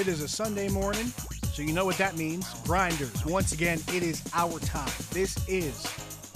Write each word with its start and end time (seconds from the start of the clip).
It 0.00 0.08
is 0.08 0.22
a 0.22 0.28
Sunday 0.28 0.70
morning, 0.70 1.12
so 1.52 1.60
you 1.60 1.74
know 1.74 1.84
what 1.84 1.98
that 1.98 2.16
means. 2.16 2.48
Grinders, 2.64 3.26
once 3.26 3.52
again, 3.52 3.78
it 3.88 4.02
is 4.02 4.22
our 4.32 4.58
time. 4.60 4.90
This 5.10 5.36
is 5.46 5.82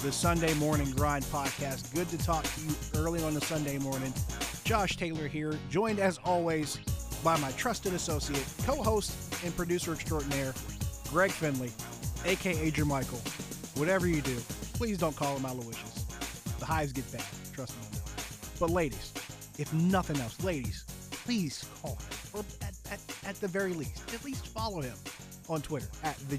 the 0.03 0.13
Sunday 0.13 0.53
Morning 0.57 0.91
Grind 0.91 1.25
Podcast. 1.25 1.95
Good 1.95 2.11
to 2.11 2.19
talk 2.19 2.45
to 2.45 2.61
you 2.61 2.75
early 2.97 3.23
on 3.25 3.33
the 3.33 3.41
Sunday 3.41 3.79
morning. 3.79 4.13
Josh 4.65 4.99
Taylor 4.99 5.29
here, 5.29 5.59
joined 5.71 5.99
as 5.99 6.19
always 6.27 6.77
by 7.25 7.39
my 7.39 7.51
trusted 7.53 7.95
associate, 7.95 8.45
co 8.67 8.83
host, 8.83 9.17
and 9.43 9.57
producer 9.57 9.95
extraordinaire, 9.95 10.53
Greg 11.09 11.31
Finley, 11.31 11.73
aka 12.27 12.71
Jermichael. 12.71 13.27
Whatever 13.79 14.07
you 14.07 14.21
do, 14.21 14.37
please 14.75 14.99
don't 14.99 15.17
call 15.17 15.39
him 15.39 15.47
Aloysius. 15.47 16.05
The 16.59 16.67
highs 16.67 16.93
get 16.93 17.11
bad, 17.11 17.25
trust 17.55 17.75
me. 17.81 17.99
But 18.61 18.69
ladies, 18.69 19.15
if 19.59 19.73
nothing 19.73 20.21
else, 20.21 20.39
ladies, 20.45 20.85
please 21.25 21.65
call 21.81 21.93
him. 21.93 22.14
At, 23.35 23.41
the 23.41 23.49
very 23.49 23.73
least, 23.73 24.15
at 24.15 24.25
least 24.25 24.47
follow 24.47 24.81
him 24.81 24.95
on 25.49 25.61
Twitter 25.61 25.89
at 26.05 26.17
the. 26.29 26.37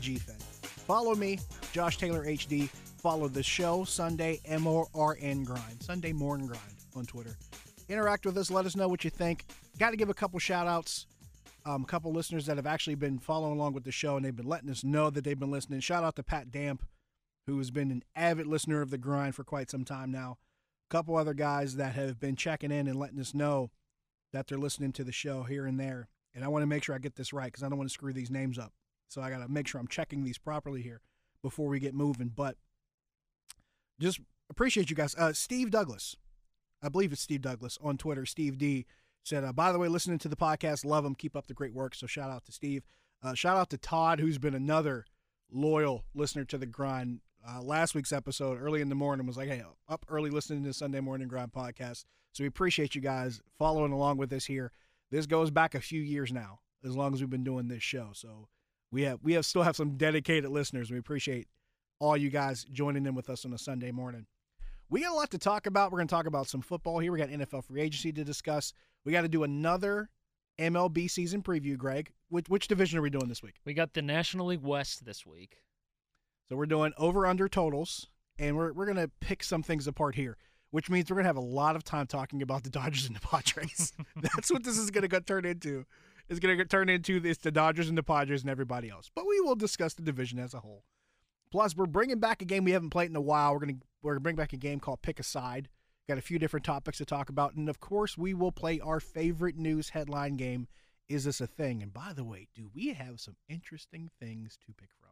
Follow 0.87 1.13
me, 1.13 1.39
Josh 1.73 1.97
Taylor 1.97 2.25
HD. 2.25 2.69
Follow 2.69 3.27
the 3.27 3.43
show, 3.43 3.83
Sunday 3.83 4.39
M-O-R-N 4.45 5.43
Grind, 5.43 5.83
Sunday 5.83 6.13
Morning 6.13 6.47
Grind 6.47 6.61
on 6.95 7.05
Twitter. 7.05 7.35
Interact 7.89 8.25
with 8.25 8.37
us. 8.37 8.49
Let 8.49 8.65
us 8.65 8.77
know 8.77 8.87
what 8.87 9.03
you 9.03 9.09
think. 9.09 9.43
Got 9.77 9.89
to 9.89 9.97
give 9.97 10.07
a 10.07 10.13
couple 10.13 10.39
shout 10.39 10.67
outs. 10.67 11.05
Um, 11.65 11.83
a 11.83 11.85
couple 11.85 12.13
listeners 12.13 12.45
that 12.45 12.55
have 12.55 12.65
actually 12.65 12.95
been 12.95 13.19
following 13.19 13.57
along 13.57 13.73
with 13.73 13.83
the 13.83 13.91
show 13.91 14.15
and 14.15 14.23
they've 14.23 14.33
been 14.33 14.47
letting 14.47 14.69
us 14.69 14.85
know 14.85 15.09
that 15.09 15.25
they've 15.25 15.37
been 15.37 15.51
listening. 15.51 15.81
Shout 15.81 16.05
out 16.05 16.15
to 16.15 16.23
Pat 16.23 16.49
Damp, 16.49 16.85
who 17.45 17.57
has 17.57 17.71
been 17.71 17.91
an 17.91 18.03
avid 18.15 18.47
listener 18.47 18.81
of 18.81 18.89
the 18.89 18.97
grind 18.97 19.35
for 19.35 19.43
quite 19.43 19.69
some 19.69 19.83
time 19.83 20.11
now. 20.11 20.37
A 20.89 20.93
couple 20.93 21.17
other 21.17 21.33
guys 21.33 21.75
that 21.75 21.93
have 21.95 22.21
been 22.21 22.37
checking 22.37 22.71
in 22.71 22.87
and 22.87 22.97
letting 22.97 23.19
us 23.19 23.33
know 23.33 23.69
that 24.31 24.47
they're 24.47 24.57
listening 24.57 24.93
to 24.93 25.03
the 25.03 25.11
show 25.11 25.43
here 25.43 25.65
and 25.65 25.77
there. 25.77 26.07
And 26.35 26.43
I 26.43 26.49
want 26.49 26.63
to 26.63 26.67
make 26.67 26.83
sure 26.83 26.93
I 26.93 26.99
get 26.99 27.15
this 27.15 27.33
right 27.33 27.45
because 27.45 27.63
I 27.63 27.69
don't 27.69 27.77
want 27.77 27.89
to 27.89 27.93
screw 27.93 28.13
these 28.13 28.29
names 28.29 28.59
up. 28.59 28.73
So 29.07 29.21
I 29.21 29.29
got 29.29 29.39
to 29.39 29.47
make 29.47 29.67
sure 29.67 29.79
I'm 29.79 29.87
checking 29.87 30.23
these 30.23 30.37
properly 30.37 30.81
here 30.81 31.01
before 31.41 31.69
we 31.69 31.79
get 31.79 31.93
moving. 31.93 32.31
But 32.35 32.57
just 33.99 34.19
appreciate 34.49 34.89
you 34.89 34.95
guys. 34.95 35.15
Uh, 35.15 35.33
Steve 35.33 35.71
Douglas, 35.71 36.15
I 36.83 36.89
believe 36.89 37.11
it's 37.13 37.21
Steve 37.21 37.41
Douglas 37.41 37.77
on 37.81 37.97
Twitter. 37.97 38.25
Steve 38.25 38.57
D 38.57 38.85
said, 39.23 39.43
uh, 39.43 39.53
by 39.53 39.71
the 39.71 39.79
way, 39.79 39.87
listening 39.87 40.19
to 40.19 40.27
the 40.27 40.35
podcast, 40.35 40.85
love 40.85 41.03
them. 41.03 41.15
Keep 41.15 41.35
up 41.35 41.47
the 41.47 41.53
great 41.53 41.73
work. 41.73 41.95
So 41.95 42.05
shout 42.05 42.29
out 42.29 42.45
to 42.45 42.51
Steve. 42.51 42.83
Uh, 43.23 43.33
shout 43.33 43.57
out 43.57 43.69
to 43.71 43.77
Todd, 43.77 44.19
who's 44.19 44.37
been 44.37 44.53
another 44.53 45.05
loyal 45.51 46.03
listener 46.13 46.43
to 46.45 46.57
the 46.57 46.65
grind. 46.65 47.21
Uh, 47.47 47.61
last 47.61 47.95
week's 47.95 48.11
episode, 48.11 48.59
early 48.59 48.81
in 48.81 48.89
the 48.89 48.95
morning, 48.95 49.25
was 49.25 49.37
like, 49.37 49.49
hey, 49.49 49.63
up 49.87 50.05
early 50.09 50.29
listening 50.29 50.63
to 50.63 50.73
Sunday 50.73 50.99
Morning 50.99 51.27
Grind 51.27 51.53
podcast. 51.53 52.05
So 52.33 52.43
we 52.43 52.47
appreciate 52.47 52.95
you 52.95 53.01
guys 53.01 53.39
following 53.57 53.91
along 53.91 54.17
with 54.17 54.33
us 54.33 54.45
here. 54.45 54.71
This 55.15 55.27
goes 55.27 55.49
back 55.49 55.75
a 55.75 55.79
few 55.79 56.01
years 56.01 56.33
now, 56.33 56.59
as 56.83 56.93
long 56.93 57.13
as 57.13 57.21
we've 57.21 57.29
been 57.29 57.45
doing 57.45 57.69
this 57.69 57.81
show. 57.81 58.09
So 58.11 58.49
we 58.91 59.03
have 59.03 59.19
we 59.23 59.31
have 59.33 59.45
still 59.45 59.63
have 59.63 59.77
some 59.77 59.95
dedicated 59.95 60.51
listeners. 60.51 60.91
We 60.91 60.97
appreciate 60.97 61.47
all 61.99 62.17
you 62.17 62.29
guys 62.29 62.65
joining 62.65 63.05
in 63.05 63.15
with 63.15 63.29
us 63.29 63.45
on 63.45 63.53
a 63.53 63.57
Sunday 63.57 63.91
morning. 63.91 64.25
We 64.89 65.03
got 65.03 65.13
a 65.13 65.15
lot 65.15 65.31
to 65.31 65.37
talk 65.37 65.67
about. 65.67 65.93
We're 65.93 65.99
going 65.99 66.09
to 66.09 66.13
talk 66.13 66.25
about 66.27 66.47
some 66.47 66.59
football 66.59 66.99
here. 66.99 67.13
We 67.13 67.17
got 67.17 67.29
NFL 67.29 67.63
free 67.63 67.79
agency 67.79 68.11
to 68.11 68.25
discuss. 68.25 68.73
We 69.05 69.13
got 69.13 69.21
to 69.21 69.29
do 69.29 69.43
another 69.43 70.09
MLB 70.59 71.09
season 71.09 71.41
preview, 71.41 71.77
Greg. 71.77 72.11
Which, 72.27 72.49
which 72.49 72.67
division 72.67 72.99
are 72.99 73.01
we 73.01 73.09
doing 73.09 73.29
this 73.29 73.41
week? 73.41 73.55
We 73.63 73.73
got 73.73 73.93
the 73.93 74.01
National 74.01 74.47
League 74.47 74.63
West 74.63 75.05
this 75.05 75.25
week. 75.25 75.61
So 76.49 76.57
we're 76.57 76.65
doing 76.65 76.91
over 76.97 77.25
under 77.25 77.47
totals, 77.47 78.07
and 78.37 78.57
we're, 78.57 78.73
we're 78.73 78.85
going 78.85 78.97
to 78.97 79.11
pick 79.21 79.43
some 79.43 79.63
things 79.63 79.87
apart 79.87 80.15
here, 80.15 80.37
which 80.75 80.89
means 80.89 81.09
we're 81.09 81.15
going 81.15 81.23
to 81.23 81.29
have 81.29 81.37
a 81.37 81.39
lot 81.39 81.77
of 81.77 81.85
time 81.85 82.05
talking 82.05 82.41
about 82.41 82.63
the 82.63 82.69
Dodgers 82.69 83.07
and 83.07 83.15
the 83.15 83.21
Padres. 83.21 83.93
That's 84.17 84.51
what 84.51 84.65
this 84.65 84.77
is 84.77 84.91
going 84.91 85.07
to 85.07 85.21
turn 85.21 85.45
into. 85.45 85.85
It's 86.27 86.41
going 86.41 86.57
to 86.57 86.65
turn 86.65 86.89
into 86.89 87.21
this 87.21 87.37
the 87.37 87.49
Dodgers 87.49 87.87
and 87.87 87.97
the 87.97 88.03
Padres 88.03 88.41
and 88.41 88.49
everybody 88.49 88.89
else. 88.89 89.09
But 89.15 89.25
we 89.25 89.39
will 89.39 89.55
discuss 89.55 89.93
the 89.93 90.01
division 90.01 90.37
as 90.37 90.53
a 90.53 90.59
whole. 90.59 90.83
Plus, 91.49 91.77
we're 91.77 91.85
bringing 91.85 92.19
back 92.19 92.41
a 92.41 92.45
game 92.45 92.65
we 92.65 92.71
haven't 92.71 92.89
played 92.89 93.09
in 93.09 93.15
a 93.15 93.21
while. 93.21 93.53
We're 93.53 93.59
going 93.59 93.75
to 93.77 93.85
we're 94.01 94.11
going 94.11 94.19
to 94.19 94.23
bring 94.23 94.35
back 94.35 94.51
a 94.51 94.57
game 94.57 94.81
called 94.81 95.01
Pick 95.01 95.17
a 95.17 95.23
Side. 95.23 95.69
Got 96.09 96.17
a 96.17 96.21
few 96.21 96.39
different 96.39 96.65
topics 96.65 96.97
to 96.97 97.05
talk 97.05 97.29
about, 97.29 97.55
and 97.55 97.69
of 97.69 97.79
course, 97.79 98.17
we 98.17 98.33
will 98.33 98.51
play 98.51 98.81
our 98.81 98.99
favorite 98.99 99.55
news 99.55 99.91
headline 99.91 100.35
game. 100.35 100.67
Is 101.07 101.23
this 101.23 101.39
a 101.39 101.47
thing? 101.47 101.83
And 101.83 101.93
by 101.93 102.11
the 102.13 102.25
way, 102.25 102.49
do 102.53 102.69
we 102.75 102.89
have 102.89 103.21
some 103.21 103.37
interesting 103.47 104.11
things 104.19 104.57
to 104.65 104.73
pick 104.73 104.89
from? 104.99 105.04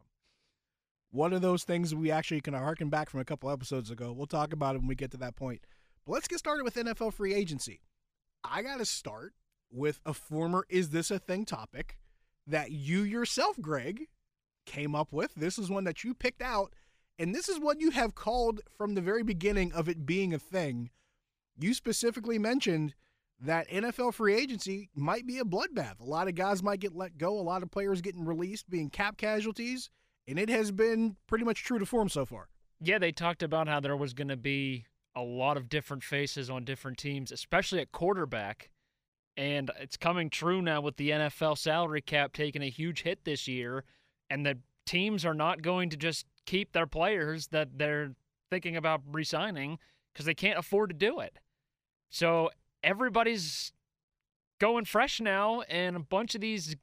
One 1.14 1.32
of 1.32 1.42
those 1.42 1.62
things 1.62 1.94
we 1.94 2.10
actually 2.10 2.40
can 2.40 2.54
harken 2.54 2.90
back 2.90 3.08
from 3.08 3.20
a 3.20 3.24
couple 3.24 3.48
episodes 3.48 3.88
ago. 3.88 4.12
We'll 4.12 4.26
talk 4.26 4.52
about 4.52 4.74
it 4.74 4.78
when 4.78 4.88
we 4.88 4.96
get 4.96 5.12
to 5.12 5.16
that 5.18 5.36
point. 5.36 5.60
But 6.04 6.14
let's 6.14 6.26
get 6.26 6.40
started 6.40 6.64
with 6.64 6.74
NFL 6.74 7.12
free 7.12 7.32
agency. 7.32 7.82
I 8.42 8.62
got 8.62 8.78
to 8.78 8.84
start 8.84 9.32
with 9.70 10.00
a 10.04 10.12
former 10.12 10.66
Is 10.68 10.90
This 10.90 11.12
a 11.12 11.20
Thing 11.20 11.44
topic 11.44 11.98
that 12.48 12.72
you 12.72 13.02
yourself, 13.02 13.60
Greg, 13.60 14.08
came 14.66 14.96
up 14.96 15.12
with. 15.12 15.32
This 15.36 15.56
is 15.56 15.70
one 15.70 15.84
that 15.84 16.02
you 16.02 16.14
picked 16.14 16.42
out, 16.42 16.72
and 17.16 17.32
this 17.32 17.48
is 17.48 17.60
what 17.60 17.80
you 17.80 17.92
have 17.92 18.16
called 18.16 18.62
from 18.76 18.96
the 18.96 19.00
very 19.00 19.22
beginning 19.22 19.72
of 19.72 19.88
it 19.88 20.04
being 20.04 20.34
a 20.34 20.38
thing. 20.40 20.90
You 21.56 21.74
specifically 21.74 22.40
mentioned 22.40 22.96
that 23.38 23.70
NFL 23.70 24.14
free 24.14 24.34
agency 24.34 24.90
might 24.96 25.28
be 25.28 25.38
a 25.38 25.44
bloodbath. 25.44 26.00
A 26.00 26.04
lot 26.04 26.26
of 26.26 26.34
guys 26.34 26.60
might 26.60 26.80
get 26.80 26.96
let 26.96 27.18
go, 27.18 27.38
a 27.38 27.40
lot 27.40 27.62
of 27.62 27.70
players 27.70 28.00
getting 28.00 28.24
released, 28.24 28.68
being 28.68 28.90
cap 28.90 29.16
casualties, 29.16 29.90
and 30.26 30.38
it 30.38 30.48
has 30.48 30.70
been 30.70 31.16
pretty 31.26 31.44
much 31.44 31.64
true 31.64 31.78
to 31.78 31.86
form 31.86 32.08
so 32.08 32.24
far. 32.24 32.48
Yeah, 32.80 32.98
they 32.98 33.12
talked 33.12 33.42
about 33.42 33.68
how 33.68 33.80
there 33.80 33.96
was 33.96 34.14
going 34.14 34.28
to 34.28 34.36
be 34.36 34.86
a 35.14 35.22
lot 35.22 35.56
of 35.56 35.68
different 35.68 36.02
faces 36.02 36.50
on 36.50 36.64
different 36.64 36.98
teams, 36.98 37.30
especially 37.30 37.80
at 37.80 37.92
quarterback. 37.92 38.70
And 39.36 39.70
it's 39.80 39.96
coming 39.96 40.30
true 40.30 40.62
now 40.62 40.80
with 40.80 40.96
the 40.96 41.10
NFL 41.10 41.58
salary 41.58 42.00
cap 42.00 42.32
taking 42.32 42.62
a 42.62 42.70
huge 42.70 43.02
hit 43.02 43.24
this 43.24 43.48
year, 43.48 43.84
and 44.30 44.46
the 44.46 44.58
teams 44.86 45.24
are 45.24 45.34
not 45.34 45.62
going 45.62 45.90
to 45.90 45.96
just 45.96 46.26
keep 46.46 46.72
their 46.72 46.86
players 46.86 47.48
that 47.48 47.78
they're 47.78 48.14
thinking 48.50 48.76
about 48.76 49.00
resigning 49.10 49.78
because 50.12 50.26
they 50.26 50.34
can't 50.34 50.58
afford 50.58 50.90
to 50.90 50.94
do 50.94 51.18
it. 51.20 51.38
So 52.10 52.50
everybody's 52.82 53.72
going 54.60 54.84
fresh 54.84 55.20
now, 55.20 55.62
and 55.62 55.96
a 55.96 56.00
bunch 56.00 56.34
of 56.36 56.40
these 56.40 56.76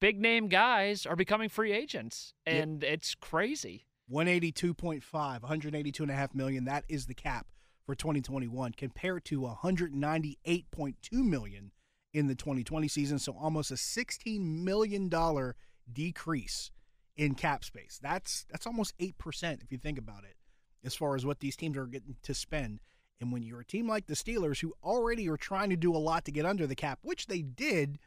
big 0.00 0.20
name 0.20 0.48
guys 0.48 1.06
are 1.06 1.16
becoming 1.16 1.48
free 1.48 1.72
agents, 1.72 2.34
and 2.46 2.82
yep. 2.82 2.92
it's 2.92 3.14
crazy. 3.14 3.86
182.5, 4.10 5.02
182.5 5.02 6.34
million. 6.34 6.64
That 6.64 6.84
is 6.88 7.06
the 7.06 7.14
cap 7.14 7.46
for 7.86 7.94
2021 7.94 8.72
compared 8.72 9.24
to 9.26 9.42
198.2 9.42 10.94
million 11.12 11.70
in 12.12 12.26
the 12.26 12.34
2020 12.34 12.88
season. 12.88 13.18
So 13.18 13.32
almost 13.32 13.70
a 13.70 13.76
16 13.76 14.64
million 14.64 15.08
dollar 15.08 15.54
decrease 15.92 16.70
in 17.16 17.34
cap 17.34 17.64
space. 17.64 17.98
That's 18.02 18.46
that's 18.50 18.66
almost 18.66 18.94
eight 18.98 19.18
percent 19.18 19.62
if 19.62 19.70
you 19.70 19.78
think 19.78 19.98
about 19.98 20.24
it, 20.24 20.36
as 20.84 20.94
far 20.94 21.14
as 21.14 21.24
what 21.24 21.40
these 21.40 21.56
teams 21.56 21.76
are 21.76 21.86
getting 21.86 22.16
to 22.22 22.34
spend. 22.34 22.80
And 23.20 23.30
when 23.30 23.42
you're 23.42 23.60
a 23.60 23.66
team 23.66 23.86
like 23.86 24.06
the 24.06 24.14
Steelers, 24.14 24.60
who 24.60 24.72
already 24.82 25.28
are 25.28 25.36
trying 25.36 25.68
to 25.70 25.76
do 25.76 25.94
a 25.94 25.98
lot 25.98 26.24
to 26.24 26.32
get 26.32 26.46
under 26.46 26.66
the 26.66 26.74
cap, 26.74 27.00
which 27.02 27.26
they 27.26 27.42
did, 27.42 27.98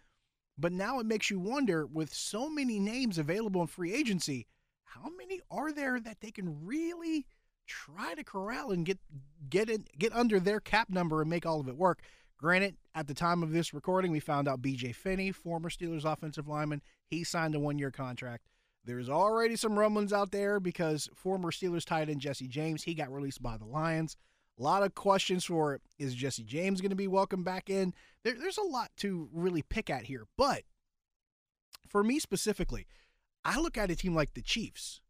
but 0.58 0.72
now 0.72 1.00
it 1.00 1.06
makes 1.06 1.30
you 1.30 1.40
wonder 1.40 1.86
with 1.86 2.14
so 2.14 2.50
many 2.50 2.80
names 2.80 3.18
available 3.18 3.62
in 3.62 3.68
free 3.68 3.94
agency, 3.94 4.48
how 4.84 5.10
many 5.18 5.42
are 5.50 5.72
there 5.72 6.00
that 6.00 6.22
they 6.22 6.32
can 6.32 6.66
really 6.66 7.26
try 7.66 8.14
to 8.14 8.24
corral 8.24 8.72
and 8.72 8.86
get 8.86 9.00
get 9.50 9.70
in, 9.70 9.86
get 9.98 10.14
under 10.14 10.40
their 10.40 10.60
cap 10.60 10.90
number 10.90 11.22
and 11.22 11.30
make 11.30 11.46
all 11.46 11.60
of 11.60 11.68
it 11.68 11.78
work? 11.78 12.02
Granted, 12.38 12.76
at 12.94 13.08
the 13.08 13.14
time 13.14 13.42
of 13.42 13.52
this 13.52 13.74
recording, 13.74 14.12
we 14.12 14.20
found 14.20 14.48
out 14.48 14.62
BJ 14.62 14.94
Finney, 14.94 15.32
former 15.32 15.70
Steelers 15.70 16.04
offensive 16.04 16.48
lineman, 16.48 16.82
he 17.08 17.24
signed 17.24 17.56
a 17.56 17.60
one-year 17.60 17.92
contract. 17.92 18.48
There's 18.86 19.10
already 19.10 19.56
some 19.56 19.80
rumblings 19.80 20.12
out 20.12 20.32
there 20.32 20.60
because 20.60 21.10
former 21.16 21.52
Steelers 21.52 21.86
tight 21.86 22.10
end 22.10 22.20
Jesse 22.20 22.50
James, 22.50 22.84
he 22.84 22.94
got 22.94 23.14
released 23.14 23.42
by 23.42 23.56
the 23.56 23.66
Lions. 23.66 24.18
A 24.60 24.62
lot 24.62 24.84
of 24.84 24.94
questions 24.94 25.46
for 25.46 25.80
is 25.98 26.14
Jesse 26.14 26.44
James 26.44 26.82
going 26.82 26.90
to 26.90 26.96
be 26.96 27.08
welcome 27.08 27.44
back 27.44 27.70
in? 27.70 27.94
There, 28.24 28.36
there's 28.40 28.58
a 28.58 28.64
lot 28.64 28.92
to 28.98 29.30
really 29.34 29.62
pick 29.62 29.90
at 29.90 30.06
here. 30.06 30.26
But 30.38 30.64
for 31.88 32.04
me 32.04 32.20
specifically, 32.20 32.88
I 33.46 33.60
look 33.60 33.78
at 33.78 33.92
a 33.92 33.96
team 33.96 34.16
like 34.16 34.34
the 34.34 34.42
Chiefs, 34.42 35.02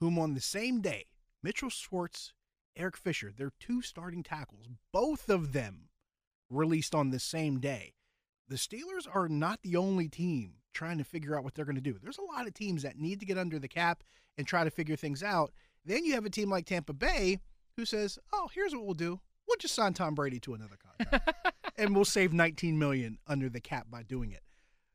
whom 0.00 0.18
on 0.18 0.34
the 0.34 0.40
same 0.40 0.80
day, 0.80 1.06
Mitchell 1.42 1.70
Schwartz, 1.70 2.32
Eric 2.76 2.96
Fisher, 2.96 3.32
they're 3.36 3.52
two 3.60 3.82
starting 3.82 4.22
tackles, 4.22 4.66
both 4.92 5.28
of 5.28 5.52
them 5.52 5.88
released 6.50 6.94
on 6.94 7.10
the 7.10 7.18
same 7.18 7.58
day. 7.58 7.94
The 8.48 8.56
Steelers 8.56 9.06
are 9.12 9.28
not 9.28 9.62
the 9.62 9.76
only 9.76 10.08
team 10.08 10.54
trying 10.72 10.98
to 10.98 11.04
figure 11.04 11.36
out 11.36 11.42
what 11.42 11.54
they're 11.54 11.64
going 11.64 11.76
to 11.76 11.80
do. 11.80 11.98
There's 12.00 12.18
a 12.18 12.22
lot 12.22 12.46
of 12.46 12.54
teams 12.54 12.82
that 12.82 12.98
need 12.98 13.18
to 13.20 13.26
get 13.26 13.38
under 13.38 13.58
the 13.58 13.68
cap 13.68 14.04
and 14.36 14.46
try 14.46 14.62
to 14.62 14.70
figure 14.70 14.96
things 14.96 15.22
out. 15.22 15.52
Then 15.84 16.04
you 16.04 16.14
have 16.14 16.26
a 16.26 16.30
team 16.30 16.50
like 16.50 16.66
Tampa 16.66 16.92
Bay 16.92 17.40
who 17.76 17.84
says, 17.84 18.18
"Oh, 18.32 18.48
here's 18.54 18.74
what 18.74 18.84
we'll 18.84 18.94
do. 18.94 19.20
We'll 19.46 19.56
just 19.58 19.74
sign 19.74 19.94
Tom 19.94 20.14
Brady 20.14 20.40
to 20.40 20.54
another 20.54 20.76
contract, 20.76 21.54
and 21.78 21.94
we'll 21.94 22.04
save 22.04 22.32
19 22.32 22.78
million 22.78 23.18
under 23.26 23.48
the 23.48 23.60
cap 23.60 23.86
by 23.90 24.02
doing 24.02 24.32
it." 24.32 24.42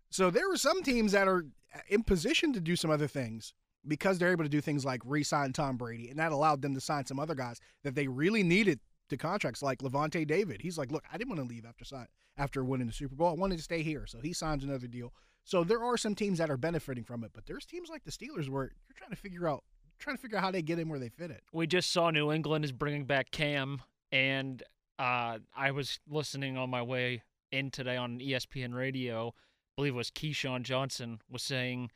So 0.09 0.29
there 0.29 0.51
are 0.51 0.57
some 0.57 0.83
teams 0.83 1.13
that 1.13 1.27
are 1.27 1.45
in 1.87 2.03
position 2.03 2.53
to 2.53 2.59
do 2.59 2.75
some 2.75 2.91
other 2.91 3.07
things 3.07 3.53
because 3.87 4.19
they're 4.19 4.31
able 4.31 4.43
to 4.43 4.49
do 4.49 4.61
things 4.61 4.85
like 4.85 5.01
re-sign 5.05 5.53
Tom 5.53 5.77
Brady, 5.77 6.09
and 6.09 6.19
that 6.19 6.31
allowed 6.31 6.61
them 6.61 6.73
to 6.75 6.81
sign 6.81 7.05
some 7.05 7.19
other 7.19 7.35
guys 7.35 7.59
that 7.83 7.95
they 7.95 8.07
really 8.07 8.43
needed 8.43 8.79
to 9.09 9.17
contracts, 9.17 9.61
like 9.61 9.79
Lavonte 9.79 10.27
David. 10.27 10.61
He's 10.61 10.77
like, 10.77 10.91
"Look, 10.91 11.05
I 11.11 11.17
didn't 11.17 11.29
want 11.29 11.41
to 11.41 11.47
leave 11.47 11.65
after 11.65 11.85
sign 11.85 12.07
after 12.37 12.63
winning 12.63 12.87
the 12.87 12.93
Super 12.93 13.15
Bowl. 13.15 13.29
I 13.29 13.33
wanted 13.33 13.57
to 13.57 13.63
stay 13.63 13.83
here." 13.83 14.05
So 14.05 14.19
he 14.19 14.33
signs 14.33 14.63
another 14.63 14.87
deal. 14.87 15.13
So 15.43 15.63
there 15.63 15.83
are 15.83 15.97
some 15.97 16.15
teams 16.15 16.37
that 16.37 16.49
are 16.49 16.57
benefiting 16.57 17.03
from 17.03 17.23
it, 17.23 17.31
but 17.33 17.45
there's 17.45 17.65
teams 17.65 17.89
like 17.89 18.03
the 18.03 18.11
Steelers 18.11 18.49
where 18.49 18.63
you're 18.63 18.95
trying 18.95 19.09
to 19.09 19.15
figure 19.15 19.47
out 19.47 19.63
trying 19.99 20.15
to 20.15 20.21
figure 20.21 20.37
out 20.37 20.43
how 20.43 20.51
they 20.51 20.61
get 20.61 20.79
in 20.79 20.89
where 20.89 20.99
they 20.99 21.09
fit 21.09 21.31
it. 21.31 21.43
We 21.53 21.67
just 21.67 21.91
saw 21.91 22.09
New 22.09 22.31
England 22.31 22.65
is 22.65 22.71
bringing 22.71 23.05
back 23.05 23.31
Cam, 23.31 23.81
and 24.11 24.63
uh, 24.99 25.39
I 25.55 25.71
was 25.71 25.99
listening 26.09 26.57
on 26.57 26.69
my 26.69 26.81
way 26.81 27.23
in 27.51 27.71
today 27.71 27.97
on 27.97 28.19
ESPN 28.19 28.73
Radio. 28.73 29.29
I 29.29 29.71
believe 29.75 29.93
it 29.93 29.97
was 29.97 30.11
Keyshawn 30.11 30.63
Johnson 30.63 31.21
was 31.29 31.43
saying 31.43 31.89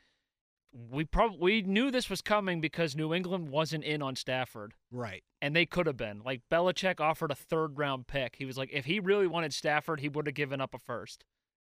we 0.91 1.05
probably 1.05 1.37
we 1.39 1.61
knew 1.61 1.89
this 1.89 2.09
was 2.09 2.21
coming 2.21 2.59
because 2.59 2.95
New 2.95 3.13
England 3.13 3.49
wasn't 3.49 3.83
in 3.83 4.01
on 4.01 4.15
Stafford. 4.15 4.73
Right. 4.91 5.23
And 5.41 5.55
they 5.55 5.65
could 5.65 5.87
have 5.87 5.97
been. 5.97 6.21
Like 6.23 6.41
Belichick 6.51 6.99
offered 6.99 7.31
a 7.31 7.35
third 7.35 7.77
round 7.77 8.07
pick. 8.07 8.35
He 8.37 8.45
was 8.45 8.57
like, 8.57 8.69
if 8.73 8.85
he 8.85 8.99
really 8.99 9.27
wanted 9.27 9.53
Stafford, 9.53 9.99
he 9.99 10.09
would 10.09 10.27
have 10.27 10.35
given 10.35 10.59
up 10.59 10.73
a 10.73 10.79
first. 10.79 11.23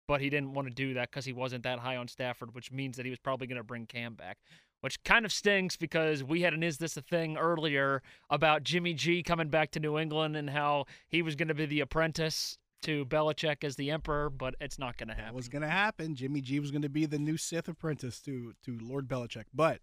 But 0.07 0.21
he 0.21 0.29
didn't 0.29 0.53
want 0.53 0.69
to 0.69 0.73
do 0.73 0.93
that 0.93 1.11
because 1.11 1.25
he 1.25 1.33
wasn't 1.33 1.63
that 1.63 1.79
high 1.79 1.97
on 1.97 2.07
Stafford, 2.07 2.55
which 2.55 2.71
means 2.71 2.95
that 2.95 3.05
he 3.05 3.09
was 3.09 3.19
probably 3.19 3.45
going 3.45 3.57
to 3.57 3.63
bring 3.63 3.85
Cam 3.85 4.15
back. 4.15 4.37
Which 4.81 5.03
kind 5.03 5.25
of 5.25 5.31
stinks 5.31 5.75
because 5.75 6.23
we 6.23 6.41
had 6.41 6.53
an 6.53 6.61
Is 6.63 6.77
This 6.77 6.97
a 6.97 7.01
Thing 7.01 7.35
earlier 7.35 8.03
about 8.29 8.63
Jimmy 8.63 8.93
G 8.93 9.23
coming 9.23 9.49
back 9.49 9.71
to 9.71 9.79
New 9.79 9.97
England 9.97 10.37
and 10.37 10.49
how 10.49 10.85
he 11.07 11.21
was 11.21 11.35
going 11.35 11.47
to 11.47 11.55
be 11.55 11.65
the 11.65 11.79
apprentice 11.79 12.57
to 12.83 13.05
Belichick 13.05 13.63
as 13.63 13.75
the 13.75 13.89
emperor, 13.89 14.29
but 14.29 14.55
it's 14.61 14.77
not 14.77 14.97
going 14.97 15.09
to 15.09 15.15
happen. 15.15 15.29
It 15.29 15.35
was 15.35 15.49
going 15.49 15.63
to 15.63 15.67
happen. 15.67 16.15
Jimmy 16.15 16.41
G 16.41 16.59
was 16.59 16.71
going 16.71 16.83
to 16.83 16.89
be 16.89 17.05
the 17.05 17.17
new 17.17 17.37
Sith 17.37 17.67
apprentice 17.67 18.19
to 18.21 18.53
to 18.65 18.77
Lord 18.79 19.07
Belichick. 19.07 19.45
But 19.53 19.81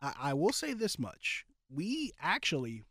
I, 0.00 0.12
I 0.18 0.34
will 0.34 0.52
say 0.52 0.72
this 0.72 0.98
much: 0.98 1.44
we 1.68 2.12
actually 2.20 2.84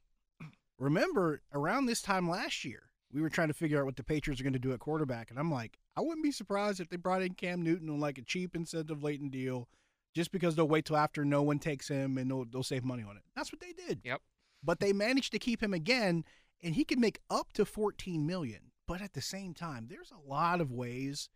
remember 0.77 1.41
around 1.53 1.85
this 1.85 2.01
time 2.01 2.29
last 2.29 2.65
year, 2.65 2.83
we 3.11 3.21
were 3.21 3.29
trying 3.29 3.47
to 3.47 3.53
figure 3.53 3.79
out 3.79 3.85
what 3.85 3.95
the 3.95 4.03
Patriots 4.03 4.41
are 4.41 4.44
going 4.44 4.53
to 4.53 4.59
do 4.59 4.73
at 4.73 4.79
quarterback, 4.79 5.29
and 5.29 5.39
I'm 5.39 5.51
like, 5.51 5.79
I 5.95 6.01
wouldn't 6.01 6.23
be 6.23 6.31
surprised 6.31 6.79
if 6.79 6.89
they 6.89 6.97
brought 6.97 7.21
in 7.21 7.33
Cam 7.33 7.61
Newton 7.61 7.89
on 7.89 7.99
like 7.99 8.17
a 8.17 8.23
cheap 8.23 8.55
incentive 8.55 9.01
latent 9.01 9.31
deal, 9.31 9.69
just 10.18 10.31
because 10.31 10.56
they'll 10.56 10.68
wait 10.68 10.84
till 10.84 10.98
after 10.98 11.24
no 11.24 11.44
one 11.44 11.60
takes 11.60 11.88
him 11.88 12.18
and 12.18 12.30
they'll, 12.30 12.44
they'll 12.46 12.64
save 12.64 12.84
money 12.84 13.04
on 13.08 13.16
it. 13.16 13.24
That's 13.36 13.52
what 13.52 13.62
they 13.62 13.72
did. 13.72 14.02
Yep. 14.04 14.19
But 14.64 14.80
they 14.80 14.92
managed 14.92 15.31
to 15.34 15.40
keep 15.40 15.62
him 15.62 15.74
again, 15.74 16.25
and 16.62 16.74
he 16.74 16.84
could 16.84 16.98
make 16.98 17.19
up 17.30 17.54
to 17.54 17.66
14 17.66 18.25
million. 18.25 18.72
But 18.88 19.02
at 19.02 19.14
the 19.14 19.22
same 19.22 19.54
time, 19.54 19.88
there's 19.90 20.12
a 20.12 20.30
lot 20.30 20.60
of 20.60 20.72
ways 20.72 21.30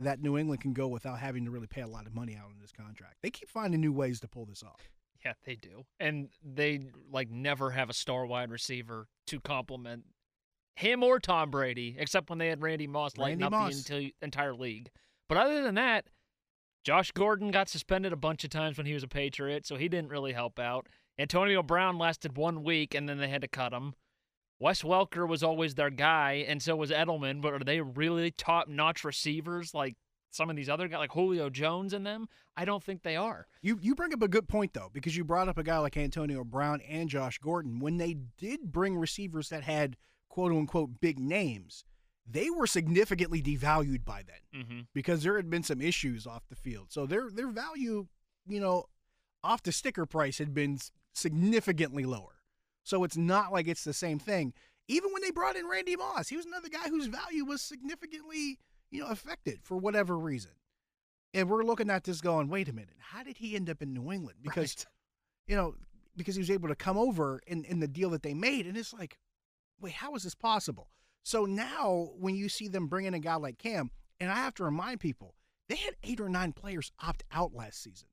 that 0.00 0.20
New 0.20 0.36
England 0.36 0.60
can 0.60 0.72
go 0.72 0.88
without 0.88 1.20
having 1.20 1.44
to 1.44 1.52
really 1.52 1.68
pay 1.68 1.82
a 1.82 1.86
lot 1.86 2.06
of 2.06 2.14
money 2.14 2.36
out 2.36 2.46
on 2.46 2.58
this 2.60 2.72
contract. 2.72 3.14
They 3.22 3.30
keep 3.30 3.48
finding 3.48 3.80
new 3.80 3.92
ways 3.92 4.18
to 4.20 4.28
pull 4.28 4.44
this 4.44 4.62
off. 4.62 4.90
Yeah, 5.24 5.34
they 5.44 5.54
do. 5.54 5.84
And 6.00 6.28
they 6.44 6.88
like 7.10 7.30
never 7.30 7.70
have 7.70 7.90
a 7.90 7.94
star 7.94 8.26
wide 8.26 8.50
receiver 8.50 9.06
to 9.28 9.40
complement 9.40 10.04
him 10.74 11.02
or 11.04 11.20
Tom 11.20 11.50
Brady, 11.50 11.96
except 11.96 12.28
when 12.28 12.38
they 12.38 12.48
had 12.48 12.60
Randy 12.60 12.88
Moss 12.88 13.16
lighting 13.16 13.38
Randy 13.40 13.56
up 13.56 13.62
Moss. 13.62 13.84
the 13.84 14.12
entire 14.20 14.54
league. 14.54 14.90
But 15.28 15.38
other 15.38 15.62
than 15.62 15.76
that, 15.76 16.06
Josh 16.86 17.10
Gordon 17.10 17.50
got 17.50 17.68
suspended 17.68 18.12
a 18.12 18.16
bunch 18.16 18.44
of 18.44 18.50
times 18.50 18.78
when 18.78 18.86
he 18.86 18.94
was 18.94 19.02
a 19.02 19.08
Patriot, 19.08 19.66
so 19.66 19.74
he 19.74 19.88
didn't 19.88 20.12
really 20.12 20.34
help 20.34 20.60
out. 20.60 20.86
Antonio 21.18 21.60
Brown 21.60 21.98
lasted 21.98 22.36
one 22.36 22.62
week 22.62 22.94
and 22.94 23.08
then 23.08 23.18
they 23.18 23.26
had 23.26 23.40
to 23.40 23.48
cut 23.48 23.72
him. 23.72 23.94
Wes 24.60 24.82
Welker 24.82 25.28
was 25.28 25.42
always 25.42 25.74
their 25.74 25.90
guy, 25.90 26.44
and 26.46 26.62
so 26.62 26.76
was 26.76 26.92
Edelman, 26.92 27.42
but 27.42 27.54
are 27.54 27.58
they 27.58 27.80
really 27.80 28.30
top 28.30 28.68
notch 28.68 29.02
receivers 29.02 29.74
like 29.74 29.96
some 30.30 30.48
of 30.48 30.54
these 30.54 30.68
other 30.68 30.86
guys, 30.86 31.00
like 31.00 31.10
Julio 31.10 31.50
Jones 31.50 31.92
and 31.92 32.06
them? 32.06 32.28
I 32.56 32.64
don't 32.64 32.84
think 32.84 33.02
they 33.02 33.16
are. 33.16 33.48
You 33.62 33.80
you 33.82 33.96
bring 33.96 34.14
up 34.14 34.22
a 34.22 34.28
good 34.28 34.46
point 34.46 34.72
though, 34.72 34.90
because 34.92 35.16
you 35.16 35.24
brought 35.24 35.48
up 35.48 35.58
a 35.58 35.64
guy 35.64 35.78
like 35.78 35.96
Antonio 35.96 36.44
Brown 36.44 36.80
and 36.82 37.08
Josh 37.08 37.38
Gordon. 37.38 37.80
When 37.80 37.96
they 37.96 38.14
did 38.38 38.70
bring 38.70 38.96
receivers 38.96 39.48
that 39.48 39.64
had 39.64 39.96
quote 40.28 40.52
unquote 40.52 41.00
big 41.00 41.18
names, 41.18 41.84
they 42.28 42.50
were 42.50 42.66
significantly 42.66 43.40
devalued 43.42 44.04
by 44.04 44.22
then 44.26 44.62
Mm-hmm. 44.62 44.80
because 44.94 45.22
there 45.22 45.36
had 45.36 45.50
been 45.50 45.62
some 45.62 45.80
issues 45.82 46.26
off 46.26 46.42
the 46.48 46.56
field. 46.56 46.86
So 46.90 47.04
their 47.06 47.28
their 47.30 47.48
value, 47.50 48.06
you 48.48 48.58
know, 48.60 48.86
off 49.44 49.62
the 49.62 49.70
sticker 49.72 50.06
price 50.06 50.38
had 50.38 50.54
been 50.54 50.78
significantly 51.12 52.04
lower. 52.04 52.40
So 52.84 53.04
it's 53.04 53.16
not 53.16 53.52
like 53.52 53.68
it's 53.68 53.84
the 53.84 53.92
same 53.92 54.18
thing. 54.18 54.54
Even 54.88 55.12
when 55.12 55.22
they 55.22 55.30
brought 55.32 55.56
in 55.56 55.68
Randy 55.68 55.96
Moss, 55.96 56.28
he 56.28 56.36
was 56.36 56.46
another 56.46 56.68
guy 56.68 56.88
whose 56.88 57.06
value 57.06 57.44
was 57.44 57.60
significantly, 57.60 58.58
you 58.90 59.00
know, 59.00 59.08
affected 59.08 59.58
for 59.62 59.76
whatever 59.76 60.16
reason. 60.16 60.52
And 61.34 61.50
we're 61.50 61.64
looking 61.64 61.90
at 61.90 62.04
this 62.04 62.20
going, 62.20 62.48
wait 62.48 62.68
a 62.68 62.72
minute, 62.72 62.94
how 62.98 63.22
did 63.24 63.36
he 63.38 63.56
end 63.56 63.68
up 63.68 63.82
in 63.82 63.92
New 63.92 64.10
England? 64.12 64.38
Because, 64.42 64.86
you 65.46 65.56
know, 65.56 65.74
because 66.16 66.36
he 66.36 66.40
was 66.40 66.50
able 66.50 66.68
to 66.68 66.76
come 66.76 66.96
over 66.96 67.40
in, 67.46 67.64
in 67.64 67.80
the 67.80 67.88
deal 67.88 68.10
that 68.10 68.22
they 68.22 68.32
made. 68.32 68.66
And 68.66 68.76
it's 68.76 68.94
like, 68.94 69.18
wait, 69.80 69.94
how 69.94 70.14
is 70.14 70.22
this 70.22 70.34
possible? 70.36 70.88
So 71.26 71.44
now 71.44 72.10
when 72.16 72.36
you 72.36 72.48
see 72.48 72.68
them 72.68 72.86
bring 72.86 73.04
in 73.04 73.12
a 73.12 73.18
guy 73.18 73.34
like 73.34 73.58
Cam, 73.58 73.90
and 74.20 74.30
I 74.30 74.36
have 74.36 74.54
to 74.54 74.64
remind 74.64 75.00
people, 75.00 75.34
they 75.68 75.74
had 75.74 75.96
eight 76.04 76.20
or 76.20 76.28
nine 76.28 76.52
players 76.52 76.92
opt 77.02 77.24
out 77.32 77.52
last 77.52 77.82
season. 77.82 78.06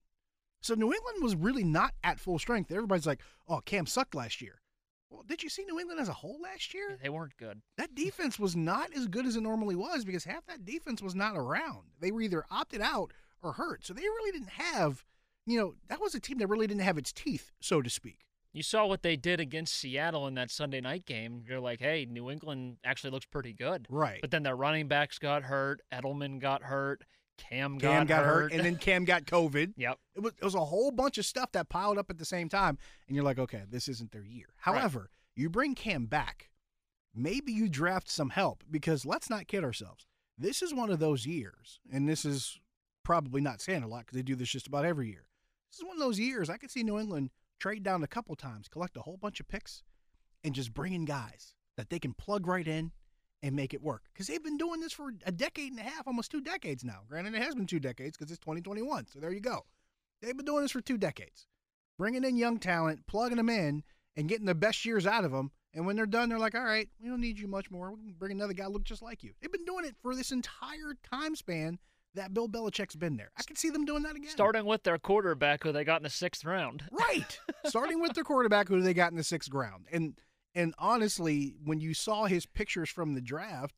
So 0.63 0.73
New 0.73 0.91
England 0.91 1.21
was 1.21 1.35
really 1.35 1.63
not 1.63 1.93
at 2.03 2.19
full 2.19 2.39
strength. 2.39 2.71
Everybody's 2.71 3.05
like, 3.05 3.21
oh, 3.47 3.61
Cam 3.63 3.85
sucked 3.85 4.15
last 4.15 4.41
year. 4.41 4.63
Well, 5.11 5.21
did 5.27 5.43
you 5.43 5.49
see 5.49 5.63
New 5.63 5.79
England 5.79 6.01
as 6.01 6.09
a 6.09 6.13
whole 6.13 6.41
last 6.41 6.73
year? 6.73 6.97
They 6.99 7.09
weren't 7.09 7.37
good. 7.37 7.61
That 7.77 7.93
defense 7.95 8.39
was 8.39 8.55
not 8.55 8.91
as 8.95 9.05
good 9.05 9.27
as 9.27 9.35
it 9.35 9.41
normally 9.41 9.75
was 9.75 10.03
because 10.03 10.23
half 10.23 10.47
that 10.47 10.65
defense 10.65 10.99
was 10.99 11.13
not 11.13 11.37
around. 11.37 11.83
They 11.99 12.11
were 12.11 12.21
either 12.21 12.45
opted 12.49 12.81
out 12.81 13.13
or 13.43 13.53
hurt. 13.53 13.85
So 13.85 13.93
they 13.93 14.01
really 14.01 14.31
didn't 14.31 14.53
have, 14.53 15.05
you 15.45 15.59
know, 15.59 15.75
that 15.87 16.01
was 16.01 16.15
a 16.15 16.19
team 16.19 16.39
that 16.39 16.47
really 16.47 16.65
didn't 16.65 16.81
have 16.81 16.97
its 16.97 17.13
teeth, 17.13 17.51
so 17.59 17.79
to 17.83 17.91
speak. 17.91 18.25
You 18.53 18.61
saw 18.61 18.85
what 18.85 19.01
they 19.01 19.15
did 19.15 19.39
against 19.39 19.73
Seattle 19.75 20.27
in 20.27 20.35
that 20.35 20.51
Sunday 20.51 20.79
night 20.79 21.07
game. 21.07 21.43
You're 21.47 21.59
like, 21.59 21.79
hey, 21.79 22.05
New 22.09 22.29
England 22.29 22.77
actually 22.85 23.09
looks 23.09 23.25
pretty 23.25 23.51
good. 23.51 23.87
Right. 23.89 24.21
But 24.21 24.29
then 24.29 24.43
their 24.43 24.55
running 24.55 24.87
backs 24.87 25.17
got 25.17 25.43
hurt. 25.43 25.81
Edelman 25.91 26.39
got 26.39 26.61
hurt. 26.61 27.03
Cam, 27.37 27.79
Cam 27.79 28.05
got, 28.05 28.23
hurt, 28.23 28.43
hurt. 28.43 28.53
and 28.53 28.63
then 28.63 28.75
Cam 28.75 29.05
got 29.05 29.25
COVID. 29.25 29.73
yep. 29.75 29.97
It 30.15 30.21
was, 30.21 30.33
it 30.39 30.43
was 30.45 30.53
a 30.53 30.63
whole 30.63 30.91
bunch 30.91 31.17
of 31.17 31.25
stuff 31.25 31.51
that 31.53 31.67
piled 31.67 31.97
up 31.97 32.11
at 32.11 32.19
the 32.19 32.25
same 32.25 32.47
time, 32.47 32.77
and 33.07 33.15
you're 33.15 33.25
like, 33.25 33.39
okay, 33.39 33.63
this 33.67 33.87
isn't 33.87 34.11
their 34.11 34.23
year. 34.23 34.53
However, 34.57 35.09
you 35.35 35.49
bring 35.49 35.73
Cam 35.73 36.05
back, 36.05 36.51
maybe 37.15 37.51
you 37.51 37.69
draft 37.69 38.07
some 38.07 38.29
help 38.29 38.63
because 38.69 39.03
let's 39.03 39.31
not 39.31 39.47
kid 39.47 39.63
ourselves. 39.63 40.05
This 40.37 40.61
is 40.61 40.75
one 40.75 40.91
of 40.91 40.99
those 40.99 41.25
years, 41.25 41.79
and 41.91 42.07
this 42.07 42.23
is 42.23 42.59
probably 43.03 43.41
not 43.41 43.61
saying 43.61 43.81
a 43.81 43.87
lot 43.87 44.01
because 44.01 44.15
they 44.15 44.23
do 44.23 44.35
this 44.35 44.49
just 44.49 44.67
about 44.67 44.85
every 44.85 45.07
year. 45.07 45.25
This 45.71 45.79
is 45.79 45.85
one 45.85 45.95
of 45.95 46.01
those 46.01 46.19
years 46.19 46.51
I 46.51 46.57
could 46.57 46.69
see 46.69 46.83
New 46.83 46.99
England 46.99 47.31
trade 47.59 47.83
down 47.83 48.03
a 48.03 48.07
couple 48.07 48.35
times, 48.35 48.67
collect 48.67 48.97
a 48.97 49.01
whole 49.01 49.17
bunch 49.17 49.39
of 49.39 49.47
picks, 49.47 49.83
and 50.43 50.53
just 50.53 50.73
bring 50.73 50.93
in 50.93 51.05
guys 51.05 51.55
that 51.77 51.89
they 51.89 51.99
can 51.99 52.13
plug 52.13 52.47
right 52.47 52.67
in 52.67 52.91
and 53.41 53.55
make 53.55 53.73
it 53.73 53.81
work. 53.81 54.03
Because 54.13 54.27
they've 54.27 54.43
been 54.43 54.57
doing 54.57 54.79
this 54.79 54.93
for 54.93 55.11
a 55.25 55.31
decade 55.31 55.71
and 55.71 55.79
a 55.79 55.83
half, 55.83 56.07
almost 56.07 56.31
two 56.31 56.41
decades 56.41 56.83
now. 56.83 57.01
Granted, 57.07 57.35
it 57.35 57.41
has 57.41 57.55
been 57.55 57.67
two 57.67 57.79
decades 57.79 58.17
because 58.17 58.31
it's 58.31 58.39
2021. 58.39 59.07
So 59.07 59.19
there 59.19 59.31
you 59.31 59.41
go. 59.41 59.65
They've 60.21 60.35
been 60.35 60.45
doing 60.45 60.61
this 60.61 60.71
for 60.71 60.81
two 60.81 60.97
decades, 60.97 61.47
bringing 61.97 62.23
in 62.23 62.37
young 62.37 62.57
talent, 62.57 63.05
plugging 63.07 63.37
them 63.37 63.49
in, 63.49 63.83
and 64.15 64.29
getting 64.29 64.45
the 64.45 64.55
best 64.55 64.85
years 64.85 65.05
out 65.05 65.25
of 65.25 65.31
them. 65.31 65.51
And 65.73 65.85
when 65.85 65.95
they're 65.95 66.05
done, 66.05 66.29
they're 66.29 66.39
like, 66.39 66.55
all 66.55 66.63
right, 66.63 66.87
we 67.01 67.09
don't 67.09 67.19
need 67.19 67.39
you 67.39 67.47
much 67.47 67.71
more. 67.71 67.91
We 67.91 68.11
can 68.11 68.13
bring 68.17 68.31
another 68.31 68.53
guy 68.53 68.67
look 68.67 68.83
just 68.83 69.01
like 69.01 69.23
you. 69.23 69.33
They've 69.41 69.51
been 69.51 69.65
doing 69.65 69.85
it 69.85 69.95
for 70.01 70.15
this 70.15 70.31
entire 70.31 70.95
time 71.09 71.35
span 71.35 71.79
that 72.15 72.33
Bill 72.33 72.47
Belichick's 72.47 72.95
been 72.95 73.17
there. 73.17 73.31
I 73.37 73.43
can 73.43 73.55
see 73.55 73.69
them 73.69 73.85
doing 73.85 74.03
that 74.03 74.15
again. 74.15 74.29
Starting 74.29 74.65
with 74.65 74.83
their 74.83 74.97
quarterback, 74.97 75.63
who 75.63 75.71
they 75.71 75.83
got 75.83 75.97
in 75.97 76.03
the 76.03 76.09
sixth 76.09 76.45
round. 76.45 76.83
Right. 76.91 77.39
Starting 77.65 78.01
with 78.01 78.13
their 78.13 78.23
quarterback 78.23 78.67
who 78.67 78.81
they 78.81 78.93
got 78.93 79.11
in 79.11 79.17
the 79.17 79.23
sixth 79.23 79.51
round. 79.53 79.85
And 79.91 80.15
and 80.55 80.73
honestly, 80.77 81.55
when 81.63 81.79
you 81.79 81.93
saw 81.93 82.25
his 82.25 82.45
pictures 82.45 82.89
from 82.89 83.13
the 83.13 83.21
draft, 83.21 83.75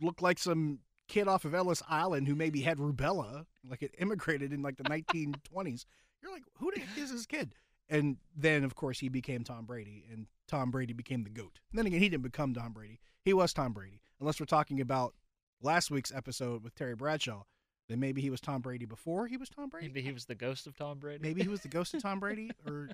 looked 0.00 0.22
like 0.22 0.38
some 0.38 0.80
kid 1.08 1.28
off 1.28 1.44
of 1.44 1.54
Ellis 1.54 1.82
Island 1.88 2.28
who 2.28 2.34
maybe 2.34 2.60
had 2.62 2.78
rubella, 2.78 3.44
like 3.68 3.82
it 3.82 3.94
immigrated 3.98 4.52
in 4.52 4.62
like 4.62 4.76
the 4.76 4.84
1920s. 4.84 5.84
You're 6.22 6.32
like, 6.32 6.44
who 6.58 6.70
the 6.74 6.80
heck 6.80 6.98
is 6.98 7.12
this 7.12 7.26
kid? 7.26 7.54
And 7.88 8.18
then, 8.36 8.62
of 8.62 8.76
course, 8.76 9.00
he 9.00 9.08
became 9.08 9.42
Tom 9.42 9.64
Brady, 9.64 10.04
and 10.10 10.26
Tom 10.46 10.70
Brady 10.70 10.92
became 10.92 11.24
the 11.24 11.30
GOAT. 11.30 11.58
And 11.70 11.78
then 11.78 11.86
again, 11.86 12.00
he 12.00 12.08
didn't 12.08 12.22
become 12.22 12.54
Tom 12.54 12.72
Brady. 12.72 13.00
He 13.24 13.32
was 13.32 13.52
Tom 13.52 13.72
Brady. 13.72 14.00
Unless 14.20 14.38
we're 14.38 14.46
talking 14.46 14.80
about 14.80 15.14
last 15.62 15.90
week's 15.90 16.12
episode 16.12 16.62
with 16.62 16.74
Terry 16.74 16.94
Bradshaw, 16.94 17.42
then 17.88 18.00
maybe 18.00 18.20
he 18.20 18.30
was 18.30 18.40
Tom 18.40 18.60
Brady 18.60 18.86
before 18.86 19.26
he 19.26 19.36
was 19.36 19.48
Tom 19.48 19.68
Brady. 19.68 19.88
Maybe 19.88 20.02
he 20.02 20.12
was 20.12 20.26
the 20.26 20.34
ghost 20.34 20.66
of 20.66 20.76
Tom 20.76 20.98
Brady. 20.98 21.20
Maybe 21.22 21.42
he 21.42 21.48
was 21.48 21.60
the 21.60 21.68
ghost 21.68 21.94
of 21.94 22.02
Tom 22.02 22.20
Brady, 22.20 22.50
or 22.66 22.88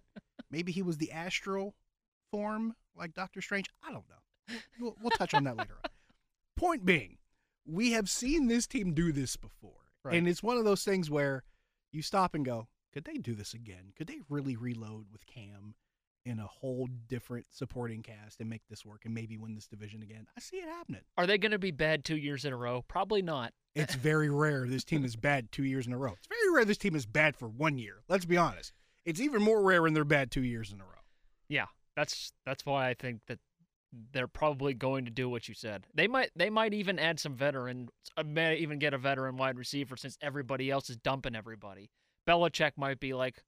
maybe 0.51 0.73
he 0.73 0.83
was 0.83 0.97
the 0.97 1.13
astral 1.13 1.75
form 2.31 2.75
like 2.97 3.15
Doctor 3.15 3.41
Strange. 3.41 3.67
I 3.87 3.93
don't 3.93 4.05
know. 4.09 4.57
We'll, 4.81 4.97
we'll 5.03 5.11
touch 5.11 5.35
on 5.35 5.45
that 5.45 5.57
later 5.57 5.75
on. 5.85 5.91
Point 6.57 6.85
being, 6.85 7.19
we 7.67 7.93
have 7.93 8.09
seen 8.09 8.47
this 8.47 8.67
team 8.67 8.95
do 8.95 9.13
this 9.13 9.37
before. 9.37 9.73
Right. 10.03 10.15
And 10.15 10.29
it's 10.29 10.43
one 10.43 10.57
of 10.57 10.65
those 10.65 10.85
things 10.85 11.11
where 11.11 11.43
you 11.93 12.01
stop 12.01 12.35
and 12.35 12.45
go, 12.45 12.69
could 12.93 13.05
they 13.05 13.19
do 13.19 13.35
this 13.35 13.53
again? 13.53 13.93
Could 13.97 14.07
they 14.07 14.21
really 14.31 14.57
reload 14.57 15.07
with 15.13 15.27
Cam 15.27 15.75
in 16.27 16.41
a 16.41 16.47
whole 16.47 16.89
different 17.09 17.47
supporting 17.51 18.03
cast 18.03 18.41
and 18.41 18.51
make 18.51 18.63
this 18.69 18.85
work 18.85 19.03
and 19.05 19.15
maybe 19.15 19.39
win 19.39 19.55
this 19.55 19.69
division 19.69 20.03
again? 20.03 20.27
I 20.37 20.41
see 20.41 20.57
it 20.57 20.69
happening. 20.69 21.03
Are 21.17 21.27
they 21.27 21.39
going 21.39 21.53
to 21.53 21.59
be 21.59 21.71
bad 21.71 22.05
two 22.05 22.17
years 22.17 22.45
in 22.45 22.53
a 22.53 22.57
row? 22.57 22.85
Probably 22.87 23.23
not. 23.23 23.53
It's 23.75 23.95
very 23.95 24.29
rare 24.29 24.67
this 24.67 24.85
team 24.85 25.05
is 25.05 25.17
bad 25.17 25.53
two 25.53 25.65
years 25.65 25.87
in 25.87 25.93
a 25.93 25.99
row. 25.99 26.15
It's 26.19 26.27
very 26.27 26.55
rare 26.55 26.65
this 26.65 26.79
team 26.79 26.97
is 26.97 27.07
bad 27.07 27.37
for 27.37 27.49
one 27.49 27.79
year. 27.79 28.03
Let's 28.09 28.25
be 28.25 28.37
honest. 28.37 28.73
It's 29.05 29.21
even 29.21 29.41
more 29.41 29.63
rare 29.63 29.83
when 29.83 29.95
they're 29.95 30.05
bad 30.05 30.31
two 30.31 30.43
years 30.43 30.73
in 30.73 30.81
a 30.81 30.85
row. 30.85 30.91
Yeah, 31.49 31.67
that's 31.95 32.33
that's 32.45 32.67
why 32.67 32.89
I 32.89 32.95
think 32.95 33.21
that 33.29 33.39
they're 34.13 34.27
probably 34.27 34.75
going 34.75 35.05
to 35.05 35.11
do 35.11 35.29
what 35.29 35.49
you 35.49 35.55
said. 35.55 35.87
They 35.95 36.09
might 36.09 36.31
they 36.35 36.51
might 36.51 36.75
even 36.75 36.99
add 36.99 37.21
some 37.21 37.35
veteran, 37.35 37.89
uh, 38.17 38.25
may 38.25 38.57
even 38.57 38.79
get 38.79 38.95
a 38.95 38.99
veteran 38.99 39.37
wide 39.37 39.59
receiver 39.59 39.97
since 39.97 40.19
everybody 40.21 40.71
else 40.71 40.91
is 40.91 40.97
dumping 40.97 41.37
everybody. 41.37 41.91
Belichick 42.27 42.73
might 42.77 42.99
be 42.99 43.15
like, 43.15 43.43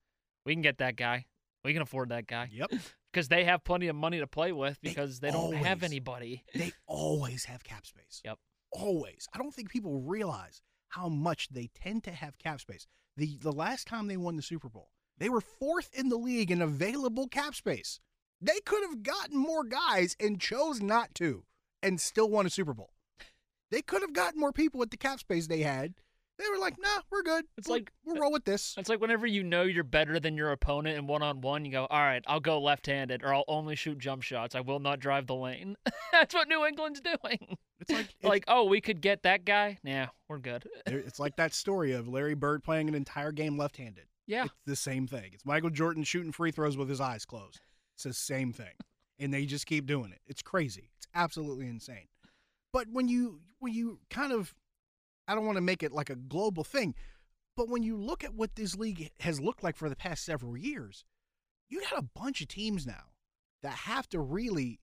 we 0.47 0.55
can 0.55 0.63
get 0.63 0.79
that 0.79 0.97
guy. 0.97 1.27
We 1.65 1.73
can 1.73 1.83
afford 1.83 2.11
that 2.11 2.27
guy. 2.27 2.49
Yep. 2.53 2.71
Because 3.11 3.29
they 3.29 3.45
have 3.45 3.65
plenty 3.65 3.89
of 3.89 3.97
money 3.97 4.19
to 4.19 4.27
play 4.27 4.53
with 4.53 4.79
because 4.83 5.19
they, 5.19 5.31
don't 5.31 5.55
have 5.55 5.83
anybody. 5.83 6.45
They 6.55 6.73
always 6.87 7.47
have 7.47 7.65
cap 7.65 7.87
space. 7.87 8.21
Yep. 8.23 8.39
Always. 8.71 9.27
I 9.33 9.39
don't 9.39 9.53
think 9.53 9.71
people 9.71 10.03
realize 10.03 10.61
how 10.89 11.09
much 11.09 11.49
they 11.49 11.71
tend 11.75 12.05
to 12.05 12.11
have 12.11 12.37
cap 12.39 12.61
space. 12.61 12.87
The 13.17 13.39
the 13.41 13.51
last 13.51 13.87
time 13.87 14.09
they 14.09 14.19
won 14.19 14.37
the 14.37 14.43
Super 14.43 14.69
Bowl, 14.69 14.91
they 15.17 15.31
were 15.31 15.41
fourth 15.41 15.91
in 15.95 16.11
the 16.11 16.19
league 16.19 16.51
in 16.51 16.61
available 16.61 17.27
cap 17.29 17.55
space. 17.55 17.99
They 18.43 18.61
could 18.61 18.83
have 18.83 19.03
gotten 19.03 19.39
more 19.39 19.65
guys 19.65 20.15
and 20.21 20.39
chose 20.39 20.83
not 20.83 21.15
to 21.15 21.45
and 21.83 22.01
still 22.01 22.29
won 22.29 22.47
a 22.47 22.51
Super 22.51 22.75
Bowl. 22.75 22.93
They 23.71 23.83
could 23.83 24.03
have 24.03 24.13
gotten 24.13 24.41
more 24.41 24.53
people 24.53 24.79
with 24.79 24.91
the 24.91 24.97
cap 24.97 25.21
space 25.21 25.47
they 25.47 25.61
had. 25.61 25.95
They 26.39 26.49
were 26.51 26.59
like, 26.59 26.77
nah, 26.79 27.01
we're 27.11 27.23
good. 27.23 27.45
It's 27.57 27.69
We'll- 27.69 27.79
like- 27.79 27.93
we'll 28.05 28.17
roll 28.21 28.31
with 28.33 28.45
this. 28.45 28.75
It's 28.79 28.89
like 28.89 29.01
whenever 29.01 29.27
you 29.27 29.43
know 29.43 29.63
you're 29.63 29.83
better 29.85 30.21
than 30.21 30.37
your 30.37 30.53
opponent 30.53 30.97
in 30.97 31.07
one 31.07 31.23
on 31.23 31.41
one, 31.41 31.65
you 31.65 31.73
go, 31.73 31.87
all 31.91 32.01
right, 32.01 32.23
I'll 32.29 32.39
go 32.41 32.61
left 32.61 32.87
handed 32.87 33.25
or 33.25 33.35
I'll 33.35 33.45
only 33.49 33.75
shoot 33.75 33.99
jump 33.99 34.23
shots. 34.23 34.55
I 34.55 34.61
will 34.61 34.79
not 34.79 35.01
drive 35.01 35.27
the 35.27 35.35
lane. 35.35 35.77
That's 36.13 36.35
what 36.35 36.49
New 36.49 36.65
England's 36.65 37.01
doing. 37.01 37.57
It's 37.81 37.91
like 37.91 38.07
it's, 38.07 38.15
like, 38.25 38.45
oh, 38.49 38.65
we 38.65 38.81
could 38.81 39.01
get 39.01 39.25
that 39.25 39.45
guy? 39.45 39.79
Nah, 39.83 40.07
we're 40.29 40.39
good. 40.39 40.69
it's 40.87 41.19
like 41.19 41.35
that 41.37 41.53
story 41.55 41.93
of 41.93 42.07
Larry 42.09 42.35
Bird 42.35 42.63
playing 42.63 42.89
an 42.89 42.95
entire 42.95 43.33
game 43.33 43.59
left-handed. 43.59 44.05
Yeah. 44.29 44.45
It's 44.45 44.55
the 44.67 44.77
same 44.77 45.07
thing. 45.07 45.31
It's 45.33 45.45
Michael 45.47 45.71
Jordan 45.71 46.05
shooting 46.05 46.33
free 46.33 46.51
throws 46.53 46.77
with 46.77 46.89
his 46.89 47.01
eyes 47.01 47.25
closed. 47.25 47.61
It's 47.97 48.05
the 48.05 48.13
same 48.13 48.53
thing. 48.53 48.75
And 49.19 49.35
they 49.35 49.45
just 49.47 49.67
keep 49.67 49.87
doing 49.87 50.13
it. 50.13 50.21
It's 50.27 50.43
crazy. 50.43 50.91
It's 50.99 51.09
absolutely 51.15 51.67
insane. 51.67 52.07
But 52.73 52.87
when 52.93 53.09
you 53.09 53.41
when 53.59 53.73
you 53.73 53.99
kind 54.11 54.33
of 54.33 54.55
I 55.29 55.35
don't 55.35 55.47
want 55.47 55.57
to 55.57 55.63
make 55.63 55.83
it 55.83 55.93
like 55.93 56.11
a 56.11 56.17
global 56.17 56.65
thing, 56.65 56.95
but 57.57 57.69
when 57.69 57.83
you 57.83 57.97
look 57.97 58.25
at 58.25 58.35
what 58.35 58.57
this 58.57 58.77
league 58.77 59.11
has 59.21 59.41
looked 59.41 59.63
like 59.63 59.77
for 59.77 59.89
the 59.89 59.97
past 59.97 60.25
several 60.25 60.57
years, 60.57 61.05
you 61.69 61.83
got 61.83 61.99
a 61.99 62.09
bunch 62.19 62.41
of 62.41 62.49
teams 62.49 62.87
now 62.87 63.13
that 63.63 63.73
have 63.73 64.09
to 64.09 64.21
really 64.21 64.81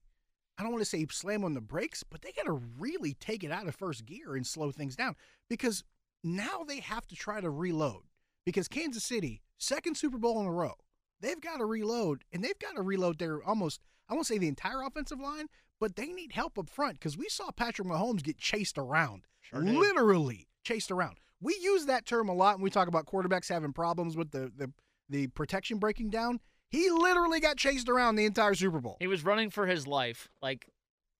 I 0.58 0.62
don't 0.62 0.72
want 0.72 0.82
to 0.82 0.88
say 0.88 1.06
slam 1.10 1.44
on 1.44 1.54
the 1.54 1.60
brakes, 1.60 2.02
but 2.02 2.22
they 2.22 2.32
got 2.32 2.46
to 2.46 2.60
really 2.78 3.14
take 3.14 3.44
it 3.44 3.52
out 3.52 3.68
of 3.68 3.74
first 3.74 4.06
gear 4.06 4.34
and 4.34 4.46
slow 4.46 4.70
things 4.70 4.96
down 4.96 5.14
because 5.50 5.84
now 6.24 6.64
they 6.66 6.80
have 6.80 7.06
to 7.08 7.14
try 7.14 7.40
to 7.40 7.50
reload 7.50 8.04
because 8.44 8.66
Kansas 8.66 9.04
City, 9.04 9.42
second 9.58 9.96
Super 9.96 10.16
Bowl 10.18 10.40
in 10.40 10.46
a 10.46 10.52
row, 10.52 10.74
they've 11.20 11.40
got 11.40 11.58
to 11.58 11.66
reload 11.66 12.24
and 12.32 12.42
they've 12.42 12.58
got 12.58 12.76
to 12.76 12.82
reload 12.82 13.18
their 13.18 13.42
almost, 13.42 13.80
I 14.08 14.14
won't 14.14 14.26
say 14.26 14.38
the 14.38 14.48
entire 14.48 14.82
offensive 14.82 15.20
line, 15.20 15.48
but 15.80 15.96
they 15.96 16.06
need 16.06 16.32
help 16.32 16.58
up 16.58 16.68
front 16.68 16.94
because 16.94 17.16
we 17.16 17.28
saw 17.28 17.50
Patrick 17.50 17.88
Mahomes 17.88 18.22
get 18.22 18.38
chased 18.38 18.78
around, 18.78 19.22
Sure 19.40 19.60
literally 19.60 20.48
chased 20.64 20.90
around. 20.90 21.18
We 21.40 21.56
use 21.60 21.86
that 21.86 22.06
term 22.06 22.28
a 22.28 22.34
lot 22.34 22.56
when 22.56 22.62
we 22.62 22.70
talk 22.70 22.88
about 22.88 23.06
quarterbacks 23.06 23.48
having 23.48 23.72
problems 23.72 24.16
with 24.16 24.30
the, 24.30 24.50
the, 24.56 24.72
the 25.08 25.26
protection 25.28 25.78
breaking 25.78 26.10
down. 26.10 26.40
He 26.68 26.90
literally 26.90 27.40
got 27.40 27.56
chased 27.56 27.88
around 27.88 28.16
the 28.16 28.24
entire 28.24 28.54
Super 28.54 28.80
Bowl. 28.80 28.96
He 28.98 29.06
was 29.06 29.24
running 29.24 29.50
for 29.50 29.66
his 29.66 29.86
life, 29.86 30.28
like 30.42 30.66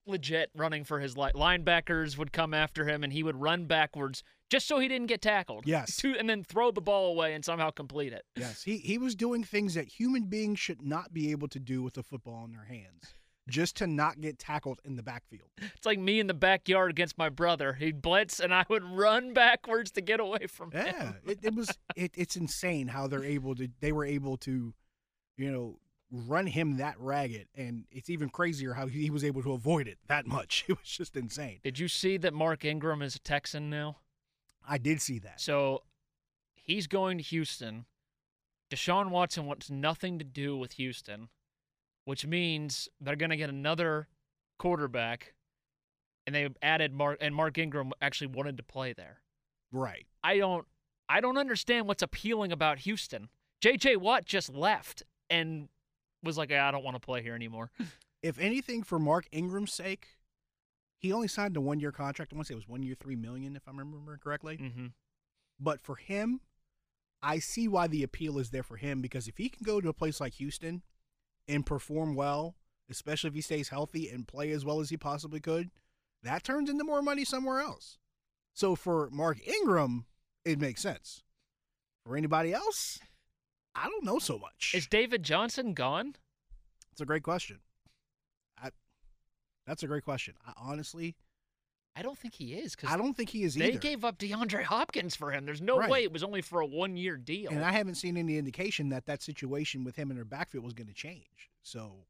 legit 0.07 0.49
running 0.55 0.83
for 0.83 0.99
his 0.99 1.15
life. 1.15 1.33
Linebackers 1.33 2.17
would 2.17 2.33
come 2.33 2.53
after 2.53 2.85
him 2.85 3.03
and 3.03 3.13
he 3.13 3.23
would 3.23 3.35
run 3.35 3.65
backwards 3.65 4.23
just 4.49 4.67
so 4.67 4.79
he 4.79 4.87
didn't 4.87 5.07
get 5.07 5.21
tackled. 5.21 5.65
Yes. 5.65 5.97
To, 6.07 6.15
and 6.17 6.29
then 6.29 6.43
throw 6.43 6.71
the 6.71 6.81
ball 6.81 7.07
away 7.07 7.33
and 7.33 7.43
somehow 7.43 7.71
complete 7.71 8.13
it. 8.13 8.23
Yes, 8.35 8.61
he 8.61 8.77
he 8.77 8.97
was 8.99 9.15
doing 9.15 9.43
things 9.43 9.73
that 9.73 9.87
human 9.87 10.25
beings 10.25 10.59
should 10.59 10.81
not 10.81 11.11
be 11.11 11.31
able 11.31 11.47
to 11.47 11.59
do 11.59 11.81
with 11.81 11.97
a 11.97 12.03
football 12.03 12.45
in 12.45 12.51
their 12.51 12.65
hands, 12.65 13.13
just 13.47 13.77
to 13.77 13.87
not 13.87 14.19
get 14.21 14.37
tackled 14.39 14.79
in 14.83 14.95
the 14.95 15.03
backfield. 15.03 15.49
It's 15.75 15.85
like 15.85 15.99
me 15.99 16.19
in 16.19 16.27
the 16.27 16.33
backyard 16.33 16.91
against 16.91 17.17
my 17.17 17.29
brother. 17.29 17.73
He'd 17.73 18.01
blitz 18.01 18.39
and 18.39 18.53
I 18.53 18.65
would 18.69 18.83
run 18.83 19.33
backwards 19.35 19.91
to 19.91 20.01
get 20.01 20.19
away 20.19 20.47
from 20.47 20.71
Yeah, 20.73 21.03
him. 21.05 21.15
it, 21.25 21.39
it 21.43 21.55
was 21.55 21.69
it, 21.95 22.11
it's 22.15 22.35
insane 22.35 22.87
how 22.89 23.07
they're 23.07 23.23
able 23.23 23.55
to 23.55 23.69
they 23.79 23.91
were 23.91 24.05
able 24.05 24.37
to, 24.37 24.73
you 25.37 25.51
know, 25.51 25.79
run 26.11 26.47
him 26.47 26.77
that 26.77 26.95
ragged, 26.99 27.47
and 27.55 27.83
it's 27.91 28.09
even 28.09 28.29
crazier 28.29 28.73
how 28.73 28.87
he 28.87 29.09
was 29.09 29.23
able 29.25 29.43
to 29.43 29.51
avoid 29.51 29.87
it 29.87 29.97
that 30.07 30.25
much. 30.25 30.63
It 30.69 30.77
was 30.79 30.87
just 30.89 31.15
insane. 31.17 31.59
Did 31.63 31.79
you 31.79 31.87
see 31.87 32.17
that 32.17 32.33
Mark 32.33 32.63
Ingram 32.65 33.01
is 33.01 33.15
a 33.15 33.19
Texan 33.19 33.69
now? 33.69 33.97
I 34.67 34.77
did 34.77 35.01
see 35.01 35.19
that. 35.19 35.39
So 35.41 35.83
he's 36.55 36.87
going 36.87 37.17
to 37.17 37.23
Houston. 37.23 37.85
Deshaun 38.69 39.09
Watson 39.11 39.45
wants 39.45 39.69
nothing 39.69 40.19
to 40.19 40.25
do 40.25 40.57
with 40.57 40.73
Houston, 40.73 41.29
which 42.07 42.25
means 42.25 42.87
they're 43.01 43.17
going 43.17 43.31
to 43.31 43.35
get 43.35 43.49
another 43.49 44.07
quarterback. 44.57 45.33
And 46.25 46.33
they 46.33 46.47
added 46.61 46.93
Mark, 46.93 47.17
and 47.19 47.35
Mark 47.35 47.57
Ingram 47.57 47.91
actually 48.01 48.27
wanted 48.27 48.55
to 48.55 48.63
play 48.63 48.93
there. 48.93 49.19
Right. 49.73 50.05
I 50.23 50.37
don't, 50.37 50.65
I 51.09 51.19
don't 51.19 51.37
understand 51.37 51.85
what's 51.85 52.01
appealing 52.01 52.53
about 52.53 52.79
Houston. 52.79 53.27
J.J. 53.59 53.97
Watt 53.97 54.23
just 54.23 54.53
left 54.53 55.03
and 55.29 55.67
was 56.23 56.37
like, 56.37 56.49
"Ah, 56.53 56.69
I 56.69 56.71
don't 56.71 56.83
want 56.85 56.95
to 56.95 57.05
play 57.05 57.21
here 57.21 57.35
anymore. 57.35 57.71
If 58.23 58.39
anything, 58.39 58.81
for 58.81 58.97
Mark 58.97 59.27
Ingram's 59.31 59.71
sake, 59.71 60.07
he 60.97 61.13
only 61.13 61.27
signed 61.27 61.55
a 61.55 61.61
one 61.61 61.79
year 61.79 61.91
contract. 61.91 62.33
I 62.33 62.35
want 62.35 62.47
to 62.47 62.51
say 62.51 62.55
it 62.55 62.57
was 62.57 62.67
one 62.67 62.81
year, 62.81 62.95
three 62.99 63.15
million, 63.15 63.55
if 63.55 63.67
I 63.67 63.71
remember 63.71 64.17
correctly. 64.17 64.57
mm-hmm. 64.57 64.87
But 65.59 65.81
for 65.81 65.97
him, 65.97 66.41
I 67.21 67.37
see 67.37 67.67
why 67.67 67.85
the 67.87 68.01
appeal 68.01 68.39
is 68.39 68.49
there 68.49 68.63
for 68.63 68.77
him 68.77 69.01
because 69.01 69.27
if 69.27 69.37
he 69.37 69.49
can 69.49 69.63
go 69.63 69.79
to 69.79 69.89
a 69.89 69.93
place 69.93 70.19
like 70.19 70.33
Houston 70.33 70.81
and 71.47 71.65
perform 71.65 72.15
well, 72.15 72.55
especially 72.89 73.29
if 73.29 73.33
he 73.33 73.41
stays 73.41 73.69
healthy 73.69 74.09
and 74.09 74.27
play 74.27 74.51
as 74.51 74.65
well 74.65 74.79
as 74.79 74.89
he 74.89 74.97
possibly 74.97 75.39
could, 75.39 75.69
that 76.23 76.43
turns 76.43 76.69
into 76.69 76.83
more 76.83 77.01
money 77.01 77.23
somewhere 77.23 77.59
else. 77.59 77.97
So 78.53 78.75
for 78.75 79.09
Mark 79.11 79.39
Ingram, 79.47 80.05
it 80.43 80.59
makes 80.59 80.81
sense. 80.81 81.23
For 82.05 82.17
anybody 82.17 82.53
else, 82.53 82.99
I 83.75 83.85
don't 83.85 84.03
know 84.03 84.19
so 84.19 84.39
much. 84.39 84.73
Is 84.73 84.87
David 84.87 85.23
Johnson 85.23 85.73
gone? 85.73 86.15
It's 86.91 87.01
a 87.01 87.05
great 87.05 87.23
question. 87.23 87.59
I, 88.61 88.71
that's 89.67 89.83
a 89.83 89.87
great 89.87 90.03
question. 90.03 90.33
I 90.45 90.53
honestly, 90.57 91.15
I 91.97 92.01
don't 92.03 92.17
think 92.17 92.35
he 92.35 92.53
is 92.53 92.75
because 92.75 92.91
I 92.91 92.97
don't 92.97 93.15
think 93.15 93.29
he 93.29 93.43
is 93.43 93.55
either 93.57 93.65
they 93.65 93.71
either. 93.71 93.79
gave 93.79 94.05
up 94.05 94.19
DeAndre 94.19 94.63
Hopkins 94.63 95.15
for 95.15 95.31
him. 95.31 95.45
There's 95.45 95.61
no 95.61 95.77
Right. 95.79 95.89
way 95.89 96.03
it 96.03 96.11
was 96.13 96.23
only 96.23 96.41
for 96.41 96.59
a 96.61 96.65
one-year 96.65 97.17
deal. 97.17 97.49
And 97.51 97.63
I 97.65 97.71
haven't 97.71 97.95
seen 97.95 98.17
any 98.17 98.37
indication 98.37 98.89
that 98.89 99.05
that 99.07 99.21
situation 99.23 99.83
with 99.83 99.95
him 99.95 100.11
in 100.11 100.15
their 100.17 100.25
backfield 100.25 100.63
was 100.63 100.73
going 100.73 100.87
to 100.87 100.93
change. 100.93 101.49
So 101.63 102.05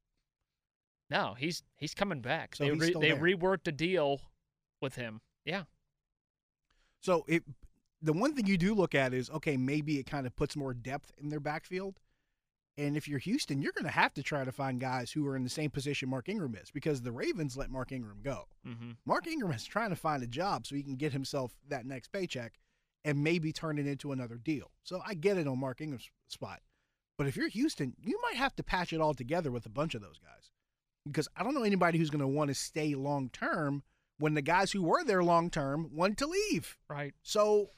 No, 1.10 1.36
he's 1.36 1.64
he's 1.78 1.94
coming 1.94 2.20
back. 2.22 2.56
So 2.56 2.66
they 2.66 2.72
re- 2.72 2.94
they 2.94 3.12
there. 3.12 3.16
reworked 3.16 3.68
a 3.68 3.72
deal 3.72 4.20
with 4.82 4.96
him. 4.96 5.22
Yeah. 5.46 5.64
So 7.02 7.24
it 7.28 7.44
the 8.02 8.14
one 8.14 8.36
thing 8.36 8.46
you 8.46 8.58
do 8.58 8.74
look 8.76 8.94
at 8.94 9.14
is 9.14 9.30
okay, 9.30 9.56
maybe 9.58 10.00
it 10.00 10.06
kind 10.06 10.28
of 10.28 10.36
puts 10.36 10.56
more 10.56 10.74
depth 10.74 11.14
in 11.18 11.30
their 11.30 11.40
backfield. 11.40 12.00
And 12.78 12.96
if 12.96 13.08
you're 13.08 13.20
Houston, 13.20 13.62
you're 13.62 13.72
going 13.72 13.86
to 13.86 13.92
have 13.92 14.14
to 14.14 14.24
try 14.24 14.44
to 14.44 14.52
find 14.52 14.80
guys 14.80 15.12
who 15.12 15.26
are 15.28 15.36
in 15.36 15.44
the 15.44 15.50
same 15.50 15.72
position 15.72 16.10
Mark 16.10 16.30
Ingram 16.30 16.56
is 16.56 16.70
because 16.70 17.02
the 17.02 17.12
Ravens 17.12 17.58
let 17.58 17.72
Mark 17.72 17.92
Ingram 17.92 18.20
go. 18.24 18.48
Mm-hmm. 18.68 18.92
Mark 19.06 19.26
Ingram 19.26 19.52
is 19.52 19.66
trying 19.66 19.90
to 19.90 19.96
find 19.96 20.22
a 20.22 20.28
job 20.28 20.68
so 20.68 20.76
he 20.76 20.84
can 20.84 20.96
get 20.96 21.12
himself 21.12 21.54
that 21.70 21.86
next 21.86 22.12
paycheck 22.12 22.60
and 23.04 23.24
maybe 23.24 23.52
turn 23.52 23.80
it 23.80 23.88
into 23.88 24.12
another 24.12 24.36
deal. 24.36 24.72
So 24.84 25.02
I 25.06 25.16
get 25.16 25.38
it 25.38 25.48
on 25.48 25.60
Mark 25.60 25.82
Ingram's 25.82 26.10
spot. 26.28 26.60
But 27.18 27.26
if 27.26 27.36
you're 27.36 27.48
Houston, 27.48 27.96
you 28.00 28.20
might 28.22 28.36
have 28.36 28.56
to 28.58 28.64
patch 28.64 28.94
it 28.94 29.02
all 29.02 29.16
together 29.16 29.50
with 29.50 29.66
a 29.66 29.70
bunch 29.70 29.96
of 29.96 30.02
those 30.02 30.20
guys. 30.20 30.52
Because 31.06 31.28
I 31.36 31.44
don't 31.44 31.56
know 31.56 31.64
anybody 31.64 31.98
who's 31.98 32.12
going 32.12 32.20
to 32.20 32.28
want 32.28 32.50
to 32.50 32.54
stay 32.54 32.94
long 32.94 33.30
term 33.30 33.82
when 34.20 34.34
the 34.34 34.42
guys 34.42 34.72
who 34.72 34.84
were 34.84 35.04
there 35.04 35.24
long 35.24 35.50
term 35.50 35.90
want 35.94 36.18
to 36.20 36.28
leave. 36.28 36.78
Right. 36.90 37.16
So 37.24 37.72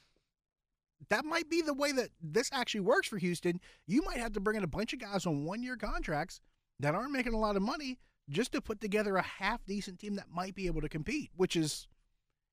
that 1.08 1.24
might 1.24 1.48
be 1.48 1.62
the 1.62 1.74
way 1.74 1.92
that 1.92 2.10
this 2.22 2.50
actually 2.52 2.80
works 2.82 3.08
for 3.08 3.18
Houston. 3.18 3.60
You 3.86 4.02
might 4.02 4.18
have 4.18 4.32
to 4.34 4.40
bring 4.40 4.56
in 4.56 4.64
a 4.64 4.68
bunch 4.68 4.92
of 4.92 4.98
guys 5.00 5.26
on 5.26 5.44
one 5.44 5.62
year 5.62 5.76
contracts 5.76 6.40
that 6.78 6.94
aren't 6.94 7.12
making 7.12 7.32
a 7.34 7.38
lot 7.38 7.56
of 7.56 7.62
money 7.62 7.98
just 8.28 8.52
to 8.52 8.60
put 8.60 8.80
together 8.80 9.16
a 9.16 9.22
half 9.22 9.64
decent 9.66 9.98
team 9.98 10.14
that 10.16 10.30
might 10.30 10.54
be 10.54 10.66
able 10.66 10.80
to 10.82 10.88
compete, 10.88 11.30
which 11.36 11.56
is 11.56 11.88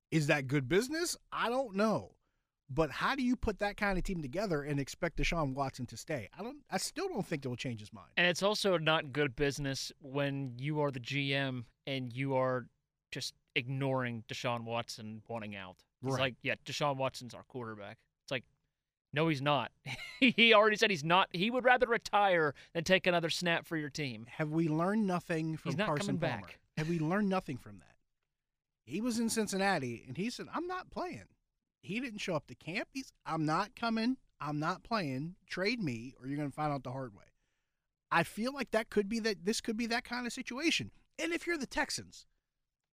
is 0.10 0.28
that 0.28 0.48
good 0.48 0.70
business? 0.70 1.18
I 1.32 1.50
don't 1.50 1.76
know. 1.76 2.14
But 2.70 2.92
how 2.92 3.16
do 3.16 3.24
you 3.24 3.36
put 3.38 3.60
that 3.60 3.78
kind 3.78 3.98
of 3.98 4.04
team 4.04 4.22
together 4.22 4.62
and 4.64 4.80
expect 4.80 5.18
Deshaun 5.18 5.54
Watson 5.54 5.86
to 5.88 5.98
stay? 5.98 6.30
I 6.38 6.44
don't 6.44 6.58
I 6.70 6.78
still 6.78 7.08
don't 7.08 7.26
think 7.26 7.44
that 7.44 7.50
will 7.50 7.56
change 7.56 7.80
his 7.80 7.94
mind. 7.94 8.10
And 8.18 8.28
it's 8.28 8.44
also 8.44 8.78
not 8.78 9.12
good 9.14 9.36
business 9.36 9.92
when 10.02 10.54
you 10.58 10.82
are 10.82 10.92
the 10.92 11.00
GM 11.00 11.64
and 11.86 12.12
you 12.12 12.36
are 12.36 12.68
just 13.12 13.34
ignoring 13.56 14.24
Deshaun 14.28 14.64
Watson 14.64 15.22
wanting 15.28 15.56
out. 15.56 15.78
It's 16.04 16.12
Right. 16.14 16.20
like, 16.22 16.36
yeah, 16.44 16.56
Deshaun 16.66 16.98
Watson's 16.98 17.34
our 17.34 17.44
quarterback. 17.44 17.98
No, 19.18 19.30
he's 19.30 19.42
not. 19.42 19.72
he 20.20 20.54
already 20.54 20.76
said 20.76 20.92
he's 20.92 21.04
not. 21.04 21.28
He 21.32 21.50
would 21.50 21.64
rather 21.64 21.88
retire 21.88 22.54
than 22.76 22.84
take 22.84 23.08
another 23.08 23.32
snap 23.32 23.66
for 23.66 23.76
your 23.76 23.90
team. 23.90 24.28
Have 24.30 24.52
we 24.52 24.68
learned 24.68 25.08
nothing 25.08 25.58
from 25.58 25.72
He's 25.72 25.78
not 25.78 25.88
Carson 25.88 26.20
coming 26.20 26.20
Palmer? 26.20 26.42
back. 26.44 26.60
Have 26.78 26.88
we 26.88 27.00
learned 27.00 27.28
nothing 27.28 27.58
from 27.58 27.80
that? 27.80 27.96
He 28.86 29.02
was 29.02 29.18
in 29.18 29.30
Cincinnati 29.30 30.06
and 30.08 30.18
he 30.18 30.30
said, 30.30 30.46
I'm 30.54 30.68
not 30.68 30.92
playing. 30.92 31.24
He 31.82 32.00
didn't 32.00 32.20
show 32.20 32.36
up 32.36 32.46
to 32.46 32.54
camp. 32.54 32.90
He's 32.92 33.12
I'm 33.26 33.44
not 33.44 33.76
coming. 33.76 34.18
I'm 34.40 34.60
not 34.60 34.84
playing. 34.84 35.34
Trade 35.48 35.82
me 35.82 36.14
or 36.22 36.28
you're 36.28 36.38
gonna 36.38 36.52
find 36.52 36.72
out 36.72 36.84
the 36.84 36.92
hard 36.92 37.16
way. 37.16 37.24
I 38.12 38.22
feel 38.22 38.54
like 38.54 38.70
that 38.70 38.92
could 38.92 39.10
be 39.10 39.20
that 39.22 39.46
this 39.46 39.62
could 39.62 39.78
be 39.78 39.88
that 39.88 40.04
kind 40.04 40.28
of 40.28 40.34
situation. 40.34 40.92
And 41.18 41.34
if 41.34 41.48
you're 41.48 41.58
the 41.58 41.66
Texans, 41.66 42.28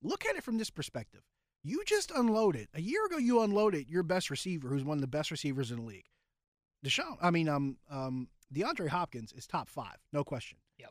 look 0.02 0.24
at 0.24 0.36
it 0.36 0.42
from 0.42 0.56
this 0.56 0.70
perspective. 0.70 1.20
You 1.62 1.82
just 1.84 2.10
unloaded 2.10 2.68
a 2.72 2.80
year 2.80 3.04
ago. 3.04 3.18
You 3.18 3.42
unloaded 3.42 3.90
your 3.90 4.02
best 4.02 4.30
receiver, 4.30 4.68
who's 4.68 4.84
one 4.84 4.96
of 4.96 5.02
the 5.02 5.06
best 5.06 5.30
receivers 5.30 5.70
in 5.70 5.80
the 5.80 5.82
league. 5.82 6.06
Deshaun, 6.84 7.16
I 7.20 7.30
mean, 7.30 7.48
um, 7.48 7.76
um, 7.90 8.28
DeAndre 8.54 8.88
Hopkins 8.88 9.32
is 9.32 9.46
top 9.46 9.68
five, 9.68 9.96
no 10.12 10.22
question. 10.22 10.58
Yep. 10.78 10.90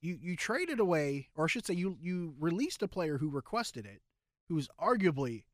You 0.00 0.18
you 0.20 0.36
traded 0.36 0.80
away, 0.80 1.28
or 1.36 1.44
I 1.44 1.48
should 1.48 1.64
say, 1.64 1.74
you 1.74 1.96
you 2.00 2.34
released 2.38 2.82
a 2.82 2.88
player 2.88 3.18
who 3.18 3.30
requested 3.30 3.86
it, 3.86 4.02
who's 4.48 4.68
arguably, 4.80 5.44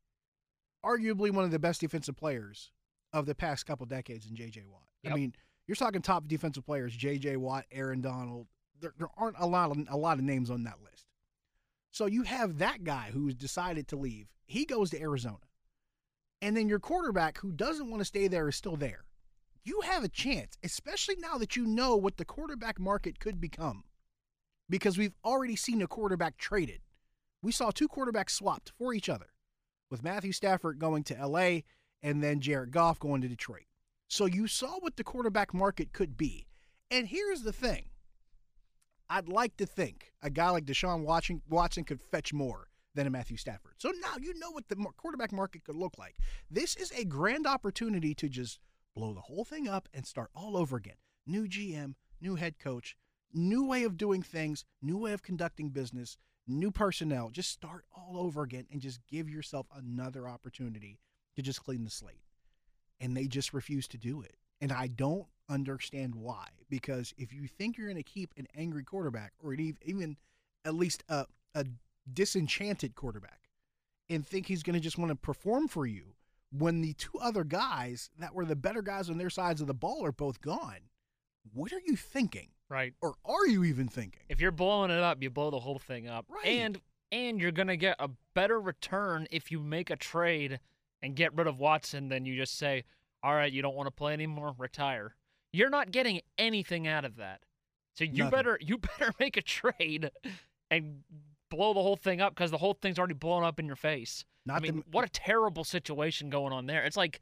arguably 0.83 1.31
one 1.31 1.45
of 1.45 1.51
the 1.51 1.59
best 1.59 1.81
defensive 1.81 2.17
players 2.17 2.71
of 3.13 3.25
the 3.25 3.35
past 3.35 3.65
couple 3.65 3.85
decades 3.85 4.25
in 4.25 4.35
J.J. 4.35 4.63
Watt. 4.71 4.81
Yep. 5.03 5.13
I 5.13 5.15
mean, 5.15 5.35
you're 5.67 5.75
talking 5.75 6.01
top 6.01 6.27
defensive 6.27 6.65
players: 6.65 6.95
J.J. 6.95 7.37
Watt, 7.37 7.65
Aaron 7.71 8.01
Donald. 8.01 8.47
There, 8.81 8.93
there 8.97 9.09
aren't 9.17 9.37
a 9.39 9.45
lot 9.45 9.71
of 9.71 9.77
a 9.89 9.97
lot 9.97 10.17
of 10.17 10.23
names 10.23 10.49
on 10.49 10.63
that 10.63 10.81
list. 10.83 11.05
So 11.91 12.07
you 12.07 12.23
have 12.23 12.57
that 12.57 12.83
guy 12.83 13.11
who's 13.13 13.35
decided 13.35 13.87
to 13.89 13.95
leave. 13.95 14.27
He 14.45 14.65
goes 14.65 14.89
to 14.89 14.99
Arizona. 14.99 15.37
And 16.41 16.57
then 16.57 16.67
your 16.67 16.79
quarterback 16.79 17.37
who 17.37 17.51
doesn't 17.51 17.89
want 17.89 18.01
to 18.01 18.05
stay 18.05 18.27
there 18.27 18.49
is 18.49 18.55
still 18.55 18.75
there. 18.75 19.05
You 19.63 19.81
have 19.81 20.03
a 20.03 20.09
chance, 20.09 20.57
especially 20.63 21.15
now 21.17 21.37
that 21.37 21.55
you 21.55 21.65
know 21.65 21.95
what 21.95 22.17
the 22.17 22.25
quarterback 22.25 22.79
market 22.79 23.19
could 23.19 23.39
become. 23.39 23.85
Because 24.69 24.97
we've 24.97 25.15
already 25.23 25.55
seen 25.55 25.81
a 25.81 25.87
quarterback 25.87 26.37
traded. 26.37 26.81
We 27.41 27.51
saw 27.51 27.71
two 27.71 27.87
quarterbacks 27.87 28.31
swapped 28.31 28.71
for 28.77 28.93
each 28.93 29.09
other, 29.09 29.27
with 29.89 30.03
Matthew 30.03 30.31
Stafford 30.31 30.79
going 30.79 31.03
to 31.05 31.27
LA 31.27 31.59
and 32.01 32.21
then 32.21 32.41
Jared 32.41 32.71
Goff 32.71 32.99
going 32.99 33.21
to 33.21 33.27
Detroit. 33.27 33.65
So 34.07 34.25
you 34.25 34.47
saw 34.47 34.79
what 34.79 34.97
the 34.97 35.03
quarterback 35.03 35.53
market 35.53 35.93
could 35.93 36.17
be. 36.17 36.47
And 36.91 37.07
here's 37.07 37.41
the 37.41 37.53
thing 37.53 37.85
I'd 39.09 39.29
like 39.29 39.57
to 39.57 39.65
think 39.65 40.11
a 40.21 40.29
guy 40.29 40.49
like 40.49 40.65
Deshaun 40.65 41.03
Watson, 41.03 41.83
could 41.83 42.01
fetch 42.01 42.33
more 42.33 42.67
than 42.95 43.07
a 43.07 43.09
Matthew 43.09 43.37
Stafford. 43.37 43.73
So 43.77 43.91
now 44.01 44.15
you 44.21 44.37
know 44.37 44.51
what 44.51 44.67
the 44.67 44.75
quarterback 44.97 45.31
market 45.31 45.63
could 45.63 45.75
look 45.75 45.97
like. 45.97 46.15
This 46.51 46.75
is 46.75 46.91
a 46.91 47.05
grand 47.05 47.47
opportunity 47.47 48.13
to 48.15 48.29
just 48.29 48.59
blow 48.95 49.13
the 49.13 49.21
whole 49.21 49.45
thing 49.45 49.67
up 49.67 49.89
and 49.93 50.05
start 50.05 50.29
all 50.35 50.57
over 50.57 50.77
again. 50.77 50.95
New 51.25 51.47
GM, 51.47 51.95
new 52.21 52.35
head 52.35 52.59
coach, 52.59 52.95
new 53.33 53.65
way 53.65 53.83
of 53.83 53.97
doing 53.97 54.21
things, 54.21 54.65
new 54.81 54.97
way 54.97 55.13
of 55.13 55.23
conducting 55.23 55.69
business, 55.69 56.17
new 56.47 56.71
personnel. 56.71 57.29
Just 57.29 57.51
start 57.51 57.85
all 57.95 58.17
over 58.17 58.43
again 58.43 58.65
and 58.71 58.81
just 58.81 58.99
give 59.07 59.29
yourself 59.29 59.67
another 59.75 60.27
opportunity 60.27 60.99
to 61.35 61.41
just 61.41 61.63
clean 61.63 61.83
the 61.83 61.89
slate. 61.89 62.21
And 62.99 63.15
they 63.15 63.27
just 63.27 63.53
refuse 63.53 63.87
to 63.89 63.97
do 63.97 64.21
it. 64.21 64.35
And 64.61 64.71
I 64.71 64.87
don't 64.87 65.27
understand 65.49 66.15
why. 66.15 66.47
Because 66.69 67.13
if 67.17 67.33
you 67.33 67.47
think 67.47 67.77
you're 67.77 67.87
going 67.87 67.97
to 67.97 68.03
keep 68.03 68.31
an 68.37 68.47
angry 68.55 68.83
quarterback 68.83 69.33
or 69.39 69.53
even 69.53 70.17
at 70.65 70.75
least 70.75 71.03
a, 71.09 71.25
a 71.55 71.65
disenchanted 72.11 72.95
quarterback 72.95 73.49
and 74.09 74.25
think 74.25 74.47
he's 74.47 74.63
going 74.63 74.75
to 74.75 74.79
just 74.79 74.97
want 74.97 75.09
to 75.09 75.15
perform 75.15 75.67
for 75.67 75.85
you 75.85 76.15
when 76.55 76.81
the 76.81 76.93
two 76.93 77.17
other 77.19 77.43
guys 77.43 78.09
that 78.19 78.33
were 78.35 78.45
the 78.45 78.55
better 78.55 78.81
guys 78.81 79.09
on 79.09 79.17
their 79.17 79.29
sides 79.29 79.59
of 79.61 79.67
the 79.67 79.73
ball 79.73 80.05
are 80.05 80.11
both 80.11 80.39
gone, 80.41 80.89
what 81.53 81.73
are 81.73 81.81
you 81.85 81.95
thinking? 81.95 82.49
Right. 82.69 82.93
Or 83.01 83.15
are 83.25 83.47
you 83.47 83.63
even 83.63 83.87
thinking? 83.87 84.21
If 84.29 84.39
you're 84.39 84.51
blowing 84.51 84.91
it 84.91 84.99
up, 84.99 85.21
you 85.21 85.29
blow 85.29 85.51
the 85.51 85.59
whole 85.59 85.79
thing 85.79 86.07
up. 86.07 86.25
Right. 86.29 86.45
And 86.45 86.79
and 87.11 87.39
you're 87.39 87.51
gonna 87.51 87.75
get 87.77 87.95
a 87.99 88.09
better 88.33 88.59
return 88.59 89.27
if 89.31 89.51
you 89.51 89.59
make 89.59 89.89
a 89.89 89.95
trade 89.95 90.59
and 91.01 91.15
get 91.15 91.35
rid 91.35 91.47
of 91.47 91.59
Watson 91.59 92.09
than 92.09 92.25
you 92.25 92.35
just 92.35 92.57
say, 92.57 92.83
All 93.21 93.33
right, 93.35 93.51
you 93.51 93.61
don't 93.61 93.75
want 93.75 93.87
to 93.87 93.91
play 93.91 94.13
anymore, 94.13 94.55
retire. 94.57 95.15
You're 95.51 95.69
not 95.69 95.91
getting 95.91 96.21
anything 96.37 96.87
out 96.87 97.05
of 97.05 97.17
that. 97.17 97.41
So 97.95 98.03
you 98.05 98.23
Nothing. 98.23 98.31
better 98.31 98.57
you 98.61 98.77
better 98.99 99.13
make 99.19 99.37
a 99.37 99.41
trade 99.41 100.09
and 100.71 101.01
blow 101.49 101.73
the 101.73 101.81
whole 101.81 101.95
thing 101.95 102.21
up 102.21 102.33
because 102.33 102.49
the 102.51 102.57
whole 102.57 102.73
thing's 102.73 102.97
already 102.97 103.13
blown 103.13 103.43
up 103.43 103.59
in 103.59 103.67
your 103.67 103.75
face. 103.75 104.25
Not 104.45 104.57
I 104.57 104.59
mean, 104.59 104.73
to, 104.73 104.83
what 104.91 105.05
a 105.05 105.09
terrible 105.09 105.63
situation 105.63 106.29
going 106.29 106.53
on 106.53 106.65
there. 106.65 106.83
It's 106.83 106.97
like 106.97 107.19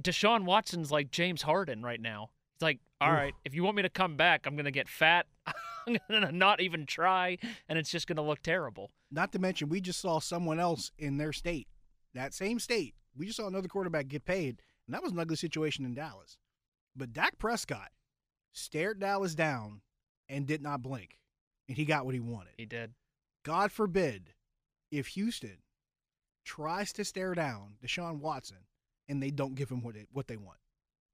Deshaun 0.00 0.44
Watson's 0.44 0.90
like 0.90 1.10
James 1.10 1.42
Harden 1.42 1.82
right 1.82 2.00
now. 2.00 2.30
It's 2.56 2.62
like, 2.62 2.80
all 3.00 3.12
right, 3.12 3.34
if 3.44 3.54
you 3.54 3.62
want 3.62 3.76
me 3.76 3.82
to 3.82 3.90
come 3.90 4.16
back, 4.16 4.46
I'm 4.46 4.56
gonna 4.56 4.70
get 4.70 4.88
fat. 4.88 5.26
I'm 5.86 5.98
gonna 6.10 6.32
not 6.32 6.60
even 6.60 6.86
try, 6.86 7.36
and 7.68 7.78
it's 7.78 7.90
just 7.90 8.06
gonna 8.06 8.22
look 8.22 8.42
terrible. 8.42 8.90
not 9.10 9.32
to 9.32 9.38
mention 9.38 9.68
we 9.68 9.80
just 9.80 10.00
saw 10.00 10.18
someone 10.18 10.58
else 10.58 10.90
in 10.98 11.18
their 11.18 11.32
state, 11.32 11.68
that 12.14 12.32
same 12.32 12.58
state. 12.58 12.94
We 13.14 13.26
just 13.26 13.36
saw 13.36 13.46
another 13.46 13.68
quarterback 13.68 14.08
get 14.08 14.24
paid, 14.24 14.62
and 14.86 14.94
that 14.94 15.02
was 15.02 15.12
an 15.12 15.18
ugly 15.18 15.36
situation 15.36 15.84
in 15.84 15.94
Dallas. 15.94 16.38
But 16.96 17.12
Dak 17.12 17.38
Prescott 17.38 17.90
stared 18.52 18.98
Dallas 18.98 19.34
down 19.34 19.82
and 20.28 20.46
did 20.46 20.62
not 20.62 20.82
blink, 20.82 21.18
and 21.68 21.76
he 21.76 21.84
got 21.84 22.06
what 22.06 22.14
he 22.14 22.20
wanted. 22.20 22.54
He 22.56 22.64
did. 22.64 22.94
God 23.44 23.70
forbid 23.70 24.32
if 24.90 25.08
Houston 25.08 25.58
tries 26.46 26.92
to 26.94 27.04
stare 27.04 27.34
down 27.34 27.74
Deshaun 27.84 28.20
Watson 28.20 28.58
and 29.08 29.22
they 29.22 29.30
don't 29.30 29.54
give 29.54 29.68
him 29.68 29.82
what 29.82 29.96
what 30.12 30.28
they 30.28 30.38
want. 30.38 30.58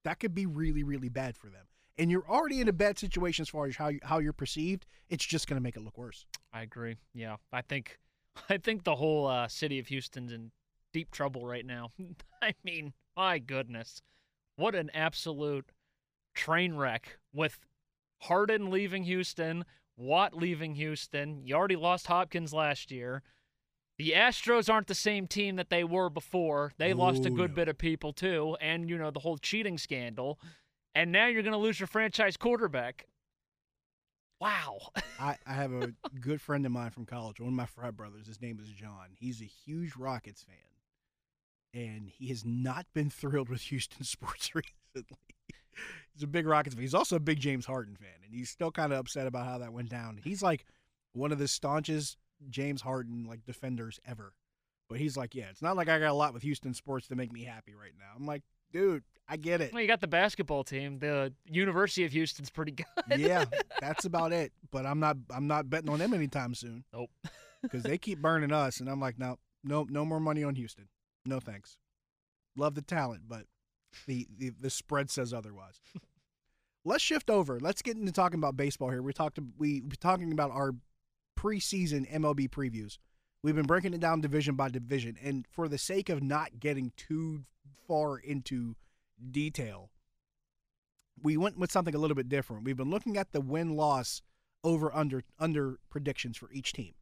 That 0.04 0.20
could 0.20 0.34
be 0.34 0.46
really 0.46 0.84
really 0.84 1.08
bad 1.08 1.36
for 1.36 1.48
them. 1.48 1.66
And 1.98 2.10
you're 2.10 2.28
already 2.28 2.60
in 2.60 2.68
a 2.68 2.72
bad 2.72 2.98
situation 2.98 3.42
as 3.42 3.48
far 3.48 3.66
as 3.66 3.76
how 3.76 3.88
you, 3.88 4.00
how 4.02 4.18
you're 4.18 4.32
perceived. 4.32 4.86
It's 5.08 5.24
just 5.24 5.46
going 5.46 5.58
to 5.58 5.62
make 5.62 5.76
it 5.76 5.82
look 5.82 5.98
worse. 5.98 6.26
I 6.52 6.62
agree. 6.62 6.96
Yeah, 7.12 7.36
I 7.52 7.60
think, 7.62 7.98
I 8.48 8.56
think 8.56 8.84
the 8.84 8.96
whole 8.96 9.26
uh, 9.26 9.48
city 9.48 9.78
of 9.78 9.88
Houston's 9.88 10.32
in 10.32 10.52
deep 10.92 11.10
trouble 11.10 11.46
right 11.46 11.66
now. 11.66 11.90
I 12.42 12.54
mean, 12.64 12.94
my 13.16 13.38
goodness, 13.38 14.00
what 14.56 14.74
an 14.74 14.90
absolute 14.94 15.70
train 16.34 16.76
wreck 16.76 17.18
with 17.32 17.58
Harden 18.22 18.70
leaving 18.70 19.04
Houston, 19.04 19.64
Watt 19.96 20.34
leaving 20.34 20.74
Houston. 20.76 21.42
You 21.44 21.54
already 21.56 21.76
lost 21.76 22.06
Hopkins 22.06 22.54
last 22.54 22.90
year. 22.90 23.22
The 24.02 24.14
Astros 24.16 24.68
aren't 24.68 24.88
the 24.88 24.96
same 24.96 25.28
team 25.28 25.54
that 25.54 25.70
they 25.70 25.84
were 25.84 26.10
before. 26.10 26.72
They 26.76 26.92
lost 26.92 27.24
a 27.24 27.30
good 27.30 27.50
no. 27.50 27.54
bit 27.54 27.68
of 27.68 27.78
people 27.78 28.12
too, 28.12 28.56
and 28.60 28.90
you 28.90 28.98
know 28.98 29.12
the 29.12 29.20
whole 29.20 29.38
cheating 29.38 29.78
scandal. 29.78 30.40
And 30.92 31.12
now 31.12 31.28
you're 31.28 31.44
going 31.44 31.52
to 31.52 31.58
lose 31.58 31.78
your 31.78 31.86
franchise 31.86 32.36
quarterback. 32.36 33.06
Wow. 34.40 34.88
I, 35.20 35.36
I 35.46 35.52
have 35.52 35.72
a 35.72 35.92
good 36.20 36.40
friend 36.40 36.66
of 36.66 36.72
mine 36.72 36.90
from 36.90 37.06
college, 37.06 37.38
one 37.38 37.50
of 37.50 37.54
my 37.54 37.66
frat 37.66 37.96
brothers. 37.96 38.26
His 38.26 38.42
name 38.42 38.58
is 38.60 38.70
John. 38.70 39.10
He's 39.12 39.40
a 39.40 39.44
huge 39.44 39.94
Rockets 39.94 40.42
fan, 40.42 41.80
and 41.80 42.08
he 42.08 42.26
has 42.30 42.44
not 42.44 42.86
been 42.94 43.08
thrilled 43.08 43.48
with 43.48 43.60
Houston 43.60 44.02
sports 44.04 44.52
recently. 44.52 45.16
He's 46.12 46.24
a 46.24 46.26
big 46.26 46.48
Rockets 46.48 46.74
fan. 46.74 46.82
He's 46.82 46.92
also 46.92 47.14
a 47.14 47.20
big 47.20 47.38
James 47.38 47.66
Harden 47.66 47.94
fan, 47.94 48.18
and 48.24 48.34
he's 48.34 48.50
still 48.50 48.72
kind 48.72 48.92
of 48.92 48.98
upset 48.98 49.28
about 49.28 49.46
how 49.46 49.58
that 49.58 49.72
went 49.72 49.90
down. 49.90 50.18
He's 50.24 50.42
like 50.42 50.64
one 51.12 51.30
of 51.30 51.38
the 51.38 51.46
staunchest 51.46 52.16
James 52.50 52.82
Harden 52.82 53.24
like 53.28 53.44
defenders 53.44 54.00
ever. 54.06 54.34
But 54.88 54.98
he's 54.98 55.16
like, 55.16 55.34
yeah, 55.34 55.46
it's 55.50 55.62
not 55.62 55.76
like 55.76 55.88
I 55.88 55.98
got 55.98 56.10
a 56.10 56.14
lot 56.14 56.34
with 56.34 56.42
Houston 56.42 56.74
sports 56.74 57.08
to 57.08 57.16
make 57.16 57.32
me 57.32 57.44
happy 57.44 57.74
right 57.74 57.92
now. 57.98 58.10
I'm 58.14 58.26
like, 58.26 58.42
dude, 58.72 59.04
I 59.28 59.36
get 59.36 59.60
it. 59.60 59.72
Well, 59.72 59.80
you 59.80 59.88
got 59.88 60.00
the 60.00 60.06
basketball 60.08 60.64
team. 60.64 60.98
The 60.98 61.32
University 61.46 62.04
of 62.04 62.12
Houston's 62.12 62.50
pretty 62.50 62.72
good. 63.08 63.18
yeah, 63.18 63.44
that's 63.80 64.04
about 64.04 64.32
it. 64.32 64.52
But 64.70 64.84
I'm 64.84 65.00
not 65.00 65.16
I'm 65.30 65.46
not 65.46 65.70
betting 65.70 65.88
on 65.88 65.98
them 65.98 66.12
anytime 66.14 66.54
soon. 66.54 66.84
Nope. 66.92 67.10
Because 67.62 67.84
they 67.84 67.96
keep 67.96 68.18
burning 68.18 68.50
us, 68.50 68.80
and 68.80 68.88
I'm 68.88 68.98
like, 69.00 69.20
no, 69.20 69.36
no, 69.62 69.86
no 69.88 70.04
more 70.04 70.18
money 70.18 70.42
on 70.42 70.56
Houston. 70.56 70.88
No 71.24 71.38
thanks. 71.38 71.76
Love 72.56 72.74
the 72.74 72.82
talent, 72.82 73.22
but 73.28 73.44
the 74.08 74.26
the, 74.36 74.50
the 74.60 74.68
spread 74.68 75.10
says 75.10 75.32
otherwise. 75.32 75.80
Let's 76.84 77.04
shift 77.04 77.30
over. 77.30 77.60
Let's 77.60 77.80
get 77.80 77.96
into 77.96 78.10
talking 78.10 78.40
about 78.40 78.56
baseball 78.56 78.90
here. 78.90 79.00
We 79.00 79.12
talked 79.12 79.38
we 79.58 79.80
we're 79.80 79.90
talking 80.00 80.32
about 80.32 80.50
our 80.50 80.72
preseason 81.38 82.10
MLB 82.12 82.48
previews. 82.48 82.98
We've 83.42 83.56
been 83.56 83.66
breaking 83.66 83.94
it 83.94 84.00
down 84.00 84.20
division 84.20 84.54
by 84.54 84.68
division, 84.68 85.16
and 85.22 85.46
for 85.50 85.68
the 85.68 85.78
sake 85.78 86.08
of 86.08 86.22
not 86.22 86.60
getting 86.60 86.92
too 86.96 87.44
far 87.88 88.18
into 88.18 88.76
detail, 89.30 89.90
we 91.20 91.36
went 91.36 91.58
with 91.58 91.72
something 91.72 91.94
a 91.94 91.98
little 91.98 92.14
bit 92.14 92.28
different. 92.28 92.64
We've 92.64 92.76
been 92.76 92.90
looking 92.90 93.16
at 93.16 93.32
the 93.32 93.40
win 93.40 93.76
loss 93.76 94.22
over 94.64 94.94
under 94.94 95.24
under 95.38 95.78
predictions 95.90 96.36
for 96.36 96.52
each 96.52 96.72
team. 96.72 96.94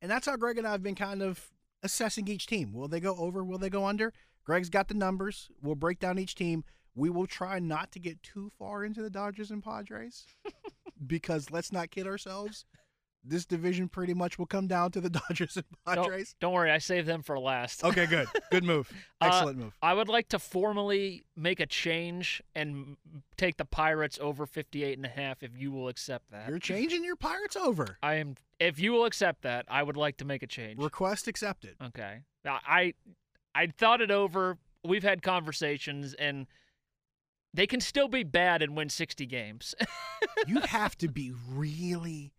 And 0.00 0.10
that's 0.10 0.26
how 0.26 0.36
Greg 0.36 0.58
and 0.58 0.66
I 0.66 0.72
have 0.72 0.82
been 0.82 0.94
kind 0.94 1.22
of 1.22 1.50
assessing 1.82 2.28
each 2.28 2.46
team. 2.46 2.72
Will 2.72 2.88
they 2.88 3.00
go 3.00 3.16
over? 3.16 3.44
Will 3.44 3.58
they 3.58 3.70
go 3.70 3.86
under? 3.86 4.12
Greg's 4.44 4.70
got 4.70 4.88
the 4.88 4.94
numbers. 4.94 5.48
We'll 5.62 5.74
break 5.74 5.98
down 5.98 6.18
each 6.18 6.34
team. 6.34 6.64
We 6.94 7.10
will 7.10 7.26
try 7.26 7.58
not 7.58 7.92
to 7.92 8.00
get 8.00 8.22
too 8.22 8.50
far 8.58 8.84
into 8.84 9.02
the 9.02 9.10
Dodgers 9.10 9.50
and 9.50 9.62
Padres 9.62 10.26
because 11.06 11.50
let's 11.50 11.72
not 11.72 11.90
kid 11.90 12.06
ourselves. 12.06 12.64
This 13.24 13.44
division 13.44 13.88
pretty 13.88 14.14
much 14.14 14.38
will 14.38 14.46
come 14.46 14.66
down 14.66 14.90
to 14.92 15.00
the 15.00 15.10
Dodgers 15.28 15.56
and 15.56 15.64
Padres. 15.86 16.34
Don't 16.40 16.52
worry, 16.52 16.70
I 16.70 16.78
saved 16.78 17.06
them 17.06 17.22
for 17.22 17.38
last. 17.38 17.84
Okay, 17.84 18.06
good. 18.06 18.28
Good 18.50 18.64
move. 18.64 18.90
Uh, 19.20 19.26
Excellent 19.26 19.58
move. 19.58 19.76
I 19.82 19.94
would 19.94 20.08
like 20.08 20.28
to 20.28 20.38
formally 20.38 21.24
make 21.34 21.58
a 21.58 21.66
change 21.66 22.40
and 22.54 22.96
take 23.36 23.56
the 23.56 23.64
Pirates 23.64 24.16
over 24.22 24.46
58 24.46 24.96
and 24.96 25.04
a 25.04 25.08
half 25.08 25.42
if 25.42 25.58
you 25.58 25.72
will 25.72 25.88
accept 25.88 26.30
that. 26.30 26.48
You're 26.48 26.60
changing 26.60 27.02
your 27.04 27.16
Pirates 27.16 27.56
over. 27.56 27.98
I 28.00 28.14
am 28.14 28.36
if 28.60 28.78
you 28.78 28.92
will 28.92 29.06
accept 29.06 29.42
that, 29.42 29.66
I 29.68 29.82
would 29.82 29.96
like 29.96 30.18
to 30.18 30.24
make 30.24 30.44
a 30.44 30.46
change. 30.46 30.80
Request 30.80 31.26
accepted. 31.26 31.74
Okay. 31.82 32.20
I 32.46 32.60
I 32.68 32.94
I 33.56 33.66
thought 33.66 34.00
it 34.00 34.12
over. 34.12 34.58
We've 34.84 35.02
had 35.02 35.20
conversations 35.20 36.14
and 36.14 36.46
they 37.54 37.66
can 37.66 37.80
still 37.80 38.08
be 38.08 38.22
bad 38.22 38.62
and 38.62 38.76
win 38.76 38.88
60 38.88 39.26
games. 39.26 39.74
you 40.46 40.60
have 40.60 40.96
to 40.98 41.08
be 41.08 41.32
really, 41.48 42.32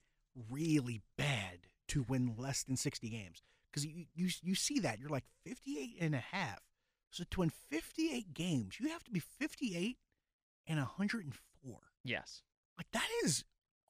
really 0.50 1.02
bad 1.18 1.68
to 1.90 2.04
win 2.04 2.36
less 2.38 2.64
than 2.64 2.78
60 2.78 3.10
games 3.10 3.42
because 3.70 3.86
you, 3.86 4.06
you 4.16 4.30
you 4.42 4.56
see 4.56 4.80
that 4.80 5.00
you're 5.00 5.10
like 5.10 5.26
58 5.46 5.98
and 6.00 6.16
a 6.16 6.20
half. 6.20 6.60
So 7.12 7.24
to 7.30 7.40
win 7.40 7.52
58 7.70 8.34
games, 8.34 8.80
you 8.80 8.90
have 8.90 9.04
to 9.04 9.12
be 9.12 9.20
58 9.20 9.98
and 10.68 10.78
104. 10.78 11.78
Yes. 12.04 12.44
Like 12.78 12.92
that 12.94 13.08
is 13.24 13.44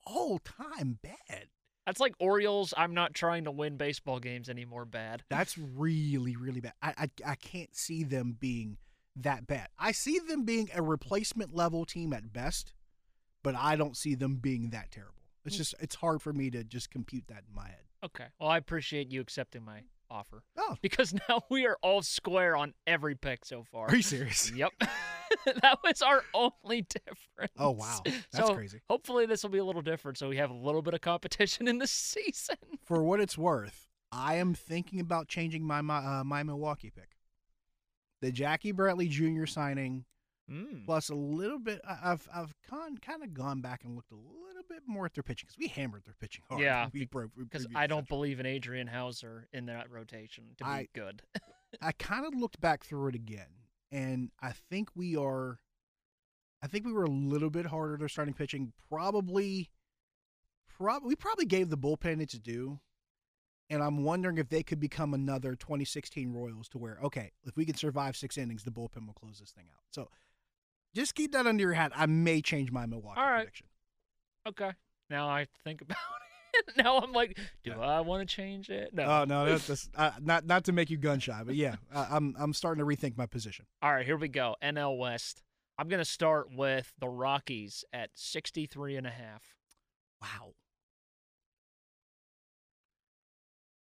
all 0.06 0.40
time 0.40 1.00
bad. 1.02 1.48
That's 1.86 2.00
like 2.00 2.14
Orioles. 2.20 2.74
I'm 2.78 2.94
not 2.94 3.14
trying 3.14 3.46
to 3.46 3.52
win 3.52 3.78
baseball 3.78 4.20
games 4.20 4.50
anymore. 4.50 4.86
Bad. 4.86 5.24
That's 5.30 5.58
really 5.58 6.36
really 6.36 6.62
bad. 6.62 6.74
I 6.82 6.94
I, 6.98 7.32
I 7.32 7.36
can't 7.36 7.76
see 7.76 8.04
them 8.04 8.38
being 8.40 8.78
that 9.16 9.48
bad. 9.48 9.68
I 9.78 9.92
see 9.92 10.20
them 10.20 10.46
being 10.46 10.70
a 10.74 10.82
replacement 10.82 11.54
level 11.54 11.86
team 11.86 12.14
at 12.14 12.32
best, 12.32 12.74
but 13.44 13.56
I 13.56 13.76
don't 13.76 13.98
see 13.98 14.16
them 14.16 14.36
being 14.36 14.70
that 14.70 14.92
terrible. 14.92 15.19
It's 15.50 15.56
Mm. 15.56 15.60
just 15.60 15.76
it's 15.80 15.96
hard 15.96 16.22
for 16.22 16.32
me 16.34 16.50
to 16.52 16.64
just 16.64 16.90
compute 16.92 17.26
that 17.28 17.44
in 17.48 17.54
my 17.54 17.68
head. 17.68 17.84
Okay. 18.04 18.26
Well, 18.40 18.50
I 18.50 18.58
appreciate 18.58 19.12
you 19.12 19.20
accepting 19.22 19.64
my 19.66 19.82
offer 20.10 20.44
Oh, 20.58 20.76
because 20.82 21.14
now 21.28 21.42
we 21.50 21.66
are 21.68 21.78
all 21.84 22.02
square 22.02 22.56
on 22.56 22.74
every 22.88 23.16
pick 23.16 23.46
so 23.46 23.64
far. 23.64 23.88
are 23.90 23.96
you 23.96 24.02
serious? 24.02 24.52
Yep. 24.56 24.72
that 25.62 25.78
was 25.84 26.02
our 26.02 26.24
only 26.34 26.82
difference. 26.82 27.54
Oh 27.58 27.72
wow, 27.72 28.02
that's 28.32 28.48
so 28.48 28.56
crazy. 28.56 28.82
hopefully 28.90 29.26
this 29.28 29.44
will 29.44 29.52
be 29.52 29.60
a 29.60 29.64
little 29.66 29.82
different 29.84 30.18
so 30.18 30.28
we 30.30 30.38
have 30.38 30.50
a 30.50 30.56
little 30.56 30.82
bit 30.82 30.94
of 30.96 31.02
competition 31.02 31.68
in 31.68 31.78
the 31.78 31.86
season. 31.88 32.56
For 32.84 33.04
what 33.04 33.20
it's 33.20 33.38
worth, 33.38 33.88
I 34.12 34.36
am 34.36 34.54
thinking 34.56 35.00
about 35.00 35.28
changing 35.28 35.64
my 35.64 35.82
my, 35.82 35.98
uh, 35.98 36.24
my 36.24 36.42
Milwaukee 36.44 36.90
pick. 36.90 37.10
The 38.22 38.32
Jackie 38.32 38.72
Bradley 38.72 39.08
Jr. 39.08 39.46
signing 39.46 40.06
Mm. 40.50 40.86
plus 40.86 41.10
a 41.10 41.16
little 41.16 41.60
bit. 41.60 41.80
I- 41.88 42.12
I've 42.12 42.28
I've 42.34 42.56
con, 42.70 42.98
kind 42.98 43.24
of 43.24 43.34
gone 43.34 43.62
back 43.62 43.84
and 43.84 43.96
looked 43.96 44.12
a 44.12 44.16
little 44.16 44.64
bit 44.68 44.84
more 44.88 45.06
at 45.06 45.14
their 45.14 45.24
pitching 45.24 45.48
because 45.48 45.58
we 45.60 45.68
hammered 45.68 46.04
their 46.06 46.16
pitching 46.20 46.44
hard. 46.50 46.62
Yeah, 46.62 46.90
we 46.94 47.06
broke 47.06 47.32
Because 47.38 47.68
I 47.76 47.88
don't 47.88 48.08
believe 48.08 48.40
in 48.40 48.46
Adrian 48.46 48.88
Houser 48.88 49.48
in 49.54 49.68
that 49.68 49.90
rotation 49.92 50.46
to 50.58 50.64
be 50.64 50.70
I- 50.70 50.88
good. 50.94 51.22
I 51.82 51.92
kind 51.92 52.26
of 52.26 52.34
looked 52.34 52.60
back 52.60 52.84
through 52.84 53.10
it 53.10 53.16
again, 53.16 53.68
and 53.92 54.32
I 54.42 54.54
think 54.70 54.90
we 54.96 55.16
are. 55.16 55.60
I 56.64 56.68
think 56.68 56.86
we 56.86 56.92
were 56.92 57.06
a 57.06 57.10
little 57.12 57.50
bit 57.52 57.68
harder 57.68 57.98
to 58.00 58.10
starting 58.10 58.34
pitching. 58.34 58.74
Probably, 58.90 59.70
prob- 60.78 61.04
we 61.06 61.16
probably 61.16 61.46
gave 61.46 61.70
the 61.70 61.78
bullpen 61.78 62.22
its 62.22 62.38
due, 62.40 62.80
and 63.70 63.82
I'm 63.84 64.04
wondering 64.04 64.38
if 64.40 64.50
they 64.50 64.64
could 64.64 64.80
become 64.80 65.14
another 65.14 65.56
2016 65.56 66.34
Royals 66.34 66.68
to 66.70 66.78
where 66.80 66.98
okay, 67.04 67.32
if 67.46 67.56
we 67.56 67.66
can 67.66 67.76
survive 67.76 68.16
six 68.18 68.38
innings, 68.38 68.64
the 68.64 68.72
bullpen 68.72 69.06
will 69.06 69.14
close 69.14 69.40
this 69.40 69.52
thing 69.52 69.66
out. 69.72 69.84
So, 69.92 70.10
just 70.96 71.16
keep 71.16 71.32
that 71.34 71.46
under 71.48 71.62
your 71.62 71.74
hat. 71.74 71.92
I 71.96 72.06
may 72.06 72.42
change 72.42 72.72
my 72.72 72.86
Milwaukee 72.86 73.20
All 73.20 73.26
right. 73.30 73.38
prediction. 73.40 73.68
okay. 74.48 74.72
Now 75.10 75.28
I 75.30 75.48
think 75.64 75.82
about 75.84 75.98
it. 76.54 76.76
now 76.78 76.98
I'm 77.00 77.12
like, 77.14 77.38
do 77.64 77.72
Yeah. 77.72 77.80
I 77.80 78.02
want 78.02 78.28
to 78.28 78.36
change 78.36 78.70
it? 78.70 78.94
No. 78.94 79.04
Oh 79.04 79.26
no, 79.26 79.46
that's, 79.46 79.68
that's 79.68 79.90
uh, 79.96 80.12
not 80.22 80.46
not 80.46 80.66
to 80.66 80.72
make 80.72 80.90
you 80.90 80.98
gun 80.98 81.20
shy, 81.20 81.42
but 81.46 81.56
yeah, 81.56 81.76
I, 81.94 82.08
I'm 82.12 82.36
I'm 82.40 82.54
starting 82.54 82.84
to 82.84 82.86
rethink 82.86 83.18
my 83.18 83.26
position. 83.28 83.66
All 83.82 83.94
right, 83.94 84.06
here 84.06 84.18
we 84.18 84.28
go. 84.28 84.56
NL 84.64 84.98
West. 84.98 85.42
I'm 85.78 85.88
going 85.88 86.00
to 86.00 86.06
start 86.06 86.48
with 86.54 86.92
the 87.00 87.08
Rockies 87.08 87.86
at 87.94 88.10
63 88.14 88.98
and 88.98 89.08
a 89.08 89.12
half. 89.12 89.44
Wow. 90.22 90.52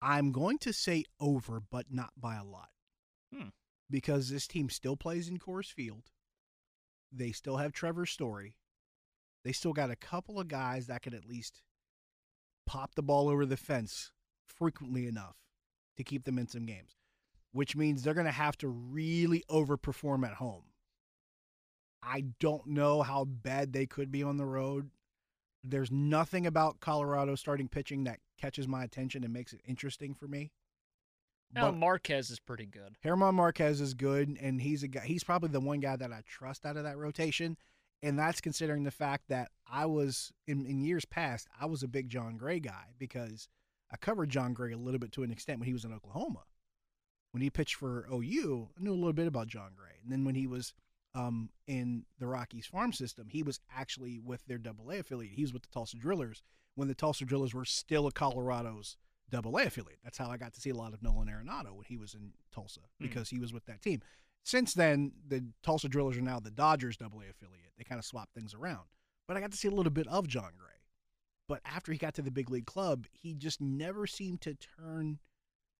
I'm 0.02 0.32
going 0.32 0.58
to 0.58 0.72
say 0.72 1.04
over, 1.20 1.60
but 1.60 1.86
not 1.90 2.10
by 2.16 2.34
a 2.34 2.44
lot. 2.44 2.70
Hmm. 3.32 3.48
Because 3.88 4.28
this 4.28 4.46
team 4.48 4.68
still 4.70 4.96
plays 4.96 5.28
in 5.28 5.38
Coors 5.38 5.72
Field. 5.72 6.10
They 7.16 7.32
still 7.32 7.58
have 7.58 7.72
Trevor 7.72 8.06
Story. 8.06 8.56
They 9.44 9.52
still 9.52 9.72
got 9.72 9.90
a 9.90 9.96
couple 9.96 10.40
of 10.40 10.48
guys 10.48 10.86
that 10.86 11.02
can 11.02 11.14
at 11.14 11.28
least 11.28 11.62
pop 12.66 12.94
the 12.94 13.02
ball 13.02 13.28
over 13.28 13.46
the 13.46 13.56
fence 13.56 14.10
frequently 14.46 15.06
enough 15.06 15.36
to 15.96 16.04
keep 16.04 16.24
them 16.24 16.38
in 16.38 16.48
some 16.48 16.66
games, 16.66 16.96
which 17.52 17.76
means 17.76 18.02
they're 18.02 18.14
going 18.14 18.26
to 18.26 18.32
have 18.32 18.56
to 18.58 18.68
really 18.68 19.44
overperform 19.50 20.26
at 20.26 20.34
home. 20.34 20.64
I 22.02 22.24
don't 22.40 22.66
know 22.66 23.02
how 23.02 23.24
bad 23.24 23.72
they 23.72 23.86
could 23.86 24.10
be 24.10 24.22
on 24.22 24.36
the 24.36 24.46
road. 24.46 24.90
There's 25.62 25.90
nothing 25.90 26.46
about 26.46 26.80
Colorado 26.80 27.34
starting 27.34 27.68
pitching 27.68 28.04
that 28.04 28.20
catches 28.38 28.68
my 28.68 28.84
attention 28.84 29.24
and 29.24 29.32
makes 29.32 29.52
it 29.52 29.60
interesting 29.66 30.14
for 30.14 30.26
me. 30.26 30.50
But 31.52 31.76
Marquez 31.76 32.30
is 32.30 32.40
pretty 32.40 32.66
good. 32.66 32.96
Germán 33.04 33.34
Márquez 33.34 33.80
is 33.80 33.94
good, 33.94 34.36
and 34.40 34.60
he's 34.60 34.82
a 34.82 34.88
guy. 34.88 35.04
He's 35.04 35.24
probably 35.24 35.50
the 35.50 35.60
one 35.60 35.80
guy 35.80 35.96
that 35.96 36.12
I 36.12 36.22
trust 36.26 36.66
out 36.66 36.76
of 36.76 36.84
that 36.84 36.98
rotation, 36.98 37.56
and 38.02 38.18
that's 38.18 38.40
considering 38.40 38.82
the 38.82 38.90
fact 38.90 39.28
that 39.28 39.50
I 39.70 39.86
was 39.86 40.32
in, 40.46 40.66
in 40.66 40.80
years 40.80 41.04
past 41.04 41.48
I 41.60 41.66
was 41.66 41.82
a 41.82 41.88
big 41.88 42.08
Jon 42.08 42.36
Gray 42.36 42.58
guy 42.58 42.94
because 42.98 43.48
I 43.92 43.96
covered 43.96 44.30
Jon 44.30 44.52
Gray 44.52 44.72
a 44.72 44.78
little 44.78 44.98
bit 44.98 45.12
to 45.12 45.22
an 45.22 45.30
extent 45.30 45.60
when 45.60 45.68
he 45.68 45.72
was 45.72 45.84
in 45.84 45.92
Oklahoma. 45.92 46.42
When 47.30 47.42
he 47.42 47.50
pitched 47.50 47.76
for 47.76 48.06
OU, 48.12 48.70
I 48.78 48.82
knew 48.82 48.92
a 48.92 48.94
little 48.94 49.12
bit 49.12 49.26
about 49.26 49.48
Jon 49.48 49.72
Gray, 49.76 49.98
and 50.02 50.10
then 50.10 50.24
when 50.24 50.34
he 50.34 50.46
was 50.46 50.72
um, 51.14 51.50
in 51.66 52.04
the 52.18 52.26
Rockies 52.26 52.66
farm 52.66 52.92
system, 52.92 53.28
he 53.28 53.42
was 53.42 53.60
actually 53.74 54.18
with 54.18 54.44
their 54.46 54.58
Double 54.58 54.90
A 54.90 54.98
affiliate. 54.98 55.34
He 55.34 55.42
was 55.42 55.52
with 55.52 55.62
the 55.62 55.68
Tulsa 55.68 55.96
Drillers 55.96 56.42
when 56.74 56.88
the 56.88 56.94
Tulsa 56.94 57.24
Drillers 57.24 57.54
were 57.54 57.64
still 57.64 58.06
a 58.06 58.12
Colorado's 58.12 58.96
Double 59.30 59.56
A 59.58 59.64
affiliate. 59.64 59.98
That's 60.04 60.18
how 60.18 60.30
I 60.30 60.36
got 60.36 60.52
to 60.54 60.60
see 60.60 60.70
a 60.70 60.74
lot 60.74 60.92
of 60.94 61.02
Nolan 61.02 61.28
Arenado 61.28 61.72
when 61.74 61.84
he 61.86 61.96
was 61.96 62.14
in 62.14 62.32
Tulsa 62.52 62.80
because 63.00 63.30
he 63.30 63.38
was 63.38 63.52
with 63.52 63.64
that 63.66 63.82
team. 63.82 64.00
Since 64.44 64.74
then, 64.74 65.12
the 65.26 65.44
Tulsa 65.62 65.88
Drillers 65.88 66.18
are 66.18 66.22
now 66.22 66.38
the 66.38 66.50
Dodgers 66.50 66.96
Double 66.96 67.20
A 67.20 67.30
affiliate. 67.30 67.72
They 67.78 67.84
kind 67.84 67.98
of 67.98 68.04
swapped 68.04 68.34
things 68.34 68.54
around. 68.54 68.84
But 69.26 69.36
I 69.36 69.40
got 69.40 69.50
to 69.52 69.56
see 69.56 69.68
a 69.68 69.72
little 69.72 69.90
bit 69.92 70.06
of 70.08 70.28
Jon 70.28 70.52
Gray. 70.58 70.68
But 71.48 71.60
after 71.64 71.92
he 71.92 71.98
got 71.98 72.14
to 72.14 72.22
the 72.22 72.30
big 72.30 72.50
league 72.50 72.66
club, 72.66 73.06
he 73.12 73.34
just 73.34 73.60
never 73.60 74.06
seemed 74.06 74.40
to 74.42 74.54
turn 74.54 75.18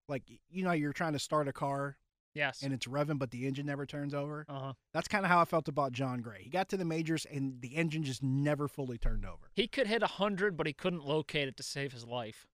like 0.08 0.22
you 0.50 0.62
know 0.64 0.72
you're 0.72 0.92
trying 0.92 1.12
to 1.14 1.18
start 1.18 1.48
a 1.48 1.52
car 1.52 1.96
Yes. 2.34 2.62
and 2.62 2.72
it's 2.72 2.86
revving 2.86 3.18
but 3.18 3.30
the 3.30 3.46
engine 3.46 3.64
never 3.66 3.86
turns 3.86 4.12
over. 4.12 4.44
uh-huh. 4.48 4.72
That's 4.92 5.08
kind 5.08 5.24
of 5.24 5.30
how 5.30 5.40
I 5.40 5.44
felt 5.44 5.68
about 5.68 5.92
Jon 5.92 6.20
Gray. 6.20 6.42
He 6.42 6.50
got 6.50 6.68
to 6.70 6.76
the 6.76 6.84
majors 6.84 7.24
and 7.26 7.60
the 7.60 7.76
engine 7.76 8.02
just 8.02 8.22
never 8.22 8.66
fully 8.68 8.98
turned 8.98 9.24
over. 9.24 9.50
He 9.54 9.66
could 9.68 9.86
hit 9.86 10.02
100, 10.02 10.56
but 10.56 10.66
he 10.66 10.72
couldn't 10.72 11.04
locate 11.06 11.48
it 11.48 11.56
to 11.58 11.62
save 11.62 11.92
his 11.92 12.04
life. 12.04 12.46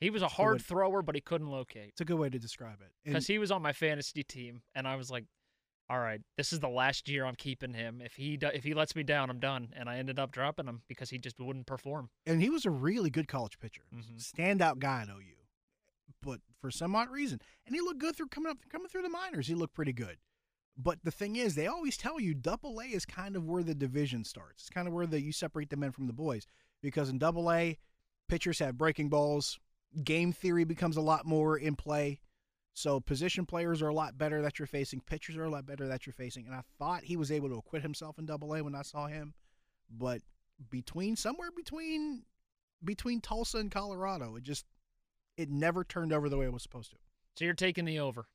He 0.00 0.10
was 0.10 0.22
a 0.22 0.28
hard 0.28 0.62
thrower, 0.62 1.02
but 1.02 1.14
he 1.14 1.20
couldn't 1.20 1.48
locate. 1.48 1.88
It's 1.90 2.00
a 2.00 2.04
good 2.04 2.18
way 2.18 2.28
to 2.30 2.38
describe 2.38 2.80
it. 2.80 2.92
Because 3.04 3.26
he 3.26 3.38
was 3.38 3.50
on 3.50 3.62
my 3.62 3.72
fantasy 3.72 4.22
team, 4.22 4.62
and 4.74 4.86
I 4.86 4.96
was 4.96 5.10
like, 5.10 5.24
all 5.90 5.98
right, 5.98 6.20
this 6.36 6.52
is 6.52 6.60
the 6.60 6.68
last 6.68 7.08
year 7.08 7.24
I'm 7.24 7.34
keeping 7.34 7.72
him. 7.72 8.00
If 8.02 8.14
he 8.16 8.36
do- 8.36 8.48
if 8.52 8.62
he 8.62 8.74
lets 8.74 8.94
me 8.94 9.02
down, 9.02 9.30
I'm 9.30 9.40
done. 9.40 9.72
And 9.74 9.88
I 9.88 9.96
ended 9.96 10.18
up 10.18 10.30
dropping 10.30 10.66
him 10.66 10.82
because 10.86 11.08
he 11.10 11.18
just 11.18 11.40
wouldn't 11.40 11.66
perform. 11.66 12.10
and 12.26 12.42
he 12.42 12.50
was 12.50 12.66
a 12.66 12.70
really 12.70 13.08
good 13.10 13.26
college 13.26 13.58
pitcher, 13.58 13.84
Mhm. 13.92 14.16
standout 14.20 14.78
guy 14.78 15.02
at 15.02 15.08
OU. 15.08 15.34
But 16.20 16.40
for 16.60 16.70
some 16.70 16.94
odd 16.94 17.10
reason, 17.10 17.40
and 17.66 17.74
he 17.74 17.80
looked 17.80 18.00
good 18.00 18.14
through 18.16 18.28
coming 18.28 18.50
up, 18.50 18.58
coming 18.68 18.88
through 18.88 19.02
the 19.02 19.08
minors. 19.08 19.46
He 19.46 19.54
looked 19.54 19.74
pretty 19.74 19.92
good. 19.92 20.18
But 20.76 21.02
the 21.04 21.10
thing 21.10 21.36
is, 21.36 21.54
they 21.54 21.66
always 21.66 21.96
tell 21.96 22.20
you 22.20 22.34
Double 22.34 22.80
A 22.80 22.84
is 22.84 23.04
kind 23.06 23.34
of 23.34 23.46
where 23.46 23.62
the 23.62 23.74
division 23.74 24.24
starts. 24.24 24.64
It's 24.64 24.70
kind 24.70 24.86
of 24.86 24.94
where 24.94 25.06
the 25.06 25.20
you 25.20 25.32
separate 25.32 25.70
the 25.70 25.76
men 25.76 25.90
from 25.92 26.06
the 26.06 26.12
boys 26.12 26.46
because 26.82 27.08
in 27.08 27.18
Double 27.18 27.50
A, 27.50 27.78
pitchers 28.28 28.58
have 28.60 28.76
breaking 28.78 29.08
balls. 29.08 29.58
Game 30.04 30.32
theory 30.32 30.64
becomes 30.64 30.96
a 30.96 31.00
lot 31.00 31.26
more 31.26 31.56
in 31.56 31.76
play. 31.76 32.20
So 32.74 33.00
position 33.00 33.44
players 33.44 33.82
are 33.82 33.88
a 33.88 33.94
lot 33.94 34.16
better 34.16 34.42
that 34.42 34.58
you're 34.58 34.66
facing. 34.66 35.00
Pitchers 35.00 35.36
are 35.36 35.44
a 35.44 35.50
lot 35.50 35.66
better 35.66 35.88
that 35.88 36.06
you're 36.06 36.12
facing. 36.12 36.46
And 36.46 36.54
I 36.54 36.62
thought 36.78 37.02
he 37.02 37.16
was 37.16 37.32
able 37.32 37.48
to 37.48 37.56
acquit 37.56 37.82
himself 37.82 38.18
in 38.18 38.26
Double 38.26 38.54
A 38.54 38.62
when 38.62 38.74
I 38.74 38.82
saw 38.82 39.08
him, 39.08 39.34
but 39.90 40.20
between 40.70 41.16
somewhere 41.16 41.50
between 41.50 42.22
between 42.84 43.20
Tulsa 43.20 43.58
and 43.58 43.70
Colorado, 43.70 44.36
it 44.36 44.44
just 44.44 44.64
it 45.36 45.50
never 45.50 45.84
turned 45.84 46.12
over 46.12 46.28
the 46.28 46.36
way 46.36 46.46
it 46.46 46.52
was 46.52 46.62
supposed 46.62 46.90
to. 46.90 46.96
So 47.36 47.44
you're 47.44 47.54
taking 47.54 47.84
the 47.84 48.00
over. 48.00 48.26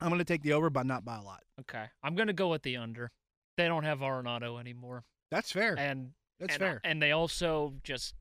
I'm 0.00 0.08
going 0.08 0.18
to 0.18 0.24
take 0.24 0.42
the 0.42 0.52
over, 0.52 0.70
but 0.70 0.86
not 0.86 1.04
by 1.04 1.16
a 1.16 1.22
lot. 1.22 1.42
Okay. 1.60 1.84
I'm 2.02 2.14
going 2.14 2.26
to 2.26 2.32
go 2.32 2.48
with 2.48 2.62
the 2.62 2.76
under. 2.76 3.10
They 3.56 3.66
don't 3.66 3.84
have 3.84 4.00
Arenado 4.00 4.58
anymore. 4.58 5.04
That's 5.30 5.52
fair. 5.52 5.76
And 5.78 6.10
That's 6.40 6.54
and, 6.54 6.60
fair. 6.60 6.80
And 6.84 7.00
they 7.00 7.12
also 7.12 7.74
just, 7.84 8.14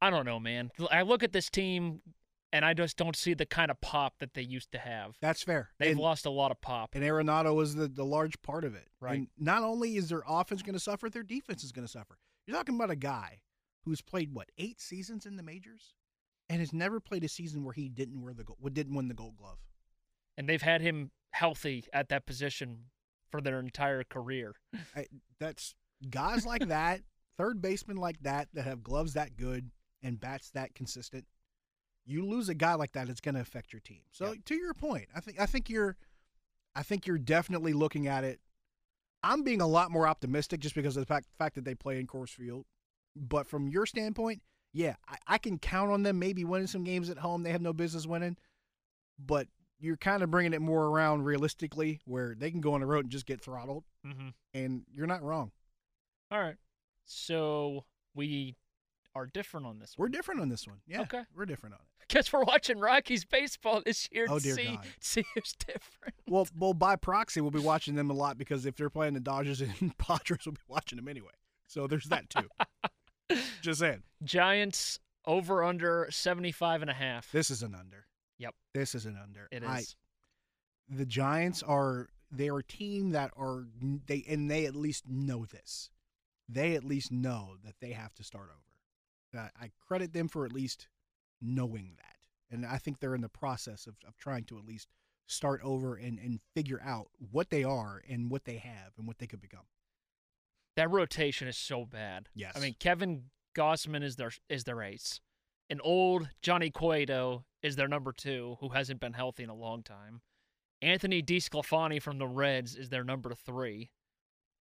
I 0.00 0.10
don't 0.10 0.24
know, 0.24 0.40
man. 0.40 0.70
I 0.90 1.02
look 1.02 1.22
at 1.22 1.32
this 1.32 1.50
team, 1.50 2.00
and 2.52 2.64
I 2.64 2.74
just 2.74 2.96
don't 2.96 3.16
see 3.16 3.34
the 3.34 3.46
kind 3.46 3.70
of 3.70 3.80
pop 3.80 4.18
that 4.18 4.34
they 4.34 4.42
used 4.42 4.72
to 4.72 4.78
have. 4.78 5.16
That's 5.20 5.42
fair. 5.42 5.70
They've 5.78 5.92
and, 5.92 6.00
lost 6.00 6.26
a 6.26 6.30
lot 6.30 6.50
of 6.50 6.60
pop. 6.60 6.94
and 6.94 7.04
Arenado 7.04 7.54
was 7.54 7.74
the, 7.74 7.88
the 7.88 8.04
large 8.04 8.40
part 8.42 8.64
of 8.64 8.74
it. 8.74 8.88
Right. 9.00 9.18
And 9.18 9.28
not 9.38 9.62
only 9.62 9.96
is 9.96 10.08
their 10.08 10.22
offense 10.26 10.62
going 10.62 10.74
to 10.74 10.80
suffer, 10.80 11.08
their 11.08 11.22
defense 11.22 11.62
is 11.62 11.72
going 11.72 11.86
to 11.86 11.92
suffer. 11.92 12.18
You're 12.46 12.56
talking 12.56 12.74
about 12.74 12.90
a 12.90 12.96
guy 12.96 13.42
who's 13.84 14.00
played 14.00 14.34
what 14.34 14.50
eight 14.58 14.80
seasons 14.80 15.26
in 15.26 15.36
the 15.36 15.42
majors, 15.42 15.94
and 16.48 16.60
has 16.60 16.72
never 16.72 17.00
played 17.00 17.24
a 17.24 17.28
season 17.28 17.64
where 17.64 17.72
he 17.72 17.88
didn't 17.88 18.20
wear 18.20 18.34
the 18.34 18.44
didn't 18.70 18.94
win 18.94 19.08
the 19.08 19.14
Gold 19.14 19.36
Glove. 19.36 19.58
and 20.36 20.48
they've 20.48 20.62
had 20.62 20.80
him 20.80 21.12
healthy 21.30 21.84
at 21.92 22.08
that 22.08 22.26
position 22.26 22.86
for 23.30 23.40
their 23.40 23.60
entire 23.60 24.02
career. 24.02 24.54
I, 24.96 25.06
that's 25.38 25.74
guys 26.08 26.44
like 26.44 26.66
that, 26.68 27.02
third 27.38 27.62
baseman 27.62 27.96
like 27.96 28.20
that, 28.22 28.48
that 28.54 28.64
have 28.64 28.82
gloves 28.82 29.14
that 29.14 29.36
good 29.36 29.70
and 30.02 30.18
bats 30.18 30.50
that 30.50 30.74
consistent. 30.74 31.24
You 32.10 32.26
lose 32.26 32.48
a 32.48 32.54
guy 32.54 32.74
like 32.74 32.92
that, 32.92 33.08
it's 33.08 33.20
going 33.20 33.36
to 33.36 33.40
affect 33.40 33.72
your 33.72 33.80
team. 33.80 34.00
So 34.10 34.32
Yep. 34.32 34.44
to 34.46 34.54
your 34.56 34.74
point, 34.74 35.08
I 35.14 35.20
think 35.20 35.40
I 35.40 35.46
think 35.46 35.70
you're, 35.70 35.96
I 36.74 36.82
think 36.82 37.06
you're 37.06 37.18
definitely 37.18 37.72
looking 37.72 38.06
at 38.08 38.24
it. 38.24 38.40
I'm 39.22 39.42
being 39.42 39.60
a 39.60 39.66
lot 39.66 39.90
more 39.90 40.08
optimistic 40.08 40.60
just 40.60 40.74
because 40.74 40.96
of 40.96 41.02
the 41.02 41.06
fact, 41.06 41.26
fact 41.38 41.54
that 41.56 41.64
they 41.64 41.74
play 41.74 42.00
in 42.00 42.06
Coors 42.06 42.30
Field. 42.30 42.64
But 43.14 43.46
from 43.46 43.68
your 43.68 43.84
standpoint, 43.86 44.40
yeah, 44.72 44.94
I, 45.08 45.16
I 45.26 45.38
can 45.38 45.58
count 45.58 45.90
on 45.90 46.02
them 46.04 46.18
maybe 46.18 46.44
winning 46.44 46.66
some 46.68 46.84
games 46.84 47.10
at 47.10 47.18
home 47.18 47.42
they 47.42 47.52
have 47.52 47.60
no 47.60 47.72
business 47.72 48.06
winning, 48.06 48.36
but 49.18 49.46
you're 49.78 49.96
kind 49.96 50.22
of 50.22 50.30
bringing 50.30 50.52
it 50.52 50.60
more 50.60 50.86
around 50.86 51.24
realistically 51.24 52.00
where 52.04 52.34
they 52.34 52.50
can 52.50 52.60
go 52.60 52.74
on 52.74 52.80
the 52.80 52.86
road 52.86 53.04
and 53.04 53.10
just 53.10 53.26
get 53.26 53.40
throttled, 53.40 53.84
Mm-hmm. 54.06 54.28
and 54.54 54.84
you're 54.92 55.06
not 55.06 55.22
wrong. 55.22 55.50
All 56.30 56.40
right. 56.40 56.56
So 57.04 57.84
we 58.14 58.56
are 59.14 59.26
different 59.26 59.66
on 59.66 59.78
this 59.78 59.96
one. 59.96 60.04
We're 60.06 60.10
different 60.10 60.40
on 60.40 60.48
this 60.48 60.66
one. 60.66 60.78
Yeah, 60.86 61.02
Okay. 61.02 61.22
we're 61.34 61.46
different 61.46 61.74
on 61.74 61.80
it. 61.80 62.08
Guess 62.08 62.32
we're 62.32 62.42
watching 62.44 62.78
Rockies 62.78 63.24
baseball 63.24 63.82
this 63.84 64.08
year 64.10 64.26
Oh, 64.28 64.38
to 64.38 64.44
dear 64.44 64.54
see 64.54 64.64
God. 64.66 64.86
see 65.00 65.24
who's 65.34 65.52
different. 65.54 66.14
Well, 66.28 66.48
well, 66.58 66.74
by 66.74 66.96
proxy, 66.96 67.40
we'll 67.40 67.50
be 67.52 67.60
watching 67.60 67.94
them 67.94 68.10
a 68.10 68.14
lot 68.14 68.36
because 68.38 68.66
if 68.66 68.76
they're 68.76 68.90
playing 68.90 69.14
the 69.14 69.20
Dodgers 69.20 69.60
and 69.60 69.96
Padres, 69.98 70.40
we'll 70.46 70.54
be 70.54 70.60
watching 70.68 70.96
them 70.96 71.08
anyway. 71.08 71.30
So 71.68 71.86
there's 71.86 72.06
that 72.06 72.28
too. 72.30 72.48
just 73.62 73.78
saying, 73.80 74.02
Giants 74.24 74.98
over 75.26 75.62
under 75.62 76.08
75 76.10 76.82
and 76.82 76.90
a 76.90 76.94
half. 76.94 77.30
this 77.30 77.50
is 77.50 77.62
an 77.62 77.74
under. 77.78 78.06
Yep. 78.38 78.54
This 78.74 78.94
is 78.94 79.06
an 79.06 79.16
under. 79.22 79.48
It 79.52 79.62
is. 79.62 79.68
I- 79.68 79.84
the 80.92 81.06
Giants 81.06 81.62
are 81.62 82.08
they're 82.32 82.58
a 82.58 82.64
team 82.64 83.10
that 83.10 83.30
are 83.36 83.64
they 84.06 84.24
and 84.28 84.50
they 84.50 84.66
at 84.66 84.74
least 84.74 85.04
know 85.08 85.44
this. 85.44 85.90
They 86.48 86.74
at 86.74 86.82
least 86.82 87.12
know 87.12 87.54
that 87.64 87.74
they 87.80 87.92
have 87.92 88.12
to 88.14 88.24
start 88.24 88.46
over. 88.50 88.58
I, 89.34 89.50
I 89.60 89.70
credit 89.86 90.12
them 90.12 90.28
for 90.28 90.44
at 90.44 90.52
least 90.52 90.88
knowing 91.40 91.92
that, 91.96 92.54
and 92.54 92.66
I 92.66 92.78
think 92.78 92.98
they're 93.00 93.14
in 93.14 93.20
the 93.22 93.28
process 93.28 93.86
of, 93.86 93.94
of 94.06 94.16
trying 94.18 94.44
to 94.44 94.58
at 94.58 94.64
least 94.64 94.88
start 95.26 95.60
over 95.62 95.94
and 95.96 96.18
and 96.18 96.40
figure 96.54 96.80
out 96.84 97.08
what 97.30 97.50
they 97.50 97.62
are 97.64 98.02
and 98.08 98.30
what 98.30 98.44
they 98.44 98.56
have 98.56 98.92
and 98.98 99.06
what 99.06 99.18
they 99.18 99.26
could 99.26 99.40
become. 99.40 99.66
that 100.76 100.90
rotation 100.90 101.48
is 101.48 101.56
so 101.56 101.84
bad. 101.84 102.28
Yes. 102.34 102.52
I 102.56 102.60
mean, 102.60 102.74
Kevin 102.78 103.24
Gausman 103.54 104.02
is 104.02 104.16
their 104.16 104.30
is 104.48 104.64
their 104.64 104.82
ace. 104.82 105.20
An 105.68 105.80
old 105.82 106.28
Johnny 106.42 106.70
Cueto 106.70 107.44
is 107.62 107.76
their 107.76 107.88
number 107.88 108.12
two, 108.12 108.56
who 108.60 108.70
hasn't 108.70 109.00
been 109.00 109.12
healthy 109.12 109.42
in 109.44 109.50
a 109.50 109.54
long 109.54 109.82
time. 109.82 110.20
Anthony 110.82 111.22
DeSclafani 111.22 112.00
from 112.02 112.18
the 112.18 112.26
Reds 112.26 112.74
is 112.74 112.88
their 112.88 113.04
number 113.04 113.34
three. 113.34 113.90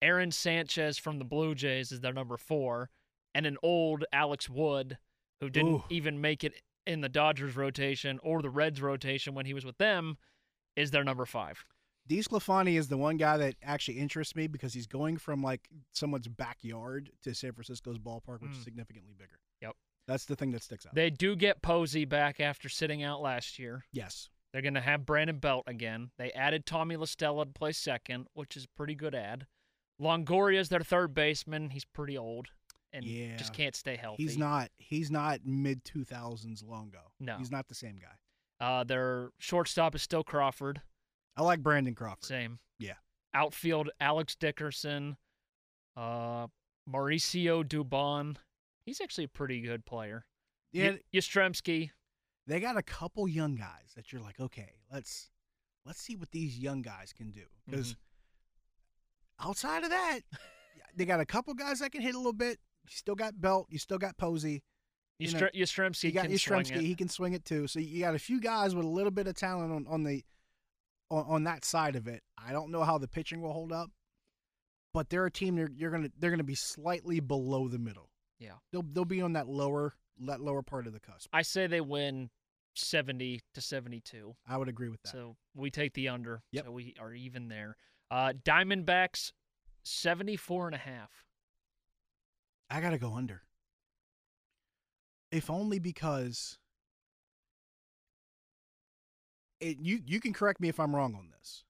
Aaron 0.02 0.30
Sanchez 0.30 0.98
from 0.98 1.18
the 1.18 1.24
Blue 1.24 1.54
Jays 1.54 1.92
is 1.92 2.00
their 2.00 2.12
number 2.12 2.36
four, 2.36 2.90
and 3.36 3.44
an 3.46 3.58
old 3.62 4.04
Alex 4.12 4.48
Wood, 4.48 4.96
who 5.40 5.50
didn't 5.50 5.74
Ooh. 5.74 5.84
even 5.90 6.20
make 6.20 6.42
it 6.42 6.54
in 6.86 7.02
the 7.02 7.08
Dodgers 7.08 7.54
rotation 7.54 8.18
or 8.22 8.40
the 8.40 8.48
Reds 8.50 8.80
rotation 8.80 9.34
when 9.34 9.44
he 9.44 9.52
was 9.52 9.64
with 9.66 9.76
them, 9.76 10.16
is 10.74 10.90
their 10.90 11.04
number 11.04 11.26
five. 11.26 11.64
DeSclafani 12.08 12.78
is 12.78 12.88
the 12.88 12.96
one 12.96 13.16
guy 13.16 13.36
that 13.36 13.56
actually 13.62 13.98
interests 13.98 14.34
me 14.36 14.46
because 14.46 14.72
he's 14.72 14.86
going 14.86 15.16
from 15.18 15.42
like 15.42 15.68
someone's 15.92 16.28
backyard 16.28 17.10
to 17.24 17.34
San 17.34 17.52
Francisco's 17.52 17.98
ballpark, 17.98 18.40
which 18.40 18.52
is 18.52 18.58
Mm. 18.58 18.64
significantly 18.64 19.12
bigger. 19.18 19.38
Yep. 19.60 19.74
That's 20.06 20.24
the 20.24 20.36
thing 20.36 20.52
that 20.52 20.62
sticks 20.62 20.86
out. 20.86 20.94
They 20.94 21.10
do 21.10 21.34
get 21.36 21.62
Posey 21.62 22.04
back 22.04 22.38
after 22.40 22.68
sitting 22.68 23.02
out 23.02 23.20
last 23.20 23.58
year. 23.58 23.84
yes. 23.92 24.30
They're 24.52 24.62
going 24.62 24.74
to 24.74 24.80
have 24.80 25.04
Brandon 25.04 25.38
Belt 25.38 25.64
again. 25.66 26.12
They 26.16 26.32
added 26.32 26.64
Tommy 26.64 26.96
La 26.96 27.04
Stella 27.04 27.44
to 27.44 27.50
play 27.52 27.72
second, 27.72 28.28
which 28.32 28.56
is 28.56 28.64
a 28.64 28.68
pretty 28.74 28.94
good 28.94 29.14
ad. 29.14 29.46
Longoria 30.00 30.58
is 30.60 30.70
their 30.70 30.80
third 30.80 31.12
baseman. 31.12 31.70
He's 31.70 31.84
pretty 31.84 32.16
old 32.16 32.48
and 32.92 33.04
Yeah. 33.04 33.36
just 33.36 33.52
can't 33.52 33.74
stay 33.74 33.96
healthy. 33.96 34.22
He's 34.22 34.38
not. 34.38 34.70
He's 34.78 35.10
not 35.10 35.40
mid 35.44 35.84
two 35.84 36.04
thousands 36.04 36.62
Longo. 36.62 37.12
No. 37.20 37.36
he's 37.38 37.50
not 37.50 37.68
the 37.68 37.74
same 37.74 37.98
guy. 37.98 38.64
Uh, 38.64 38.84
their 38.84 39.30
shortstop 39.38 39.94
is 39.94 40.02
still 40.02 40.24
Crawford. 40.24 40.80
I 41.36 41.42
like 41.42 41.62
Brandon 41.62 41.94
Crawford. 41.94 42.24
Same. 42.24 42.58
Yeah. 42.78 42.94
Outfield, 43.34 43.90
Alex 44.00 44.34
Dickerson, 44.34 45.16
uh, 45.96 46.46
Mauricio 46.88 47.62
Dubon. 47.62 48.36
He's 48.86 49.00
actually 49.00 49.24
a 49.24 49.28
pretty 49.28 49.60
good 49.60 49.84
player. 49.84 50.24
Yeah, 50.72 50.92
Y- 50.92 51.00
Yastrzemski. 51.20 51.90
they 52.46 52.60
got 52.60 52.76
a 52.78 52.82
couple 52.82 53.28
young 53.28 53.56
guys 53.56 53.92
that 53.94 54.12
you're 54.12 54.22
like, 54.22 54.40
okay, 54.40 54.72
let's 54.90 55.30
let's 55.84 56.00
see 56.00 56.16
what 56.16 56.30
these 56.30 56.58
young 56.58 56.80
guys 56.82 57.12
can 57.12 57.30
do. 57.30 57.44
Because 57.66 57.92
Mm-hmm. 57.92 59.48
outside 59.48 59.84
of 59.84 59.90
that, 59.90 60.20
they 60.96 61.04
got 61.04 61.20
a 61.20 61.26
couple 61.26 61.52
guys 61.54 61.80
that 61.80 61.92
can 61.92 62.00
hit 62.02 62.14
a 62.14 62.18
little 62.18 62.32
bit. 62.32 62.58
You 62.90 62.96
still 62.96 63.14
got 63.14 63.40
Belt. 63.40 63.66
You 63.70 63.78
still 63.78 63.98
got 63.98 64.16
Posey. 64.16 64.62
You 65.18 65.32
know, 65.32 65.38
Yastre- 65.38 65.54
Yastrzemski 65.54 66.04
You 66.04 66.12
got 66.12 66.26
can 66.26 66.38
swing 66.38 66.64
Yastrzemski. 66.64 66.76
it. 66.76 66.80
He 66.82 66.94
can 66.94 67.08
swing 67.08 67.32
it 67.32 67.44
too. 67.44 67.66
So 67.66 67.80
you 67.80 68.00
got 68.00 68.14
a 68.14 68.18
few 68.18 68.40
guys 68.40 68.74
with 68.74 68.84
a 68.84 68.88
little 68.88 69.10
bit 69.10 69.26
of 69.26 69.34
talent 69.34 69.72
on, 69.72 69.86
on 69.88 70.02
the 70.02 70.24
on, 71.10 71.24
on 71.26 71.44
that 71.44 71.64
side 71.64 71.96
of 71.96 72.06
it. 72.06 72.22
I 72.36 72.52
don't 72.52 72.70
know 72.70 72.82
how 72.84 72.98
the 72.98 73.08
pitching 73.08 73.40
will 73.40 73.52
hold 73.52 73.72
up, 73.72 73.90
but 74.92 75.08
they're 75.08 75.26
a 75.26 75.30
team. 75.30 75.56
They're 75.56 75.70
you're 75.74 75.90
gonna 75.90 76.10
they're 76.18 76.30
gonna 76.30 76.44
be 76.44 76.54
slightly 76.54 77.20
below 77.20 77.68
the 77.68 77.78
middle. 77.78 78.10
Yeah. 78.38 78.52
They'll 78.72 78.84
they'll 78.92 79.04
be 79.04 79.22
on 79.22 79.32
that 79.34 79.48
lower 79.48 79.94
that 80.26 80.40
lower 80.40 80.62
part 80.62 80.86
of 80.86 80.92
the 80.92 81.00
cusp. 81.00 81.28
I 81.32 81.42
say 81.42 81.66
they 81.66 81.80
win 81.80 82.30
70 82.74 83.40
to 83.54 83.60
72. 83.60 84.34
I 84.46 84.56
would 84.56 84.68
agree 84.68 84.88
with 84.88 85.02
that. 85.02 85.12
So 85.12 85.36
we 85.54 85.70
take 85.70 85.94
the 85.94 86.08
under. 86.08 86.42
Yep. 86.52 86.64
So 86.66 86.70
we 86.72 86.94
are 87.00 87.12
even 87.14 87.48
there. 87.48 87.76
Uh, 88.10 88.32
Diamondbacks, 88.44 89.32
74 89.82 90.66
and 90.66 90.74
a 90.74 90.78
half. 90.78 91.10
I 92.70 92.80
gotta 92.80 92.98
go 92.98 93.14
under. 93.14 93.42
If 95.30 95.50
only 95.50 95.78
because 95.78 96.58
it, 99.60 99.78
you 99.78 100.00
you 100.04 100.20
can 100.20 100.32
correct 100.32 100.60
me 100.60 100.68
if 100.68 100.78
I'm 100.80 100.94
wrong 100.94 101.14
on 101.14 101.30
this. 101.38 101.64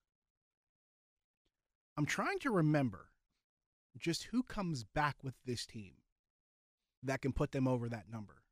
I'm 1.96 2.06
trying 2.06 2.38
to 2.40 2.50
remember 2.50 3.09
just 3.98 4.24
who 4.24 4.42
comes 4.42 4.85
back 4.85 5.16
with 5.22 5.35
this 5.46 5.64
team 5.64 5.94
that 7.02 7.22
can 7.22 7.32
put 7.32 7.52
them 7.52 7.66
over 7.66 7.88
that 7.88 8.11
number. 8.11 8.42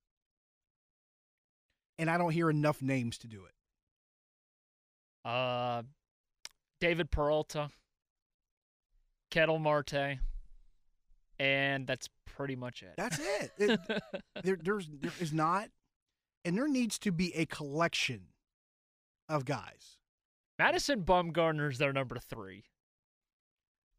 And 1.98 2.10
I 2.10 2.16
don't 2.16 2.32
hear 2.32 2.50
enough 2.50 2.80
names 2.82 3.18
to 3.18 3.26
do 3.26 3.44
it. 3.44 5.28
Uh, 5.28 5.82
David 6.80 7.10
Peralta, 7.10 7.70
Ketel 9.30 9.58
Marte, 9.58 10.18
and 11.44 11.86
that's 11.86 12.08
pretty 12.26 12.56
much 12.56 12.82
it. 12.82 12.94
That's 12.96 13.18
it. 13.18 13.52
It- 13.58 13.80
there, 14.42 14.56
there's 14.62 14.88
there 15.00 15.12
is 15.20 15.32
not, 15.32 15.68
and 16.44 16.56
there 16.56 16.68
needs 16.68 16.98
to 17.00 17.12
be 17.12 17.34
a 17.36 17.46
collection 17.46 18.22
of 19.28 19.44
guys, 19.44 19.98
Madison 20.58 21.02
Bumgarner's 21.02 21.78
their 21.78 21.92
number 21.92 22.18
three. 22.18 22.64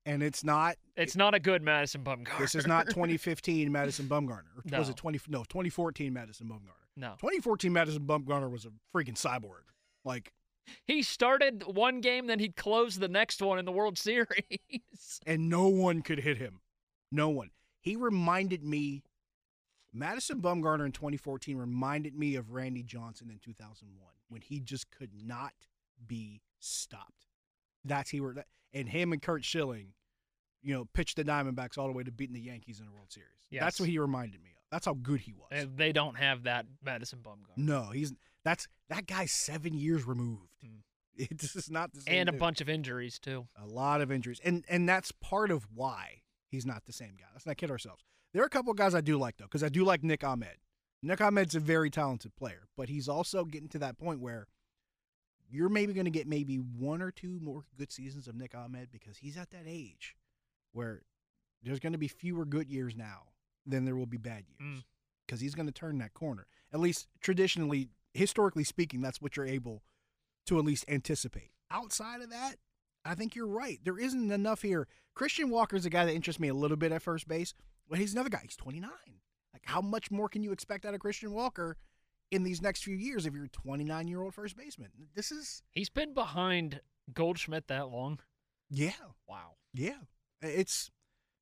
and 0.05 0.21
it's 0.21 0.43
not 0.43 0.75
It's 0.95 1.15
not 1.15 1.33
a 1.33 1.39
good 1.39 1.61
Madison 1.63 2.03
Bumgarner. 2.03 2.37
This 2.39 2.55
is 2.55 2.67
not 2.67 2.87
2015 2.89 3.71
Madison 3.71 4.07
Bumgarner. 4.07 4.43
Or 4.71 4.77
Was 4.79 4.89
it 4.89 4.95
20? 4.97 5.19
No, 5.29 5.39
2014 5.43 6.13
Madison 6.13 6.47
Bumgarner. 6.47 6.85
No. 6.97 7.11
2014 7.19 7.73
Madison 7.73 8.03
Bumgarner 8.05 8.49
was 8.51 8.65
a 8.65 8.69
freaking 8.95 9.15
cyborg. 9.19 9.63
Like, 10.05 10.31
He 10.85 11.01
started 11.01 11.63
one 11.65 11.99
game, 12.01 12.27
then 12.27 12.39
he'd 12.39 12.55
close 12.55 12.97
the 12.99 13.07
next 13.09 13.41
one 13.41 13.57
in 13.59 13.65
the 13.65 13.71
World 13.71 13.97
Series. 13.97 14.59
and 15.25 15.49
no 15.49 15.67
one 15.67 16.01
could 16.03 16.19
hit 16.19 16.37
him. 16.37 16.59
No 17.11 17.29
one. 17.29 17.51
He 17.79 17.95
reminded 17.95 18.63
me. 18.63 19.03
Madison 19.93 20.41
Bumgarner 20.41 20.85
in 20.85 20.91
2014 20.91 21.57
reminded 21.57 22.17
me 22.17 22.35
of 22.35 22.51
Randy 22.51 22.83
Johnson 22.83 23.29
in 23.29 23.39
2001 23.39 23.97
when 24.27 24.41
he 24.41 24.59
just 24.59 24.91
could 24.91 25.11
not 25.15 25.53
be 26.05 26.41
stopped. 26.59 27.27
That's 27.85 28.09
he 28.09 28.19
were 28.19 28.43
and 28.73 28.89
him 28.89 29.13
and 29.13 29.21
Curt 29.21 29.45
Schilling, 29.45 29.93
you 30.61 30.73
know, 30.73 30.85
pitched 30.93 31.15
the 31.15 31.23
Diamondbacks 31.23 31.77
all 31.77 31.87
the 31.87 31.93
way 31.93 32.03
to 32.03 32.11
beating 32.11 32.33
the 32.33 32.41
Yankees 32.41 32.79
in 32.79 32.85
the 32.85 32.91
World 32.91 33.11
Series. 33.11 33.29
That's 33.51 33.79
what 33.79 33.87
he 33.87 33.97
reminded 33.99 34.43
me 34.43 34.49
of. 34.49 34.63
That's 34.69 34.85
how 34.85 34.95
good 34.95 35.21
he 35.21 35.31
was. 35.31 35.47
And 35.51 35.77
they 35.77 35.93
don't 35.93 36.17
have 36.17 36.43
that 36.43 36.65
Madison 36.83 37.19
Bumgarner. 37.23 37.55
No, 37.55 37.91
he's 37.91 38.13
that's 38.43 38.67
that 38.89 39.07
guy's 39.07 39.31
seven 39.31 39.73
years 39.73 40.05
removed. 40.05 40.49
Mm. 40.63 40.81
It's 41.17 41.53
just 41.53 41.71
not 41.71 41.93
the 41.93 42.01
same. 42.01 42.15
and 42.15 42.29
a 42.29 42.33
dude. 42.33 42.41
bunch 42.41 42.59
of 42.59 42.67
injuries 42.67 43.19
too. 43.19 43.47
a 43.55 43.65
lot 43.65 44.01
of 44.01 44.11
injuries, 44.11 44.41
and 44.43 44.65
and 44.67 44.89
that's 44.89 45.13
part 45.13 45.49
of 45.49 45.65
why 45.73 46.23
he's 46.55 46.65
not 46.65 46.85
the 46.85 46.93
same 46.93 47.15
guy. 47.17 47.25
Let's 47.33 47.45
not 47.45 47.57
kid 47.57 47.69
ourselves. 47.71 48.03
There 48.33 48.41
are 48.41 48.47
a 48.47 48.49
couple 48.49 48.71
of 48.71 48.77
guys 48.77 48.95
I 48.95 49.01
do 49.01 49.17
like 49.17 49.37
though, 49.37 49.45
because 49.45 49.63
I 49.63 49.69
do 49.69 49.83
like 49.85 50.03
Nick 50.03 50.23
Ahmed. 50.23 50.57
Nick 51.03 51.21
Ahmed's 51.21 51.53
a 51.55 51.59
very 51.59 51.89
talented 51.91 52.35
player, 52.35 52.67
but 52.75 52.89
he's 52.89 53.07
also 53.07 53.45
getting 53.45 53.69
to 53.69 53.79
that 53.79 53.97
point 53.97 54.19
where 54.19 54.47
you're 55.49 55.69
maybe 55.69 55.93
going 55.93 56.05
to 56.05 56.11
get 56.11 56.27
maybe 56.27 56.55
one 56.57 57.01
or 57.01 57.11
two 57.11 57.39
more 57.41 57.63
good 57.77 57.91
seasons 57.91 58.27
of 58.27 58.35
Nick 58.35 58.55
Ahmed 58.55 58.89
because 58.91 59.17
he's 59.17 59.37
at 59.37 59.51
that 59.51 59.65
age 59.67 60.15
where 60.73 61.03
there's 61.61 61.79
going 61.79 61.93
to 61.93 61.99
be 61.99 62.07
fewer 62.07 62.45
good 62.45 62.69
years 62.69 62.95
now 62.95 63.23
than 63.65 63.85
there 63.85 63.95
will 63.95 64.05
be 64.07 64.17
bad 64.17 64.45
years 64.47 64.59
Mm. 64.79 64.83
because 65.25 65.41
he's 65.41 65.55
going 65.55 65.67
to 65.67 65.71
turn 65.71 65.97
that 65.99 66.13
corner. 66.13 66.47
At 66.73 66.79
least 66.79 67.07
traditionally, 67.21 67.89
historically 68.13 68.63
speaking, 68.63 69.01
that's 69.01 69.21
what 69.21 69.37
you're 69.37 69.45
able 69.45 69.83
to 70.47 70.57
at 70.59 70.65
least 70.65 70.85
anticipate. 70.87 71.51
Outside 71.71 72.21
of 72.21 72.29
that, 72.31 72.55
I 73.05 73.15
think 73.15 73.35
you're 73.35 73.47
right. 73.47 73.79
There 73.83 73.99
isn't 73.99 74.31
enough 74.31 74.61
here. 74.63 74.87
Christian 75.13 75.49
Walker's 75.49 75.85
a 75.85 75.89
guy 75.89 76.05
that 76.05 76.13
interests 76.13 76.39
me 76.39 76.47
a 76.47 76.53
little 76.53 76.77
bit 76.77 76.91
at 76.91 77.01
first 77.01 77.27
base, 77.27 77.53
but 77.89 77.99
he's 77.99 78.13
another 78.13 78.29
guy. 78.29 78.39
He's 78.43 78.55
29. 78.55 78.89
Like, 79.53 79.61
how 79.65 79.79
much 79.81 80.11
more 80.11 80.27
can 80.27 80.43
you 80.43 80.51
expect 80.51 80.85
out 80.85 80.93
of 80.93 80.99
Christian 80.99 81.31
Walker 81.31 81.77
in 82.31 82.43
these 82.43 82.61
next 82.61 82.83
few 82.83 82.95
years 82.95 83.25
if 83.25 83.33
you're 83.33 83.45
a 83.45 83.49
29 83.49 84.07
year 84.07 84.21
old 84.21 84.33
first 84.33 84.57
baseman? 84.57 84.89
This 85.15 85.31
is, 85.31 85.61
He's 85.71 85.89
been 85.89 86.13
behind 86.13 86.81
Goldschmidt 87.13 87.67
that 87.67 87.89
long. 87.89 88.19
yeah, 88.69 88.91
Wow. 89.29 89.51
yeah. 89.73 89.99
It's 90.41 90.89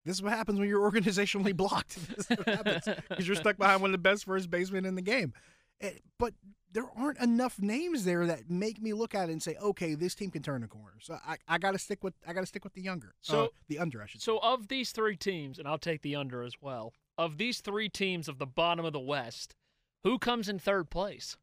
This 0.06 0.18
is 0.18 0.22
what 0.22 0.34
happens 0.34 0.60
when 0.60 0.68
you're 0.70 0.92
organizationally 0.92 1.56
blocked. 1.56 1.96
this 2.16 2.30
is 2.30 2.38
what 2.38 2.48
happens 2.48 2.88
because 3.10 3.26
you're 3.28 3.36
stuck 3.38 3.58
behind 3.58 3.82
one 3.82 3.90
of 3.90 3.94
the 3.94 3.98
best 3.98 4.26
first 4.26 4.52
basemen 4.52 4.86
in 4.86 4.96
the 4.96 5.02
game. 5.02 5.34
Eh, 5.82 5.92
but 6.18 6.34
there 6.72 6.86
aren't 6.96 7.20
enough 7.20 7.60
names 7.60 8.04
there 8.06 8.26
that 8.26 8.50
make 8.50 8.82
me 8.82 8.94
look 8.94 9.14
at 9.14 9.30
it 9.30 9.32
and 9.34 9.44
say, 9.44 9.56
okay, 9.62 9.94
this 9.96 10.16
team 10.16 10.32
can 10.32 10.42
turn 10.42 10.64
a 10.64 10.68
corner. 10.68 10.98
So 11.02 11.18
I, 11.26 11.38
I 11.48 11.58
got 11.58 11.72
to 11.72 11.80
stick 11.80 12.04
with 12.04 12.14
I 12.28 12.34
got 12.34 12.40
to 12.42 12.46
stick 12.48 12.64
with 12.64 12.74
the 12.74 12.82
younger, 12.82 13.14
So- 13.22 13.46
uh, 13.46 13.48
the 13.68 13.80
under. 13.80 14.02
I 14.02 14.06
should 14.08 14.22
So 14.22 14.36
say. 14.36 14.48
of 14.48 14.68
these 14.70 14.92
three 14.92 15.16
teams, 15.16 15.60
and 15.60 15.68
I'll 15.68 15.78
take 15.78 16.02
the 16.02 16.16
under 16.16 16.42
as 16.44 16.56
well. 16.62 16.94
Of 17.18 17.38
these 17.38 17.62
three 17.62 17.90
teams 17.90 18.28
of 18.28 18.40
the 18.40 18.48
bottom 18.48 18.86
of 18.86 18.94
the 18.94 19.00
West, 19.00 19.56
who 20.04 20.18
comes 20.18 20.50
in 20.50 20.58
third 20.58 20.90
place? 20.90 21.38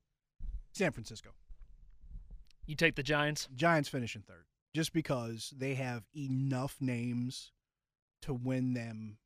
San 0.73 0.91
Francisco 0.93 1.31
You 2.67 2.75
take 2.77 2.95
the 2.97 3.03
Giants. 3.03 3.49
Giants 3.55 3.89
finish 3.89 4.15
in 4.17 4.23
third 4.23 4.47
just 4.75 4.93
because 4.93 5.53
they 5.57 5.75
have 5.75 6.05
enough 6.17 6.77
names 6.81 7.51
to 8.23 8.33
win 8.35 8.75
them 8.75 9.19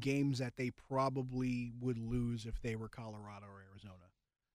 games 0.00 0.38
that 0.38 0.56
they 0.56 0.70
probably 0.70 1.72
would 1.80 1.98
lose 1.98 2.46
if 2.46 2.60
they 2.60 2.76
were 2.76 2.88
Colorado 2.88 3.46
or 3.46 3.64
Arizona. 3.70 4.10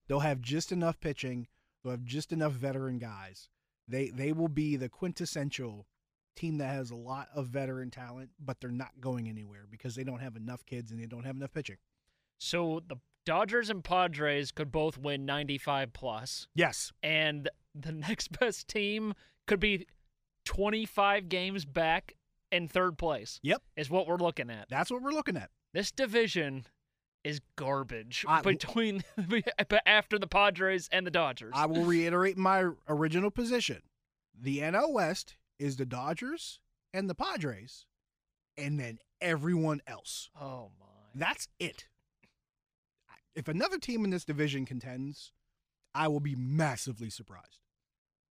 They'll 0.08 0.20
have 0.20 0.42
just 0.42 0.72
enough 0.72 1.00
pitching. 1.00 1.48
They'll 1.84 1.92
have 1.92 2.04
just 2.04 2.32
enough 2.32 2.54
veteran 2.54 3.00
guys. 3.00 3.50
They 3.88 4.10
they 4.10 4.32
will 4.32 4.48
be 4.48 4.76
the 4.76 4.90
quintessential 4.90 5.88
team 6.36 6.58
that 6.58 6.74
has 6.74 6.90
a 6.92 6.96
lot 6.96 7.28
of 7.36 7.48
veteran 7.48 7.92
talent, 7.92 8.32
but 8.40 8.60
they're 8.60 8.72
not 8.72 9.00
going 9.00 9.28
anywhere 9.30 9.66
because 9.70 9.96
they 9.96 10.04
don't 10.04 10.20
have 10.20 10.36
enough 10.36 10.66
kids 10.66 10.92
and 10.92 11.00
they 11.00 11.06
don't 11.06 11.26
have 11.26 11.36
enough 11.36 11.54
pitching. 11.54 11.78
So 12.40 12.82
the 12.88 12.98
Dodgers 13.26 13.70
and 13.70 13.84
Padres 13.84 14.52
could 14.52 14.72
both 14.72 14.98
win 14.98 15.26
95 15.26 15.94
plus, 15.94 16.48
Yes, 16.56 16.92
and 17.02 17.50
the 17.74 17.92
next 17.94 18.38
best 18.40 18.68
team 18.68 19.14
could 19.48 19.60
be 19.60 19.88
25 20.46 21.30
games 21.30 21.66
back 21.66 22.16
in 22.54 22.68
third 22.68 22.98
place. 22.98 23.40
Yep. 23.44 23.62
Is 23.76 23.90
what 23.90 24.08
we're 24.08 24.18
looking 24.18 24.50
at. 24.50 24.68
that's 24.70 24.92
what 24.92 25.02
we're 25.02 25.12
looking 25.12 25.36
at. 25.38 25.50
This 25.74 25.92
division 25.92 26.66
is 27.24 27.42
garbage 27.56 28.26
I- 28.28 28.42
between 28.42 29.04
after 29.86 30.20
the 30.20 30.28
Padres 30.28 30.90
and 30.92 31.06
the 31.08 31.12
Dodgers. 31.12 31.54
I 31.56 31.66
will 31.66 31.84
reiterate 31.86 32.38
my 32.38 32.70
original 32.88 33.32
position. 33.32 33.82
The 34.40 34.60
NL 34.60 34.92
West 34.94 35.36
is 35.60 35.78
the 35.78 35.86
Dodgers 35.86 36.60
and 36.94 37.10
the 37.10 37.16
Padres, 37.16 37.86
and 38.58 38.80
then 38.80 39.00
everyone 39.22 39.82
else. 39.88 40.30
oh 40.40 40.72
my. 40.80 40.86
That's 41.16 41.48
it. 41.60 41.86
If 43.36 43.48
another 43.48 43.78
team 43.80 44.04
in 44.04 44.12
this 44.12 44.26
division 44.26 44.66
contends, 44.66 45.32
I 45.96 46.08
will 46.08 46.20
be 46.20 46.36
massively 46.36 47.10
surprised 47.10 47.60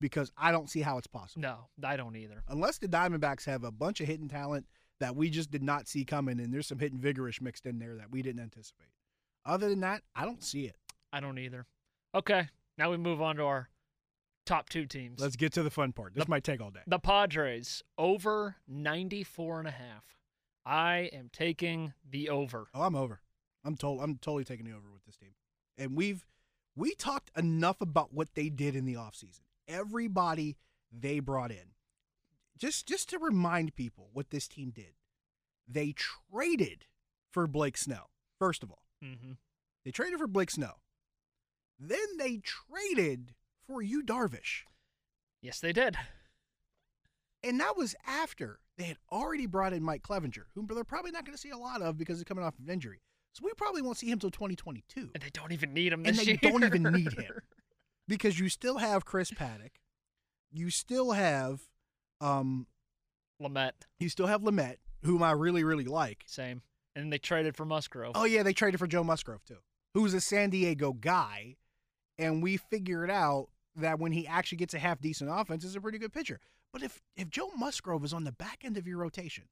because 0.01 0.33
I 0.37 0.53
don't 0.53 0.69
see 0.71 0.81
how 0.81 0.99
it's 0.99 1.07
possible. 1.07 1.43
No, 1.43 1.59
I 1.89 1.97
don't 1.97 2.17
either. 2.17 2.43
Unless 2.49 2.79
the 2.79 2.89
Diamondbacks 2.89 3.45
have 3.47 3.65
a 3.65 3.71
bunch 3.71 4.01
of 4.01 4.07
hidden 4.07 4.29
talent 4.29 4.67
that 4.99 5.17
we 5.17 5.31
just 5.31 5.51
did 5.51 5.63
not 5.63 5.89
see 5.89 6.05
coming, 6.05 6.41
and 6.41 6.53
there's 6.53 6.67
some 6.67 6.79
hidden 6.79 6.99
vigorish 6.99 7.41
mixed 7.41 7.67
in 7.67 7.79
there 7.79 7.97
that 7.97 8.11
we 8.11 8.23
didn't 8.23 8.43
anticipate. 8.43 8.89
Other 9.47 9.69
than 9.69 9.81
that, 9.81 10.03
I 10.15 10.25
don't 10.25 10.43
see 10.43 10.65
it. 10.67 10.77
I 11.13 11.21
don't 11.21 11.39
either. 11.39 11.67
Okay, 12.15 12.49
now 12.77 12.91
we 12.91 12.97
move 12.97 13.23
on 13.23 13.37
to 13.37 13.45
our 13.45 13.69
top 14.47 14.69
two 14.69 14.87
teams. 14.87 15.21
Let's 15.21 15.37
get 15.37 15.53
to 15.55 15.63
the 15.63 15.71
fun 15.71 15.93
part. 15.93 16.15
This 16.15 16.25
The- 16.25 16.31
might 16.31 16.45
take 16.45 16.61
all 16.61 16.71
day. 16.71 16.81
The 16.87 16.99
Padres 16.99 17.83
over 17.97 18.57
94 18.69 19.61
and 19.61 19.69
a 19.69 19.73
half. 19.73 20.05
I 20.67 21.11
am 21.13 21.31
taking 21.33 21.95
the 22.09 22.29
over. 22.29 22.69
Oh, 22.75 22.83
I'm 22.83 22.95
over. 22.95 23.21
I'm 23.65 23.77
told 23.77 24.01
I'm 24.03 24.17
totally 24.19 24.45
taking 24.45 24.67
the 24.67 24.73
over 24.73 24.91
with 24.93 25.05
this 25.05 25.17
team. 25.17 25.35
And 25.79 25.97
we've 25.97 26.27
we 26.77 26.95
talked 26.95 27.31
enough 27.37 27.81
about 27.81 28.13
what 28.13 28.35
they 28.35 28.49
did 28.49 28.77
in 28.77 28.85
the 28.85 28.95
offseason. 28.95 29.41
Everybody 29.71 30.57
they 30.93 31.21
brought 31.21 31.51
in. 31.51 31.75
Just 32.59 32.87
just 32.89 33.09
to 33.11 33.19
remind 33.19 33.75
people 33.75 34.11
what 34.13 34.31
this 34.31 34.49
team 34.49 34.71
did. 34.75 34.93
They 35.69 35.95
traded 36.33 36.87
for 37.31 37.47
Blake 37.47 37.77
Snell. 37.79 38.11
First 38.39 38.63
of 38.63 38.71
all, 38.71 38.83
Mm-hmm. 39.03 39.33
they 39.85 39.91
traded 39.93 40.19
for 40.19 40.27
Blake 40.27 40.51
Snell. 40.51 40.83
Then 41.79 42.19
they 42.19 42.43
traded 42.45 43.35
for 43.67 43.81
Yu 43.81 44.03
Darvish. 44.03 44.65
Yes, 45.41 45.59
they 45.61 45.73
did. 45.73 45.97
And 47.43 47.59
that 47.61 47.77
was 47.79 47.95
after 48.07 48.59
they 48.77 48.85
had 48.85 48.99
already 49.11 49.47
brought 49.47 49.73
in 49.73 49.83
Mike 49.83 50.03
Clevinger, 50.03 50.45
whom 50.55 50.67
they're 50.67 50.85
probably 50.85 51.11
not 51.13 51.25
going 51.25 51.35
to 51.35 51.41
see 51.41 51.49
a 51.51 51.57
lot 51.57 51.81
of 51.81 51.97
because 51.97 52.19
he's 52.19 52.25
coming 52.25 52.45
off 52.45 52.59
of 52.59 52.69
injury. 52.69 53.01
So 53.33 53.43
we 53.45 53.53
probably 53.57 53.81
won't 53.81 53.97
see 53.97 54.09
him 54.09 54.15
until 54.17 54.31
2022 54.31 55.13
And 55.15 55.23
they 55.23 55.31
don't 55.33 55.53
even 55.53 55.73
need 55.73 55.93
him 55.95 56.05
And 56.05 56.17
they 56.17 56.25
year. 56.25 56.39
don't 56.43 56.65
even 56.65 56.83
need 56.83 57.13
him. 57.15 57.33
because 58.11 58.39
you 58.39 58.49
still 58.49 58.79
have 58.79 59.05
Chris 59.07 59.31
Paddack, 59.31 59.77
you 60.53 60.69
still 60.69 61.13
have, 61.13 61.61
um, 62.21 62.67
Lamet, 63.41 63.73
you 63.99 64.09
still 64.11 64.27
have 64.27 64.43
Lamet, 64.43 64.77
whom 65.05 65.23
I 65.23 65.31
really 65.33 65.65
really 65.65 65.85
like. 65.87 66.25
same. 66.27 66.63
And 66.97 67.13
they 67.13 67.19
traded 67.19 67.57
for 67.57 67.65
Musgrove. 67.65 68.13
Oh 68.17 68.25
yeah, 68.25 68.43
they 68.43 68.53
traded 68.53 68.81
for 68.81 68.87
Joe 68.89 69.05
Musgrove 69.05 69.45
too, 69.45 69.59
who's 69.95 70.13
a 70.13 70.21
San 70.21 70.51
Diego 70.51 70.93
guy, 70.93 71.57
and 72.19 72.43
we 72.43 72.57
figured 72.57 73.11
out 73.11 73.49
that 73.77 74.01
when 74.01 74.13
he 74.13 74.27
actually 74.27 74.59
gets 74.59 74.75
a 74.75 74.79
half 74.81 75.01
decent 75.01 75.31
offense, 75.33 75.65
is 75.65 75.77
a 75.77 75.81
pretty 75.81 75.99
good 75.99 76.13
pitcher. 76.13 76.41
But 76.73 76.83
if 76.83 77.01
if 77.17 77.31
Joe 77.31 77.51
Musgrove 77.57 78.05
is 78.05 78.13
on 78.13 78.25
the 78.25 78.33
back 78.33 78.65
end 78.65 78.77
of 78.77 78.87
your 78.89 78.99
rotation, 78.99 79.45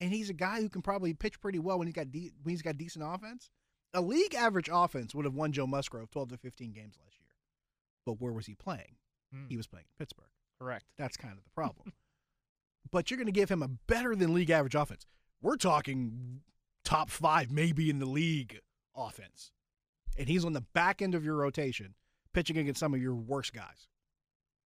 and 0.00 0.12
he's 0.12 0.30
a 0.30 0.34
guy 0.34 0.60
who 0.60 0.68
can 0.68 0.82
probably 0.82 1.12
pitch 1.14 1.40
pretty 1.40 1.58
well 1.58 1.78
when 1.78 1.88
he's 1.88 1.94
got 1.96 2.12
de- 2.12 2.32
when 2.42 2.52
he's 2.52 2.62
got 2.62 2.78
decent 2.78 3.04
offense, 3.06 3.50
a 3.92 4.00
league 4.00 4.34
average 4.34 4.70
offense 4.72 5.14
would 5.14 5.24
have 5.24 5.34
won 5.34 5.52
Joe 5.52 5.66
Musgrove 5.66 6.10
twelve 6.10 6.28
to 6.30 6.36
fifteen 6.38 6.72
games 6.72 6.94
last 7.04 7.18
year. 7.18 7.23
But 8.06 8.20
where 8.20 8.32
was 8.32 8.46
he 8.46 8.54
playing? 8.54 8.96
Hmm, 9.32 9.46
He 9.48 9.56
was 9.56 9.66
playing 9.66 9.86
in 9.86 9.98
Pittsburgh. 9.98 10.28
correct. 10.60 10.86
That's 10.98 11.16
kind 11.16 11.36
of 11.36 11.44
the 11.44 11.50
problem. 11.50 11.92
but 12.90 13.10
you're 13.10 13.18
going 13.18 13.26
to 13.26 13.32
give 13.32 13.50
him 13.50 13.62
a 13.62 13.68
better 13.68 14.14
than 14.14 14.34
league 14.34 14.50
average 14.50 14.74
offense. 14.74 15.06
We're 15.42 15.56
talking 15.56 16.40
top 16.84 17.10
five, 17.10 17.50
maybe 17.50 17.90
in 17.90 17.98
the 17.98 18.06
league 18.06 18.60
offense. 18.96 19.50
And 20.16 20.28
he's 20.28 20.44
on 20.44 20.52
the 20.52 20.60
back 20.60 21.02
end 21.02 21.14
of 21.14 21.24
your 21.24 21.34
rotation, 21.36 21.94
pitching 22.32 22.56
against 22.58 22.80
some 22.80 22.94
of 22.94 23.02
your 23.02 23.14
worst 23.14 23.52
guys. 23.52 23.88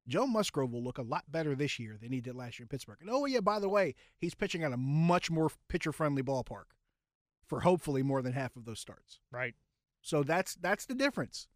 Joe 0.06 0.26
Musgrove 0.26 0.72
will 0.72 0.82
look 0.82 0.98
a 0.98 1.02
lot 1.02 1.24
better 1.30 1.54
this 1.54 1.78
year 1.78 1.96
than 2.00 2.12
he 2.12 2.20
did 2.20 2.34
last 2.34 2.58
year 2.58 2.64
in 2.64 2.68
Pittsburgh. 2.68 2.98
And 3.00 3.10
oh, 3.10 3.26
yeah, 3.26 3.40
by 3.40 3.58
the 3.58 3.68
way, 3.68 3.94
he's 4.18 4.34
pitching 4.34 4.62
at 4.64 4.72
a 4.72 4.76
much 4.76 5.30
more 5.30 5.50
pitcher 5.68 5.92
friendly 5.92 6.22
ballpark 6.22 6.64
for 7.46 7.60
hopefully 7.60 8.02
more 8.02 8.22
than 8.22 8.32
half 8.32 8.56
of 8.56 8.64
those 8.64 8.80
starts. 8.80 9.20
Right. 9.30 9.54
So 10.00 10.22
that's 10.22 10.54
that's 10.54 10.86
the 10.86 10.94
difference. 10.94 11.48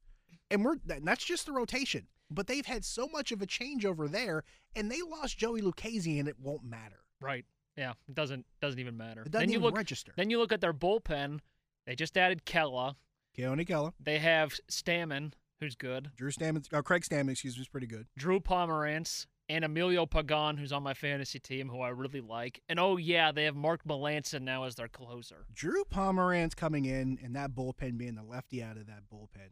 And 0.50 0.64
we're 0.64 0.76
and 0.88 1.06
that's 1.06 1.24
just 1.24 1.46
the 1.46 1.52
rotation. 1.52 2.06
But 2.30 2.46
they've 2.46 2.64
had 2.66 2.84
so 2.84 3.08
much 3.08 3.30
of 3.32 3.42
a 3.42 3.46
change 3.46 3.84
over 3.84 4.08
there, 4.08 4.44
and 4.74 4.90
they 4.90 5.02
lost 5.02 5.36
Joey 5.38 5.60
Lucchesi, 5.60 6.18
and 6.18 6.28
it 6.28 6.36
won't 6.40 6.64
matter. 6.64 7.00
Right. 7.20 7.44
Yeah. 7.76 7.92
It 8.08 8.14
doesn't 8.14 8.46
doesn't 8.60 8.80
even 8.80 8.96
matter. 8.96 9.22
It 9.22 9.30
doesn't 9.32 9.48
then 9.48 9.52
you 9.52 9.60
look 9.60 9.76
register. 9.76 10.12
then 10.16 10.30
you 10.30 10.38
look 10.38 10.52
at 10.52 10.60
their 10.60 10.74
bullpen. 10.74 11.40
They 11.86 11.94
just 11.94 12.16
added 12.16 12.44
Kela. 12.46 12.94
Keone 13.36 13.66
Kela, 13.66 13.92
They 13.98 14.18
have 14.18 14.52
Stammen, 14.70 15.32
who's 15.58 15.74
good. 15.74 16.10
Drew 16.16 16.30
Stammen, 16.30 16.66
uh, 16.72 16.82
Craig 16.82 17.02
Stammen, 17.02 17.30
excuse 17.30 17.56
me, 17.56 17.62
is 17.62 17.68
pretty 17.68 17.86
good. 17.86 18.06
Drew 18.16 18.40
Pomeranz 18.40 19.26
and 19.48 19.64
Emilio 19.64 20.04
Pagan, 20.06 20.58
who's 20.58 20.70
on 20.72 20.82
my 20.82 20.92
fantasy 20.94 21.38
team, 21.38 21.68
who 21.68 21.80
I 21.80 21.88
really 21.88 22.20
like. 22.20 22.60
And 22.68 22.78
oh 22.78 22.98
yeah, 22.98 23.32
they 23.32 23.44
have 23.44 23.56
Mark 23.56 23.84
Melancon 23.84 24.42
now 24.42 24.64
as 24.64 24.74
their 24.74 24.88
closer. 24.88 25.46
Drew 25.52 25.84
Pomeranz 25.84 26.54
coming 26.54 26.84
in, 26.84 27.18
and 27.22 27.34
that 27.36 27.52
bullpen 27.52 27.96
being 27.96 28.14
the 28.14 28.22
lefty 28.22 28.62
out 28.62 28.76
of 28.76 28.86
that 28.86 29.04
bullpen. 29.12 29.50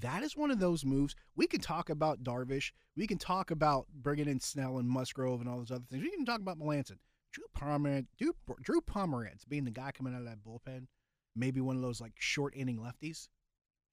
That 0.00 0.22
is 0.22 0.36
one 0.36 0.50
of 0.50 0.58
those 0.58 0.84
moves. 0.84 1.14
We 1.36 1.46
can 1.46 1.60
talk 1.60 1.88
about 1.88 2.22
Darvish. 2.22 2.72
We 2.96 3.06
can 3.06 3.18
talk 3.18 3.50
about 3.50 3.86
bringing 3.94 4.28
in 4.28 4.40
Snell 4.40 4.78
and 4.78 4.88
Musgrove 4.88 5.40
and 5.40 5.48
all 5.48 5.58
those 5.58 5.70
other 5.70 5.84
things. 5.90 6.02
We 6.02 6.10
can 6.10 6.26
talk 6.26 6.40
about 6.40 6.58
Melancon. 6.58 6.98
Drew 7.32 7.44
Pomeranz, 7.56 8.06
Drew, 8.18 8.34
Drew 8.62 8.80
Pomeranz 8.80 9.46
being 9.48 9.64
the 9.64 9.70
guy 9.70 9.90
coming 9.92 10.14
out 10.14 10.20
of 10.20 10.26
that 10.26 10.44
bullpen, 10.44 10.86
maybe 11.34 11.60
one 11.60 11.76
of 11.76 11.82
those 11.82 12.00
like 12.00 12.12
short 12.18 12.54
inning 12.56 12.78
lefties. 12.78 13.28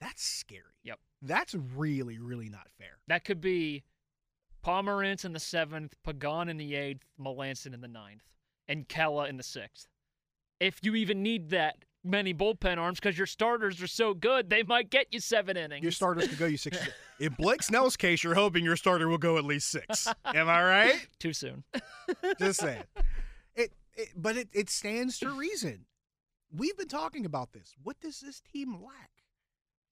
That's 0.01 0.23
scary. 0.23 0.75
Yep. 0.83 0.99
That's 1.21 1.55
really, 1.55 2.19
really 2.19 2.49
not 2.49 2.67
fair. 2.77 2.99
That 3.07 3.23
could 3.23 3.39
be 3.39 3.83
Pomeranz 4.65 5.23
in 5.23 5.33
the 5.33 5.39
seventh, 5.39 5.93
Pagan 6.03 6.49
in 6.49 6.57
the 6.57 6.75
eighth, 6.75 7.05
Melancon 7.19 7.73
in 7.73 7.81
the 7.81 7.87
ninth, 7.87 8.23
and 8.67 8.87
Kela 8.87 9.29
in 9.29 9.37
the 9.37 9.43
sixth. 9.43 9.87
If 10.59 10.79
you 10.81 10.95
even 10.95 11.23
need 11.23 11.49
that 11.49 11.85
many 12.03 12.33
bullpen 12.33 12.77
arms, 12.77 12.99
because 12.99 13.17
your 13.17 13.27
starters 13.27 13.81
are 13.81 13.87
so 13.87 14.13
good, 14.13 14.49
they 14.49 14.63
might 14.63 14.89
get 14.89 15.07
you 15.11 15.19
seven 15.19 15.57
innings. 15.57 15.83
Your 15.83 15.91
starters 15.91 16.27
could 16.27 16.37
go 16.37 16.45
you 16.45 16.57
six. 16.57 16.77
In 17.19 17.33
Blake 17.33 17.63
Snell's 17.63 17.95
case, 17.95 18.23
you're 18.23 18.35
hoping 18.35 18.63
your 18.65 18.75
starter 18.75 19.07
will 19.07 19.17
go 19.17 19.37
at 19.37 19.45
least 19.45 19.69
six. 19.69 20.07
Am 20.25 20.49
I 20.49 20.63
right? 20.63 21.07
Too 21.19 21.33
soon. 21.33 21.63
Just 22.39 22.59
saying. 22.59 22.83
It, 23.55 23.71
it 23.95 24.09
but 24.15 24.35
it, 24.37 24.49
it 24.51 24.69
stands 24.69 25.19
to 25.19 25.29
reason. 25.31 25.85
We've 26.55 26.77
been 26.77 26.87
talking 26.87 27.25
about 27.25 27.53
this. 27.53 27.73
What 27.81 27.99
does 28.01 28.19
this 28.19 28.41
team 28.41 28.73
lack? 28.83 29.09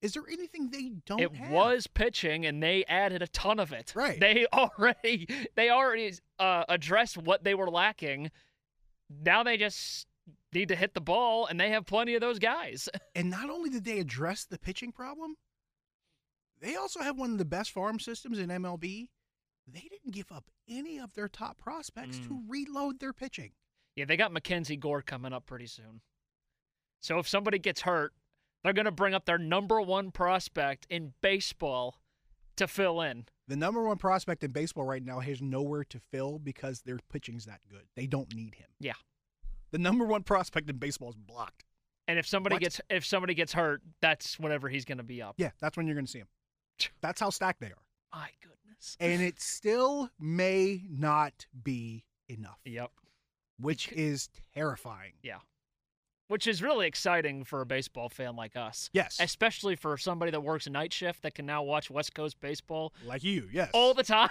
Is 0.02 0.14
there 0.14 0.24
anything 0.30 0.70
they 0.70 0.90
don't 1.06 1.20
it 1.20 1.34
have? 1.34 1.50
was 1.50 1.86
pitching, 1.86 2.44
and 2.44 2.60
they 2.60 2.84
added 2.88 3.22
a 3.22 3.28
ton 3.28 3.60
of 3.60 3.72
it. 3.72 3.92
Right. 3.94 4.18
They 4.18 4.46
already 4.52 5.28
they 5.54 5.70
already 5.70 6.12
uh, 6.40 6.64
addressed 6.68 7.16
what 7.16 7.44
they 7.44 7.54
were 7.54 7.70
lacking. 7.70 8.32
Now 9.24 9.44
they 9.44 9.56
just 9.56 10.08
need 10.52 10.68
to 10.68 10.76
hit 10.76 10.94
the 10.94 11.00
ball, 11.00 11.46
and 11.46 11.58
they 11.60 11.70
have 11.70 11.86
plenty 11.86 12.14
of 12.14 12.20
those 12.20 12.38
guys. 12.38 12.88
And 13.14 13.28
not 13.30 13.50
only 13.50 13.68
did 13.70 13.84
they 13.84 13.98
address 13.98 14.44
the 14.46 14.58
pitching 14.58 14.90
problem, 14.92 15.36
they 16.60 16.76
also 16.76 17.00
have 17.00 17.18
one 17.18 17.32
of 17.32 17.38
the 17.38 17.44
best 17.44 17.70
farm 17.72 17.98
systems 18.00 18.38
in 18.38 18.48
MLB. 18.48 19.08
They 19.66 19.88
didn't 19.90 20.12
give 20.12 20.32
up 20.32 20.44
any 20.68 20.98
of 20.98 21.12
their 21.14 21.28
top 21.28 21.58
prospects 21.58 22.18
to 22.20 22.28
Mm. 22.30 22.44
reload 22.48 23.00
their 23.00 23.12
pitching. 23.12 23.52
Yeah, 23.96 24.06
they 24.06 24.16
got 24.16 24.32
Mackenzie 24.32 24.76
Gore 24.76 25.02
coming 25.02 25.32
up 25.32 25.44
pretty 25.46 25.66
soon. 25.66 26.00
So 27.00 27.18
if 27.18 27.28
somebody 27.28 27.58
gets 27.58 27.82
hurt, 27.82 28.14
they're 28.64 28.72
going 28.72 28.86
to 28.86 28.90
bring 28.92 29.12
up 29.12 29.24
their 29.26 29.38
number 29.38 29.80
one 29.80 30.10
prospect 30.12 30.86
in 30.88 31.12
baseball 31.20 32.00
to 32.56 32.66
fill 32.66 33.00
in. 33.02 33.26
The 33.48 33.56
number 33.56 33.82
one 33.82 33.98
prospect 33.98 34.42
in 34.44 34.52
baseball 34.52 34.84
right 34.84 35.04
now 35.04 35.20
has 35.20 35.42
nowhere 35.42 35.84
to 35.84 35.98
fill 35.98 36.38
because 36.38 36.82
their 36.82 36.98
pitching's 37.12 37.44
that 37.44 37.60
good. 37.68 37.86
They 37.96 38.06
don't 38.06 38.34
need 38.34 38.54
him. 38.54 38.68
Yeah. 38.78 38.92
The 39.72 39.78
number 39.78 40.04
one 40.06 40.22
prospect 40.22 40.70
in 40.70 40.76
baseball 40.76 41.10
is 41.10 41.16
blocked. 41.16 41.64
And 42.08 42.18
if 42.18 42.26
somebody 42.26 42.54
What? 42.56 42.62
gets 42.62 42.80
if 42.90 43.04
somebody 43.06 43.34
gets 43.34 43.52
hurt, 43.52 43.82
that's 44.00 44.38
whenever 44.38 44.68
he's 44.68 44.84
going 44.84 44.98
to 44.98 45.04
be 45.04 45.20
up. 45.22 45.34
Yeah, 45.38 45.50
that's 45.60 45.76
when 45.76 45.86
you're 45.86 45.94
going 45.96 46.06
to 46.06 46.10
see 46.12 46.18
him. 46.20 46.28
That's 47.00 47.20
how 47.20 47.30
stacked 47.30 47.60
they 47.60 47.66
are. 47.68 47.82
My 48.14 48.28
goodness. 48.42 48.96
And 49.00 49.22
it 49.22 49.40
still 49.40 50.10
may 50.18 50.82
not 50.90 51.46
be 51.62 52.04
enough, 52.28 52.58
Yep. 52.64 52.90
which 53.60 53.90
is 53.92 54.28
terrifying. 54.54 55.12
Yeah. 55.22 55.38
Which 56.28 56.46
is 56.46 56.62
really 56.62 56.86
exciting 56.86 57.44
for 57.44 57.60
a 57.60 57.66
baseball 57.66 58.08
fan 58.08 58.34
like 58.36 58.56
us, 58.56 58.88
Yes. 58.92 59.18
especially 59.20 59.76
for 59.76 59.96
somebody 59.98 60.30
that 60.32 60.40
works 60.40 60.66
a 60.66 60.70
night 60.70 60.92
shift 60.92 61.22
that 61.22 61.34
can 61.34 61.44
now 61.46 61.62
watch 61.62 61.90
West 61.90 62.14
Coast 62.14 62.40
baseball 62.40 62.92
Like 63.04 63.22
you, 63.22 63.48
yes. 63.52 63.70
all 63.74 63.92
the 63.94 64.02
time. 64.02 64.30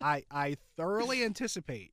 I, 0.00 0.24
I 0.30 0.56
thoroughly 0.76 1.24
anticipate, 1.24 1.92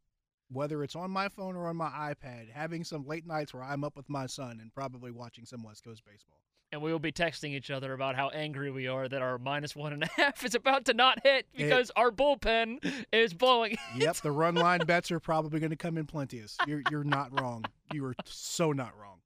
whether 0.52 0.84
it's 0.84 0.96
on 0.96 1.12
my 1.12 1.30
phone 1.30 1.56
or 1.56 1.68
on 1.68 1.76
my 1.76 1.90
iPad, 1.90 2.50
having 2.52 2.84
some 2.84 3.06
late 3.06 3.26
nights 3.28 3.54
where 3.54 3.64
I'm 3.64 3.84
up 3.84 3.96
with 3.96 4.10
my 4.10 4.26
son 4.26 4.60
and 4.62 4.74
probably 4.74 5.12
watching 5.12 5.46
some 5.46 5.64
West 5.64 5.84
Coast 5.84 6.04
baseball. 6.06 6.38
and 6.72 6.82
we 6.82 6.92
will 6.92 7.00
be 7.00 7.12
texting 7.12 7.52
each 7.52 7.72
other 7.72 7.94
about 7.94 8.16
how 8.16 8.30
angry 8.30 8.70
we 8.72 8.88
are 8.88 9.08
that 9.08 9.22
our 9.22 9.38
minus 9.38 9.76
one 9.76 9.94
and 9.94 10.04
a 10.04 10.08
half 10.18 10.44
is 10.44 10.56
about 10.56 10.86
to 10.86 10.94
not 10.94 11.20
hit 11.24 11.46
because 11.56 11.92
our 11.96 12.12
bullpen 12.12 12.78
is 13.12 13.34
blowing. 13.34 13.78
Yep, 13.96 14.18
the 14.18 14.32
run 14.32 14.56
line 14.56 14.82
bets 14.86 15.12
are 15.12 15.20
probably 15.20 15.60
going 15.60 15.72
to 15.72 15.76
come 15.76 15.98
in 15.98 16.06
plenteous. 16.06 16.58
You're 16.68 16.82
you're 16.92 17.04
not 17.04 17.40
wrong. 17.40 17.66
You 17.94 18.06
are 18.06 18.16
so 18.26 18.72
not 18.72 18.98
wrong. 19.00 19.18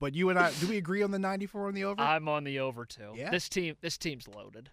But 0.00 0.14
you 0.14 0.30
and 0.30 0.38
I, 0.38 0.50
do 0.52 0.66
we 0.66 0.78
agree 0.78 1.02
on 1.02 1.10
the 1.10 1.18
94 1.18 1.68
on 1.68 1.74
the 1.74 1.84
over? 1.84 2.00
I'm 2.00 2.26
on 2.28 2.44
the 2.44 2.58
over 2.60 2.84
too. 2.86 3.12
Yeah? 3.14 3.30
This 3.30 3.48
team 3.48 3.74
this 3.82 3.98
team's 3.98 4.26
loaded. 4.28 4.70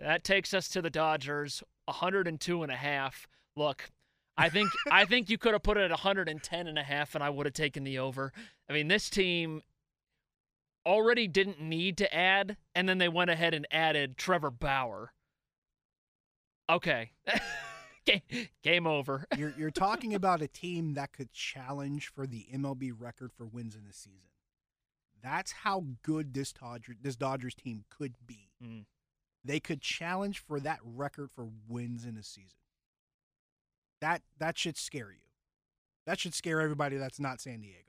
That 0.00 0.22
takes 0.24 0.52
us 0.54 0.68
to 0.68 0.80
the 0.82 0.90
Dodgers 0.90 1.62
102 1.86 2.62
and 2.62 2.72
a 2.72 2.76
half. 2.76 3.26
Look, 3.56 3.90
I 4.36 4.48
think 4.48 4.70
I 4.90 5.04
think 5.04 5.30
you 5.30 5.38
could 5.38 5.52
have 5.52 5.62
put 5.62 5.76
it 5.76 5.84
at 5.84 5.90
110 5.90 6.66
and 6.66 6.78
a 6.78 6.82
half 6.82 7.14
and 7.14 7.22
I 7.22 7.30
would 7.30 7.46
have 7.46 7.52
taken 7.52 7.84
the 7.84 7.98
over. 7.98 8.32
I 8.68 8.72
mean, 8.72 8.88
this 8.88 9.08
team 9.08 9.62
already 10.84 11.28
didn't 11.28 11.60
need 11.60 11.96
to 11.98 12.14
add 12.14 12.56
and 12.74 12.88
then 12.88 12.98
they 12.98 13.08
went 13.08 13.30
ahead 13.30 13.54
and 13.54 13.66
added 13.70 14.16
Trevor 14.16 14.50
Bauer. 14.50 15.12
Okay. 16.68 17.12
Game, 18.06 18.20
game 18.62 18.86
over. 18.86 19.24
You're 19.38 19.54
you're 19.56 19.70
talking 19.70 20.12
about 20.12 20.42
a 20.42 20.46
team 20.46 20.92
that 20.92 21.14
could 21.14 21.32
challenge 21.32 22.08
for 22.08 22.26
the 22.26 22.46
MLB 22.54 22.92
record 22.94 23.32
for 23.32 23.46
wins 23.46 23.74
in 23.74 23.86
the 23.86 23.94
season. 23.94 24.28
That's 25.22 25.52
how 25.52 25.84
good 26.02 26.34
this 26.34 26.52
Dodger 26.52 26.96
this 27.00 27.16
Dodgers 27.16 27.54
team 27.54 27.84
could 27.88 28.16
be. 28.26 28.50
Mm. 28.62 28.84
They 29.42 29.58
could 29.58 29.80
challenge 29.80 30.38
for 30.38 30.60
that 30.60 30.80
record 30.84 31.30
for 31.34 31.48
wins 31.66 32.04
in 32.04 32.18
a 32.18 32.22
season. 32.22 32.58
That 34.04 34.20
that 34.38 34.58
should 34.58 34.76
scare 34.76 35.10
you. 35.10 35.30
That 36.04 36.20
should 36.20 36.34
scare 36.34 36.60
everybody 36.60 36.98
that's 36.98 37.18
not 37.18 37.40
San 37.40 37.62
Diego. 37.62 37.88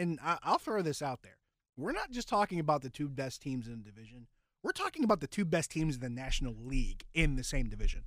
And 0.00 0.18
I, 0.24 0.38
I'll 0.42 0.56
throw 0.56 0.80
this 0.80 1.02
out 1.02 1.20
there. 1.20 1.36
We're 1.76 1.92
not 1.92 2.10
just 2.10 2.26
talking 2.26 2.58
about 2.58 2.80
the 2.80 2.88
two 2.88 3.10
best 3.10 3.42
teams 3.42 3.66
in 3.66 3.82
the 3.82 3.90
division. 3.90 4.28
We're 4.62 4.72
talking 4.72 5.04
about 5.04 5.20
the 5.20 5.26
two 5.26 5.44
best 5.44 5.72
teams 5.72 5.96
in 5.96 6.00
the 6.00 6.08
National 6.08 6.54
League 6.58 7.04
in 7.12 7.36
the 7.36 7.44
same 7.44 7.68
division. 7.68 8.04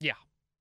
Yeah. 0.00 0.14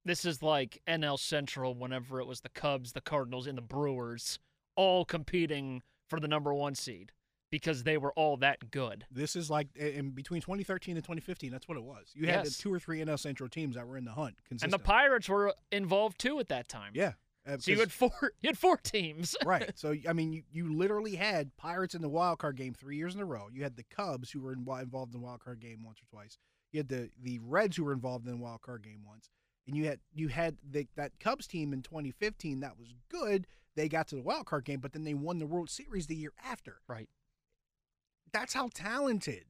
This 0.04 0.26
is 0.26 0.44
like 0.44 0.82
NL 0.86 1.18
Central 1.18 1.74
whenever 1.74 2.20
it 2.20 2.28
was 2.28 2.42
the 2.42 2.50
Cubs, 2.50 2.92
the 2.92 3.00
Cardinals, 3.00 3.48
and 3.48 3.58
the 3.58 3.62
Brewers 3.62 4.40
all 4.76 5.06
competing 5.06 5.84
for 6.10 6.20
the 6.20 6.28
number 6.28 6.54
one 6.54 6.76
seed 6.76 7.14
because 7.52 7.84
they 7.84 7.98
were 7.98 8.12
all 8.14 8.38
that 8.38 8.72
good. 8.72 9.06
This 9.12 9.36
is 9.36 9.50
like 9.50 9.76
in 9.76 10.12
between 10.12 10.42
2013 10.42 10.96
and 10.96 11.04
2015. 11.04 11.52
That's 11.52 11.68
what 11.68 11.78
it 11.78 11.84
was. 11.84 12.12
You 12.16 12.28
had 12.28 12.46
Yes. 12.46 12.58
two 12.58 12.72
or 12.74 12.80
three 12.80 13.00
NL 13.00 13.18
Central 13.20 13.50
teams 13.50 13.76
that 13.76 13.88
were 13.88 13.98
in 13.98 14.06
the 14.06 14.12
hunt. 14.12 14.36
And 14.62 14.72
the 14.72 14.80
Pirates 14.80 15.28
were 15.30 15.54
involved 15.72 16.20
too 16.20 16.40
at 16.40 16.48
that 16.50 16.68
time. 16.70 16.92
yeah. 16.94 17.14
uh, 17.48 17.58
So 17.58 17.72
you 17.72 17.80
had 17.80 17.92
four 17.92 18.12
you 18.42 18.48
had 18.50 18.58
four 18.58 18.78
teams. 18.78 19.36
right. 19.46 19.72
So 19.76 19.96
I 20.08 20.14
mean, 20.14 20.32
you, 20.34 20.44
you 20.52 20.74
literally 20.74 21.16
had 21.16 21.56
Pirates 21.58 21.96
in 21.96 22.02
the 22.02 22.10
wild 22.10 22.40
card 22.40 22.56
game 22.58 22.74
three 22.74 22.98
years 22.98 23.16
in 23.16 23.22
a 23.22 23.26
row. 23.26 23.48
You 23.52 23.64
had 23.64 23.76
the 23.76 23.84
Cubs 23.84 24.30
who 24.32 24.42
were 24.42 24.54
in, 24.54 24.60
involved 24.60 25.14
in 25.14 25.20
the 25.22 25.26
wild 25.26 25.40
card 25.42 25.60
game 25.60 25.84
once 25.84 26.00
or 26.02 26.06
twice. 26.10 26.38
You 26.72 26.80
had 26.80 26.90
the 26.90 27.10
the 27.20 27.40
Reds 27.40 27.78
who 27.78 27.84
were 27.86 27.94
involved 27.94 28.28
in 28.28 28.32
the 28.32 28.38
wild 28.44 28.62
card 28.62 28.84
game 28.84 29.02
once, 29.08 29.30
and 29.66 29.76
you 29.76 29.86
had 29.86 30.00
you 30.14 30.28
had 30.28 30.58
the, 30.70 30.88
that 30.98 31.20
Cubs 31.20 31.48
team 31.48 31.74
in 31.74 31.82
2015 31.82 32.60
that 32.60 32.78
was 32.78 32.94
good. 33.10 33.48
They 33.76 33.88
got 33.90 34.08
to 34.10 34.16
the 34.16 34.22
wild 34.22 34.46
card 34.46 34.66
game, 34.66 34.80
but 34.80 34.92
then 34.94 35.04
they 35.04 35.14
won 35.16 35.40
the 35.40 35.48
World 35.48 35.70
Series 35.70 36.06
the 36.08 36.16
year 36.16 36.34
after. 36.44 36.78
Right. 36.88 37.08
That's 38.34 38.54
how 38.54 38.70
talented 38.74 39.46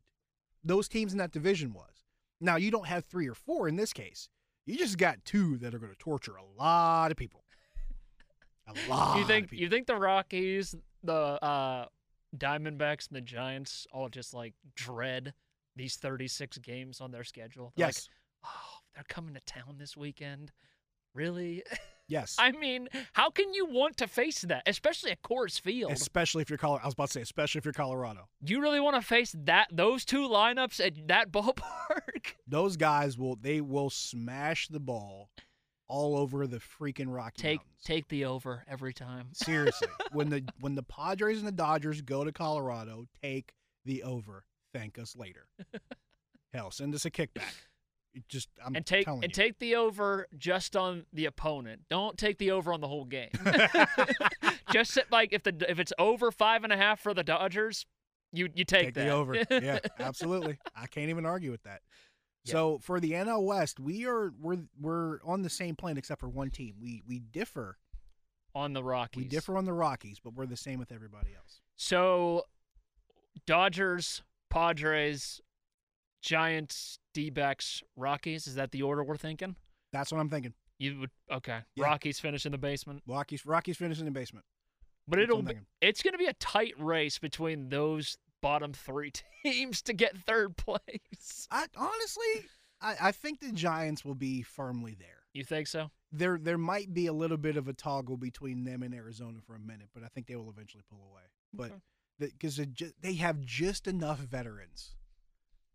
those 0.64 0.88
teams 0.88 1.12
in 1.12 1.18
that 1.20 1.32
division 1.32 1.74
was. 1.74 2.04
Now 2.42 2.56
you 2.56 2.72
don't 2.72 2.88
have 2.88 3.06
three 3.06 3.28
or 3.28 3.34
four 3.36 3.68
in 3.68 3.76
this 3.76 3.94
case. 3.94 4.30
You 4.66 4.78
just 4.78 4.98
got 4.98 5.24
two 5.26 5.58
that 5.58 5.74
are 5.74 5.80
going 5.80 5.92
to 5.92 5.98
torture 5.98 6.36
a 6.36 6.44
lot 6.62 7.12
of 7.12 7.18
people. 7.18 7.44
A 8.68 8.90
lot. 8.90 9.16
you 9.16 9.22
of 9.24 9.28
think 9.28 9.50
people. 9.50 9.64
you 9.64 9.70
think 9.70 9.88
the 9.88 9.96
Rockies, 9.96 10.76
the 11.04 11.14
uh 11.14 11.86
Diamondbacks 12.38 13.08
and 13.08 13.18
the 13.18 13.22
Giants 13.22 13.88
all 13.92 14.08
just 14.10 14.34
like 14.34 14.54
dread 14.76 15.34
these 15.76 15.96
36 15.96 16.58
games 16.60 17.02
on 17.02 17.12
their 17.12 17.24
schedule? 17.24 17.74
They're 17.76 17.88
like, 17.88 17.96
Yes. 17.96 18.10
oh, 18.46 18.80
they're 18.94 19.04
coming 19.08 19.34
to 19.34 19.42
town 19.42 19.78
this 19.80 19.98
weekend. 19.98 20.52
Really? 21.14 21.64
Yes. 22.10 22.36
I 22.38 22.52
mean, 22.52 22.90
how 23.14 23.30
can 23.30 23.54
you 23.54 23.66
want 23.68 23.96
to 23.98 24.08
face 24.08 24.42
that, 24.42 24.64
especially 24.66 25.12
at 25.12 25.22
Coors 25.22 25.62
Field? 25.62 25.92
especially 25.92 26.42
if 26.42 26.50
you're 26.50 26.58
Colorado. 26.58 26.84
I 26.84 26.88
was 26.88 26.94
about 26.96 27.08
to 27.08 27.14
say, 27.14 27.22
especially 27.22 27.60
if 27.60 27.66
you're 27.66 27.74
Colorado. 27.74 28.28
Do 28.44 28.54
you 28.54 28.62
really 28.62 28.80
want 28.80 28.96
to 28.96 29.02
face 29.02 29.36
that 29.46 29.68
those 29.72 30.04
two 30.04 30.28
lineups 30.28 30.86
at 30.86 31.08
that 31.08 31.32
ballpark? 31.32 32.34
Those 32.48 32.76
guys 32.78 33.18
will 33.18 33.36
they 33.36 33.62
will 33.62 33.90
smash 33.90 34.68
the 34.68 34.80
ball 34.80 35.30
all 35.88 36.18
over 36.18 36.46
the 36.48 36.60
freaking 36.60 37.08
Rocky 37.14 37.42
take 37.42 37.60
Mountains. 37.60 37.84
take 37.84 38.08
the 38.10 38.26
over 38.26 38.64
every 38.68 38.94
time. 38.94 39.28
Seriously, 39.34 39.88
when 40.12 40.30
the 40.30 40.44
when 40.60 40.76
the 40.76 40.84
Padres 40.84 41.40
and 41.40 41.48
the 41.48 41.52
Dodgers 41.52 42.02
go 42.02 42.24
to 42.24 42.32
Colorado, 42.32 43.06
take 43.24 43.54
the 43.86 44.04
over. 44.04 44.46
Thank 44.74 44.98
us 45.00 45.16
later. 45.16 45.48
Hell, 46.54 46.72
send 46.72 46.94
us 46.96 47.06
a 47.06 47.12
kickback. 47.12 47.54
It 48.14 48.28
just 48.28 48.50
I'm 48.66 48.76
and 48.76 48.86
take 48.86 49.06
telling 49.06 49.24
and 49.24 49.32
you. 49.32 49.44
take 49.44 49.60
the 49.60 49.76
over 49.76 50.28
just 50.38 50.76
on 50.76 51.06
the 51.14 51.26
opponent. 51.26 51.82
Don't 51.90 52.18
take 52.18 52.38
the 52.40 52.52
over 52.52 52.74
on 52.74 52.82
the 52.82 52.88
whole 52.88 53.06
game. 53.06 53.30
just 54.74 54.92
sit, 54.92 55.12
like 55.12 55.32
if 55.32 55.44
the 55.44 55.66
if 55.70 55.80
it's 55.80 55.94
over 56.00 56.32
five 56.32 56.64
and 56.64 56.74
a 56.74 56.78
half 56.78 57.00
for 57.00 57.14
the 57.14 57.24
Dodgers, 57.24 57.86
you 58.32 58.50
you 58.56 58.66
take, 58.66 58.88
take 58.88 58.94
the 58.96 59.10
over. 59.10 59.36
yeah, 59.50 59.80
absolutely. 60.00 60.58
I 60.76 60.88
can't 60.88 61.10
even 61.10 61.26
argue 61.26 61.52
with 61.52 61.64
that. 61.64 61.82
Yeah. 62.46 62.52
So 62.52 62.80
for 62.80 63.00
the 63.00 63.12
NL 63.12 63.44
West, 63.46 63.80
we 63.80 64.06
are 64.08 64.34
we're 64.42 64.58
we're 64.80 65.20
on 65.24 65.44
the 65.44 65.50
same 65.50 65.76
plane 65.76 65.98
except 65.98 66.20
for 66.20 66.30
one 66.30 66.50
team. 66.50 66.76
We 66.82 67.04
we 67.08 67.20
differ. 67.20 67.78
on 68.56 68.74
the 68.74 68.84
Rockies. 68.84 69.24
We 69.24 69.30
differ 69.30 69.56
on 69.56 69.66
the 69.66 69.74
Rockies, 69.74 70.20
but 70.24 70.34
we're 70.34 70.48
the 70.48 70.58
same 70.58 70.80
with 70.80 70.92
everybody 70.92 71.36
else. 71.36 71.62
So, 71.76 72.46
Dodgers, 73.46 74.24
Padres, 74.50 75.42
Giants, 76.22 77.00
D-backs, 77.14 77.82
Rockies. 77.96 78.48
Is 78.48 78.56
that 78.56 78.72
the 78.72 78.82
order 78.82 79.04
we're 79.04 79.18
thinking? 79.18 79.56
That's 79.94 80.12
what 80.12 80.20
I'm 80.20 80.30
thinking. 80.30 80.54
You 80.78 81.00
would 81.02 81.10
okay. 81.32 81.60
Yeah. 81.76 81.86
Rockies 81.86 82.20
finish 82.20 82.46
in 82.46 82.52
the 82.52 82.58
basement, 82.58 83.04
Rockies 83.08 83.46
Rockies 83.46 83.78
finish 83.78 84.00
in 84.00 84.06
the 84.06 84.12
basement. 84.12 84.46
but 85.08 85.18
That's 85.18 85.24
it'll 85.30 85.42
be, 85.42 85.56
it's 85.82 86.02
going 86.02 86.14
to 86.14 86.18
be 86.18 86.28
a 86.28 86.34
tight 86.34 86.74
race 86.80 87.18
between 87.20 87.70
those 87.70 88.18
bottom 88.42 88.72
three 88.74 89.12
teams 89.44 89.82
to 89.84 89.94
get 89.94 90.18
third 90.18 90.56
place. 90.56 91.48
I 91.52 91.66
honestly, 91.76 92.46
I, 92.82 92.96
I 93.02 93.12
think 93.12 93.40
the 93.42 93.52
Giants 93.52 94.06
will 94.06 94.16
be 94.16 94.42
firmly 94.42 94.96
there. 94.98 95.24
You 95.34 95.44
think 95.44 95.68
so? 95.68 95.92
There 96.12 96.40
there 96.42 96.58
might 96.58 96.94
be 96.94 97.08
a 97.08 97.14
little 97.14 97.38
bit 97.38 97.58
of 97.58 97.68
a 97.68 97.74
toggle 97.74 98.18
between 98.18 98.64
them 98.64 98.82
and 98.82 98.94
Arizona 98.96 99.40
for 99.46 99.56
a 99.56 99.60
minute, 99.60 99.90
but 99.94 100.04
I 100.04 100.08
think 100.08 100.28
they 100.28 100.36
will 100.36 100.50
eventually 100.50 100.84
pull 100.90 101.02
away. 101.12 101.24
But 101.54 101.72
Okay. 101.72 102.32
because 102.32 102.60
they 103.02 103.14
have 103.16 103.42
just 103.42 103.86
enough 103.86 104.20
veterans, 104.20 104.96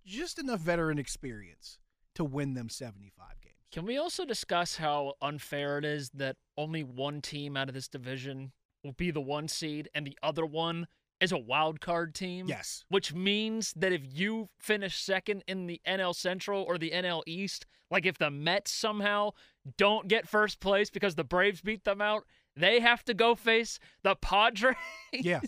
just 0.05 0.39
enough 0.39 0.61
veteran 0.61 0.99
experience 0.99 1.79
to 2.15 2.25
win 2.25 2.55
them 2.55 2.69
75 2.69 3.41
games. 3.43 3.55
Can 3.73 3.87
we 3.87 3.97
also 3.99 4.25
discuss 4.25 4.77
how 4.77 5.15
unfair 5.21 5.79
it 5.79 5.85
is 5.85 6.11
that 6.11 6.37
only 6.57 6.85
one 6.85 7.21
team 7.21 7.57
out 7.57 7.69
of 7.69 7.75
this 7.75 7.89
division 7.89 8.53
will 8.85 8.93
be 8.93 9.11
the 9.11 9.21
one 9.21 9.49
seed 9.49 9.89
and 9.95 10.07
the 10.07 10.17
other 10.23 10.47
one 10.47 10.87
is 11.21 11.33
a 11.33 11.39
wild 11.39 11.81
card 11.81 12.15
team? 12.15 12.47
Yes. 12.47 12.85
Which 12.89 13.13
means 13.15 13.73
that 13.75 13.93
if 13.93 14.03
you 14.05 14.49
finish 14.59 15.01
second 15.01 15.43
in 15.49 15.67
the 15.67 15.81
NL 15.87 16.15
Central 16.15 16.63
or 16.63 16.79
the 16.79 16.91
NL 16.91 17.23
East, 17.27 17.67
like 17.91 18.07
if 18.07 18.19
the 18.19 18.31
Mets 18.31 18.71
somehow 18.71 19.31
don't 19.77 20.07
get 20.07 20.29
first 20.29 20.61
place 20.61 20.91
because 20.91 21.15
the 21.17 21.25
Braves 21.25 21.61
beat 21.61 21.85
them 21.85 22.01
out, 22.01 22.25
they 22.57 22.79
have 22.81 23.05
to 23.05 23.15
go 23.15 23.35
face 23.35 23.79
the 24.03 24.15
Padres. 24.15 24.77
Yeah. 25.13 25.41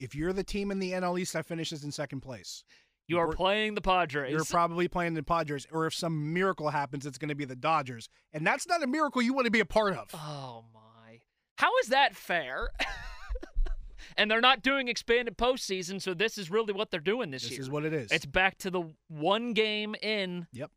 If 0.00 0.14
you're 0.14 0.32
the 0.32 0.44
team 0.44 0.70
in 0.70 0.78
the 0.78 0.92
NL 0.92 1.18
East 1.18 1.32
that 1.32 1.46
finishes 1.46 1.82
in 1.82 1.90
second 1.90 2.20
place, 2.20 2.62
You 3.08 3.18
are 3.18 3.28
playing 3.28 3.74
the 3.74 3.80
Padres. 3.80 4.30
you're 4.30 4.44
probably 4.44 4.86
playing 4.86 5.14
the 5.14 5.22
Padres, 5.22 5.66
or 5.72 5.86
if 5.86 5.94
some 5.94 6.32
miracle 6.34 6.68
happens, 6.68 7.06
it's 7.06 7.16
going 7.16 7.30
to 7.30 7.34
be 7.34 7.46
the 7.46 7.56
Dodgers, 7.56 8.08
and 8.34 8.46
that's 8.46 8.68
not 8.68 8.82
a 8.82 8.86
miracle 8.86 9.22
you 9.22 9.32
want 9.32 9.46
to 9.46 9.50
be 9.50 9.60
a 9.60 9.64
part 9.64 9.94
of. 9.96 10.10
oh 10.14 10.64
my. 10.74 11.20
How 11.56 11.70
is 11.82 11.88
that 11.88 12.14
fair? 12.14 12.68
and 14.18 14.30
they're 14.30 14.42
not 14.42 14.62
doing 14.62 14.88
expanded 14.88 15.38
postseason, 15.38 16.02
so 16.02 16.12
this 16.12 16.36
is 16.36 16.50
really 16.50 16.72
what 16.74 16.90
they're 16.90 17.00
doing 17.00 17.30
this, 17.30 17.42
This 17.42 17.52
year. 17.52 17.58
This 17.58 17.66
is 17.66 17.70
what 17.70 17.84
it 17.84 17.94
is. 17.94 18.12
It's 18.12 18.26
back 18.26 18.58
to 18.58 18.70
the 18.70 18.82
one 19.08 19.54
game 19.54 19.94
in. 20.02 20.46
Yep. 20.52 20.70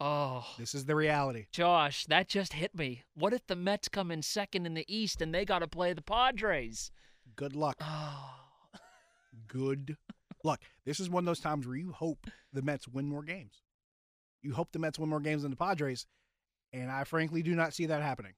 Oh, 0.00 0.46
This 0.58 0.74
is 0.74 0.84
the 0.84 0.94
reality. 0.94 1.46
Josh, 1.50 2.06
that 2.06 2.28
just 2.28 2.52
hit 2.52 2.74
me. 2.76 3.02
What 3.14 3.32
if 3.32 3.46
the 3.46 3.56
Mets 3.56 3.88
come 3.88 4.10
in 4.10 4.22
second 4.22 4.64
in 4.66 4.74
the 4.74 4.84
East 4.86 5.20
and 5.20 5.34
they 5.34 5.44
got 5.44 5.58
to 5.60 5.66
play 5.68 5.92
the 5.92 6.02
Padres? 6.02 6.90
Good 7.34 7.56
luck. 7.56 7.76
Oh, 7.80 8.30
Good 9.48 9.96
luck. 10.44 10.62
This 10.84 11.00
is 11.00 11.10
one 11.10 11.22
of 11.22 11.26
those 11.26 11.40
times 11.40 11.66
where 11.66 11.76
you 11.76 11.92
hope 11.92 12.26
the 12.52 12.62
Mets 12.62 12.86
win 12.88 13.08
more 13.08 13.22
games. 13.22 13.62
You 14.42 14.54
hope 14.54 14.72
the 14.72 14.78
Mets 14.78 14.98
win 14.98 15.08
more 15.10 15.20
games 15.20 15.42
than 15.42 15.50
the 15.50 15.56
Padres, 15.56 16.06
and 16.72 16.90
I 16.90 17.04
frankly 17.04 17.42
do 17.42 17.54
not 17.54 17.74
see 17.74 17.86
that 17.86 18.02
happening. 18.02 18.34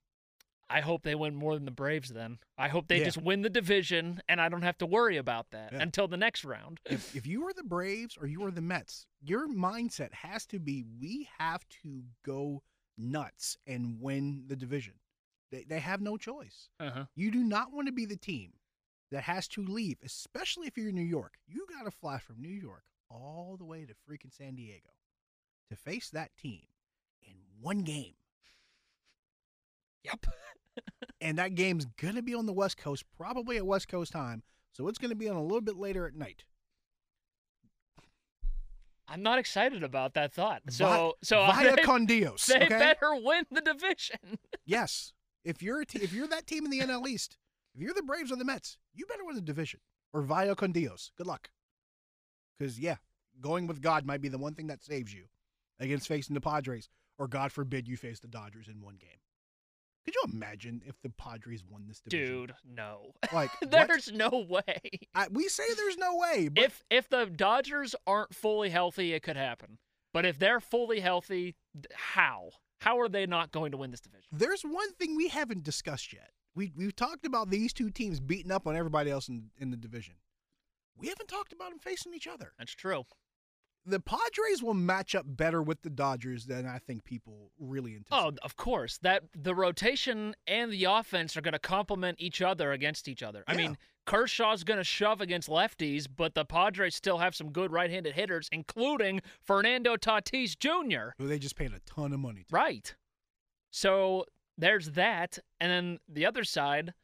I 0.73 0.81
hope 0.83 1.03
they 1.03 1.17
win 1.17 1.35
more 1.35 1.55
than 1.57 1.65
the 1.65 1.73
Braves 1.73 2.11
then. 2.11 2.39
I 2.57 2.69
hope 2.69 2.87
they 2.87 2.99
Yeah. 3.01 3.07
just 3.07 3.21
win 3.21 3.43
the 3.43 3.51
division 3.51 4.23
and 4.29 4.41
I 4.41 4.49
don't 4.49 4.63
have 4.63 4.79
to 4.79 4.87
worry 4.87 5.17
about 5.17 5.51
that 5.51 5.73
Yeah. 5.73 5.83
until 5.83 6.07
the 6.07 6.17
next 6.17 6.45
round. 6.45 6.79
If, 6.89 7.17
if 7.17 7.27
you 7.27 7.45
are 7.49 7.53
the 7.53 7.65
Braves 7.65 8.17
or 8.17 8.29
you 8.29 8.45
are 8.45 8.53
the 8.53 8.61
Mets, 8.61 9.09
your 9.21 9.49
mindset 9.49 10.13
has 10.15 10.47
to 10.47 10.61
be 10.61 10.85
we 11.01 11.29
have 11.39 11.69
to 11.83 12.05
go 12.25 12.63
nuts 12.97 13.57
and 13.67 14.01
win 14.01 14.45
the 14.47 14.55
division. 14.55 14.95
They, 15.51 15.65
they 15.65 15.81
have 15.81 16.01
no 16.01 16.17
choice. 16.17 16.69
Uh-huh. 16.79 17.07
You 17.17 17.33
do 17.33 17.43
not 17.43 17.73
want 17.73 17.89
to 17.89 17.93
be 17.93 18.05
the 18.05 18.17
team 18.17 18.53
that 19.11 19.23
has 19.25 19.49
to 19.49 19.63
leave, 19.65 19.99
especially 20.05 20.67
if 20.67 20.77
you're 20.77 20.89
in 20.91 20.95
New 20.95 21.03
York. 21.03 21.35
You 21.47 21.67
got 21.69 21.85
to 21.85 21.91
fly 21.91 22.19
from 22.19 22.41
New 22.41 22.49
York 22.49 22.85
all 23.11 23.57
the 23.59 23.65
way 23.65 23.85
to 23.85 23.93
freaking 23.93 24.35
San 24.37 24.55
Diego 24.55 24.91
to 25.69 25.77
face 25.77 26.11
that 26.11 26.31
team 26.37 26.63
in 27.23 27.35
one 27.61 27.83
game. 27.83 28.15
Yep. 30.05 30.27
And 31.23 31.37
that 31.37 31.55
game's 31.55 31.85
going 32.01 32.15
to 32.15 32.23
be 32.23 32.35
on 32.35 32.47
the 32.47 32.53
West 32.55 32.79
Coast, 32.79 33.05
probably 33.15 33.59
at 33.59 33.67
West 33.67 33.89
Coast 33.89 34.13
time. 34.13 34.43
So 34.73 34.89
it's 34.89 34.97
going 34.97 35.11
to 35.11 35.17
be 35.17 35.29
on 35.29 35.37
a 35.37 35.43
little 35.43 35.61
bit 35.61 35.77
later 35.77 36.07
at 36.07 36.15
night. 36.15 36.45
I'm 39.07 39.23
not 39.23 39.39
excited 39.39 39.83
about 39.83 40.15
that 40.15 40.33
thought. 40.33 40.63
So 40.71 40.87
Vi- 40.87 41.27
so 41.27 41.47
via 41.53 41.77
they, 41.77 41.83
con 41.83 42.07
Dios. 42.07 42.47
they 42.47 42.65
okay? 42.65 42.69
better 42.69 43.15
win 43.15 43.45
the 43.51 43.61
division. 43.61 44.17
Yes. 44.65 45.13
If 45.45 45.63
you're 45.63 45.81
a 45.81 45.85
te- 45.87 46.03
if 46.03 46.13
you're 46.13 46.29
that 46.29 46.47
team 46.47 46.65
in 46.65 46.71
the 46.71 46.81
NL 46.81 47.07
East, 47.09 47.37
if 47.75 47.83
you're 47.83 47.95
the 47.95 48.03
Braves 48.03 48.31
or 48.31 48.37
the 48.37 48.45
Mets, 48.45 48.79
you 48.95 49.07
better 49.07 49.25
win 49.25 49.37
the 49.37 49.41
division 49.41 49.81
or 50.13 50.23
via 50.23 50.55
con 50.55 50.73
Dios. 50.73 51.13
Good 51.17 51.27
luck. 51.27 51.51
Because 52.59 52.79
yeah, 52.79 52.97
going 53.41 53.67
with 53.67 53.81
God 53.81 54.05
might 54.05 54.21
be 54.21 54.29
the 54.29 54.39
one 54.39 54.55
thing 54.55 54.67
that 54.69 54.83
saves 54.83 55.13
you 55.15 55.25
against 55.79 56.09
facing 56.09 56.35
the 56.35 56.41
Padres, 56.41 56.89
or 57.19 57.27
God 57.27 57.53
forbid 57.53 57.89
you 57.89 57.97
face 57.97 58.21
the 58.21 58.29
Dodgers 58.29 58.69
in 58.69 58.81
one 58.81 58.97
game. 58.97 59.19
Could 60.05 60.15
you 60.15 60.33
imagine 60.33 60.83
if 60.87 61.01
the 61.03 61.11
Padres 61.11 61.63
won 61.69 61.85
this 61.87 62.01
division? 62.01 62.35
Dude, 62.35 62.55
no. 62.67 63.13
like 63.33 63.51
what? 63.61 63.71
There's 63.71 64.11
no 64.13 64.47
way. 64.49 64.81
I, 65.15 65.29
we 65.31 65.49
say 65.49 65.65
there's 65.77 65.99
no 65.99 66.17
way, 66.17 66.49
but 66.49 66.65
If 66.65 66.83
if 66.91 67.09
the 67.09 67.27
Dodgers 67.27 67.95
aren't 68.07 68.35
fully 68.35 68.71
healthy, 68.71 69.13
it 69.13 69.23
could 69.23 69.37
happen. 69.37 69.79
But 70.13 70.27
if 70.27 70.39
they're 70.39 70.61
fully 70.61 71.01
healthy, 71.01 71.55
how? 71.95 72.51
How 72.81 72.99
are 72.99 73.09
they 73.09 73.27
not 73.27 73.53
going 73.53 73.73
to 73.73 73.77
win 73.77 73.91
this 73.91 74.01
division? 74.01 74.27
there's 74.33 74.63
one 74.63 74.93
thing 74.95 75.17
we 75.17 75.29
haven't 75.29 75.63
discussed 75.63 76.13
yet. 76.13 76.31
We 76.55 76.73
we've 76.77 76.97
talked 76.97 77.25
about 77.27 77.51
these 77.51 77.73
two 77.73 77.91
teams 77.91 78.21
beating 78.21 78.51
up 78.53 78.67
on 78.67 78.77
everybody 78.77 79.11
else 79.11 79.29
in, 79.29 79.51
in 79.59 79.71
the 79.71 79.77
division. 79.77 80.15
We 80.97 81.09
haven't 81.09 81.29
talked 81.29 81.53
about 81.53 81.71
them 81.71 81.79
facing 81.79 82.13
each 82.15 82.27
other. 82.27 82.53
That's 82.59 82.75
true. 82.75 83.05
the 83.87 84.01
Padres 84.01 84.63
will 84.63 84.75
match 84.75 85.15
up 85.15 85.25
better 85.27 85.63
with 85.63 85.81
the 85.83 85.89
Dodgers 85.91 86.45
than 86.45 86.67
I 86.67 86.79
think 86.79 87.05
people 87.05 87.51
really 87.59 87.93
intend. 87.93 88.07
Oh, 88.11 88.33
of 88.43 88.57
course. 88.57 88.99
That 89.03 89.25
the 89.35 89.55
rotation 89.55 90.35
and 90.47 90.71
the 90.71 90.85
offense 90.85 91.37
are 91.37 91.41
going 91.41 91.53
to 91.53 91.59
complement 91.59 92.21
each 92.21 92.43
other 92.43 92.73
against 92.73 93.09
each 93.09 93.23
other. 93.23 93.43
I 93.47 93.57
mean, 93.57 93.79
Kershaw's 94.07 94.65
going 94.65 94.79
to 94.79 94.85
shove 94.85 95.21
against 95.23 95.49
lefties, 95.49 96.07
but 96.15 96.35
the 96.35 96.45
Padres 96.45 96.95
still 96.95 97.19
have 97.19 97.35
some 97.35 97.51
good 97.51 97.73
right-handed 97.73 98.15
hitters, 98.15 98.49
including 98.53 99.23
Fernando 99.41 99.97
Tatis 99.97 100.59
Jr. 100.59 101.13
Who 101.19 101.27
they 101.27 101.39
just 101.39 101.57
paid 101.57 101.73
a 101.73 101.81
ton 101.87 102.13
of 102.13 102.21
money 102.21 102.45
to. 102.49 102.55
Right. 102.55 102.95
So 103.71 104.27
there's 104.61 104.91
that, 104.93 105.39
and 105.61 105.71
then 105.71 105.99
the 106.09 106.27
other 106.27 106.45
side, 106.45 106.95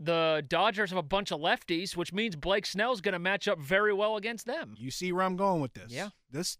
the 0.00 0.44
Dodgers 0.48 0.90
have 0.90 0.98
a 0.98 1.02
bunch 1.02 1.30
of 1.30 1.40
lefties, 1.40 1.96
which 1.96 2.12
means 2.12 2.36
Blake 2.36 2.66
Snell's 2.66 3.00
going 3.00 3.12
to 3.12 3.18
match 3.18 3.46
up 3.48 3.58
very 3.58 3.92
well 3.92 4.16
against 4.16 4.46
them. 4.46 4.74
You 4.78 4.90
see 4.90 5.12
where 5.12 5.24
I'm 5.24 5.36
going 5.36 5.60
with 5.60 5.74
this? 5.74 5.92
Yeah. 5.92 6.10
This, 6.30 6.58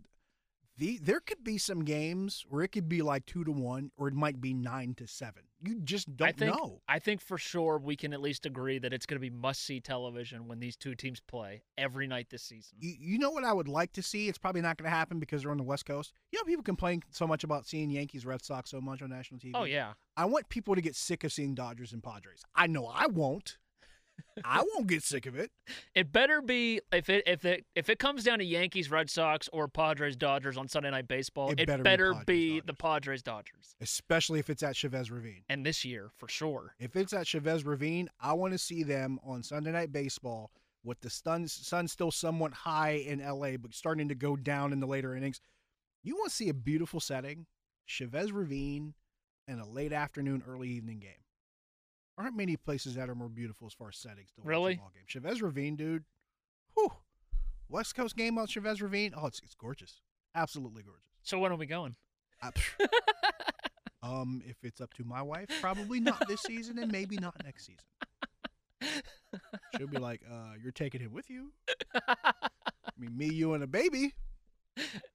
the 0.76 0.98
there 1.02 1.20
could 1.20 1.42
be 1.42 1.58
some 1.58 1.84
games 1.84 2.44
where 2.48 2.62
it 2.62 2.68
could 2.68 2.88
be 2.88 3.02
like 3.02 3.26
two 3.26 3.44
to 3.44 3.52
one, 3.52 3.90
or 3.96 4.08
it 4.08 4.14
might 4.14 4.40
be 4.40 4.54
nine 4.54 4.94
to 4.96 5.06
seven. 5.06 5.42
You 5.64 5.80
just 5.80 6.16
don't 6.16 6.28
I 6.28 6.32
think, 6.32 6.54
know. 6.54 6.80
I 6.88 6.98
think 6.98 7.20
for 7.20 7.38
sure 7.38 7.78
we 7.78 7.96
can 7.96 8.12
at 8.12 8.20
least 8.20 8.46
agree 8.46 8.78
that 8.80 8.92
it's 8.92 9.06
going 9.06 9.16
to 9.16 9.20
be 9.20 9.30
must-see 9.30 9.80
television 9.80 10.48
when 10.48 10.58
these 10.58 10.76
two 10.76 10.94
teams 10.94 11.20
play 11.20 11.62
every 11.78 12.06
night 12.06 12.28
this 12.30 12.42
season. 12.42 12.76
You, 12.80 12.94
you 12.98 13.18
know 13.18 13.30
what 13.30 13.44
I 13.44 13.52
would 13.52 13.68
like 13.68 13.92
to 13.92 14.02
see? 14.02 14.28
It's 14.28 14.38
probably 14.38 14.60
not 14.60 14.76
going 14.76 14.90
to 14.90 14.96
happen 14.96 15.20
because 15.20 15.42
they're 15.42 15.52
on 15.52 15.58
the 15.58 15.62
West 15.62 15.86
Coast. 15.86 16.12
You 16.32 16.38
know, 16.38 16.44
people 16.44 16.64
complain 16.64 17.02
so 17.10 17.26
much 17.26 17.44
about 17.44 17.66
seeing 17.66 17.90
Yankees, 17.90 18.26
Red 18.26 18.44
Sox 18.44 18.70
so 18.70 18.80
much 18.80 19.02
on 19.02 19.10
national 19.10 19.38
TV. 19.38 19.52
Oh 19.54 19.64
yeah. 19.64 19.92
I 20.16 20.24
want 20.24 20.48
people 20.48 20.74
to 20.74 20.80
get 20.80 20.96
sick 20.96 21.24
of 21.24 21.32
seeing 21.32 21.54
Dodgers 21.54 21.92
and 21.92 22.02
Padres. 22.02 22.42
I 22.54 22.66
know 22.66 22.86
I 22.86 23.06
won't. 23.06 23.58
I 24.44 24.62
won't 24.74 24.86
get 24.86 25.02
sick 25.02 25.26
of 25.26 25.36
it. 25.36 25.50
It 25.94 26.10
better 26.10 26.40
be 26.40 26.80
if 26.90 27.10
it 27.10 27.24
if 27.26 27.44
it 27.44 27.66
if 27.74 27.88
it 27.90 27.98
comes 27.98 28.24
down 28.24 28.38
to 28.38 28.44
Yankees, 28.44 28.90
Red 28.90 29.10
Sox, 29.10 29.48
or 29.52 29.68
Padres, 29.68 30.16
Dodgers 30.16 30.56
on 30.56 30.66
Sunday 30.68 30.90
Night 30.90 31.06
Baseball, 31.06 31.50
It 31.50 31.60
it, 31.60 31.66
better 31.66 31.82
better, 31.82 32.12
be 32.12 32.16
Padres, 32.16 32.26
be 32.26 32.60
the 32.66 32.74
Padres, 32.74 33.22
Dodgers, 33.22 33.76
especially 33.80 34.38
if 34.38 34.48
it's 34.48 34.62
at 34.62 34.74
Chavez 34.74 35.10
Ravine. 35.10 35.44
and 35.48 35.66
this 35.66 35.84
year 35.84 36.10
for 36.16 36.28
sure. 36.28 36.74
If 36.78 36.96
it's 36.96 37.12
at 37.12 37.26
Chavez 37.26 37.64
Ravine, 37.64 38.08
I 38.20 38.32
want 38.32 38.52
to 38.52 38.58
see 38.58 38.82
them 38.82 39.18
on 39.24 39.42
Sunday 39.42 39.72
Night 39.72 39.92
Baseball 39.92 40.50
with 40.84 41.00
the 41.00 41.10
sun, 41.10 41.46
sun 41.46 41.86
still 41.88 42.10
somewhat 42.10 42.52
high 42.52 42.92
in 43.06 43.20
LA, 43.20 43.56
but 43.56 43.74
starting 43.74 44.08
to 44.08 44.14
go 44.14 44.34
down 44.34 44.72
in 44.72 44.80
the 44.80 44.86
later 44.86 45.14
innings. 45.14 45.40
You 46.02 46.16
want 46.16 46.30
to 46.30 46.36
see 46.36 46.48
a 46.48 46.54
beautiful 46.54 46.98
setting, 47.00 47.46
Chavez 47.86 48.32
Ravine, 48.32 48.94
and 49.46 49.60
a 49.60 49.66
late 49.66 49.92
afternoon, 49.92 50.42
early 50.48 50.68
evening 50.70 50.98
game. 51.00 51.21
Aren't 52.22 52.36
many 52.36 52.56
places 52.56 52.94
that 52.94 53.10
are 53.10 53.14
more 53.16 53.28
beautiful 53.28 53.66
as 53.66 53.72
far 53.72 53.88
as 53.88 53.96
settings 53.96 54.30
to 54.34 54.40
watch 54.42 54.46
Really? 54.48 54.74
a 54.74 54.76
ball 54.76 54.92
game. 54.94 55.02
Chavez 55.06 55.42
Ravine, 55.42 55.74
dude. 55.76 56.04
Whew. 56.74 56.92
West 57.68 57.94
Coast 57.96 58.16
game 58.16 58.38
on 58.38 58.46
Chavez 58.46 58.80
Ravine. 58.80 59.12
Oh, 59.16 59.26
it's 59.26 59.40
it's 59.42 59.54
gorgeous. 59.56 60.00
Absolutely 60.34 60.82
gorgeous. 60.84 61.02
So 61.22 61.38
when 61.38 61.50
are 61.52 61.56
we 61.56 61.66
going? 61.66 61.96
I- 62.40 62.50
um, 64.02 64.40
if 64.46 64.56
it's 64.62 64.80
up 64.80 64.94
to 64.94 65.04
my 65.04 65.20
wife, 65.22 65.48
probably 65.60 65.98
not 66.00 66.28
this 66.28 66.42
season, 66.46 66.78
and 66.78 66.92
maybe 66.92 67.16
not 67.16 67.34
next 67.44 67.66
season. 67.66 69.02
She'll 69.76 69.86
be 69.88 69.98
like, 69.98 70.20
uh, 70.30 70.52
"You're 70.62 70.72
taking 70.72 71.00
him 71.00 71.12
with 71.12 71.30
you." 71.30 71.52
I 72.08 72.14
mean, 72.98 73.16
me, 73.16 73.26
you, 73.26 73.54
and 73.54 73.62
a 73.64 73.66
baby. 73.66 74.14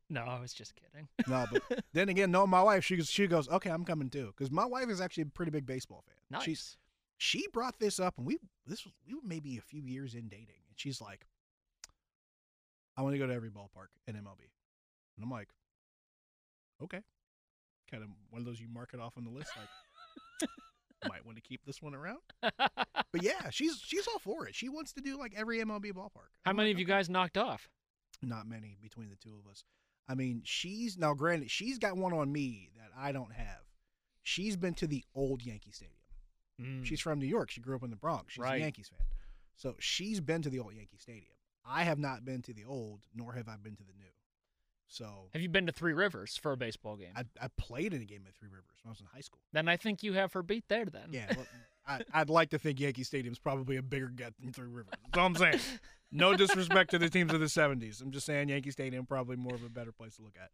no, 0.10 0.22
I 0.22 0.40
was 0.40 0.54
just 0.54 0.74
kidding. 0.76 1.08
No, 1.28 1.46
but 1.52 1.84
then 1.94 2.10
again, 2.10 2.32
knowing 2.32 2.50
my 2.50 2.62
wife, 2.62 2.84
she 2.84 2.98
goes, 2.98 3.10
she 3.10 3.28
goes, 3.28 3.48
"Okay, 3.50 3.70
I'm 3.70 3.86
coming 3.86 4.10
too," 4.10 4.34
because 4.36 4.52
my 4.52 4.66
wife 4.66 4.90
is 4.90 5.00
actually 5.02 5.24
a 5.24 5.28
pretty 5.28 5.52
big 5.52 5.66
baseball 5.66 6.04
fan. 6.08 6.16
Nice. 6.32 6.44
She's 6.44 6.78
she 7.18 7.48
brought 7.52 7.80
this 7.80 8.00
up, 8.00 8.18
and 8.18 8.26
we 8.26 8.38
this 8.66 8.86
was 8.86 8.94
we 9.08 9.14
were 9.14 9.22
maybe 9.24 9.58
a 9.58 9.62
few 9.62 9.82
years 9.82 10.14
in 10.14 10.30
dating, 10.30 10.62
and 10.70 10.76
she's 10.78 11.02
like, 11.02 11.26
"I 12.96 13.02
want 13.02 13.14
to 13.16 13.20
go 13.20 13.28
to 13.28 13.34
every 13.34 13.50
ballpark 13.50 13.88
in 14.08 14.16
MLB," 14.16 14.50
and 15.18 15.24
I'm 15.24 15.32
like, 15.32 15.50
"Okay," 16.82 17.02
kind 17.92 18.04
of 18.04 18.10
one 18.30 18.42
of 18.42 18.46
those 18.46 18.60
you 18.60 18.68
mark 18.70 18.92
it 18.94 19.00
off 19.00 19.18
on 19.18 19.24
the 19.24 19.32
list, 19.32 19.52
like. 19.58 19.68
Might 21.08 21.24
want 21.26 21.38
to 21.38 21.44
keep 21.44 21.64
this 21.64 21.80
one 21.80 21.94
around, 21.94 22.18
but 22.42 22.58
yeah, 23.22 23.52
she's 23.52 23.80
she's 23.86 24.08
all 24.08 24.18
for 24.18 24.48
it. 24.48 24.56
She 24.56 24.68
wants 24.68 24.94
to 24.94 25.02
do 25.02 25.16
like 25.18 25.32
every 25.38 25.60
MLB 25.60 25.94
ballpark. 25.94 26.34
How 26.44 26.50
I'm 26.50 26.56
many 26.56 26.70
like, 26.70 26.76
of 26.76 26.80
you 26.80 26.86
"Okay." 26.86 26.94
guys 26.94 27.08
knocked 27.08 27.38
off? 27.38 27.70
Not 28.24 28.48
many 28.48 28.78
between 28.82 29.10
the 29.10 29.16
two 29.16 29.36
of 29.38 29.50
us. 29.50 29.64
I 30.10 30.16
mean, 30.16 30.42
she's 30.44 30.98
now 30.98 31.14
granted 31.14 31.52
she's 31.52 31.78
got 31.78 31.98
one 31.98 32.14
on 32.14 32.32
me 32.32 32.72
that 32.78 32.90
I 32.98 33.12
don't 33.12 33.32
have. 33.32 33.62
She's 34.24 34.58
been 34.58 34.74
to 34.74 34.88
the 34.88 35.04
old 35.14 35.44
Yankee 35.44 35.72
Stadium. 35.72 35.96
Mm. 36.62 36.86
She's 36.86 37.00
from 37.02 37.20
New 37.20 37.28
York. 37.28 37.52
She 37.52 37.62
grew 37.62 37.76
up 37.76 37.84
in 37.84 37.90
the 37.90 37.96
Bronx. 37.96 38.34
She's 38.34 38.42
Right. 38.42 38.56
a 38.56 38.60
Yankees 38.64 38.90
fan. 38.90 39.06
So 39.56 39.76
she's 39.80 40.20
been 40.20 40.42
to 40.44 40.50
the 40.50 40.60
old 40.60 40.74
Yankee 40.74 40.98
Stadium. 40.98 41.34
I 41.66 41.84
have 41.84 42.00
not 42.00 42.24
been 42.26 42.42
to 42.44 42.54
the 42.54 42.64
old, 42.66 43.02
nor 43.14 43.34
have 43.34 43.48
I 43.48 43.56
been 43.58 43.76
to 43.76 43.84
the 43.84 43.94
new. 43.98 44.06
So 44.88 45.30
Have 45.34 45.42
you 45.42 45.50
been 45.50 45.66
to 45.66 45.72
Three 45.74 45.94
Rivers 45.94 46.38
for 46.38 46.54
a 46.54 46.58
baseball 46.58 46.96
game? 46.96 47.12
I, 47.16 47.26
I 47.42 47.50
played 47.58 47.94
in 47.94 48.02
a 48.02 48.06
game 48.06 48.24
at 48.28 48.34
Three 48.36 48.48
Rivers 48.48 48.78
when 48.84 48.90
I 48.90 48.92
was 48.92 49.02
in 49.02 49.08
high 49.14 49.20
school. 49.22 49.42
then 49.52 49.68
I 49.68 49.76
think 49.76 50.02
you 50.02 50.14
have 50.14 50.32
her 50.34 50.42
beat 50.44 50.64
there. 50.70 50.86
Then. 50.86 51.10
Yeah, 51.12 51.26
well, 51.36 51.46
I, 51.86 52.02
I'd 52.14 52.30
like 52.30 52.52
to 52.52 52.60
think 52.60 52.80
Yankee 52.80 53.04
Stadium's 53.04 53.40
probably 53.40 53.76
a 53.76 53.82
bigger 53.82 54.08
get 54.08 54.34
than 54.40 54.54
Three 54.54 54.68
Rivers. 54.68 54.94
That's 55.04 55.18
all 55.18 55.26
I'm 55.26 55.36
saying. 55.36 55.60
No 56.10 56.38
disrespect 56.38 56.92
to 56.92 57.00
the 57.00 57.10
teams 57.10 57.34
of 57.34 57.42
the 57.42 57.48
'70s. 57.48 58.02
I'm 58.02 58.12
just 58.12 58.26
saying 58.26 58.48
Yankee 58.48 58.72
Stadium 58.72 59.06
probably 59.06 59.36
more 59.36 59.54
of 59.54 59.62
a 59.66 59.70
better 59.70 59.92
place 59.92 60.16
to 60.16 60.22
look 60.22 60.38
at. 60.42 60.52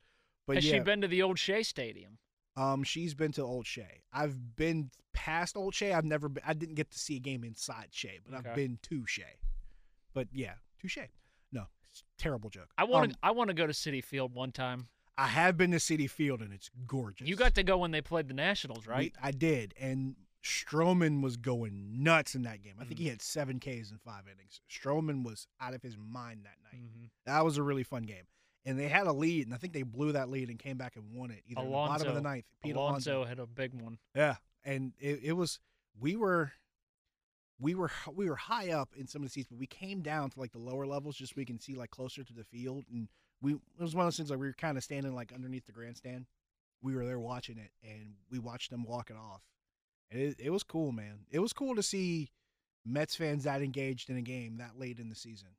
But 0.47 0.55
Has 0.55 0.65
yeah, 0.65 0.73
she 0.73 0.79
been 0.79 0.99
to 1.01 1.07
the 1.07 1.21
old 1.21 1.37
Shea 1.37 1.61
Stadium? 1.61 2.17
Um, 2.55 2.83
she's 2.83 3.13
been 3.13 3.31
to 3.33 3.41
Old 3.41 3.65
Shea. 3.65 4.03
I've 4.11 4.55
been 4.55 4.91
past 5.13 5.57
Old 5.57 5.73
Shea. 5.73 5.93
I've 5.93 6.05
never 6.05 6.29
been. 6.29 6.43
I 6.45 6.53
didn't 6.53 6.75
get 6.75 6.91
to 6.91 6.99
see 6.99 7.15
a 7.15 7.19
game 7.19 7.43
inside 7.43 7.87
Shea, 7.91 8.19
but 8.23 8.35
I've 8.35 8.55
been 8.55 8.77
to 8.83 9.05
Shea. 9.07 9.39
But 10.13 10.27
yeah, 10.31 10.53
to 10.81 10.87
Shea. 10.87 11.09
No, 11.51 11.63
it's 11.91 12.01
a 12.01 12.21
terrible 12.21 12.49
joke. 12.49 12.69
I 12.77 12.83
want 12.83 13.11
to. 13.11 13.15
Um, 13.15 13.19
I 13.23 13.31
want 13.31 13.47
to 13.49 13.53
go 13.55 13.65
to 13.65 13.73
Citi 13.73 14.03
Field 14.03 14.33
one 14.35 14.51
time. 14.51 14.87
I 15.17 15.27
have 15.27 15.57
been 15.57 15.71
to 15.71 15.77
Citi 15.77 16.09
Field 16.09 16.41
and 16.41 16.51
it's 16.53 16.69
gorgeous. 16.87 17.27
You 17.27 17.35
got 17.35 17.53
to 17.55 17.63
go 17.63 17.77
when 17.77 17.91
they 17.91 18.01
played 18.01 18.27
the 18.27 18.33
Nationals, 18.33 18.87
We- 18.87 18.93
right? 18.93 19.13
I 19.21 19.29
did, 19.31 19.73
and 19.79 20.15
Stroman 20.43 21.21
was 21.21 21.37
going 21.37 22.03
nuts 22.03 22.35
in 22.35 22.41
that 22.43 22.61
game. 22.61 22.73
I 22.79 22.83
think 22.85 22.99
Mm. 22.99 23.03
he 23.03 23.07
had 23.09 23.21
seven 23.21 23.59
Ks 23.59 23.91
in 23.91 23.99
five 24.03 24.23
innings. 24.27 24.59
Stroman 24.69 25.23
was 25.23 25.47
out 25.61 25.73
of 25.73 25.81
his 25.83 25.95
mind 25.97 26.45
that 26.45 26.57
night. 26.63 26.83
Mhm. 26.83 27.09
That 27.25 27.45
was 27.45 27.57
a 27.57 27.63
really 27.63 27.83
fun 27.83 28.03
game. 28.03 28.25
And 28.65 28.79
they 28.79 28.87
had 28.87 29.07
a 29.07 29.11
lead, 29.11 29.45
and 29.45 29.53
I 29.53 29.57
think 29.57 29.73
they 29.73 29.83
blew 29.83 30.13
that 30.13 30.29
lead 30.29 30.49
and 30.49 30.57
came 30.57 30.77
back 30.77 30.95
and 30.95 31.13
won 31.13 31.31
it 31.31 31.43
either 31.47 31.61
bottom 31.61 32.07
of 32.07 32.15
the 32.15 32.21
ninth. 32.21 32.45
Pete 32.63 32.75
Alonso 32.75 33.17
Alonso. 33.17 33.29
had 33.29 33.39
a 33.39 33.45
big 33.45 33.73
one. 33.73 33.97
Yeah, 34.15 34.35
and 34.63 34.93
it, 34.99 35.19
it 35.21 35.31
was 35.33 35.59
we 35.99 36.15
were 36.15 36.53
we 37.59 37.75
were 37.75 37.91
we 38.13 38.29
were 38.29 38.35
high 38.35 38.71
up 38.71 38.89
in 38.95 39.07
some 39.07 39.21
of 39.21 39.27
the 39.27 39.31
seats, 39.31 39.47
but 39.49 39.59
we 39.59 39.67
came 39.67 40.01
down 40.01 40.29
to 40.29 40.39
like 40.39 40.51
the 40.51 40.59
lower 40.59 40.85
levels 40.85 41.15
just 41.15 41.33
so 41.33 41.35
we 41.37 41.45
can 41.45 41.59
see 41.59 41.75
like 41.75 41.91
closer 41.91 42.23
to 42.23 42.33
the 42.33 42.43
field. 42.43 42.85
And 42.91 43.07
we 43.41 43.53
it 43.53 43.59
was 43.79 43.95
one 43.95 44.05
of 44.05 44.07
those 44.07 44.17
things 44.17 44.29
like 44.29 44.39
we 44.39 44.47
were 44.47 44.53
kind 44.53 44.77
of 44.77 44.83
standing 44.83 45.13
like 45.13 45.33
underneath 45.33 45.65
the 45.65 45.71
grandstand. 45.71 46.25
We 46.81 46.95
were 46.95 47.05
there 47.05 47.19
watching 47.19 47.57
it, 47.57 47.71
and 47.83 48.15
we 48.29 48.39
watched 48.39 48.69
them 48.69 48.83
walk 48.83 49.09
it 49.09 49.15
off. 49.15 49.41
And 50.11 50.21
it, 50.21 50.35
it 50.37 50.49
was 50.51 50.63
cool, 50.63 50.91
man. 50.91 51.25
It 51.31 51.39
was 51.39 51.53
cool 51.53 51.75
to 51.75 51.83
see 51.83 52.31
Mets 52.85 53.15
fans 53.15 53.45
that 53.45 53.61
engaged 53.61 54.09
in 54.09 54.17
a 54.17 54.21
game 54.21 54.57
that 54.57 54.77
late 54.77 54.99
in 54.99 55.09
the 55.09 55.15
season 55.15 55.49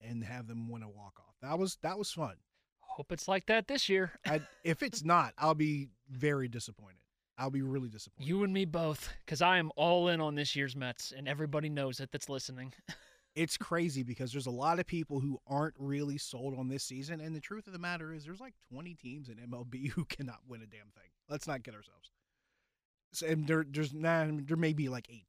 and 0.00 0.24
have 0.24 0.46
them 0.46 0.68
win 0.68 0.82
a 0.82 0.88
walk 0.88 1.18
off. 1.18 1.29
That 1.42 1.58
was 1.58 1.78
that 1.82 1.98
was 1.98 2.10
fun. 2.10 2.36
Hope 2.80 3.12
it's 3.12 3.28
like 3.28 3.46
that 3.46 3.68
this 3.68 3.88
year. 3.88 4.12
I, 4.26 4.40
if 4.64 4.82
it's 4.82 5.04
not, 5.04 5.32
I'll 5.38 5.54
be 5.54 5.88
very 6.10 6.48
disappointed. 6.48 6.96
I'll 7.38 7.50
be 7.50 7.62
really 7.62 7.88
disappointed. 7.88 8.28
You 8.28 8.44
and 8.44 8.52
me 8.52 8.66
both, 8.66 9.10
because 9.24 9.40
I 9.40 9.56
am 9.56 9.70
all 9.74 10.08
in 10.08 10.20
on 10.20 10.34
this 10.34 10.54
year's 10.54 10.76
Mets, 10.76 11.12
and 11.16 11.26
everybody 11.26 11.70
knows 11.70 11.98
it 12.00 12.10
that's 12.12 12.28
listening. 12.28 12.74
it's 13.34 13.56
crazy 13.56 14.02
because 14.02 14.32
there's 14.32 14.46
a 14.46 14.50
lot 14.50 14.78
of 14.78 14.86
people 14.86 15.20
who 15.20 15.40
aren't 15.46 15.74
really 15.78 16.18
sold 16.18 16.58
on 16.58 16.68
this 16.68 16.84
season, 16.84 17.20
and 17.20 17.34
the 17.34 17.40
truth 17.40 17.66
of 17.66 17.72
the 17.72 17.78
matter 17.78 18.12
is, 18.12 18.24
there's 18.24 18.40
like 18.40 18.54
20 18.70 18.94
teams 18.94 19.28
in 19.30 19.36
MLB 19.36 19.88
who 19.92 20.04
cannot 20.04 20.40
win 20.46 20.60
a 20.60 20.66
damn 20.66 20.90
thing. 20.94 21.10
Let's 21.30 21.46
not 21.46 21.62
get 21.62 21.74
ourselves. 21.74 22.10
So, 23.12 23.26
and 23.26 23.46
there, 23.46 23.64
there's 23.66 23.94
nah, 23.94 24.26
there 24.28 24.56
may 24.56 24.74
be 24.74 24.88
like 24.88 25.08
18. 25.08 25.24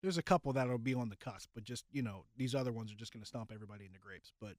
There's 0.00 0.18
a 0.18 0.22
couple 0.22 0.52
that'll 0.52 0.78
be 0.78 0.94
on 0.94 1.08
the 1.08 1.16
cusp, 1.16 1.50
but 1.54 1.64
just 1.64 1.84
you 1.90 2.02
know, 2.02 2.24
these 2.36 2.54
other 2.54 2.72
ones 2.72 2.92
are 2.92 2.96
just 2.96 3.12
going 3.12 3.22
to 3.22 3.28
stomp 3.28 3.50
everybody 3.52 3.84
into 3.84 3.98
grapes. 3.98 4.32
But 4.40 4.54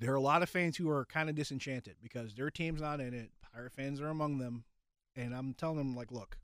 there 0.00 0.12
are 0.12 0.16
a 0.16 0.20
lot 0.20 0.42
of 0.42 0.48
fans 0.48 0.78
who 0.78 0.88
are 0.88 1.04
kind 1.04 1.28
of 1.28 1.36
disenchanted 1.36 1.96
because 2.02 2.34
their 2.34 2.50
team's 2.50 2.80
not 2.80 3.00
in 3.00 3.12
it. 3.12 3.30
Pirate 3.52 3.72
fans 3.72 4.00
are 4.00 4.08
among 4.08 4.38
them, 4.38 4.64
and 5.14 5.34
I'm 5.34 5.52
telling 5.52 5.76
them 5.76 5.94
like, 5.94 6.10
look, 6.10 6.38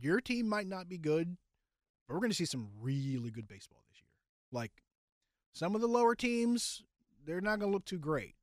your 0.00 0.20
team 0.20 0.48
might 0.48 0.66
not 0.66 0.88
be 0.88 0.96
good, 0.96 1.36
but 2.06 2.14
we're 2.14 2.20
going 2.20 2.30
to 2.30 2.36
see 2.36 2.46
some 2.46 2.68
really 2.80 3.30
good 3.30 3.46
baseball 3.46 3.82
this 3.90 4.00
year. 4.00 4.10
Like 4.50 4.72
some 5.52 5.74
of 5.74 5.82
the 5.82 5.86
lower 5.86 6.14
teams, 6.14 6.82
they're 7.26 7.42
not 7.42 7.58
going 7.58 7.70
to 7.70 7.74
look 7.74 7.84
too 7.84 7.98
great. 7.98 8.34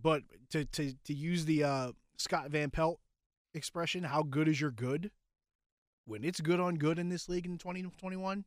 But 0.00 0.22
to 0.50 0.64
to 0.64 0.94
to 1.04 1.14
use 1.14 1.44
the 1.44 1.64
uh, 1.64 1.92
Scott 2.16 2.50
Van 2.50 2.70
Pelt 2.70 2.98
expression, 3.54 4.04
how 4.04 4.22
good 4.22 4.48
is 4.48 4.60
your 4.60 4.70
good? 4.70 5.10
When 6.04 6.24
it's 6.24 6.40
good 6.40 6.60
on 6.60 6.76
good 6.76 6.98
in 6.98 7.08
this 7.08 7.28
league 7.28 7.46
in 7.46 7.58
2021, 7.58 8.44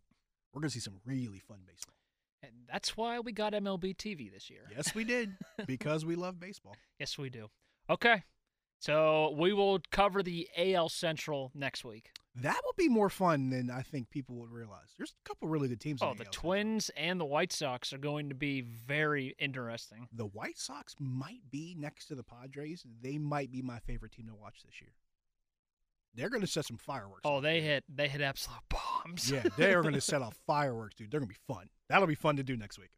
we're 0.54 0.62
going 0.62 0.70
to 0.70 0.74
see 0.74 0.80
some 0.80 1.00
really 1.06 1.39
fun 1.39 1.60
baseball. 1.66 1.99
And 2.42 2.52
that's 2.72 2.96
why 2.96 3.20
we 3.20 3.32
got 3.32 3.54
MLB 3.54 3.96
TV 3.98 4.32
this 4.32 4.50
year. 4.50 4.62
Yes, 4.76 4.96
we 4.96 5.04
did 5.04 5.36
because 5.68 6.06
we 6.06 6.16
love 6.16 6.40
baseball. 6.40 6.76
Yes, 7.00 7.18
we 7.18 7.30
do. 7.30 7.50
Okay. 7.90 8.24
So 8.82 9.36
we 9.38 9.52
will 9.52 9.80
cover 9.92 10.24
the 10.24 10.48
AL 10.58 10.88
Central 10.90 11.52
next 11.54 11.84
week. 11.84 12.12
That 12.36 12.62
will 12.64 12.76
be 12.78 12.88
more 12.88 13.10
fun 13.10 13.50
than 13.50 13.70
I 13.70 13.82
think 13.82 14.10
people 14.10 14.36
would 14.38 14.52
realize. 14.52 14.94
There's 14.98 15.12
a 15.12 15.28
couple 15.28 15.50
really 15.50 15.68
good 15.68 15.82
teams. 15.82 16.02
in 16.02 16.08
Oh, 16.08 16.12
the 16.14 16.20
Central. 16.24 16.42
Twins 16.42 16.90
and 16.96 17.20
the 17.20 17.26
White 17.26 17.52
Sox 17.52 17.92
are 17.92 17.98
going 17.98 18.30
to 18.30 18.36
be 18.36 18.62
very 18.62 19.36
interesting. 19.38 20.08
The 20.14 20.28
White 20.28 20.58
Sox 20.58 20.96
might 20.98 21.42
be 21.52 21.76
next 21.78 22.06
to 22.06 22.16
the 22.16 22.24
Padres. 22.24 22.86
They 23.02 23.18
might 23.18 23.52
be 23.52 23.62
my 23.62 23.80
favorite 23.80 24.14
team 24.14 24.28
to 24.28 24.36
watch 24.36 24.62
this 24.64 24.80
year. 24.80 24.92
They're 26.16 26.30
going 26.30 26.41
to 26.41 26.47
set 26.47 26.66
some 26.66 26.78
fireworks. 26.78 27.22
Oh, 27.24 27.39
they 27.39 27.62
hit 27.62 27.84
they 27.93 28.07
hit 28.07 28.22
absolute 28.22 28.60
bombs. 28.70 29.30
Yeah, 29.30 29.43
they 29.57 29.74
are 29.74 29.82
going 29.82 29.93
to 29.95 30.01
set 30.01 30.22
off 30.22 30.36
fireworks, 30.47 30.95
dude. 30.95 31.12
They're 31.12 31.20
going 31.20 31.32
to 31.32 31.36
be 31.36 31.53
fun. 31.53 31.70
That'll 31.88 32.07
be 32.07 32.16
fun 32.16 32.36
to 32.38 32.43
do 32.43 32.57
next 32.57 32.80
week. 32.80 32.91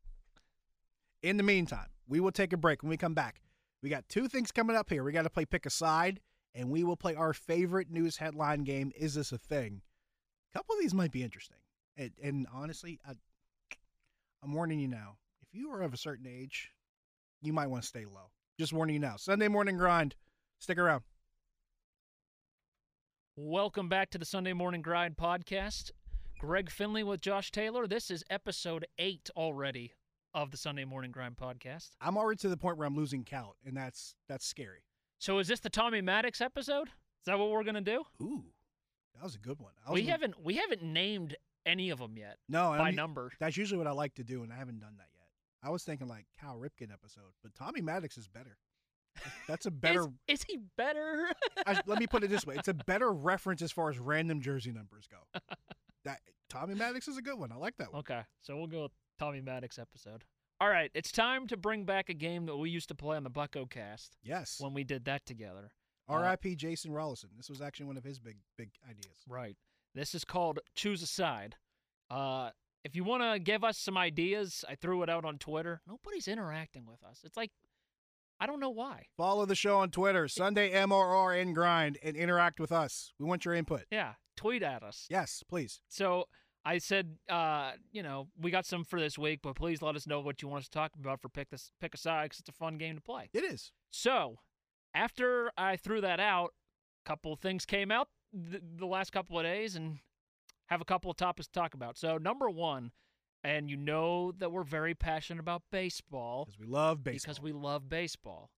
In 1.22 1.38
the 1.38 1.43
meantime, 1.43 1.88
we 2.07 2.20
will 2.20 2.32
take 2.32 2.53
a 2.53 2.57
break. 2.57 2.82
When 2.84 2.89
we 2.89 2.97
come 2.97 3.14
back, 3.14 3.41
we 3.84 3.89
got 3.89 4.07
two 4.09 4.28
things 4.28 4.51
coming 4.51 4.76
up 4.76 4.89
here. 4.89 5.03
We 5.03 5.12
got 5.12 5.24
to 5.24 5.30
play 5.30 5.45
pick 5.45 5.66
a 5.66 5.70
side, 5.70 6.20
and 6.55 6.70
we 6.70 6.84
will 6.84 6.97
play 6.97 7.16
our 7.16 7.34
favorite 7.34 7.91
news 7.91 8.18
headline 8.18 8.64
game. 8.64 8.91
Is 8.95 9.14
this 9.14 9.32
a 9.32 9.38
thing? 9.38 9.82
A 10.53 10.57
couple 10.57 10.76
of 10.76 10.82
these 10.82 10.93
might 10.93 11.12
be 11.12 11.24
interesting, 11.24 11.57
and, 11.97 12.12
and 12.22 12.47
honestly, 12.53 12.99
I, 13.07 13.14
I'm 14.43 14.53
warning 14.53 14.80
you 14.80 14.88
now. 14.88 15.18
If 15.41 15.53
you 15.53 15.72
are 15.72 15.82
of 15.82 15.93
a 15.93 15.97
certain 15.97 16.26
age, 16.28 16.72
you 17.41 17.53
might 17.53 17.68
want 17.68 17.84
to 17.84 17.88
stay 17.88 18.05
low. 18.05 18.32
Just 18.59 18.74
warning 18.74 18.95
you 18.95 18.99
now. 18.99 19.16
Sunday 19.18 19.47
morning 19.47 19.78
grind. 19.78 20.16
Stick 20.59 20.78
around. 20.78 21.03
Welcome 23.36 23.89
back 23.89 24.09
to 24.11 24.17
the 24.17 24.25
Sunday 24.25 24.53
Morning 24.53 24.82
Grind 24.82 25.15
podcast. 25.17 25.91
Greg 26.39 26.69
Finley 26.69 27.03
with 27.03 27.21
Josh 27.21 27.51
Taylor. 27.51 27.88
This 27.88 28.11
is 28.11 28.23
episode 28.29 28.86
eight 28.99 29.29
already 29.38 29.93
of 30.34 30.51
the 30.51 30.57
Sunday 30.57 30.86
Morning 30.86 31.11
Grind 31.11 31.38
podcast. 31.38 31.91
I'm 32.01 32.17
already 32.17 32.38
to 32.39 32.49
the 32.49 32.57
point 32.57 32.77
where 32.77 32.88
I'm 32.88 32.95
losing 32.95 33.23
count, 33.23 33.53
and 33.65 33.75
that's 33.77 34.15
that's 34.27 34.45
scary. 34.45 34.84
So 35.19 35.39
is 35.39 35.47
this 35.47 35.59
the 35.59 35.69
Tommy 35.69 36.01
Maddox 36.01 36.41
episode? 36.41 36.88
Is 36.89 37.25
that 37.25 37.38
what 37.39 37.49
we're 37.51 37.63
gonna 37.63 37.82
do? 37.82 38.03
Ooh, 38.21 38.43
that 39.15 39.23
was 39.23 39.36
a 39.36 39.39
good 39.39 39.59
one. 39.59 39.73
We 39.89 40.01
gonna- 40.01 40.11
haven't 40.11 40.43
we 40.43 40.55
haven't 40.55 40.84
named 40.84 41.36
any 41.65 41.89
of 41.89 41.99
them 41.99 42.17
yet 42.17 42.38
no 42.49 42.69
by 42.71 42.88
I'm- 42.88 42.95
number. 42.95 43.32
That's 43.39 43.55
usually 43.55 43.77
what 43.77 43.88
I 43.88 43.91
like 43.91 44.15
to 44.15 44.23
do, 44.23 44.43
and 44.43 44.51
I 44.51 44.57
haven't 44.57 44.79
done 44.79 44.95
that 44.97 45.07
yet. 45.15 45.27
I 45.63 45.69
was 45.69 45.84
thinking 45.84 46.07
like 46.07 46.25
Cal 46.39 46.57
Ripken 46.57 46.91
episode, 46.91 47.32
but 47.43 47.53
Tommy 47.55 47.82
Maddox 47.82 48.17
is 48.17 48.27
better. 48.27 48.57
That's 49.47 49.66
a 49.66 49.72
better. 49.72 50.03
Is, 50.28 50.39
is 50.39 50.45
he 50.47 50.59
better? 50.78 51.28
I, 51.68 51.82
let 51.86 51.99
me 51.99 52.07
put 52.07 52.24
it 52.24 52.30
this 52.30 52.45
way: 52.45 52.55
it's 52.57 52.68
a 52.68 52.74
better 52.88 53.12
reference 53.12 53.62
as 53.62 53.72
far 53.72 53.89
as 53.89 53.99
random 53.99 54.41
jersey 54.41 54.72
numbers 54.72 55.07
go. 55.09 55.39
That 56.05 56.20
Tommy 56.49 56.76
Maddox 56.76 57.07
is 57.07 57.18
a 57.18 57.22
good 57.22 57.38
one. 57.38 57.51
I 57.51 57.55
like 57.55 57.78
that 57.78 57.91
one. 57.93 57.99
okay, 57.99 58.22
so 58.41 58.57
we'll 58.57 58.68
go 58.68 58.84
with 58.84 58.91
Tommy 59.20 59.41
Maddox 59.41 59.78
episode. 59.78 60.24
All 60.59 60.70
right, 60.70 60.91
it's 60.93 61.12
time 61.12 61.47
to 61.47 61.57
bring 61.57 61.86
back 61.86 62.09
a 62.09 62.14
game 62.14 62.45
that 62.45 62.55
we 62.55 62.70
used 62.70 62.88
to 62.89 62.95
play 62.95 63.18
on 63.18 63.24
the 63.24 63.30
Bucko 63.32 63.66
Cast 63.66 64.16
Yes. 64.24 64.57
when 64.59 64.74
we 64.74 64.84
did 64.84 65.05
that 65.05 65.26
together. 65.26 65.72
R.I.P. 66.07 66.55
Jason 66.55 66.91
Rollison. 66.91 67.30
This 67.38 67.49
was 67.49 67.62
actually 67.62 67.86
one 67.88 67.97
of 67.97 68.03
his 68.03 68.20
big 68.20 68.38
big 68.57 68.70
ideas. 68.89 69.18
Right. 69.28 69.55
This 69.95 70.14
is 70.14 70.24
called 70.26 70.59
Choose 70.76 71.01
a 71.01 71.07
Side. 71.07 71.55
Uh, 72.09 72.49
if 72.84 72.95
you 72.95 73.03
want 73.03 73.24
to 73.24 73.39
give 73.39 73.64
us 73.64 73.78
some 73.78 73.97
ideas, 73.97 74.66
I 74.68 74.76
threw 74.76 75.03
it 75.03 75.09
out 75.09 75.24
on 75.26 75.38
Twitter. 75.38 75.82
Nobody's 75.88 76.28
interacting 76.28 76.86
with 76.86 77.03
us. 77.03 77.22
It's 77.24 77.38
like, 77.38 77.51
I 78.42 78.48
don't 78.48 78.60
know 78.60 78.72
why. 78.72 79.06
Follow 79.18 79.46
the 79.46 79.54
show 79.54 79.78
on 79.78 79.92
Twitter, 79.92 80.28
Sunday 80.28 80.74
MRR 80.74 81.39
and 81.39 81.54
Grind, 81.54 82.00
and 82.02 82.18
interact 82.18 82.60
with 82.60 82.72
us. 82.72 83.14
We 83.20 83.26
want 83.28 83.46
your 83.46 83.54
input. 83.54 83.84
Yeah, 83.92 84.14
tweet 84.36 84.64
at 84.64 84.82
us. 84.82 85.06
Yes, 85.12 85.44
please. 85.48 85.80
So 85.89 86.26
I 86.66 86.80
said, 86.80 87.18
uh, 87.30 87.74
you 87.92 88.02
know, 88.02 88.30
we 88.36 88.50
got 88.50 88.66
some 88.66 88.84
for 88.84 89.00
this 89.00 89.16
week, 89.16 89.42
but 89.44 89.56
please 89.56 89.84
let 89.84 89.96
us 89.96 90.08
know 90.08 90.22
what 90.22 90.42
you 90.42 90.48
want 90.48 90.64
us 90.64 90.70
to 90.70 90.72
talk 90.72 90.92
about 91.00 91.22
for 91.22 91.30
pick 91.30 91.52
this 91.52 91.72
pick 91.80 91.94
a 91.94 91.98
side 91.98 92.26
because 92.26 92.39
it's 92.39 92.50
a 92.50 92.54
fun 92.54 92.80
game 92.80 92.96
to 92.96 93.02
play. 93.02 93.30
It 93.32 93.44
is. 93.44 93.72
So 93.92 94.38
after 94.96 95.52
I 95.56 95.76
threw 95.78 96.02
that 96.02 96.20
out, 96.20 96.56
a 97.06 97.10
couple 97.10 97.34
of 97.34 97.39
things 97.39 97.68
came 97.68 97.92
out 97.92 98.08
th- 98.34 98.64
the 98.76 98.88
last 98.88 99.12
couple 99.12 99.38
of 99.38 99.46
days, 99.46 99.76
and 99.76 100.00
have 100.66 100.82
a 100.82 100.86
couple 100.86 101.12
of 101.12 101.18
topics 101.18 101.48
to 101.48 101.54
talk 101.54 101.76
about. 101.76 101.96
So 101.96 102.18
number 102.18 102.50
one, 102.50 102.92
and 103.44 103.70
you 103.70 103.78
know 103.78 104.32
that 104.34 104.52
we're 104.52 104.64
very 104.64 104.94
passionate 104.94 105.39
about 105.39 105.64
baseball 105.72 106.46
Because 106.46 106.60
we 106.60 106.66
love 106.68 107.04
baseball. 107.04 107.32
because 107.34 107.42
we 107.42 107.52
love 107.52 107.89
baseball. 107.89 108.50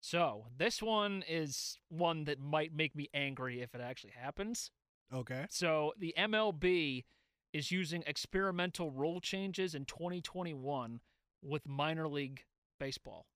So 0.00 0.46
this 0.56 0.82
one 0.82 1.22
is 1.28 1.78
one 1.88 2.24
that 2.24 2.38
might 2.40 2.74
make 2.74 2.96
me 2.96 3.08
angry 3.12 3.60
if 3.60 3.74
it 3.74 3.80
actually 3.80 4.12
happens. 4.18 4.70
Okay. 5.12 5.46
So 5.50 5.92
the 5.98 6.14
MLB 6.16 7.04
is 7.52 7.70
using 7.70 8.02
experimental 8.06 8.90
rule 8.90 9.20
changes 9.20 9.74
in 9.74 9.84
2021 9.84 11.00
with 11.42 11.68
minor 11.68 12.08
league 12.08 12.44
baseball. 12.78 13.26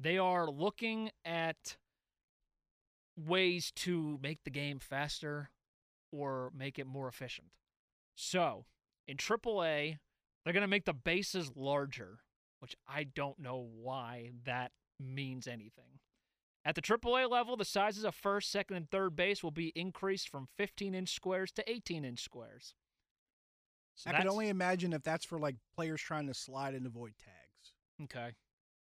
They 0.00 0.18
are 0.18 0.48
looking 0.50 1.10
at 1.24 1.76
ways 3.16 3.70
to 3.76 4.18
make 4.22 4.44
the 4.44 4.50
game 4.50 4.78
faster 4.78 5.50
or 6.12 6.50
make 6.56 6.78
it 6.78 6.86
more 6.86 7.08
efficient. 7.08 7.48
So, 8.14 8.64
in 9.06 9.16
AAA, 9.16 9.98
they're 10.48 10.54
going 10.54 10.62
to 10.62 10.66
make 10.66 10.86
the 10.86 10.94
bases 10.94 11.50
larger, 11.54 12.20
which 12.60 12.74
I 12.88 13.04
don't 13.04 13.38
know 13.38 13.68
why 13.70 14.30
that 14.46 14.72
means 14.98 15.46
anything. 15.46 16.00
At 16.64 16.74
the 16.74 16.80
AAA 16.80 17.30
level, 17.30 17.54
the 17.54 17.66
sizes 17.66 18.02
of 18.02 18.14
first, 18.14 18.50
second, 18.50 18.78
and 18.78 18.90
third 18.90 19.14
base 19.14 19.42
will 19.42 19.50
be 19.50 19.74
increased 19.76 20.30
from 20.30 20.48
15 20.56 20.94
inch 20.94 21.14
squares 21.14 21.52
to 21.52 21.70
18 21.70 22.02
inch 22.02 22.22
squares. 22.22 22.72
So 23.94 24.08
I 24.08 24.14
could 24.14 24.26
only 24.26 24.48
imagine 24.48 24.94
if 24.94 25.02
that's 25.02 25.26
for 25.26 25.38
like 25.38 25.56
players 25.76 26.00
trying 26.00 26.28
to 26.28 26.34
slide 26.34 26.74
and 26.74 26.86
avoid 26.86 27.12
tags. 27.18 27.74
Okay. 28.04 28.32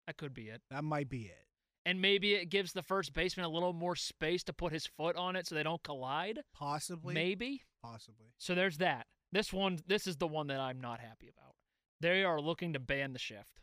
That 0.06 0.16
could 0.16 0.34
be 0.34 0.42
it. 0.44 0.62
That 0.70 0.84
might 0.84 1.08
be 1.08 1.22
it. 1.22 1.46
And 1.84 2.00
maybe 2.00 2.34
it 2.34 2.48
gives 2.48 2.74
the 2.74 2.82
first 2.82 3.12
baseman 3.12 3.44
a 3.44 3.48
little 3.48 3.72
more 3.72 3.96
space 3.96 4.44
to 4.44 4.52
put 4.52 4.72
his 4.72 4.86
foot 4.86 5.16
on 5.16 5.34
it 5.34 5.48
so 5.48 5.56
they 5.56 5.64
don't 5.64 5.82
collide. 5.82 6.42
Possibly. 6.54 7.12
Maybe. 7.12 7.62
Possibly. 7.82 8.34
So 8.38 8.54
there's 8.54 8.78
that. 8.78 9.06
This 9.32 9.52
one 9.52 9.80
this 9.86 10.06
is 10.06 10.16
the 10.16 10.28
one 10.28 10.46
that 10.46 10.60
I'm 10.60 10.80
not 10.80 11.00
happy 11.00 11.28
about. 11.28 11.55
They 12.01 12.24
are 12.24 12.40
looking 12.40 12.72
to 12.72 12.78
ban 12.78 13.12
the 13.12 13.18
shift. 13.18 13.61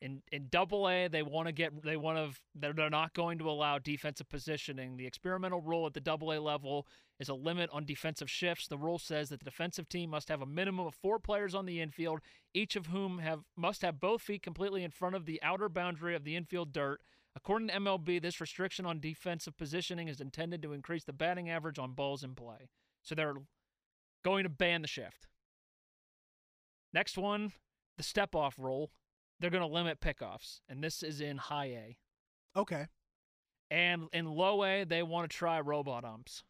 In 0.00 0.22
in 0.32 0.48
Double 0.50 0.88
A, 0.88 1.06
they 1.06 1.22
want 1.22 1.46
to 1.46 1.52
get 1.52 1.82
they 1.82 1.96
want 1.96 2.18
to 2.18 2.40
they're, 2.56 2.72
they're 2.72 2.90
not 2.90 3.14
going 3.14 3.38
to 3.38 3.48
allow 3.48 3.78
defensive 3.78 4.28
positioning. 4.28 4.96
The 4.96 5.06
experimental 5.06 5.60
rule 5.60 5.86
at 5.86 5.94
the 5.94 6.00
Double 6.00 6.32
A 6.32 6.40
level 6.40 6.88
is 7.20 7.28
a 7.28 7.34
limit 7.34 7.70
on 7.72 7.84
defensive 7.84 8.28
shifts. 8.28 8.66
The 8.66 8.76
rule 8.76 8.98
says 8.98 9.28
that 9.28 9.38
the 9.38 9.44
defensive 9.44 9.88
team 9.88 10.10
must 10.10 10.28
have 10.28 10.42
a 10.42 10.46
minimum 10.46 10.86
of 10.86 10.94
four 10.96 11.20
players 11.20 11.54
on 11.54 11.66
the 11.66 11.80
infield, 11.80 12.20
each 12.52 12.74
of 12.74 12.86
whom 12.86 13.18
have 13.18 13.44
must 13.56 13.82
have 13.82 14.00
both 14.00 14.22
feet 14.22 14.42
completely 14.42 14.82
in 14.82 14.90
front 14.90 15.14
of 15.14 15.24
the 15.24 15.40
outer 15.40 15.68
boundary 15.68 16.16
of 16.16 16.24
the 16.24 16.34
infield 16.34 16.72
dirt. 16.72 17.00
According 17.34 17.68
to 17.68 17.74
MLB, 17.74 18.20
this 18.20 18.40
restriction 18.40 18.84
on 18.84 19.00
defensive 19.00 19.56
positioning 19.56 20.08
is 20.08 20.20
intended 20.20 20.62
to 20.62 20.72
increase 20.72 21.04
the 21.04 21.12
batting 21.12 21.48
average 21.48 21.78
on 21.78 21.92
balls 21.92 22.22
in 22.22 22.34
play. 22.34 22.68
So 23.02 23.14
they're 23.14 23.36
going 24.24 24.42
to 24.42 24.50
ban 24.50 24.82
the 24.82 24.88
shift. 24.88 25.28
Next 26.92 27.16
one, 27.16 27.52
the 27.96 28.02
step 28.02 28.34
off 28.34 28.58
rule. 28.58 28.90
They're 29.40 29.50
going 29.50 29.62
to 29.62 29.74
limit 29.74 30.00
pickoffs, 30.00 30.60
and 30.68 30.82
this 30.82 31.02
is 31.02 31.20
in 31.20 31.36
high 31.36 31.66
A. 31.66 31.96
Okay. 32.56 32.86
And 33.70 34.08
in 34.12 34.26
low 34.26 34.64
A, 34.64 34.84
they 34.84 35.02
want 35.02 35.30
to 35.30 35.36
try 35.36 35.60
robot 35.60 36.04
umps. 36.04 36.44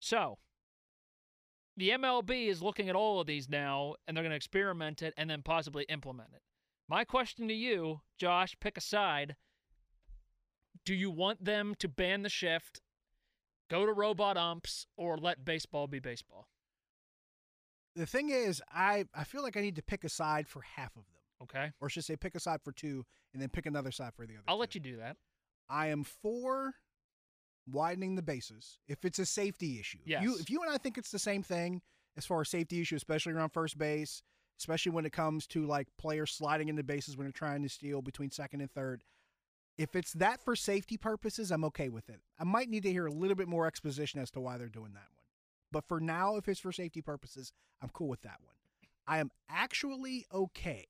So, 0.00 0.38
the 1.76 1.90
MLB 1.90 2.48
is 2.48 2.62
looking 2.62 2.88
at 2.88 2.96
all 2.96 3.20
of 3.20 3.26
these 3.26 3.48
now, 3.48 3.94
and 4.06 4.16
they're 4.16 4.24
going 4.24 4.30
to 4.30 4.36
experiment 4.36 5.00
it 5.00 5.14
and 5.16 5.30
then 5.30 5.42
possibly 5.42 5.84
implement 5.88 6.30
it. 6.34 6.42
My 6.88 7.04
question 7.04 7.48
to 7.48 7.54
you, 7.54 8.00
Josh, 8.18 8.56
pick 8.60 8.76
a 8.76 8.80
side. 8.80 9.36
Do 10.84 10.94
you 10.94 11.10
want 11.10 11.44
them 11.44 11.74
to 11.78 11.88
ban 11.88 12.22
the 12.22 12.28
shift, 12.28 12.80
go 13.70 13.86
to 13.86 13.92
robot 13.92 14.36
umps, 14.36 14.86
or 14.96 15.16
let 15.16 15.44
baseball 15.44 15.86
be 15.86 16.00
baseball? 16.00 16.48
The 17.98 18.06
thing 18.06 18.30
is, 18.30 18.62
I, 18.72 19.04
I 19.14 19.24
feel 19.24 19.42
like 19.42 19.56
I 19.56 19.60
need 19.60 19.76
to 19.76 19.82
pick 19.82 20.04
a 20.04 20.08
side 20.08 20.46
for 20.48 20.62
half 20.62 20.96
of 20.96 21.02
them. 21.12 21.22
Okay. 21.42 21.72
Or 21.80 21.88
should 21.88 22.00
I 22.00 22.02
say 22.02 22.16
pick 22.16 22.34
a 22.34 22.40
side 22.40 22.60
for 22.62 22.72
two 22.72 23.04
and 23.32 23.42
then 23.42 23.48
pick 23.48 23.66
another 23.66 23.90
side 23.90 24.12
for 24.14 24.24
the 24.26 24.34
other. 24.34 24.44
I'll 24.48 24.56
two. 24.56 24.60
let 24.60 24.74
you 24.74 24.80
do 24.80 24.96
that. 24.98 25.16
I 25.68 25.88
am 25.88 26.04
for 26.04 26.74
widening 27.70 28.14
the 28.14 28.22
bases 28.22 28.78
if 28.88 29.04
it's 29.04 29.18
a 29.18 29.26
safety 29.26 29.78
issue. 29.78 29.98
If 30.04 30.22
You, 30.22 30.30
Yes. 30.32 30.40
if 30.40 30.50
you 30.50 30.62
and 30.62 30.72
I 30.72 30.78
think 30.78 30.96
it's 30.96 31.10
the 31.10 31.18
same 31.18 31.42
thing 31.42 31.82
as 32.16 32.24
far 32.24 32.40
as 32.40 32.48
safety 32.48 32.80
issue, 32.80 32.96
especially 32.96 33.32
around 33.32 33.50
first 33.50 33.76
base, 33.78 34.22
especially 34.58 34.92
when 34.92 35.04
it 35.06 35.12
comes 35.12 35.46
to 35.48 35.66
like 35.66 35.86
players 35.98 36.32
sliding 36.32 36.68
into 36.68 36.82
bases 36.82 37.16
when 37.16 37.26
they're 37.26 37.32
trying 37.32 37.62
to 37.62 37.68
steal 37.68 38.00
between 38.02 38.30
second 38.30 38.60
and 38.60 38.70
third. 38.72 39.04
If 39.76 39.94
it's 39.94 40.12
that 40.14 40.42
for 40.42 40.56
safety 40.56 40.96
purposes, 40.96 41.52
I'm 41.52 41.64
okay 41.66 41.88
with 41.88 42.08
it. 42.08 42.20
I 42.38 42.44
might 42.44 42.68
need 42.68 42.82
to 42.84 42.90
hear 42.90 43.06
a 43.06 43.12
little 43.12 43.36
bit 43.36 43.46
more 43.48 43.66
exposition 43.66 44.20
as 44.20 44.30
to 44.32 44.40
why 44.40 44.56
they're 44.58 44.68
doing 44.68 44.92
that 44.94 45.06
one. 45.12 45.17
But 45.70 45.84
for 45.86 46.00
now, 46.00 46.36
if 46.36 46.48
it's 46.48 46.60
for 46.60 46.72
safety 46.72 47.02
purposes, 47.02 47.52
I'm 47.82 47.90
cool 47.90 48.08
with 48.08 48.22
that 48.22 48.38
one. 48.42 48.54
I 49.06 49.18
am 49.18 49.30
actually 49.48 50.26
okay. 50.32 50.86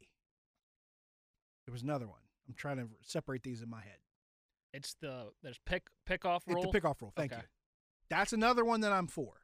There 1.67 1.73
was 1.73 1.83
another 1.83 2.07
one. 2.07 2.21
I'm 2.49 2.55
trying 2.55 2.79
to 2.79 2.89
separate 3.03 3.43
these 3.43 3.63
in 3.63 3.69
my 3.69 3.81
head. 3.83 3.99
It's 4.73 4.95
the 5.01 5.33
there's 5.43 5.61
pick 5.67 5.89
pick 6.07 6.25
off 6.25 6.45
It's 6.47 6.55
rule. 6.55 6.71
the 6.73 6.81
pickoff 6.81 7.01
rule. 7.01 7.13
Thank 7.17 7.33
Okay. 7.33 7.43
you. 7.43 7.49
That's 8.11 8.33
another 8.33 8.65
one 8.65 8.81
that 8.81 8.93
I'm 8.93 9.07
for. 9.07 9.35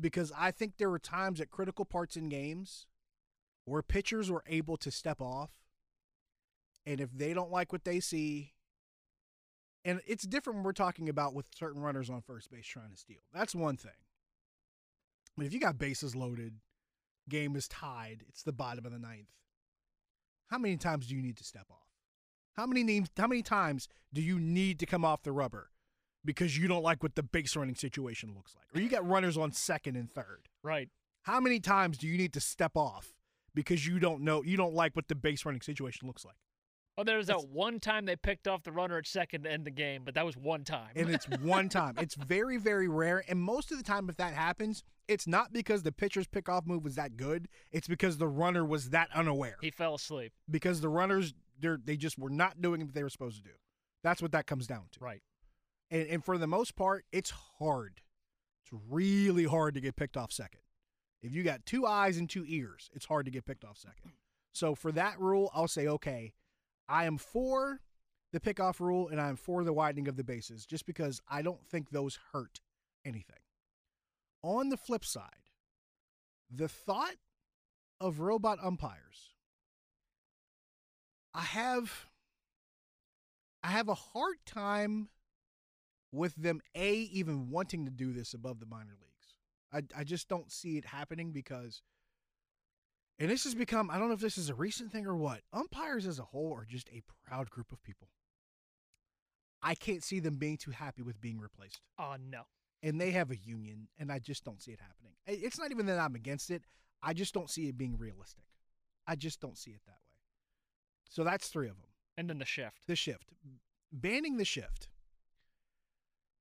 Because 0.00 0.32
I 0.36 0.50
think 0.50 0.76
there 0.76 0.90
were 0.90 0.98
times 0.98 1.40
at 1.40 1.50
critical 1.50 1.84
parts 1.84 2.16
in 2.16 2.28
games 2.28 2.86
where 3.64 3.82
pitchers 3.82 4.30
were 4.30 4.42
able 4.46 4.76
to 4.78 4.90
step 4.90 5.20
off. 5.20 5.50
And 6.86 7.00
if 7.00 7.10
they 7.12 7.32
don't 7.32 7.50
like 7.50 7.72
what 7.72 7.84
they 7.84 8.00
see, 8.00 8.52
and 9.84 10.00
it's 10.06 10.24
different 10.24 10.58
when 10.58 10.64
we're 10.64 10.72
talking 10.72 11.08
about 11.08 11.32
with 11.34 11.46
certain 11.54 11.80
runners 11.80 12.10
on 12.10 12.20
first 12.22 12.50
base 12.50 12.66
trying 12.66 12.90
to 12.90 12.96
steal. 12.96 13.20
That's 13.32 13.54
one 13.54 13.76
thing. 13.76 13.92
But 15.36 15.46
if 15.46 15.52
you 15.52 15.60
got 15.60 15.78
bases 15.78 16.14
loaded, 16.14 16.54
game 17.28 17.56
is 17.56 17.68
tied, 17.68 18.24
it's 18.28 18.42
the 18.42 18.52
bottom 18.52 18.86
of 18.86 18.92
the 18.92 18.98
ninth. 18.98 19.28
How 20.48 20.58
many 20.58 20.76
times 20.76 21.06
do 21.06 21.16
you 21.16 21.22
need 21.22 21.36
to 21.38 21.44
step 21.44 21.66
off? 21.70 21.78
How 22.56 22.66
many 22.66 22.84
names 22.84 23.08
how 23.16 23.26
many 23.26 23.42
times 23.42 23.88
do 24.12 24.22
you 24.22 24.38
need 24.38 24.78
to 24.78 24.86
come 24.86 25.04
off 25.04 25.22
the 25.22 25.32
rubber 25.32 25.70
because 26.24 26.56
you 26.56 26.68
don't 26.68 26.82
like 26.82 27.02
what 27.02 27.16
the 27.16 27.22
base 27.22 27.56
running 27.56 27.74
situation 27.74 28.32
looks 28.34 28.54
like? 28.54 28.66
Or 28.74 28.80
you 28.80 28.88
got 28.88 29.06
runners 29.06 29.36
on 29.36 29.52
second 29.52 29.96
and 29.96 30.10
third. 30.10 30.48
right. 30.62 30.88
How 31.22 31.40
many 31.40 31.58
times 31.58 31.96
do 31.96 32.06
you 32.06 32.18
need 32.18 32.34
to 32.34 32.40
step 32.40 32.72
off 32.76 33.14
because 33.54 33.86
you 33.86 33.98
don't 33.98 34.20
know 34.22 34.42
you 34.44 34.56
don't 34.56 34.74
like 34.74 34.94
what 34.94 35.08
the 35.08 35.14
base 35.14 35.44
running 35.44 35.62
situation 35.62 36.06
looks 36.06 36.24
like? 36.24 36.36
Oh, 36.96 37.02
there 37.02 37.16
was 37.16 37.26
that 37.26 37.48
one 37.48 37.80
time 37.80 38.04
they 38.04 38.14
picked 38.14 38.46
off 38.46 38.62
the 38.62 38.70
runner 38.70 38.96
at 38.98 39.06
second 39.06 39.42
to 39.44 39.50
end 39.50 39.64
the 39.64 39.70
game, 39.70 40.02
but 40.04 40.14
that 40.14 40.24
was 40.24 40.36
one 40.36 40.62
time. 40.62 40.90
and 40.94 41.10
it's 41.10 41.26
one 41.42 41.68
time. 41.68 41.94
It's 41.98 42.14
very, 42.14 42.56
very 42.56 42.86
rare. 42.88 43.24
And 43.28 43.40
most 43.40 43.72
of 43.72 43.78
the 43.78 43.82
time, 43.82 44.08
if 44.08 44.16
that 44.18 44.32
happens, 44.32 44.84
it's 45.08 45.26
not 45.26 45.52
because 45.52 45.82
the 45.82 45.90
pitcher's 45.90 46.28
pickoff 46.28 46.66
move 46.66 46.84
was 46.84 46.94
that 46.94 47.16
good. 47.16 47.48
It's 47.72 47.88
because 47.88 48.18
the 48.18 48.28
runner 48.28 48.64
was 48.64 48.90
that 48.90 49.08
unaware. 49.12 49.56
he 49.60 49.70
fell 49.72 49.96
asleep. 49.96 50.32
Because 50.48 50.80
the 50.80 50.88
runners, 50.88 51.34
they're, 51.58 51.80
they 51.82 51.96
just 51.96 52.16
were 52.16 52.30
not 52.30 52.62
doing 52.62 52.80
what 52.82 52.94
they 52.94 53.02
were 53.02 53.10
supposed 53.10 53.38
to 53.38 53.42
do. 53.42 53.54
That's 54.04 54.22
what 54.22 54.30
that 54.32 54.46
comes 54.46 54.68
down 54.68 54.84
to. 54.92 55.00
Right. 55.00 55.22
And, 55.90 56.06
and 56.08 56.24
for 56.24 56.38
the 56.38 56.46
most 56.46 56.76
part, 56.76 57.04
it's 57.10 57.32
hard. 57.58 58.02
It's 58.62 58.80
really 58.88 59.44
hard 59.44 59.74
to 59.74 59.80
get 59.80 59.96
picked 59.96 60.16
off 60.16 60.30
second. 60.30 60.60
If 61.22 61.32
you 61.32 61.42
got 61.42 61.66
two 61.66 61.86
eyes 61.86 62.18
and 62.18 62.30
two 62.30 62.44
ears, 62.46 62.88
it's 62.92 63.06
hard 63.06 63.24
to 63.24 63.32
get 63.32 63.46
picked 63.46 63.64
off 63.64 63.78
second. 63.78 64.12
So 64.52 64.74
for 64.76 64.92
that 64.92 65.18
rule, 65.18 65.50
I'll 65.54 65.66
say, 65.68 65.88
okay, 65.88 66.34
I 66.88 67.04
am 67.04 67.18
for 67.18 67.80
the 68.32 68.40
pickoff 68.40 68.80
rule 68.80 69.08
and 69.08 69.20
I'm 69.20 69.36
for 69.36 69.64
the 69.64 69.72
widening 69.72 70.08
of 70.08 70.16
the 70.16 70.24
bases 70.24 70.66
just 70.66 70.86
because 70.86 71.20
I 71.28 71.42
don't 71.42 71.64
think 71.66 71.90
those 71.90 72.18
hurt 72.32 72.60
anything. 73.04 73.38
On 74.42 74.68
the 74.68 74.76
flip 74.76 75.04
side, 75.04 75.50
the 76.50 76.68
thought 76.68 77.16
of 78.00 78.20
robot 78.20 78.58
umpires, 78.62 79.34
I 81.32 81.42
have 81.42 82.06
I 83.62 83.68
have 83.68 83.88
a 83.88 83.94
hard 83.94 84.36
time 84.44 85.08
with 86.12 86.34
them 86.34 86.60
a 86.74 86.92
even 86.92 87.50
wanting 87.50 87.86
to 87.86 87.90
do 87.90 88.12
this 88.12 88.34
above 88.34 88.60
the 88.60 88.66
minor 88.66 88.96
leagues. 89.00 89.36
I 89.72 90.00
I 90.00 90.04
just 90.04 90.28
don't 90.28 90.52
see 90.52 90.76
it 90.76 90.84
happening 90.84 91.32
because 91.32 91.82
and 93.18 93.30
this 93.30 93.44
has 93.44 93.54
become 93.54 93.90
I 93.90 93.98
don't 93.98 94.08
know 94.08 94.14
if 94.14 94.20
this 94.20 94.38
is 94.38 94.48
a 94.50 94.54
recent 94.54 94.92
thing 94.92 95.06
or 95.06 95.16
what. 95.16 95.40
Umpires 95.52 96.06
as 96.06 96.18
a 96.18 96.24
whole 96.24 96.52
are 96.54 96.64
just 96.64 96.88
a 96.90 97.02
proud 97.28 97.50
group 97.50 97.72
of 97.72 97.82
people. 97.82 98.08
I 99.62 99.74
can't 99.74 100.04
see 100.04 100.20
them 100.20 100.36
being 100.36 100.58
too 100.58 100.72
happy 100.72 101.02
with 101.02 101.20
being 101.20 101.38
replaced. 101.40 101.80
Oh 101.98 102.16
no. 102.20 102.42
And 102.82 103.00
they 103.00 103.12
have 103.12 103.30
a 103.30 103.36
union 103.36 103.88
and 103.98 104.12
I 104.12 104.18
just 104.18 104.44
don't 104.44 104.62
see 104.62 104.72
it 104.72 104.80
happening. 104.80 105.14
It's 105.26 105.58
not 105.58 105.70
even 105.70 105.86
that 105.86 105.98
I'm 105.98 106.14
against 106.14 106.50
it. 106.50 106.62
I 107.02 107.14
just 107.14 107.32
don't 107.32 107.48
see 107.50 107.68
it 107.68 107.78
being 107.78 107.96
realistic. 107.96 108.44
I 109.06 109.16
just 109.16 109.40
don't 109.40 109.56
see 109.56 109.70
it 109.70 109.80
that 109.86 109.92
way. 109.92 110.20
So 111.08 111.24
that's 111.24 111.48
3 111.48 111.68
of 111.68 111.76
them 111.76 111.90
And 112.16 112.28
then 112.28 112.38
the 112.38 112.44
shift. 112.44 112.86
the 112.86 112.96
shift, 112.96 113.32
banning 113.92 114.36
the 114.36 114.44
shift. 114.44 114.88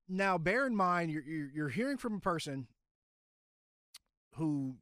Now, 0.10 0.38
bear 0.38 0.68
in 0.68 0.76
mind, 0.76 1.12
you're, 1.12 1.24
you're, 1.24 1.50
you're 1.54 1.70
hearing 1.70 1.98
from 1.98 2.16
a 2.16 2.20
person 2.20 2.68
who 4.36 4.76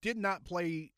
did 0.00 0.16
not 0.16 0.44
play 0.44 0.92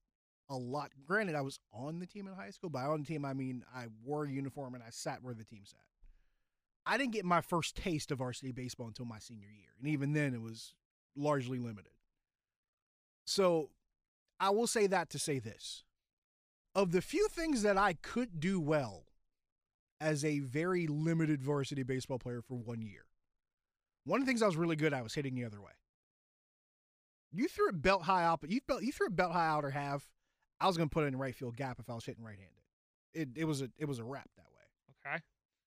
a 0.48 0.56
lot. 0.56 0.92
Granted, 1.06 1.34
I 1.34 1.40
was 1.40 1.58
on 1.72 1.98
the 1.98 2.06
team 2.06 2.26
in 2.26 2.34
high 2.34 2.50
school. 2.50 2.70
By 2.70 2.84
on 2.84 3.00
the 3.00 3.06
team, 3.06 3.24
I 3.24 3.34
mean 3.34 3.64
I 3.74 3.86
wore 4.04 4.24
a 4.24 4.30
uniform 4.30 4.74
and 4.74 4.82
I 4.82 4.90
sat 4.90 5.22
where 5.22 5.34
the 5.34 5.44
team 5.44 5.62
sat. 5.64 5.80
I 6.86 6.96
didn't 6.96 7.12
get 7.12 7.24
my 7.24 7.42
first 7.42 7.76
taste 7.76 8.10
of 8.10 8.18
varsity 8.18 8.52
baseball 8.52 8.86
until 8.86 9.04
my 9.04 9.18
senior 9.18 9.48
year, 9.48 9.68
and 9.78 9.88
even 9.88 10.14
then, 10.14 10.32
it 10.32 10.40
was 10.40 10.74
largely 11.14 11.58
limited. 11.58 11.92
So, 13.26 13.68
I 14.40 14.50
will 14.50 14.66
say 14.66 14.86
that 14.86 15.10
to 15.10 15.18
say 15.18 15.38
this: 15.38 15.84
of 16.74 16.92
the 16.92 17.02
few 17.02 17.28
things 17.28 17.62
that 17.62 17.76
I 17.76 17.92
could 17.92 18.40
do 18.40 18.58
well 18.58 19.04
as 20.00 20.24
a 20.24 20.38
very 20.38 20.86
limited 20.86 21.42
varsity 21.42 21.82
baseball 21.82 22.18
player 22.18 22.40
for 22.40 22.54
one 22.54 22.82
year. 22.82 23.04
One 24.04 24.20
of 24.20 24.26
the 24.26 24.30
things 24.30 24.42
I 24.42 24.46
was 24.46 24.56
really 24.56 24.76
good 24.76 24.94
at 24.94 25.02
was 25.02 25.14
hitting 25.14 25.34
the 25.34 25.44
other 25.44 25.60
way. 25.60 25.72
You 27.32 27.48
threw 27.48 27.68
a 27.68 27.72
belt 27.72 28.04
high 28.04 28.34
you 28.46 28.60
belt, 28.66 28.82
you 28.82 28.92
threw 28.92 29.08
a 29.08 29.10
belt 29.10 29.32
high 29.32 29.48
outer 29.48 29.70
half. 29.70 30.08
I 30.60 30.66
was 30.66 30.76
going 30.76 30.88
to 30.88 30.92
put 30.92 31.04
it 31.04 31.08
in 31.08 31.16
right 31.16 31.34
field 31.34 31.56
gap 31.56 31.78
if 31.78 31.88
I 31.88 31.94
was 31.94 32.04
hitting 32.04 32.24
right-handed. 32.24 32.52
It 33.14 33.28
it 33.40 33.44
was 33.44 33.62
a 33.62 33.70
it 33.78 33.86
was 33.86 33.98
a 33.98 34.04
wrap 34.04 34.28
that 34.36 34.46
way. 34.52 35.12
Okay. 35.12 35.22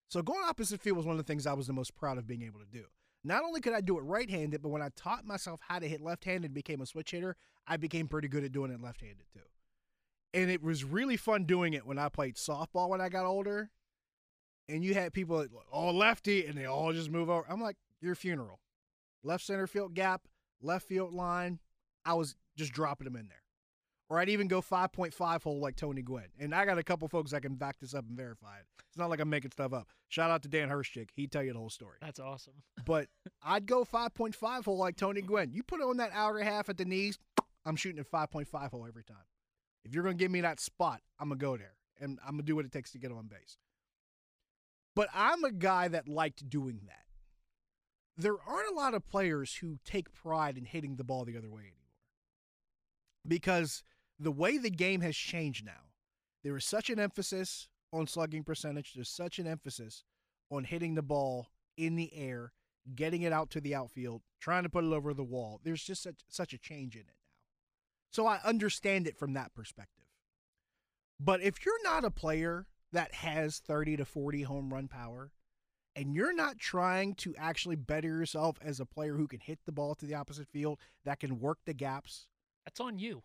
So 0.10 0.22
going 0.22 0.42
opposite 0.48 0.82
field 0.82 0.98
was 0.98 1.06
one 1.06 1.14
of 1.14 1.18
the 1.18 1.24
things 1.24 1.48
I 1.48 1.54
was 1.54 1.68
the 1.68 1.74
most 1.74 1.96
proud 1.96 2.18
of 2.18 2.28
being 2.28 2.44
able 2.44 2.60
to 2.60 2.66
do. 2.66 2.84
Not 3.24 3.44
only 3.44 3.62
could 3.62 3.74
I 3.74 3.82
do 3.82 3.98
it 3.98 4.02
right-handed, 4.02 4.62
but 4.62 4.70
when 4.70 4.82
I 4.82 4.90
taught 4.96 5.26
myself 5.26 5.60
how 5.68 5.80
to 5.80 5.88
hit 5.88 6.02
left-handed 6.02 6.46
and 6.46 6.54
became 6.54 6.82
a 6.82 6.86
switch 6.86 7.12
hitter, 7.12 7.36
I 7.68 7.78
became 7.78 8.08
pretty 8.08 8.28
good 8.28 8.44
at 8.44 8.52
doing 8.52 8.72
it 8.72 8.82
left-handed 8.82 9.26
too. 9.32 9.40
And 10.34 10.50
it 10.50 10.64
was 10.64 10.84
really 10.84 11.18
fun 11.18 11.46
doing 11.46 11.74
it 11.74 11.86
when 11.86 12.00
I 12.00 12.10
played 12.10 12.36
softball 12.36 12.90
when 12.90 13.02
I 13.02 13.10
got 13.10 13.26
older. 13.26 13.70
And 14.70 14.84
you 14.84 14.94
had 14.94 15.14
people 15.14 15.46
oh 15.72 15.92
lefty, 15.92 16.46
and 16.46 16.58
they 16.58 16.66
all 16.66 16.94
just 16.94 17.12
move 17.12 17.30
over. 17.30 17.46
I'm 17.50 17.62
like, 17.62 17.76
your 18.02 18.16
funeral. 18.16 18.60
Left 19.24 19.46
center 19.46 19.68
field 19.68 19.94
gap, 19.94 20.28
left 20.62 20.88
field 20.88 21.14
line. 21.14 21.60
I 22.06 22.14
was 22.14 22.36
just 22.58 22.72
dropping 22.74 23.06
them 23.06 23.16
in 23.16 23.28
there. 23.28 23.41
Or 24.12 24.20
I'd 24.20 24.28
even 24.28 24.50
go 24.50 24.62
5.5 24.62 25.44
hole 25.44 25.62
like 25.62 25.78
Tony 25.78 26.02
Gwynn. 26.02 26.26
And 26.38 26.54
I 26.54 26.66
got 26.66 26.78
a 26.78 26.84
couple 26.84 27.08
folks 27.08 27.32
that 27.32 27.44
can 27.44 27.56
back 27.56 27.80
this 27.80 27.94
up 27.94 28.04
and 28.10 28.18
verify 28.18 28.58
it. 28.58 28.66
It's 28.90 28.98
not 28.98 29.10
like 29.10 29.22
I'm 29.22 29.30
making 29.30 29.52
stuff 29.52 29.72
up. 29.72 29.88
Shout 30.10 30.30
out 30.30 30.44
to 30.44 30.50
Dan 30.50 30.68
Hirschchick. 30.68 31.12
He'd 31.16 31.32
tell 31.32 31.44
you 31.44 31.54
the 31.54 31.60
whole 31.60 31.70
story. 31.70 31.96
That's 32.02 32.20
awesome. 32.20 32.56
But 32.86 33.08
I'd 33.42 33.66
go 33.66 33.86
5.5 33.86 34.66
hole 34.66 34.78
like 34.78 34.98
Tony 34.98 35.22
Gwynn. 35.22 35.54
You 35.54 35.64
put 35.64 35.80
it 35.80 35.84
on 35.86 35.96
that 35.98 36.12
outer 36.14 36.40
half 36.40 36.68
at 36.68 36.78
the 36.78 36.84
knees, 36.84 37.18
I'm 37.66 37.78
shooting 37.78 38.00
at 38.00 38.12
5.5 38.12 38.72
hole 38.72 38.86
every 38.86 39.06
time. 39.06 39.24
If 39.86 39.94
you're 39.96 40.04
going 40.04 40.18
to 40.18 40.22
give 40.22 40.30
me 40.30 40.42
that 40.42 40.60
spot, 40.60 41.00
I'm 41.18 41.30
going 41.30 41.40
to 41.40 41.46
go 41.46 41.56
there. 41.56 41.76
and 42.02 42.20
I'm 42.26 42.32
gonna 42.32 42.44
do 42.44 42.58
what 42.58 42.66
it 42.66 42.72
takes 42.74 42.92
to 42.92 42.98
get 42.98 43.14
on 43.14 43.28
base. 43.28 43.58
But 44.94 45.08
I'm 45.14 45.44
a 45.46 45.52
guy 45.54 45.88
that 45.88 46.10
liked 46.10 46.50
doing 46.50 46.82
that. 46.88 47.06
There 48.18 48.36
aren't 48.46 48.72
a 48.72 48.76
lot 48.76 48.94
of 48.94 49.08
players 49.08 49.56
who 49.56 49.78
take 49.86 50.14
pride 50.14 50.58
in 50.58 50.66
hitting 50.66 50.98
the 50.98 51.06
ball 51.06 51.24
the 51.24 51.38
other 51.38 51.50
way 51.50 51.62
anymore. 51.62 51.78
Because 53.26 53.84
the 54.22 54.32
way 54.32 54.58
the 54.58 54.70
game 54.70 55.02
has 55.02 55.16
changed 55.16 55.66
now, 55.66 55.90
there 56.44 56.56
is 56.56 56.66
such 56.66 56.90
an 56.90 57.00
emphasis 57.00 57.68
on 57.92 58.08
slugging 58.08 58.44
percentage, 58.44 58.94
there's 58.94 59.10
such 59.10 59.40
an 59.40 59.48
emphasis 59.48 60.04
on 60.50 60.64
hitting 60.64 60.96
the 60.96 61.02
ball 61.02 61.48
in 61.76 61.96
the 61.96 62.14
air, 62.14 62.54
getting 62.96 63.24
it 63.24 63.34
out 63.34 63.50
to 63.50 63.62
the 63.62 63.74
outfield, 63.74 64.22
trying 64.40 64.64
to 64.64 64.70
put 64.70 64.84
it 64.84 64.94
over 64.94 65.14
the 65.14 65.24
wall. 65.24 65.60
There's 65.64 65.84
just 65.84 66.04
such, 66.04 66.22
such 66.30 66.54
a 66.54 66.58
change 66.58 66.96
in 66.96 67.02
it 67.02 67.08
now. 67.08 67.14
So 68.12 68.28
I 68.28 68.40
understand 68.46 69.08
it 69.08 69.18
from 69.18 69.34
that 69.34 69.54
perspective. 69.56 70.06
But 71.20 71.42
if 71.42 71.66
you're 71.66 71.84
not 71.84 72.06
a 72.06 72.12
player 72.12 72.68
that 72.92 73.14
has 73.16 73.60
30 73.60 73.98
to 73.98 74.06
40 74.06 74.44
home 74.44 74.74
run 74.74 74.88
power, 74.88 75.32
and 75.96 76.16
you're 76.16 76.34
not 76.34 76.58
trying 76.58 77.16
to 77.16 77.36
actually 77.38 77.76
better 77.76 78.08
yourself 78.08 78.58
as 78.62 78.80
a 78.80 78.86
player 78.86 79.16
who 79.16 79.28
can 79.28 79.40
hit 79.40 79.60
the 79.66 79.72
ball 79.72 79.96
to 79.96 80.06
the 80.06 80.16
opposite 80.16 80.48
field, 80.48 80.80
that 81.06 81.20
can 81.20 81.40
work 81.40 81.60
the 81.66 81.74
gaps, 81.74 82.28
That's 82.66 82.80
on 82.80 83.00
you. 83.00 83.24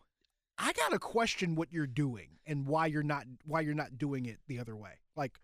I 0.57 0.73
got 0.73 0.91
to 0.91 0.99
question 0.99 1.55
what 1.55 1.71
you're 1.71 1.87
doing 1.87 2.29
and 2.45 2.65
why 2.65 2.87
you're 2.87 3.03
not 3.03 3.25
why 3.45 3.61
you're 3.61 3.73
not 3.73 3.97
doing 3.97 4.25
it 4.25 4.39
the 4.47 4.59
other 4.59 4.75
way. 4.75 4.93
Like 5.15 5.39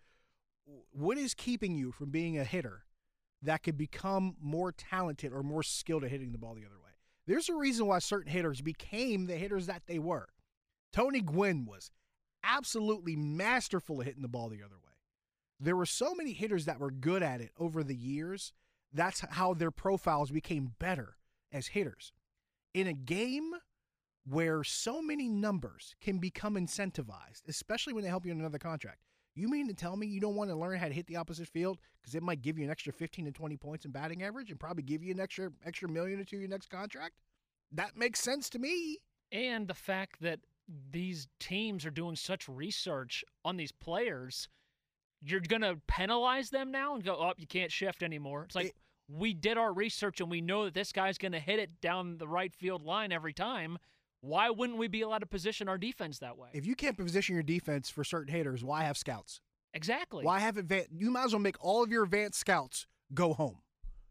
what 0.92 1.18
is 1.18 1.34
keeping 1.34 1.74
you 1.74 1.92
from 1.92 2.10
being 2.10 2.38
a 2.38 2.44
hitter 2.44 2.84
that 3.42 3.62
could 3.62 3.76
become 3.76 4.36
more 4.40 4.72
talented 4.72 5.32
or 5.32 5.42
more 5.42 5.62
skilled 5.62 6.04
at 6.04 6.10
hitting 6.10 6.32
the 6.32 6.38
ball 6.38 6.54
the 6.54 6.64
other 6.64 6.80
way? 6.82 6.92
There's 7.26 7.48
a 7.48 7.54
reason 7.54 7.86
why 7.86 7.98
certain 8.00 8.32
hitters 8.32 8.60
became 8.60 9.26
the 9.26 9.36
hitters 9.36 9.66
that 9.66 9.82
they 9.86 9.98
were. 9.98 10.28
Tony 10.92 11.20
Gwynn 11.20 11.64
was 11.66 11.90
absolutely 12.42 13.16
masterful 13.16 14.00
at 14.00 14.06
hitting 14.06 14.22
the 14.22 14.28
ball 14.28 14.48
the 14.48 14.62
other 14.62 14.76
way. 14.76 14.92
There 15.58 15.76
were 15.76 15.86
so 15.86 16.14
many 16.14 16.32
hitters 16.32 16.66
that 16.66 16.80
were 16.80 16.90
good 16.90 17.22
at 17.22 17.40
it 17.40 17.52
over 17.58 17.82
the 17.82 17.94
years. 17.94 18.52
That's 18.92 19.20
how 19.20 19.54
their 19.54 19.70
profiles 19.70 20.30
became 20.30 20.74
better 20.78 21.16
as 21.50 21.68
hitters. 21.68 22.12
In 22.74 22.86
a 22.86 22.92
game 22.92 23.52
where 24.26 24.64
so 24.64 25.02
many 25.02 25.28
numbers 25.28 25.94
can 26.00 26.18
become 26.18 26.54
incentivized, 26.54 27.42
especially 27.48 27.92
when 27.92 28.02
they 28.02 28.08
help 28.08 28.24
you 28.24 28.32
in 28.32 28.40
another 28.40 28.58
contract. 28.58 29.00
You 29.34 29.48
mean 29.48 29.66
to 29.68 29.74
tell 29.74 29.96
me 29.96 30.06
you 30.06 30.20
don't 30.20 30.36
want 30.36 30.50
to 30.50 30.56
learn 30.56 30.78
how 30.78 30.86
to 30.88 30.94
hit 30.94 31.06
the 31.06 31.16
opposite 31.16 31.48
field 31.48 31.78
because 32.00 32.14
it 32.14 32.22
might 32.22 32.40
give 32.40 32.56
you 32.56 32.64
an 32.64 32.70
extra 32.70 32.92
15 32.92 33.24
to 33.26 33.32
20 33.32 33.56
points 33.56 33.84
in 33.84 33.90
batting 33.90 34.22
average 34.22 34.50
and 34.50 34.60
probably 34.60 34.84
give 34.84 35.02
you 35.02 35.12
an 35.12 35.20
extra 35.20 35.50
extra 35.66 35.88
million 35.88 36.20
or 36.20 36.24
two 36.24 36.38
your 36.38 36.48
next 36.48 36.70
contract? 36.70 37.14
That 37.72 37.96
makes 37.96 38.20
sense 38.20 38.48
to 38.50 38.58
me. 38.58 38.98
And 39.32 39.66
the 39.66 39.74
fact 39.74 40.20
that 40.20 40.40
these 40.92 41.26
teams 41.40 41.84
are 41.84 41.90
doing 41.90 42.14
such 42.16 42.48
research 42.48 43.24
on 43.44 43.56
these 43.56 43.72
players, 43.72 44.48
you're 45.20 45.40
going 45.40 45.62
to 45.62 45.80
penalize 45.88 46.50
them 46.50 46.70
now 46.70 46.94
and 46.94 47.02
go, 47.04 47.16
oh, 47.18 47.32
you 47.36 47.46
can't 47.48 47.72
shift 47.72 48.02
anymore. 48.02 48.44
It's 48.44 48.54
like, 48.54 48.66
It- 48.66 48.74
we 49.06 49.34
did 49.34 49.58
our 49.58 49.70
research 49.72 50.20
and 50.22 50.30
we 50.30 50.40
know 50.40 50.64
that 50.64 50.72
this 50.72 50.90
guy's 50.90 51.18
going 51.18 51.32
to 51.32 51.38
hit 51.40 51.58
it 51.58 51.80
down 51.82 52.16
the 52.16 52.26
right 52.28 52.54
field 52.54 52.82
line 52.84 53.12
every 53.12 53.34
time. 53.34 53.76
Why 54.24 54.48
wouldn't 54.48 54.78
we 54.78 54.88
be 54.88 55.02
allowed 55.02 55.18
to 55.18 55.26
position 55.26 55.68
our 55.68 55.76
defense 55.76 56.18
that 56.20 56.38
way? 56.38 56.48
If 56.54 56.64
you 56.64 56.74
can't 56.74 56.96
position 56.96 57.34
your 57.34 57.42
defense 57.42 57.90
for 57.90 58.04
certain 58.04 58.32
hitters, 58.34 58.64
why 58.64 58.84
have 58.84 58.96
scouts? 58.96 59.40
exactly. 59.74 60.24
Why 60.24 60.38
have 60.38 60.56
advanced? 60.56 60.90
You 60.96 61.10
might 61.10 61.24
as 61.24 61.32
well 61.32 61.40
make 61.40 61.62
all 61.62 61.82
of 61.82 61.90
your 61.90 62.04
advanced 62.04 62.38
scouts 62.38 62.86
go 63.12 63.34
home 63.34 63.58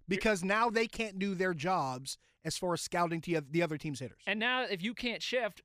because 0.08 0.44
now 0.44 0.70
they 0.70 0.86
can't 0.88 1.18
do 1.18 1.34
their 1.34 1.54
jobs 1.54 2.18
as 2.46 2.58
far 2.58 2.74
as 2.74 2.82
scouting 2.82 3.22
to 3.22 3.42
the 3.50 3.64
other 3.64 3.78
team's 3.78 4.00
hitters. 4.02 4.22
And 4.28 4.40
now, 4.40 4.64
if 4.64 4.84
you 4.84 4.94
can't 4.94 5.22
shift, 5.22 5.62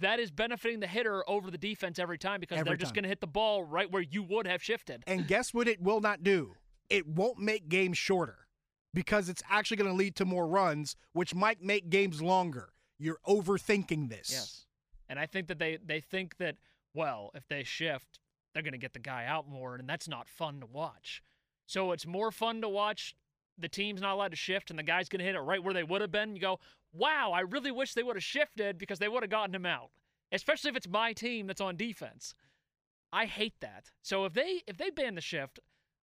that 0.00 0.18
is 0.18 0.30
benefiting 0.30 0.80
the 0.80 0.86
hitter 0.86 1.28
over 1.28 1.50
the 1.50 1.58
defense 1.58 1.98
every 1.98 2.16
time 2.16 2.40
because 2.40 2.58
Every 2.58 2.70
they're 2.70 2.76
just 2.76 2.94
going 2.94 3.02
to 3.02 3.08
hit 3.08 3.20
the 3.20 3.26
ball 3.26 3.64
right 3.64 3.90
where 3.90 4.02
you 4.02 4.22
would 4.22 4.46
have 4.46 4.62
shifted. 4.62 5.02
And 5.06 5.26
guess 5.26 5.52
what 5.52 5.68
it 5.68 5.82
will 5.82 6.00
not 6.00 6.22
do? 6.22 6.54
It 6.88 7.06
won't 7.06 7.38
make 7.38 7.68
games 7.68 7.98
shorter 7.98 8.46
because 8.94 9.28
it's 9.28 9.42
actually 9.50 9.76
going 9.76 9.90
to 9.90 9.96
lead 9.96 10.14
to 10.16 10.24
more 10.24 10.46
runs, 10.46 10.96
which 11.12 11.34
might 11.34 11.60
make 11.62 11.90
games 11.90 12.22
longer. 12.22 12.70
You're 12.98 13.20
overthinking 13.26 14.08
this. 14.08 14.30
Yes. 14.32 14.64
And 15.08 15.18
I 15.18 15.26
think 15.26 15.48
that 15.48 15.58
they 15.58 15.78
they 15.84 16.00
think 16.00 16.36
that 16.38 16.56
well, 16.94 17.30
if 17.34 17.46
they 17.48 17.62
shift, 17.64 18.18
they're 18.52 18.62
going 18.62 18.72
to 18.72 18.78
get 18.78 18.92
the 18.92 18.98
guy 18.98 19.24
out 19.26 19.48
more 19.48 19.76
and 19.76 19.88
that's 19.88 20.08
not 20.08 20.28
fun 20.28 20.60
to 20.60 20.66
watch. 20.66 21.22
So 21.66 21.92
it's 21.92 22.06
more 22.06 22.30
fun 22.30 22.60
to 22.62 22.68
watch 22.68 23.14
the 23.58 23.68
team's 23.68 24.00
not 24.00 24.14
allowed 24.14 24.30
to 24.30 24.36
shift 24.36 24.70
and 24.70 24.78
the 24.78 24.84
guy's 24.84 25.08
going 25.08 25.20
to 25.20 25.24
hit 25.24 25.34
it 25.34 25.40
right 25.40 25.62
where 25.62 25.74
they 25.74 25.82
would 25.82 26.00
have 26.00 26.12
been. 26.12 26.34
You 26.34 26.40
go, 26.40 26.60
"Wow, 26.92 27.32
I 27.32 27.40
really 27.40 27.70
wish 27.70 27.94
they 27.94 28.02
would 28.02 28.16
have 28.16 28.24
shifted 28.24 28.78
because 28.78 28.98
they 28.98 29.08
would 29.08 29.22
have 29.22 29.30
gotten 29.30 29.54
him 29.54 29.66
out." 29.66 29.90
Especially 30.30 30.70
if 30.70 30.76
it's 30.76 30.88
my 30.88 31.12
team 31.12 31.46
that's 31.46 31.60
on 31.60 31.76
defense. 31.76 32.34
I 33.12 33.24
hate 33.24 33.60
that. 33.60 33.90
So 34.02 34.24
if 34.24 34.34
they 34.34 34.62
if 34.66 34.76
they 34.76 34.90
ban 34.90 35.14
the 35.14 35.20
shift, 35.20 35.58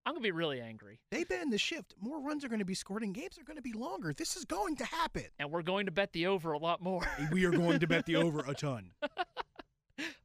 I'm 0.06 0.12
going 0.12 0.22
to 0.22 0.26
be 0.26 0.32
really 0.32 0.60
angry. 0.60 1.00
They 1.10 1.24
ban 1.24 1.50
the 1.50 1.58
shift. 1.58 1.94
More 1.98 2.20
runs 2.20 2.44
are 2.44 2.48
going 2.48 2.58
to 2.58 2.64
be 2.64 2.74
scored 2.74 3.02
and 3.02 3.14
games 3.14 3.38
are 3.38 3.44
going 3.44 3.56
to 3.56 3.62
be 3.62 3.72
longer. 3.72 4.12
This 4.12 4.36
is 4.36 4.44
going 4.44 4.76
to 4.76 4.84
happen. 4.84 5.24
And 5.38 5.50
we're 5.50 5.62
going 5.62 5.86
to 5.86 5.92
bet 5.92 6.12
the 6.12 6.26
over 6.26 6.52
a 6.52 6.58
lot 6.58 6.82
more. 6.82 7.06
We 7.32 7.46
are 7.46 7.50
going 7.50 7.80
to 7.80 7.86
bet 7.86 8.04
the 8.06 8.16
over 8.16 8.44
a 8.46 8.54
ton. 8.54 8.90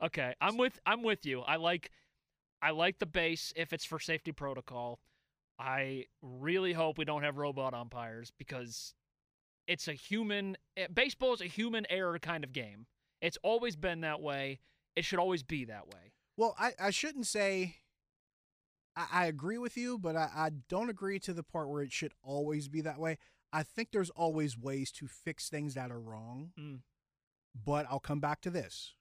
Okay, 0.01 0.33
I'm 0.41 0.57
with 0.57 0.79
I'm 0.85 1.03
with 1.03 1.25
you. 1.25 1.41
I 1.41 1.57
like 1.57 1.91
I 2.61 2.71
like 2.71 2.99
the 2.99 3.05
base 3.05 3.53
if 3.55 3.73
it's 3.73 3.85
for 3.85 3.99
safety 3.99 4.31
protocol. 4.31 4.99
I 5.59 6.05
really 6.21 6.73
hope 6.73 6.97
we 6.97 7.05
don't 7.05 7.23
have 7.23 7.37
robot 7.37 7.73
umpires 7.73 8.31
because 8.37 8.93
it's 9.67 9.87
a 9.87 9.93
human 9.93 10.57
eh, 10.77 10.87
baseball 10.93 11.33
is 11.33 11.41
a 11.41 11.45
human 11.45 11.85
error 11.89 12.17
kind 12.17 12.43
of 12.43 12.53
game. 12.53 12.85
It's 13.21 13.37
always 13.43 13.75
been 13.75 14.01
that 14.01 14.21
way. 14.21 14.59
It 14.95 15.03
should 15.03 15.19
always 15.19 15.43
be 15.43 15.65
that 15.65 15.87
way. 15.87 16.13
Well, 16.37 16.55
I, 16.57 16.71
I 16.79 16.89
shouldn't 16.91 17.27
say 17.27 17.75
I, 18.95 19.07
I 19.11 19.25
agree 19.25 19.57
with 19.57 19.77
you, 19.77 19.97
but 19.97 20.15
I, 20.15 20.29
I 20.35 20.49
don't 20.69 20.89
agree 20.89 21.19
to 21.19 21.33
the 21.33 21.43
part 21.43 21.69
where 21.69 21.81
it 21.83 21.91
should 21.91 22.13
always 22.23 22.67
be 22.67 22.81
that 22.81 22.99
way. 22.99 23.17
I 23.51 23.63
think 23.63 23.89
there's 23.91 24.09
always 24.11 24.57
ways 24.57 24.91
to 24.93 25.07
fix 25.07 25.49
things 25.49 25.73
that 25.73 25.91
are 25.91 25.99
wrong. 25.99 26.51
Mm. 26.59 26.79
But 27.65 27.87
I'll 27.89 27.99
come 27.99 28.19
back 28.19 28.41
to 28.41 28.49
this. 28.49 28.93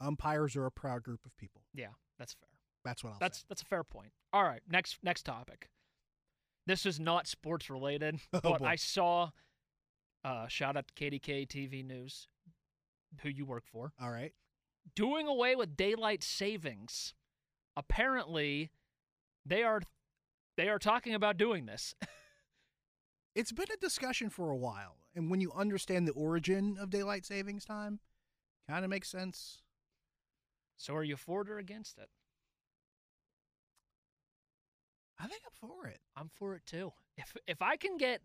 Umpires 0.00 0.56
are 0.56 0.66
a 0.66 0.70
proud 0.70 1.02
group 1.02 1.24
of 1.24 1.36
people. 1.36 1.62
Yeah, 1.74 1.88
that's 2.18 2.34
fair. 2.34 2.48
That's 2.84 3.02
what 3.04 3.14
I'll 3.14 3.18
That's 3.20 3.38
say. 3.38 3.44
that's 3.48 3.62
a 3.62 3.66
fair 3.66 3.84
point. 3.84 4.10
All 4.32 4.42
right, 4.42 4.60
next 4.68 4.98
next 5.02 5.22
topic. 5.22 5.68
This 6.66 6.84
is 6.84 6.98
not 7.00 7.26
sports 7.28 7.70
related, 7.70 8.16
Oh, 8.32 8.40
but 8.42 8.58
boy. 8.58 8.66
I 8.66 8.76
saw 8.76 9.30
uh 10.24 10.48
shout 10.48 10.76
out 10.76 10.86
to 10.88 10.94
KDK 10.94 11.46
TV 11.46 11.84
News, 11.84 12.26
who 13.22 13.28
you 13.28 13.44
work 13.46 13.64
for. 13.64 13.92
All 14.00 14.10
right. 14.10 14.32
doing 14.96 15.28
away 15.28 15.54
with 15.56 15.76
daylight 15.76 16.22
savings. 16.24 17.14
Apparently, 17.76 18.70
they 19.46 19.62
are 19.62 19.82
they 20.56 20.68
are 20.68 20.78
talking 20.78 21.14
about 21.14 21.36
doing 21.36 21.66
this. 21.66 21.94
It's 23.34 23.50
been 23.50 23.68
a 23.72 23.78
discussion 23.78 24.28
for 24.28 24.50
a 24.50 24.56
while. 24.56 24.98
And 25.14 25.30
when 25.30 25.40
you 25.40 25.52
understand 25.52 26.06
the 26.06 26.12
origin 26.12 26.76
of 26.78 26.90
daylight 26.90 27.24
savings 27.24 27.64
time, 27.64 27.98
kind 28.68 28.84
of 28.84 28.90
makes 28.90 29.08
sense. 29.08 29.62
so 30.76 30.94
are 30.94 31.02
you 31.02 31.16
for 31.16 31.40
it 31.40 31.48
or 31.48 31.56
against 31.56 31.96
it? 31.98 32.10
I 35.18 35.26
think 35.28 35.42
I'm 35.46 35.68
for 35.68 35.86
it. 35.86 36.00
I'm 36.14 36.30
for 36.34 36.54
it 36.56 36.66
too. 36.66 36.92
If 37.16 37.34
if 37.46 37.62
I 37.62 37.76
can 37.76 37.96
get 37.96 38.20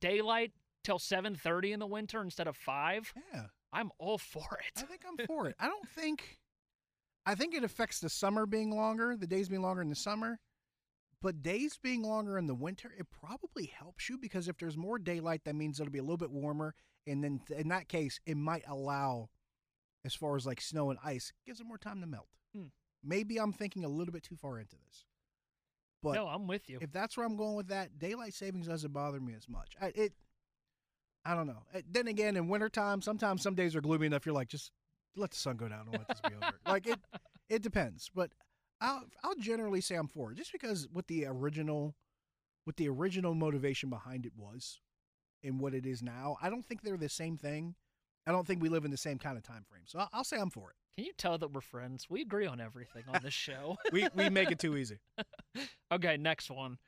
daylight 0.00 0.52
till 0.84 0.98
7:30 1.00 1.72
in 1.72 1.80
the 1.80 1.86
winter 1.86 2.22
instead 2.22 2.46
of 2.46 2.56
5, 2.56 3.12
Yeah. 3.32 3.46
I'm 3.72 3.90
all 3.98 4.18
for 4.18 4.60
it. 4.66 4.80
I 4.82 4.86
think 4.86 5.00
I'm 5.08 5.16
for 5.26 5.48
it. 5.48 5.56
I 5.58 5.66
don't 5.66 5.88
think 5.88 6.38
I 7.24 7.34
think 7.34 7.54
it 7.54 7.64
affects 7.64 8.00
the 8.00 8.08
summer 8.08 8.46
being 8.46 8.70
longer, 8.70 9.16
the 9.16 9.26
days 9.26 9.48
being 9.48 9.62
longer 9.62 9.82
in 9.82 9.88
the 9.88 9.94
summer. 9.94 10.38
But 11.20 11.42
days 11.42 11.78
being 11.80 12.02
longer 12.02 12.36
in 12.36 12.48
the 12.48 12.54
winter, 12.54 12.92
it 12.98 13.06
probably 13.10 13.66
helps 13.66 14.08
you 14.08 14.18
because 14.18 14.48
if 14.48 14.58
there's 14.58 14.76
more 14.76 14.98
daylight, 14.98 15.42
that 15.44 15.54
means 15.54 15.78
it'll 15.78 15.92
be 15.92 16.00
a 16.00 16.02
little 16.02 16.16
bit 16.16 16.32
warmer. 16.32 16.74
And 17.06 17.22
then 17.22 17.40
in 17.56 17.68
that 17.68 17.88
case, 17.88 18.18
it 18.26 18.36
might 18.36 18.64
allow, 18.66 19.30
as 20.04 20.14
far 20.14 20.36
as 20.36 20.46
like 20.46 20.60
snow 20.60 20.90
and 20.90 20.98
ice, 21.04 21.32
gives 21.46 21.60
it 21.60 21.66
more 21.66 21.78
time 21.78 22.00
to 22.00 22.06
melt. 22.08 22.26
Hmm. 22.54 22.66
Maybe 23.04 23.38
I'm 23.38 23.52
thinking 23.52 23.84
a 23.84 23.88
little 23.88 24.12
bit 24.12 24.24
too 24.24 24.36
far 24.36 24.58
into 24.58 24.74
this. 24.88 25.04
But 26.02 26.14
no, 26.14 26.26
I'm 26.26 26.48
with 26.48 26.68
you. 26.68 26.78
if 26.80 26.90
that's 26.90 27.16
where 27.16 27.24
I'm 27.24 27.36
going 27.36 27.54
with 27.54 27.68
that, 27.68 28.00
daylight 28.00 28.34
savings 28.34 28.66
doesn't 28.66 28.92
bother 28.92 29.20
me 29.20 29.34
as 29.34 29.48
much. 29.48 29.74
I, 29.80 29.92
it, 29.94 30.12
I 31.24 31.36
don't 31.36 31.46
know. 31.46 31.62
Then 31.88 32.08
again, 32.08 32.36
in 32.36 32.48
wintertime, 32.48 33.00
sometimes 33.00 33.42
some 33.42 33.54
days 33.54 33.76
are 33.76 33.80
gloomy 33.80 34.08
enough. 34.08 34.26
You're 34.26 34.34
like, 34.34 34.48
just 34.48 34.72
let 35.16 35.30
the 35.30 35.36
sun 35.36 35.56
go 35.56 35.68
down 35.68 35.86
and 35.90 35.92
let 35.92 36.08
this 36.08 36.20
be 36.20 36.34
over. 36.34 36.54
like 36.66 36.86
it, 36.86 36.98
it 37.48 37.62
depends. 37.62 38.10
But 38.14 38.30
I'll, 38.80 39.04
I'll 39.22 39.34
generally 39.36 39.80
say 39.80 39.94
I'm 39.94 40.08
for 40.08 40.32
it, 40.32 40.36
just 40.36 40.52
because 40.52 40.88
what 40.92 41.06
the 41.06 41.26
original, 41.26 41.94
what 42.64 42.76
the 42.76 42.88
original 42.88 43.34
motivation 43.34 43.90
behind 43.90 44.26
it 44.26 44.32
was, 44.36 44.80
and 45.44 45.60
what 45.60 45.74
it 45.74 45.86
is 45.86 46.02
now. 46.02 46.36
I 46.40 46.50
don't 46.50 46.64
think 46.64 46.82
they're 46.82 46.96
the 46.96 47.08
same 47.08 47.36
thing. 47.36 47.74
I 48.26 48.32
don't 48.32 48.46
think 48.46 48.62
we 48.62 48.68
live 48.68 48.84
in 48.84 48.90
the 48.90 48.96
same 48.96 49.18
kind 49.18 49.36
of 49.36 49.42
time 49.42 49.64
frame. 49.68 49.82
So 49.86 49.98
I'll, 49.98 50.08
I'll 50.12 50.24
say 50.24 50.38
I'm 50.38 50.50
for 50.50 50.70
it. 50.70 50.76
Can 50.96 51.06
you 51.06 51.12
tell 51.16 51.38
that 51.38 51.52
we're 51.52 51.60
friends? 51.60 52.06
We 52.08 52.20
agree 52.22 52.46
on 52.46 52.60
everything 52.60 53.04
on 53.08 53.20
this 53.22 53.34
show. 53.34 53.76
We 53.92 54.06
we 54.14 54.28
make 54.28 54.50
it 54.50 54.58
too 54.58 54.76
easy. 54.76 54.98
Okay, 55.92 56.16
next 56.16 56.50
one. 56.50 56.78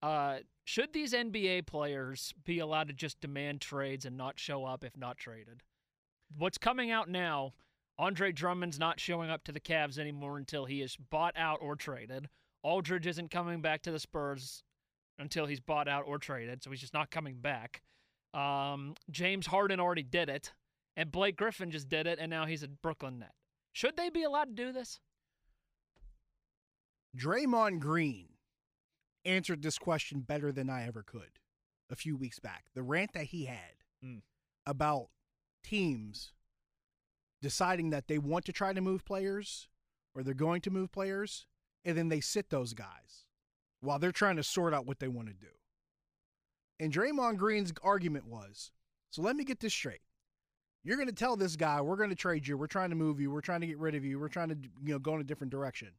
Uh, 0.00 0.36
should 0.64 0.92
these 0.92 1.12
NBA 1.12 1.66
players 1.66 2.32
be 2.44 2.60
allowed 2.60 2.86
to 2.86 2.94
just 2.94 3.20
demand 3.20 3.60
trades 3.60 4.04
and 4.04 4.16
not 4.16 4.38
show 4.38 4.64
up 4.64 4.84
if 4.84 4.96
not 4.96 5.18
traded? 5.18 5.64
What's 6.38 6.56
coming 6.56 6.92
out 6.92 7.08
now? 7.08 7.54
Andre 7.98 8.32
Drummond's 8.32 8.78
not 8.78 8.98
showing 8.98 9.30
up 9.30 9.44
to 9.44 9.52
the 9.52 9.60
Cavs 9.60 9.98
anymore 9.98 10.36
until 10.36 10.64
he 10.64 10.82
is 10.82 10.96
bought 10.96 11.34
out 11.36 11.58
or 11.62 11.76
traded. 11.76 12.28
Aldridge 12.62 13.06
isn't 13.06 13.30
coming 13.30 13.60
back 13.60 13.82
to 13.82 13.92
the 13.92 13.98
Spurs 14.00 14.62
until 15.18 15.46
he's 15.46 15.60
bought 15.60 15.86
out 15.86 16.04
or 16.06 16.18
traded, 16.18 16.62
so 16.62 16.70
he's 16.70 16.80
just 16.80 16.94
not 16.94 17.10
coming 17.10 17.36
back. 17.36 17.82
Um, 18.32 18.94
James 19.10 19.46
Harden 19.46 19.78
already 19.78 20.02
did 20.02 20.28
it, 20.28 20.52
and 20.96 21.12
Blake 21.12 21.36
Griffin 21.36 21.70
just 21.70 21.88
did 21.88 22.06
it, 22.08 22.18
and 22.18 22.30
now 22.30 22.46
he's 22.46 22.64
a 22.64 22.68
Brooklyn 22.68 23.20
net. 23.20 23.34
Should 23.72 23.96
they 23.96 24.10
be 24.10 24.24
allowed 24.24 24.56
to 24.56 24.64
do 24.64 24.72
this? 24.72 24.98
Draymond 27.16 27.78
Green 27.78 28.28
answered 29.24 29.62
this 29.62 29.78
question 29.78 30.20
better 30.20 30.50
than 30.52 30.68
I 30.68 30.86
ever 30.86 31.02
could 31.02 31.38
a 31.90 31.96
few 31.96 32.16
weeks 32.16 32.40
back. 32.40 32.64
The 32.74 32.82
rant 32.82 33.12
that 33.14 33.26
he 33.26 33.44
had 33.44 33.76
Mm. 34.02 34.22
about 34.66 35.08
teams 35.62 36.33
deciding 37.44 37.90
that 37.90 38.08
they 38.08 38.16
want 38.16 38.46
to 38.46 38.52
try 38.52 38.72
to 38.72 38.80
move 38.80 39.04
players 39.04 39.68
or 40.14 40.22
they're 40.22 40.32
going 40.32 40.62
to 40.62 40.70
move 40.70 40.90
players, 40.90 41.46
and 41.84 41.98
then 41.98 42.08
they 42.08 42.20
sit 42.20 42.48
those 42.48 42.72
guys 42.72 43.26
while 43.80 43.98
they're 43.98 44.12
trying 44.12 44.36
to 44.36 44.42
sort 44.42 44.72
out 44.72 44.86
what 44.86 44.98
they 44.98 45.08
want 45.08 45.28
to 45.28 45.34
do. 45.34 45.52
And 46.80 46.90
Draymond 46.90 47.36
Green's 47.36 47.72
argument 47.82 48.26
was 48.26 48.72
so 49.10 49.20
let 49.20 49.36
me 49.36 49.44
get 49.44 49.60
this 49.60 49.74
straight. 49.74 50.00
You're 50.82 50.96
going 50.96 51.08
to 51.08 51.14
tell 51.14 51.36
this 51.36 51.54
guy, 51.54 51.80
we're 51.80 51.96
going 51.96 52.10
to 52.10 52.16
trade 52.16 52.46
you, 52.46 52.56
we're 52.56 52.66
trying 52.66 52.90
to 52.90 52.96
move 52.96 53.20
you, 53.20 53.30
we're 53.30 53.42
trying 53.42 53.60
to 53.60 53.66
get 53.66 53.78
rid 53.78 53.94
of 53.94 54.04
you, 54.04 54.18
we're 54.18 54.28
trying 54.28 54.48
to 54.48 54.56
you 54.82 54.94
know 54.94 54.98
go 54.98 55.14
in 55.14 55.20
a 55.20 55.24
different 55.24 55.50
direction. 55.50 55.90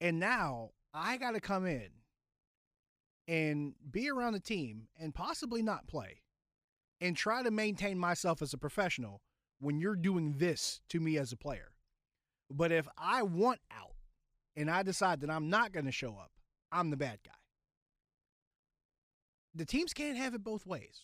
And 0.00 0.18
now 0.18 0.70
I 0.92 1.16
got 1.16 1.32
to 1.32 1.40
come 1.40 1.64
in 1.64 1.90
and 3.28 3.74
be 3.88 4.10
around 4.10 4.32
the 4.32 4.40
team 4.40 4.88
and 4.98 5.14
possibly 5.14 5.62
not 5.62 5.86
play 5.86 6.22
and 7.00 7.16
try 7.16 7.42
to 7.44 7.52
maintain 7.52 7.98
myself 7.98 8.42
as 8.42 8.52
a 8.52 8.58
professional 8.58 9.22
when 9.60 9.78
you're 9.78 9.96
doing 9.96 10.34
this 10.38 10.80
to 10.88 11.00
me 11.00 11.18
as 11.18 11.32
a 11.32 11.36
player. 11.36 11.72
But 12.50 12.72
if 12.72 12.88
I 12.98 13.22
want 13.22 13.60
out 13.70 13.94
and 14.56 14.70
I 14.70 14.82
decide 14.82 15.20
that 15.20 15.30
I'm 15.30 15.48
not 15.48 15.72
going 15.72 15.86
to 15.86 15.92
show 15.92 16.10
up, 16.10 16.32
I'm 16.72 16.90
the 16.90 16.96
bad 16.96 17.18
guy. 17.24 17.32
The 19.54 19.64
teams 19.64 19.92
can't 19.92 20.16
have 20.16 20.34
it 20.34 20.42
both 20.42 20.66
ways. 20.66 21.02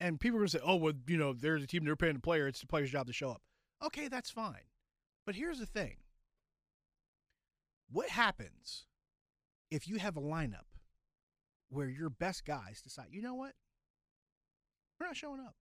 And 0.00 0.20
people 0.20 0.36
are 0.36 0.40
going 0.40 0.48
to 0.48 0.58
say, 0.58 0.64
oh, 0.64 0.76
well, 0.76 0.92
you 1.06 1.16
know, 1.16 1.32
there's 1.32 1.62
a 1.62 1.66
team, 1.66 1.84
they're 1.84 1.96
paying 1.96 2.14
the 2.14 2.20
player. 2.20 2.46
It's 2.46 2.60
the 2.60 2.66
player's 2.66 2.90
job 2.90 3.06
to 3.08 3.12
show 3.12 3.30
up. 3.30 3.42
Okay, 3.84 4.08
that's 4.08 4.30
fine. 4.30 4.66
But 5.26 5.34
here's 5.34 5.58
the 5.58 5.66
thing 5.66 5.96
what 7.90 8.08
happens 8.08 8.86
if 9.70 9.88
you 9.88 9.96
have 9.98 10.16
a 10.16 10.20
lineup 10.20 10.66
where 11.70 11.88
your 11.88 12.10
best 12.10 12.44
guys 12.44 12.80
decide, 12.82 13.06
you 13.10 13.22
know 13.22 13.34
what? 13.34 13.52
We're 14.98 15.06
not 15.06 15.16
showing 15.16 15.40
up. 15.40 15.54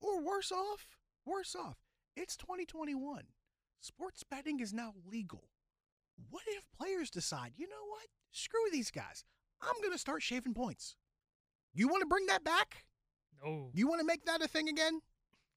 Or 0.00 0.20
worse 0.20 0.52
off, 0.52 0.86
worse 1.24 1.54
off, 1.54 1.78
it's 2.16 2.36
2021. 2.36 3.24
Sports 3.80 4.22
betting 4.28 4.60
is 4.60 4.72
now 4.72 4.92
legal. 5.10 5.44
What 6.30 6.42
if 6.48 6.64
players 6.76 7.10
decide, 7.10 7.52
you 7.56 7.68
know 7.68 7.86
what? 7.88 8.06
Screw 8.32 8.70
these 8.72 8.90
guys. 8.90 9.24
I'm 9.62 9.80
going 9.80 9.92
to 9.92 9.98
start 9.98 10.22
shaving 10.22 10.54
points. 10.54 10.96
You 11.72 11.88
want 11.88 12.02
to 12.02 12.06
bring 12.08 12.26
that 12.26 12.44
back? 12.44 12.84
No, 13.44 13.70
You 13.72 13.86
want 13.88 14.00
to 14.00 14.06
make 14.06 14.24
that 14.24 14.42
a 14.42 14.48
thing 14.48 14.68
again? 14.68 15.00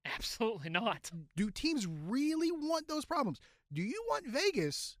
absolutely 0.04 0.68
not. 0.70 1.10
Do 1.36 1.48
teams 1.50 1.86
really 1.86 2.50
want 2.50 2.88
those 2.88 3.04
problems? 3.04 3.38
Do 3.72 3.82
you 3.82 4.04
want 4.08 4.26
Vegas 4.26 4.96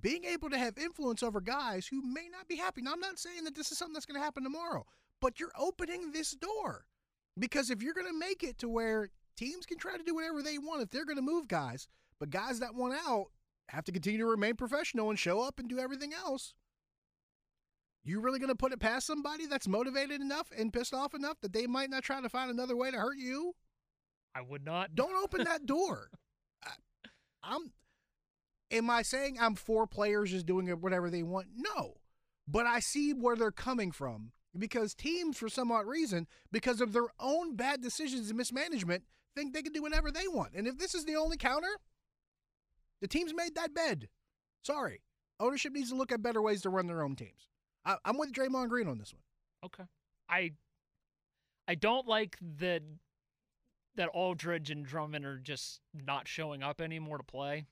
being 0.00 0.24
able 0.24 0.48
to 0.50 0.56
have 0.58 0.78
influence 0.78 1.22
over 1.22 1.40
guys 1.42 1.86
who 1.86 2.00
may 2.02 2.28
not 2.30 2.48
be 2.48 2.56
happy? 2.56 2.80
Now, 2.80 2.92
I'm 2.94 3.00
not 3.00 3.18
saying 3.18 3.44
that 3.44 3.54
this 3.54 3.70
is 3.70 3.76
something 3.78 3.92
that's 3.92 4.06
going 4.06 4.18
to 4.18 4.24
happen 4.24 4.42
tomorrow, 4.44 4.86
but 5.20 5.38
you're 5.38 5.52
opening 5.58 6.12
this 6.12 6.30
door. 6.32 6.86
Because 7.38 7.70
if 7.70 7.82
you're 7.82 7.94
going 7.94 8.06
to 8.06 8.18
make 8.18 8.42
it 8.42 8.58
to 8.58 8.68
where 8.68 9.10
teams 9.36 9.66
can 9.66 9.78
try 9.78 9.96
to 9.96 10.02
do 10.02 10.14
whatever 10.14 10.42
they 10.42 10.58
want, 10.58 10.82
if 10.82 10.90
they're 10.90 11.04
going 11.04 11.16
to 11.16 11.22
move 11.22 11.48
guys, 11.48 11.88
but 12.18 12.30
guys 12.30 12.60
that 12.60 12.74
want 12.74 12.94
out 13.06 13.26
have 13.68 13.84
to 13.84 13.92
continue 13.92 14.18
to 14.18 14.26
remain 14.26 14.56
professional 14.56 15.10
and 15.10 15.18
show 15.18 15.40
up 15.40 15.58
and 15.58 15.68
do 15.68 15.78
everything 15.78 16.12
else, 16.12 16.54
you 18.04 18.20
really 18.20 18.38
going 18.38 18.48
to 18.48 18.54
put 18.54 18.72
it 18.72 18.80
past 18.80 19.06
somebody 19.06 19.46
that's 19.46 19.68
motivated 19.68 20.20
enough 20.20 20.50
and 20.56 20.72
pissed 20.72 20.94
off 20.94 21.14
enough 21.14 21.40
that 21.42 21.52
they 21.52 21.66
might 21.66 21.90
not 21.90 22.02
try 22.02 22.20
to 22.20 22.28
find 22.28 22.50
another 22.50 22.76
way 22.76 22.90
to 22.90 22.96
hurt 22.96 23.18
you? 23.18 23.54
I 24.34 24.40
would 24.40 24.64
not. 24.64 24.94
Don't 24.94 25.22
open 25.22 25.44
that 25.44 25.66
door. 25.66 26.10
I, 26.64 26.70
I'm. 27.42 27.72
Am 28.70 28.90
I 28.90 29.00
saying 29.00 29.38
I'm 29.40 29.54
for 29.54 29.86
players 29.86 30.30
just 30.30 30.44
doing 30.44 30.68
it 30.68 30.80
whatever 30.80 31.08
they 31.08 31.22
want? 31.22 31.46
No, 31.56 31.94
but 32.46 32.66
I 32.66 32.80
see 32.80 33.12
where 33.12 33.34
they're 33.34 33.50
coming 33.50 33.92
from 33.92 34.32
because 34.56 34.94
teams, 34.94 35.36
for 35.36 35.48
some 35.48 35.72
odd 35.72 35.86
reason, 35.86 36.26
because 36.52 36.80
of 36.80 36.92
their 36.92 37.08
own 37.18 37.56
bad 37.56 37.82
decisions 37.82 38.28
and 38.28 38.38
mismanagement, 38.38 39.04
think 39.34 39.52
they 39.52 39.62
can 39.62 39.72
do 39.72 39.82
whatever 39.82 40.10
they 40.10 40.28
want. 40.28 40.54
And 40.54 40.66
if 40.66 40.78
this 40.78 40.94
is 40.94 41.04
the 41.04 41.16
only 41.16 41.36
counter, 41.36 41.78
the 43.00 43.08
team's 43.08 43.34
made 43.34 43.54
that 43.54 43.74
bed. 43.74 44.08
Sorry, 44.62 45.02
ownership 45.38 45.72
needs 45.72 45.90
to 45.90 45.96
look 45.96 46.12
at 46.12 46.22
better 46.22 46.42
ways 46.42 46.62
to 46.62 46.70
run 46.70 46.86
their 46.86 47.02
own 47.02 47.16
teams. 47.16 47.48
I, 47.84 47.96
I'm 48.04 48.18
with 48.18 48.32
Draymond 48.32 48.68
Green 48.68 48.88
on 48.88 48.98
this 48.98 49.12
one. 49.12 49.22
Okay. 49.64 49.84
I 50.28 50.52
I 51.66 51.74
don't 51.74 52.06
like 52.06 52.38
that 52.58 52.82
that 53.96 54.08
Aldridge 54.08 54.70
and 54.70 54.84
Drummond 54.84 55.24
are 55.24 55.38
just 55.38 55.80
not 55.92 56.28
showing 56.28 56.62
up 56.62 56.80
anymore 56.80 57.18
to 57.18 57.24
play, 57.24 57.66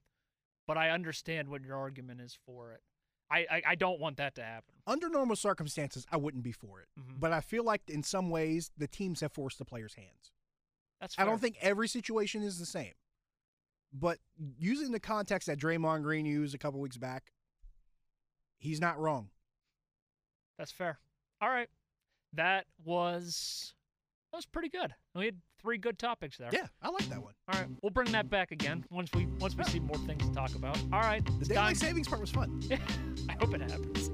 but 0.66 0.76
I 0.76 0.90
understand 0.90 1.48
what 1.48 1.64
your 1.64 1.76
argument 1.76 2.20
is 2.20 2.36
for 2.46 2.72
it. 2.72 2.82
I 3.30 3.38
I, 3.50 3.62
I 3.68 3.74
don't 3.74 3.98
want 4.00 4.16
that 4.18 4.34
to 4.36 4.42
happen. 4.42 4.74
Under 4.86 5.08
normal 5.08 5.36
circumstances, 5.36 6.06
I 6.12 6.16
wouldn't 6.16 6.44
be 6.44 6.52
for 6.52 6.80
it. 6.80 6.88
Mhm. 6.98 7.18
But 7.20 7.32
I 7.32 7.40
feel 7.40 7.64
like 7.64 7.82
in 7.88 8.02
some 8.02 8.30
ways 8.30 8.70
the 8.76 8.86
teams 8.88 9.20
have 9.20 9.32
forced 9.32 9.58
the 9.58 9.64
players' 9.64 9.94
hands. 9.94 10.32
That's 11.00 11.18
I 11.18 11.24
don't 11.24 11.40
think 11.40 11.56
every 11.60 11.88
situation 11.88 12.42
is 12.42 12.58
the 12.58 12.66
same. 12.66 12.94
But 13.92 14.18
using 14.58 14.92
the 14.92 15.00
context 15.00 15.46
that 15.46 15.58
Draymond 15.58 16.02
Green 16.02 16.26
used 16.26 16.54
a 16.54 16.58
couple 16.58 16.80
weeks 16.80 16.96
back, 16.98 17.32
he's 18.58 18.80
not 18.80 18.98
wrong. 18.98 19.30
that's 20.58 20.72
fair. 20.72 20.98
All 21.40 21.48
right, 21.50 21.68
that 22.32 22.66
was 22.84 23.74
that 24.36 24.40
was 24.40 24.44
pretty 24.46 24.68
good. 24.68 24.92
We 25.14 25.24
had 25.24 25.36
three 25.62 25.78
good 25.78 25.98
topics 25.98 26.36
there. 26.36 26.50
Yeah, 26.52 26.66
I 26.82 26.90
like 26.90 27.08
that 27.08 27.22
one. 27.22 27.32
All 27.50 27.58
right, 27.58 27.68
we'll 27.80 27.88
bring 27.88 28.12
that 28.12 28.28
back 28.28 28.50
again 28.50 28.84
once 28.90 29.08
we 29.14 29.24
once 29.40 29.56
we 29.56 29.64
see 29.64 29.80
more 29.80 29.96
things 29.96 30.28
to 30.28 30.34
talk 30.34 30.54
about. 30.54 30.76
All 30.92 31.00
right, 31.00 31.24
The 31.24 31.32
it's 31.40 31.48
daylight 31.48 31.68
time. 31.68 31.74
savings 31.76 32.06
part 32.06 32.20
was 32.20 32.30
fun. 32.32 32.60
I 33.30 33.32
hope 33.40 33.54
it 33.54 33.62
happens. 33.62 34.10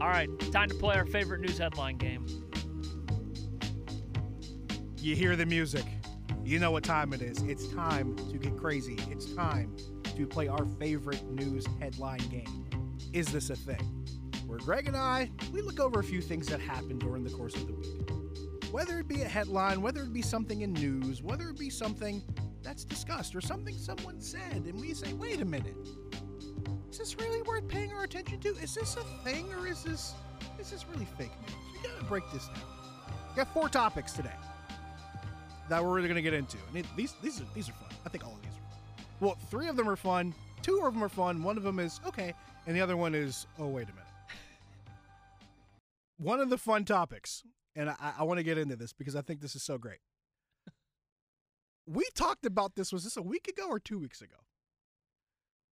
All 0.00 0.06
right, 0.08 0.28
time 0.52 0.68
to 0.68 0.76
play 0.76 0.94
our 0.94 1.04
favorite 1.06 1.40
news 1.40 1.58
headline 1.58 1.96
game. 1.96 2.24
You 4.98 5.16
hear 5.16 5.34
the 5.34 5.44
music. 5.44 5.84
You 6.44 6.60
know 6.60 6.70
what 6.70 6.84
time 6.84 7.12
it 7.12 7.20
is. 7.20 7.42
It's 7.42 7.66
time 7.74 8.14
to 8.30 8.38
get 8.38 8.56
crazy. 8.56 8.96
It's 9.10 9.34
time 9.34 9.76
to 10.16 10.24
play 10.24 10.46
our 10.46 10.66
favorite 10.78 11.24
news 11.32 11.66
headline 11.80 12.20
game. 12.30 12.64
Is 13.12 13.26
this 13.26 13.50
a 13.50 13.56
thing? 13.56 14.06
Where 14.46 14.58
Greg 14.58 14.86
and 14.86 14.96
I, 14.96 15.32
we 15.52 15.62
look 15.62 15.80
over 15.80 15.98
a 15.98 16.04
few 16.04 16.20
things 16.20 16.46
that 16.46 16.60
happened 16.60 17.00
during 17.00 17.24
the 17.24 17.30
course 17.30 17.56
of 17.56 17.66
the 17.66 17.72
week. 17.72 18.13
Whether 18.74 18.98
it 18.98 19.06
be 19.06 19.22
a 19.22 19.28
headline, 19.28 19.82
whether 19.82 20.02
it 20.02 20.12
be 20.12 20.20
something 20.20 20.62
in 20.62 20.72
news, 20.72 21.22
whether 21.22 21.48
it 21.48 21.56
be 21.56 21.70
something 21.70 22.20
that's 22.60 22.84
discussed 22.84 23.36
or 23.36 23.40
something 23.40 23.78
someone 23.78 24.20
said, 24.20 24.64
and 24.66 24.80
we 24.80 24.92
say, 24.94 25.12
wait 25.12 25.40
a 25.40 25.44
minute, 25.44 25.76
is 26.90 26.98
this 26.98 27.16
really 27.16 27.40
worth 27.42 27.68
paying 27.68 27.92
our 27.92 28.02
attention 28.02 28.40
to? 28.40 28.48
Is 28.56 28.74
this 28.74 28.96
a 28.96 29.04
thing 29.22 29.48
or 29.52 29.68
is 29.68 29.84
this 29.84 30.14
is 30.58 30.72
this 30.72 30.86
really 30.92 31.04
fake 31.16 31.30
news? 31.40 31.56
We 31.72 31.88
gotta 31.88 32.04
break 32.06 32.24
this 32.32 32.48
down. 32.48 32.64
We 33.30 33.36
got 33.36 33.54
four 33.54 33.68
topics 33.68 34.12
today 34.12 34.34
that 35.68 35.80
we're 35.80 35.94
really 35.94 36.12
to 36.12 36.20
get 36.20 36.34
into. 36.34 36.58
And 36.70 36.78
it, 36.78 36.86
these 36.96 37.14
these 37.22 37.40
are 37.40 37.46
these 37.54 37.68
are 37.68 37.74
fun. 37.74 37.90
I 38.04 38.08
think 38.08 38.26
all 38.26 38.32
of 38.32 38.42
these 38.42 38.50
are 38.50 38.70
fun. 38.70 39.06
Well, 39.20 39.38
three 39.52 39.68
of 39.68 39.76
them 39.76 39.88
are 39.88 39.94
fun. 39.94 40.34
Two 40.62 40.80
of 40.84 40.94
them 40.94 41.04
are 41.04 41.08
fun. 41.08 41.44
One 41.44 41.56
of 41.56 41.62
them 41.62 41.78
is 41.78 42.00
okay, 42.08 42.34
and 42.66 42.74
the 42.74 42.80
other 42.80 42.96
one 42.96 43.14
is 43.14 43.46
oh 43.56 43.68
wait 43.68 43.84
a 43.84 43.92
minute. 43.92 44.02
One 46.16 46.40
of 46.40 46.50
the 46.50 46.58
fun 46.58 46.84
topics, 46.84 47.44
and 47.74 47.90
I, 47.90 48.14
I 48.18 48.22
want 48.24 48.38
to 48.38 48.44
get 48.44 48.58
into 48.58 48.76
this 48.76 48.92
because 48.92 49.16
I 49.16 49.22
think 49.22 49.40
this 49.40 49.54
is 49.54 49.62
so 49.62 49.78
great. 49.78 49.98
We 51.86 52.04
talked 52.14 52.46
about 52.46 52.76
this. 52.76 52.92
Was 52.92 53.04
this 53.04 53.16
a 53.16 53.22
week 53.22 53.46
ago 53.46 53.68
or 53.68 53.78
two 53.78 53.98
weeks 53.98 54.22
ago? 54.22 54.36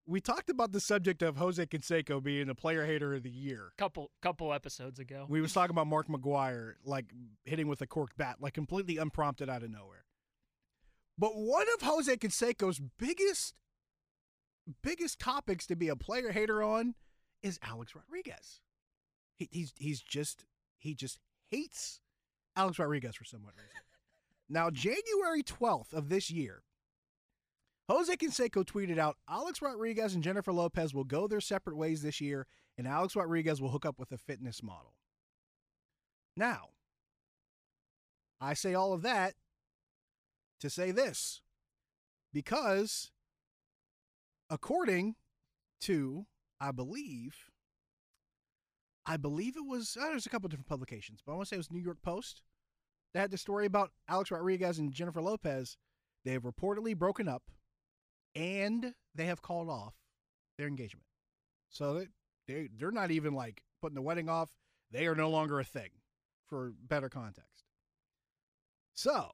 We 0.04 0.20
talked 0.20 0.50
about 0.50 0.72
the 0.72 0.80
subject 0.80 1.22
of 1.22 1.36
Jose 1.36 1.64
Canseco 1.64 2.22
being 2.22 2.48
the 2.48 2.54
player 2.54 2.84
hater 2.84 3.14
of 3.14 3.22
the 3.22 3.30
year. 3.30 3.72
Couple 3.78 4.10
couple 4.20 4.52
episodes 4.52 4.98
ago. 4.98 5.26
We 5.28 5.40
was 5.40 5.52
talking 5.54 5.70
about 5.70 5.86
Mark 5.86 6.08
McGwire 6.08 6.74
like 6.84 7.06
hitting 7.44 7.68
with 7.68 7.80
a 7.80 7.86
cork 7.86 8.10
bat, 8.16 8.36
like 8.40 8.52
completely 8.52 8.98
unprompted 8.98 9.48
out 9.48 9.62
of 9.62 9.70
nowhere. 9.70 10.04
But 11.16 11.36
one 11.36 11.66
of 11.74 11.86
Jose 11.86 12.14
Canseco's 12.16 12.80
biggest 12.98 13.54
biggest 14.82 15.18
topics 15.18 15.66
to 15.66 15.76
be 15.76 15.88
a 15.88 15.96
player 15.96 16.32
hater 16.32 16.62
on 16.62 16.94
is 17.42 17.58
Alex 17.62 17.94
Rodriguez. 17.94 18.60
He, 19.36 19.48
he's 19.50 19.72
he's 19.76 20.00
just 20.00 20.44
he 20.78 20.94
just 20.94 21.18
hates 21.52 22.00
Alex 22.56 22.78
Rodriguez 22.78 23.14
for 23.14 23.24
some 23.24 23.40
reason. 23.40 23.62
now, 24.48 24.70
January 24.70 25.42
twelfth 25.44 25.92
of 25.92 26.08
this 26.08 26.30
year, 26.30 26.62
Jose 27.88 28.16
Canseco 28.16 28.64
tweeted 28.64 28.98
out 28.98 29.18
Alex 29.28 29.60
Rodriguez 29.60 30.14
and 30.14 30.24
Jennifer 30.24 30.52
Lopez 30.52 30.94
will 30.94 31.04
go 31.04 31.28
their 31.28 31.40
separate 31.40 31.76
ways 31.76 32.02
this 32.02 32.20
year, 32.20 32.46
and 32.78 32.88
Alex 32.88 33.14
Rodriguez 33.14 33.60
will 33.60 33.68
hook 33.68 33.86
up 33.86 33.98
with 33.98 34.12
a 34.12 34.18
fitness 34.18 34.62
model. 34.62 34.94
Now, 36.36 36.70
I 38.40 38.54
say 38.54 38.74
all 38.74 38.92
of 38.92 39.02
that 39.02 39.34
to 40.60 40.70
say 40.70 40.90
this 40.90 41.42
because 42.32 43.10
according 44.48 45.16
to, 45.82 46.26
I 46.60 46.72
believe, 46.72 47.50
I 49.06 49.16
believe 49.16 49.56
it 49.56 49.66
was, 49.66 49.96
uh, 50.00 50.06
there's 50.06 50.26
a 50.26 50.30
couple 50.30 50.48
different 50.48 50.68
publications, 50.68 51.20
but 51.24 51.32
I 51.32 51.36
want 51.36 51.48
to 51.48 51.48
say 51.50 51.56
it 51.56 51.58
was 51.58 51.70
New 51.70 51.80
York 51.80 52.02
Post 52.02 52.42
that 53.12 53.20
had 53.20 53.30
the 53.30 53.38
story 53.38 53.66
about 53.66 53.90
Alex 54.08 54.30
Rodriguez 54.30 54.78
and 54.78 54.92
Jennifer 54.92 55.20
Lopez. 55.20 55.76
They 56.24 56.32
have 56.32 56.44
reportedly 56.44 56.96
broken 56.96 57.28
up 57.28 57.42
and 58.34 58.94
they 59.14 59.26
have 59.26 59.42
called 59.42 59.68
off 59.68 59.94
their 60.56 60.68
engagement. 60.68 61.06
So 61.68 61.94
they, 61.94 62.06
they, 62.46 62.68
they're 62.78 62.90
not 62.90 63.10
even 63.10 63.34
like 63.34 63.62
putting 63.80 63.96
the 63.96 64.02
wedding 64.02 64.28
off. 64.28 64.50
They 64.90 65.06
are 65.06 65.14
no 65.14 65.30
longer 65.30 65.58
a 65.58 65.64
thing 65.64 65.90
for 66.46 66.72
better 66.86 67.08
context. 67.08 67.64
So, 68.94 69.30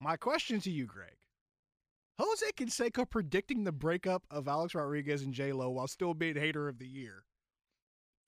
my 0.00 0.16
question 0.16 0.60
to 0.60 0.70
you, 0.70 0.84
Greg 0.84 1.16
Jose 2.18 2.50
Canseco 2.56 3.08
predicting 3.08 3.62
the 3.62 3.72
breakup 3.72 4.24
of 4.30 4.48
Alex 4.48 4.74
Rodriguez 4.74 5.22
and 5.22 5.32
J 5.32 5.52
Lo 5.52 5.70
while 5.70 5.86
still 5.86 6.14
being 6.14 6.34
hater 6.34 6.68
of 6.68 6.78
the 6.78 6.88
year. 6.88 7.24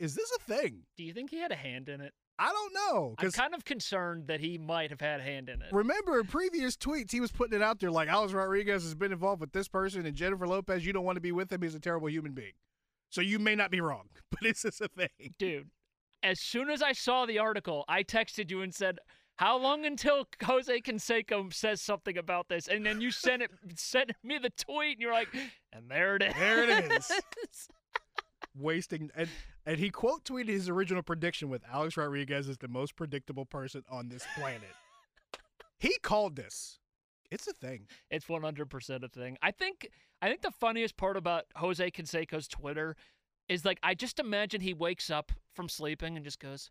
Is 0.01 0.15
this 0.15 0.33
a 0.33 0.43
thing? 0.43 0.81
Do 0.97 1.05
you 1.05 1.13
think 1.13 1.31
he 1.31 1.39
had 1.39 1.53
a 1.53 1.57
hand 1.57 1.91
in 1.91 2.01
it? 2.01 2.15
I 2.39 2.51
don't 2.51 2.73
know. 2.73 3.15
I'm 3.19 3.31
kind 3.33 3.55
of 3.55 3.67
concerned 3.67 4.29
that 4.29 4.41
he 4.41 4.57
might 4.57 4.89
have 4.89 5.01
had 5.01 5.21
a 5.21 5.23
hand 5.23 5.51
in 5.51 5.61
it. 5.61 5.69
remember 5.73 6.19
in 6.19 6.27
previous 6.27 6.75
tweets, 6.75 7.13
he 7.13 7.21
was 7.21 7.31
putting 7.31 7.55
it 7.55 7.63
out 7.63 7.81
there 7.81 7.91
like 7.91 8.09
Alex 8.09 8.33
Rodriguez 8.33 8.83
has 8.83 8.95
been 8.95 9.13
involved 9.13 9.43
with 9.43 9.53
this 9.53 9.69
person 9.69 10.07
and 10.07 10.17
Jennifer 10.17 10.47
Lopez, 10.47 10.87
you 10.87 10.95
don't 10.95 11.05
want 11.05 11.17
to 11.17 11.21
be 11.21 11.33
with 11.33 11.53
him. 11.53 11.61
He's 11.61 11.75
a 11.75 11.81
terrible 11.81 12.09
human 12.09 12.33
being. 12.33 12.55
So 13.11 13.21
you 13.21 13.39
may 13.39 13.55
not 13.55 13.71
be 13.71 13.83
wrong, 13.83 14.09
but 14.31 14.49
is 14.49 14.63
this 14.63 14.81
a 14.81 14.89
thing? 14.89 15.35
Dude, 15.39 15.69
as 16.23 16.41
soon 16.41 16.71
as 16.71 16.81
I 16.81 16.93
saw 16.93 17.27
the 17.27 17.39
article, 17.39 17.85
I 17.89 18.03
texted 18.03 18.51
you 18.51 18.63
and 18.63 18.75
said, 18.75 19.01
"How 19.37 19.59
long 19.59 19.85
until 19.85 20.27
Jose 20.43 20.81
Canseco 20.81 21.53
says 21.53 21.83
something 21.83 22.17
about 22.17 22.49
this?" 22.49 22.69
And 22.69 22.87
then 22.87 23.01
you 23.01 23.11
sent 23.11 23.43
it, 23.43 23.51
sent 23.77 24.13
me 24.23 24.39
the 24.39 24.51
tweet, 24.51 24.93
and 24.93 25.01
you're 25.01 25.13
like, 25.13 25.29
"And 25.73 25.91
there 25.91 26.17
it 26.17 26.23
is." 26.23 26.35
There 26.35 26.65
it 26.65 26.93
is. 26.93 27.11
Wasting 28.59 29.11
and 29.15 29.29
and 29.65 29.79
he 29.79 29.91
quote 29.91 30.25
tweeted 30.25 30.49
his 30.49 30.69
original 30.69 31.03
prediction 31.03 31.49
with 31.49 31.63
Alex 31.73 31.97
Rodriguez 31.97 32.49
is 32.49 32.59
the 32.59 32.69
most 32.69 32.97
predictable 32.97 33.45
person 33.47 33.85
on 33.89 34.09
this 34.09 34.27
planet. 34.37 34.75
he 35.79 35.97
called 36.03 36.37
this. 36.37 36.79
It's 37.31 37.47
a 37.47 37.53
thing. 37.53 37.87
It's 38.11 38.27
100% 38.27 39.05
a 39.05 39.09
thing. 39.09 39.39
I 39.41 39.53
think 39.53 39.89
I 40.21 40.29
think 40.29 40.43
the 40.43 40.51
funniest 40.51 40.97
part 40.97 41.17
about 41.17 41.45
Jose 41.57 41.91
Canseco's 41.93 42.49
Twitter 42.49 42.97
is 43.49 43.65
like 43.65 43.79
I 43.83 43.95
just 43.95 44.19
imagine 44.19 44.61
he 44.61 44.75
wakes 44.75 45.11
up 45.11 45.33
from 45.55 45.69
sleeping 45.69 46.17
and 46.17 46.25
just 46.25 46.41
goes, 46.41 46.71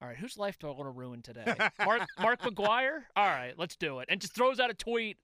"All 0.00 0.08
right, 0.08 0.16
whose 0.16 0.38
life 0.38 0.58
do 0.58 0.68
I 0.68 0.70
want 0.70 0.86
to 0.86 0.90
ruin 0.90 1.22
today? 1.22 1.54
Mark 1.84 2.02
Mark 2.20 2.40
McGwire? 2.42 3.02
All 3.16 3.26
right, 3.26 3.54
let's 3.58 3.76
do 3.76 3.98
it." 3.98 4.06
And 4.08 4.20
just 4.20 4.34
throws 4.34 4.60
out 4.60 4.70
a 4.70 4.74
tweet 4.74 5.18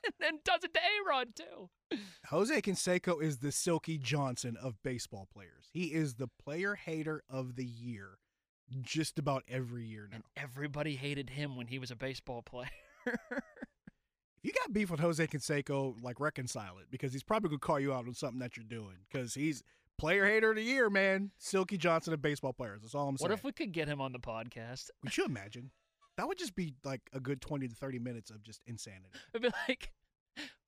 and 0.04 0.14
then 0.20 0.38
does 0.44 0.64
it 0.64 0.74
to 0.74 0.80
A-Rod 0.80 1.28
too. 1.34 1.98
Jose 2.26 2.60
Canseco 2.60 3.22
is 3.22 3.38
the 3.38 3.52
Silky 3.52 3.98
Johnson 3.98 4.56
of 4.60 4.82
baseball 4.82 5.28
players. 5.32 5.68
He 5.72 5.86
is 5.86 6.14
the 6.14 6.28
player 6.42 6.74
hater 6.74 7.22
of 7.30 7.56
the 7.56 7.64
year 7.64 8.18
just 8.82 9.18
about 9.18 9.44
every 9.48 9.84
year 9.86 10.08
now. 10.10 10.16
And 10.16 10.24
everybody 10.36 10.96
hated 10.96 11.30
him 11.30 11.56
when 11.56 11.68
he 11.68 11.78
was 11.78 11.90
a 11.90 11.96
baseball 11.96 12.42
player. 12.42 12.68
If 13.06 14.44
you 14.44 14.52
got 14.52 14.72
beef 14.72 14.90
with 14.90 15.00
Jose 15.00 15.26
Canseco, 15.26 15.96
like 16.00 16.20
reconcile 16.20 16.78
it 16.78 16.86
because 16.90 17.12
he's 17.12 17.24
probably 17.24 17.48
gonna 17.48 17.58
call 17.58 17.80
you 17.80 17.92
out 17.92 18.06
on 18.06 18.14
something 18.14 18.38
that 18.38 18.56
you're 18.56 18.64
doing 18.64 18.96
because 19.10 19.34
he's 19.34 19.64
player 19.98 20.26
hater 20.26 20.50
of 20.50 20.56
the 20.56 20.62
year, 20.62 20.88
man. 20.88 21.32
Silky 21.38 21.76
Johnson 21.76 22.14
of 22.14 22.22
baseball 22.22 22.52
players. 22.52 22.82
That's 22.82 22.94
all 22.94 23.08
I'm 23.08 23.18
saying. 23.18 23.30
what 23.30 23.36
if 23.36 23.42
we 23.42 23.50
could 23.50 23.72
get 23.72 23.88
him 23.88 24.00
on 24.00 24.12
the 24.12 24.20
podcast? 24.20 24.90
Would 25.02 25.16
you 25.16 25.24
imagine? 25.24 25.72
That 26.18 26.28
would 26.28 26.36
just 26.36 26.54
be 26.54 26.74
like 26.84 27.00
a 27.14 27.20
good 27.20 27.40
20 27.40 27.68
to 27.68 27.74
30 27.74 27.98
minutes 28.00 28.30
of 28.30 28.42
just 28.42 28.60
insanity. 28.66 29.08
I'd 29.34 29.40
be 29.40 29.48
like, 29.68 29.92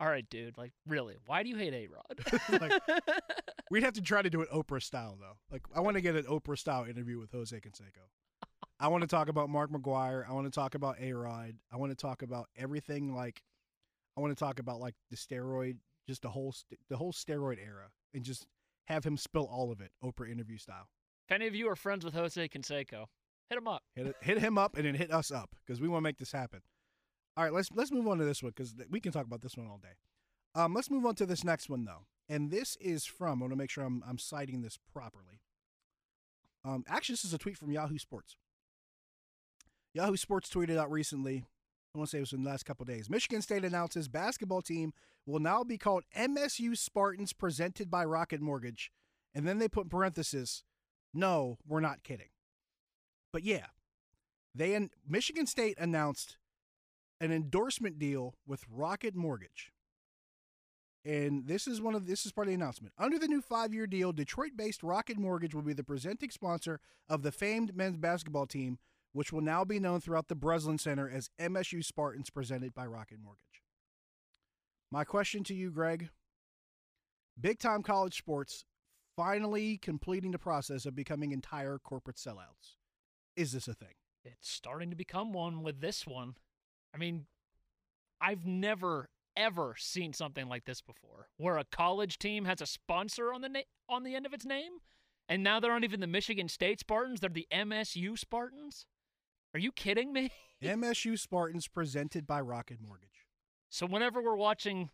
"All 0.01 0.07
right, 0.09 0.25
dude. 0.31 0.57
Like, 0.57 0.73
really? 0.87 1.17
Why 1.27 1.43
do 1.43 1.51
you 1.51 1.57
hate 1.57 1.75
A-Rod?" 1.75 2.41
Like- 2.61 2.83
We'd 3.71 3.83
have 3.85 3.93
to 3.95 4.03
try 4.03 4.23
to 4.23 4.31
do 4.31 4.41
it 4.41 4.51
Oprah 4.51 4.83
style, 4.83 5.17
though. 5.21 5.37
Like, 5.53 5.63
I 5.75 5.81
want 5.81 5.97
to 5.97 6.01
get 6.01 6.17
an 6.17 6.25
Oprah 6.25 6.59
style 6.59 6.85
interview 6.85 7.19
with 7.21 7.31
Jose 7.33 7.55
Canseco. 7.57 8.09
I 8.81 8.89
want 8.89 9.03
to 9.03 9.07
talk 9.09 9.29
about 9.29 9.49
Mark 9.51 9.71
McGwire. 9.71 10.29
I 10.29 10.33
want 10.33 10.47
to 10.47 10.51
talk 10.51 10.75
about 10.75 10.97
A 11.01 11.13
Rod. 11.13 11.55
I 11.73 11.77
want 11.77 11.93
to 11.93 11.97
talk 11.97 12.23
about 12.23 12.47
everything. 12.57 13.15
Like, 13.15 13.43
I 14.17 14.21
want 14.21 14.37
to 14.37 14.43
talk 14.45 14.59
about 14.59 14.81
like 14.81 14.95
the 15.11 15.17
steroid, 15.17 15.77
just 16.09 16.23
the 16.23 16.31
whole 16.31 16.53
st- 16.53 16.81
the 16.89 16.97
whole 16.97 17.13
steroid 17.13 17.59
era, 17.65 17.91
and 18.15 18.25
just 18.25 18.47
have 18.87 19.05
him 19.05 19.17
spill 19.17 19.45
all 19.45 19.71
of 19.71 19.81
it, 19.81 19.91
Oprah 20.03 20.31
interview 20.31 20.59
style. 20.59 20.89
if 21.29 21.33
any 21.35 21.47
of 21.47 21.55
you 21.55 21.69
are 21.69 21.77
friends 21.77 22.05
with 22.05 22.15
Jose 22.15 22.49
Canseco, 22.49 23.05
hit 23.51 23.59
him 23.59 23.69
up. 23.69 23.83
Hit 23.95 24.17
hit 24.21 24.39
him 24.39 24.57
up 24.57 24.77
and 24.77 24.87
then 24.87 24.95
hit 24.95 25.13
us 25.13 25.31
up 25.31 25.51
because 25.65 25.81
we 25.81 25.89
want 25.89 26.03
to 26.03 26.05
make 26.05 26.19
this 26.19 26.33
happen. 26.33 26.61
All 27.37 27.45
right, 27.45 27.53
let's 27.53 27.69
let's 27.75 27.93
move 27.93 28.07
on 28.09 28.19
to 28.19 28.25
this 28.25 28.43
one 28.43 28.53
because 28.55 28.75
we 28.91 29.01
can 29.01 29.13
talk 29.13 29.27
about 29.27 29.43
this 29.43 29.57
one 29.57 29.67
all 29.67 29.79
day. 29.79 29.97
Um, 30.55 30.75
let's 30.75 30.91
move 30.91 31.05
on 31.07 31.15
to 31.17 31.27
this 31.27 31.45
next 31.45 31.69
one 31.69 31.85
though, 31.85 32.07
and 32.29 32.51
this 32.51 32.77
is 32.81 33.05
from. 33.05 33.41
I 33.41 33.45
want 33.45 33.53
to 33.53 33.57
make 33.57 33.71
sure 33.71 33.85
I'm 33.85 34.03
I'm 34.09 34.19
citing 34.19 34.63
this 34.63 34.79
properly. 34.93 35.41
Um, 36.65 36.85
actually, 36.89 37.15
this 37.15 37.25
is 37.25 37.35
a 37.35 37.39
tweet 37.39 37.57
from 37.57 37.73
Yahoo 37.73 37.99
Sports. 37.99 38.37
Yahoo 39.95 40.17
Sports 40.17 40.49
tweeted 40.49 40.77
out 40.77 40.91
recently. 40.91 41.45
I 41.95 41.99
want 41.99 42.09
to 42.09 42.13
say 42.13 42.19
it 42.19 42.23
was 42.23 42.33
in 42.33 42.45
the 42.45 42.51
last 42.51 42.65
couple 42.65 42.85
days. 42.85 43.11
Michigan 43.11 43.43
State 43.43 43.65
announces 43.65 44.07
basketball 44.07 44.63
team 44.63 44.93
will 45.27 45.41
now 45.41 45.65
be 45.65 45.77
called 45.77 46.05
MSU 46.17 46.77
Spartans, 46.77 47.33
presented 47.33 47.91
by 47.91 48.05
Rocket 48.05 48.41
Mortgage, 48.41 48.93
and 49.35 49.47
then 49.47 49.59
they 49.59 49.69
put 49.69 49.85
in 49.85 49.91
parenthesis, 49.91 50.63
"No, 51.13 51.59
we're 51.67 51.81
not 51.81 52.05
kidding." 52.05 52.29
But 53.33 53.45
yeah, 53.45 53.67
they 54.55 54.75
and 54.75 54.91
Michigan 55.09 55.47
State 55.47 55.79
announced 55.79 56.37
an 57.21 57.33
endorsement 57.33 57.99
deal 57.99 58.35
with 58.47 58.65
Rocket 58.69 59.15
Mortgage. 59.15 59.73
And 61.05 61.47
this 61.47 61.67
is 61.67 61.81
one 61.81 61.95
of 61.95 62.07
this 62.07 62.27
is 62.27 62.33
part 62.33 62.47
of 62.47 62.51
the 62.51 62.55
announcement. 62.55 62.93
Under 62.99 63.19
the 63.19 63.29
new 63.29 63.41
five-year 63.41 63.87
deal, 63.87 64.13
Detroit-based 64.13 64.83
Rocket 64.83 65.19
Mortgage 65.19 65.55
will 65.55 65.63
be 65.63 65.73
the 65.73 65.85
presenting 65.85 66.31
sponsor 66.31 66.81
of 67.09 67.23
the 67.23 67.33
famed 67.33 67.75
men's 67.75 67.97
basketball 67.97 68.47
team, 68.47 68.79
which 69.13 69.33
will 69.33 69.41
now 69.41 69.65
be 69.65 69.81
known 69.81 70.01
throughout 70.01 70.29
the 70.29 70.35
Breslin 70.35 70.79
Center 70.79 71.09
as 71.09 71.31
MSU 71.41 71.83
Spartans, 71.85 72.29
presented 72.29 72.75
by 72.75 72.87
Rocket 72.87 73.19
Mortgage. 73.23 73.63
My 74.91 75.05
question 75.05 75.43
to 75.45 75.55
you, 75.55 75.71
Greg: 75.71 76.11
Big-time 77.41 77.83
college 77.83 78.19
sports 78.19 78.67
finally 79.17 79.79
completing 79.79 80.33
the 80.33 80.39
process 80.39 80.85
of 80.85 80.95
becoming 80.95 81.33
entire 81.33 81.79
corporate 81.79 82.17
sellouts. 82.17 82.77
Is 83.37 83.53
this 83.53 83.69
a 83.69 83.75
thing? 83.75 83.95
It's 84.25 84.51
starting 84.51 84.91
to 84.91 84.97
become 84.97 85.33
one 85.33 85.63
with 85.63 85.81
this 85.81 86.07
one. 86.07 86.35
I 86.95 86.99
mean, 86.99 87.27
I've 88.21 88.45
never 88.47 89.09
ever 89.37 89.75
seen 89.79 90.13
something 90.13 90.49
like 90.49 90.65
this 90.65 90.83
before, 90.83 91.29
where 91.37 91.57
a 91.57 91.65
college 91.65 92.19
team 92.19 92.45
has 92.45 92.61
a 92.61 92.67
sponsor 92.67 93.33
on 93.33 93.41
the 93.41 93.49
na- 93.49 93.61
on 93.89 94.03
the 94.03 94.15
end 94.15 94.27
of 94.27 94.35
its 94.35 94.45
name, 94.45 94.73
and 95.29 95.43
now 95.43 95.61
they're 95.61 95.73
not 95.73 95.85
even 95.85 96.01
the 96.01 96.07
Michigan 96.07 96.49
State 96.49 96.81
Spartans; 96.81 97.21
they're 97.21 97.31
the 97.31 97.47
MSU 97.53 98.19
Spartans. 98.19 98.87
Are 99.55 99.61
you 99.61 99.73
kidding 99.73 100.13
me? 100.13 100.31
MSU 100.63 101.19
Spartans 101.19 101.67
presented 101.69 102.27
by 102.27 102.41
Rocket 102.41 102.81
Mortgage. 102.81 103.27
So 103.71 103.87
whenever 103.87 104.21
we're 104.21 104.37
watching 104.37 104.91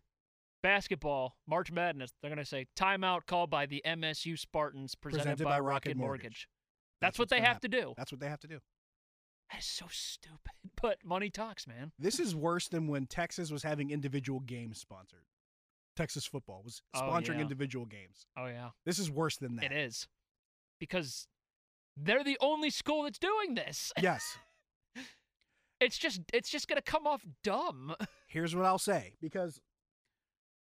basketball, 0.62 1.36
March 1.47 1.73
Madness, 1.73 2.12
they're 2.20 2.31
gonna 2.31 2.44
say 2.44 2.66
timeout 2.77 3.27
called 3.27 3.51
by 3.51 3.66
the 3.66 3.82
MSU 3.85 4.39
Spartans, 4.39 4.94
presented, 4.94 5.44
by, 5.44 5.59
Rocket, 5.59 5.97
Mortgage. 5.97 6.48
That's, 7.01 7.18
what 7.18 7.28
they 7.28 7.40
have 7.40 7.60
to 7.60 7.68
do. 7.68 7.94
That's 7.97 8.10
what 8.12 8.20
they 8.20 8.28
have 8.28 8.40
to 8.40 8.48
do. 8.48 8.59
That 9.52 9.60
is 9.60 9.66
so 9.66 9.86
stupid, 9.90 10.52
but 10.82 10.98
money 11.05 11.31
talks, 11.31 11.66
man. 11.66 11.93
This 11.98 12.18
is 12.18 12.35
worse 12.35 12.68
than 12.68 12.89
when 12.89 13.06
Texas 13.06 13.51
was 13.51 13.62
having 13.62 13.90
individual 13.90 14.40
games 14.40 14.78
sponsored. 14.78 15.24
Texas 15.97 16.27
football 16.27 16.62
was 16.64 16.82
Oh, 16.94 17.01
sponsoring 17.01 17.36
yeah. 17.36 17.43
individual 17.43 17.86
games. 17.86 18.27
Oh 18.36 18.47
yeah. 18.47 18.70
This 18.85 18.98
is 18.98 19.10
worse 19.10 19.36
than 19.36 19.56
that. 19.56 19.66
It 19.66 19.73
is. 19.73 20.09
Because 20.78 21.27
they're 21.97 22.24
the 22.24 22.36
only 22.40 22.68
school 22.70 23.05
that's 23.05 23.18
doing 23.18 23.55
this. 23.55 23.93
Yes. 24.01 24.39
It's 25.78 25.98
just 25.98 26.23
it's 26.32 26.48
just 26.48 26.68
going 26.68 26.78
to 26.78 26.82
come 26.90 27.06
off 27.06 27.23
dumb. 27.44 27.94
Here's 28.28 28.56
what 28.56 28.64
I'll 28.64 28.78
say 28.78 29.12
because 29.20 29.60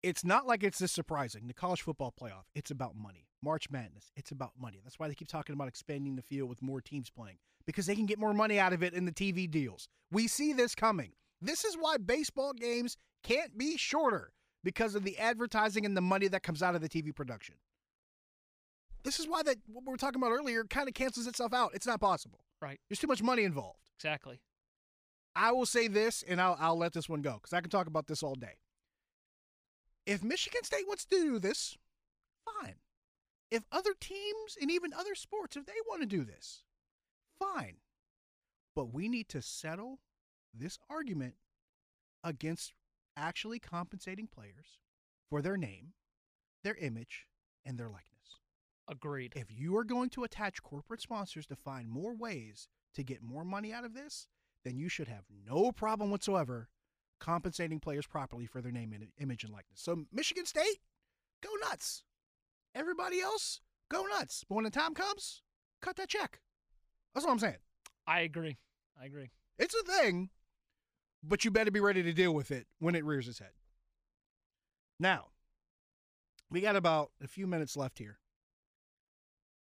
it's 0.07 0.23
not 0.23 0.47
like 0.47 0.63
it's 0.63 0.79
this 0.79 0.93
surprising. 0.93 1.47
The 1.47 1.53
college 1.53 1.81
football 1.81 2.13
playoff, 2.19 2.45
it's 2.55 2.71
about 2.71 2.95
money. 2.95 3.27
March 3.43 3.69
Madness, 3.69 4.09
it's 4.15 4.31
about 4.31 4.51
money. 4.57 4.79
That's 4.83 4.97
why 4.97 5.09
they 5.09 5.13
keep 5.13 5.27
talking 5.27 5.53
about 5.53 5.67
expanding 5.67 6.15
the 6.15 6.21
field 6.21 6.49
with 6.49 6.61
more 6.61 6.79
teams 6.79 7.09
playing 7.09 7.37
because 7.65 7.85
they 7.85 7.95
can 7.95 8.05
get 8.05 8.17
more 8.17 8.33
money 8.33 8.57
out 8.57 8.71
of 8.71 8.81
it 8.83 8.93
in 8.93 9.05
the 9.05 9.11
TV 9.11 9.51
deals. 9.51 9.89
We 10.09 10.27
see 10.27 10.53
this 10.53 10.75
coming. 10.75 11.11
This 11.41 11.65
is 11.65 11.75
why 11.75 11.97
baseball 11.97 12.53
games 12.53 12.95
can't 13.21 13.57
be 13.57 13.75
shorter 13.77 14.31
because 14.63 14.95
of 14.95 15.03
the 15.03 15.17
advertising 15.17 15.85
and 15.85 15.95
the 15.95 16.01
money 16.01 16.29
that 16.29 16.41
comes 16.41 16.63
out 16.63 16.73
of 16.73 16.81
the 16.81 16.89
TV 16.89 17.13
production. 17.13 17.55
This 19.03 19.19
is 19.19 19.27
why 19.27 19.43
that 19.43 19.57
what 19.67 19.83
we 19.85 19.91
were 19.91 19.97
talking 19.97 20.21
about 20.21 20.31
earlier 20.31 20.63
kind 20.63 20.87
of 20.87 20.93
cancels 20.93 21.27
itself 21.27 21.53
out. 21.53 21.71
It's 21.73 21.85
not 21.85 21.99
possible. 21.99 22.39
Right. 22.61 22.79
There's 22.89 22.99
too 22.99 23.07
much 23.07 23.21
money 23.21 23.43
involved. 23.43 23.91
Exactly. 23.97 24.39
I 25.35 25.51
will 25.51 25.67
say 25.67 25.87
this, 25.87 26.23
and 26.27 26.41
I'll, 26.41 26.57
I'll 26.59 26.77
let 26.77 26.93
this 26.93 27.07
one 27.07 27.21
go 27.21 27.33
because 27.33 27.53
I 27.53 27.61
can 27.61 27.69
talk 27.69 27.87
about 27.87 28.07
this 28.07 28.23
all 28.23 28.33
day. 28.33 28.55
If 30.07 30.23
Michigan 30.23 30.63
State 30.63 30.87
wants 30.87 31.03
to 31.05 31.19
do 31.19 31.37
this, 31.37 31.77
fine. 32.45 32.75
If 33.51 33.63
other 33.73 33.93
teams 33.99 34.57
and 34.59 34.71
even 34.71 34.93
other 34.93 35.15
sports, 35.15 35.57
if 35.57 35.65
they 35.65 35.73
want 35.85 36.01
to 36.01 36.07
do 36.07 36.23
this, 36.23 36.63
fine. 37.37 37.75
But 38.73 38.93
we 38.93 39.09
need 39.09 39.27
to 39.29 39.41
settle 39.41 39.99
this 40.53 40.79
argument 40.89 41.35
against 42.23 42.73
actually 43.17 43.59
compensating 43.59 44.27
players 44.27 44.79
for 45.29 45.41
their 45.41 45.57
name, 45.57 45.93
their 46.63 46.75
image, 46.75 47.27
and 47.65 47.77
their 47.77 47.89
likeness. 47.89 48.39
Agreed. 48.87 49.33
If 49.35 49.47
you 49.51 49.75
are 49.75 49.83
going 49.83 50.09
to 50.11 50.23
attach 50.23 50.63
corporate 50.63 51.01
sponsors 51.01 51.45
to 51.47 51.55
find 51.57 51.89
more 51.89 52.15
ways 52.15 52.69
to 52.95 53.03
get 53.03 53.21
more 53.21 53.43
money 53.43 53.73
out 53.73 53.83
of 53.83 53.93
this, 53.93 54.27
then 54.63 54.77
you 54.77 54.87
should 54.87 55.09
have 55.09 55.25
no 55.45 55.73
problem 55.73 56.11
whatsoever 56.11 56.69
compensating 57.19 57.79
players 57.79 58.05
properly 58.07 58.45
for 58.45 58.61
their 58.61 58.71
name 58.71 58.93
and 58.93 59.07
image 59.19 59.43
and 59.43 59.51
likeness. 59.51 59.81
So 59.81 60.05
Michigan 60.11 60.45
State, 60.45 60.79
go 61.41 61.49
nuts. 61.69 62.03
Everybody 62.75 63.19
else, 63.21 63.61
go 63.89 64.05
nuts. 64.05 64.43
But 64.47 64.55
when 64.55 64.65
the 64.65 64.71
time 64.71 64.93
comes, 64.93 65.41
cut 65.81 65.95
that 65.95 66.09
check. 66.09 66.41
That's 67.13 67.25
all 67.25 67.31
I'm 67.31 67.39
saying. 67.39 67.57
I 68.05 68.21
agree. 68.21 68.57
I 69.01 69.05
agree. 69.05 69.31
It's 69.57 69.75
a 69.75 69.83
thing, 69.83 70.29
but 71.23 71.43
you 71.43 71.51
better 71.51 71.71
be 71.71 71.79
ready 71.79 72.03
to 72.03 72.13
deal 72.13 72.33
with 72.33 72.51
it 72.51 72.67
when 72.79 72.95
it 72.95 73.05
rears 73.05 73.27
its 73.27 73.39
head. 73.39 73.51
Now, 74.99 75.27
we 76.49 76.61
got 76.61 76.75
about 76.75 77.11
a 77.23 77.27
few 77.27 77.47
minutes 77.47 77.75
left 77.75 77.99
here. 77.99 78.19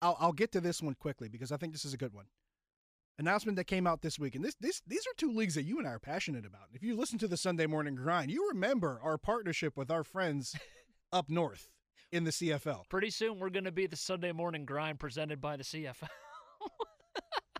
I'll, 0.00 0.16
I'll 0.20 0.32
get 0.32 0.52
to 0.52 0.60
this 0.60 0.82
one 0.82 0.94
quickly 0.94 1.28
because 1.28 1.50
I 1.50 1.56
think 1.56 1.72
this 1.72 1.84
is 1.84 1.94
a 1.94 1.96
good 1.96 2.12
one. 2.12 2.26
Announcement 3.18 3.56
that 3.56 3.64
came 3.64 3.86
out 3.86 4.00
this 4.00 4.18
week, 4.18 4.36
and 4.36 4.44
this, 4.44 4.54
this 4.60 4.80
these 4.86 5.06
are 5.06 5.14
two 5.16 5.32
leagues 5.32 5.54
that 5.56 5.64
you 5.64 5.78
and 5.78 5.88
I 5.88 5.92
are 5.92 5.98
passionate 5.98 6.46
about. 6.46 6.68
If 6.72 6.82
you 6.82 6.96
listen 6.96 7.18
to 7.18 7.28
the 7.28 7.36
Sunday 7.36 7.66
Morning 7.66 7.96
Grind, 7.96 8.30
you 8.30 8.48
remember 8.48 9.00
our 9.02 9.18
partnership 9.18 9.76
with 9.76 9.90
our 9.90 10.04
friends 10.04 10.54
up 11.12 11.28
north 11.28 11.68
in 12.12 12.24
the 12.24 12.30
CFL. 12.30 12.88
Pretty 12.88 13.10
soon 13.10 13.38
we're 13.40 13.50
going 13.50 13.64
to 13.64 13.72
be 13.72 13.86
the 13.86 13.96
Sunday 13.96 14.32
morning 14.32 14.64
grind 14.64 15.00
presented 15.00 15.40
by 15.40 15.56
the 15.56 15.64
CFL. 15.64 16.08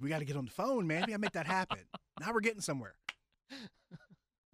We 0.01 0.09
got 0.09 0.21
to 0.21 0.25
get 0.25 0.37
on 0.37 0.45
the 0.45 0.51
phone, 0.51 0.87
man. 0.87 1.03
We 1.07 1.13
got 1.13 1.17
to 1.17 1.19
make 1.19 1.33
that 1.33 1.47
happen. 1.47 1.81
now 2.21 2.33
we're 2.33 2.41
getting 2.41 2.61
somewhere. 2.61 2.95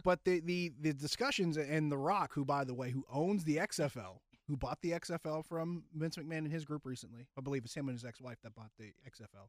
But 0.02 0.24
the, 0.24 0.40
the 0.40 0.72
the 0.80 0.92
discussions 0.92 1.56
and 1.56 1.90
The 1.90 1.96
Rock, 1.96 2.32
who 2.34 2.44
by 2.44 2.64
the 2.64 2.74
way, 2.74 2.90
who 2.90 3.04
owns 3.10 3.44
the 3.44 3.56
XFL, 3.56 4.18
who 4.46 4.56
bought 4.56 4.78
the 4.82 4.90
XFL 4.90 5.44
from 5.46 5.84
Vince 5.94 6.16
McMahon 6.16 6.38
and 6.38 6.52
his 6.52 6.66
group 6.66 6.84
recently, 6.84 7.26
I 7.38 7.40
believe 7.40 7.64
it's 7.64 7.74
him 7.74 7.88
and 7.88 7.96
his 7.96 8.04
ex-wife 8.04 8.36
that 8.42 8.54
bought 8.54 8.70
the 8.78 8.92
XFL. 9.08 9.48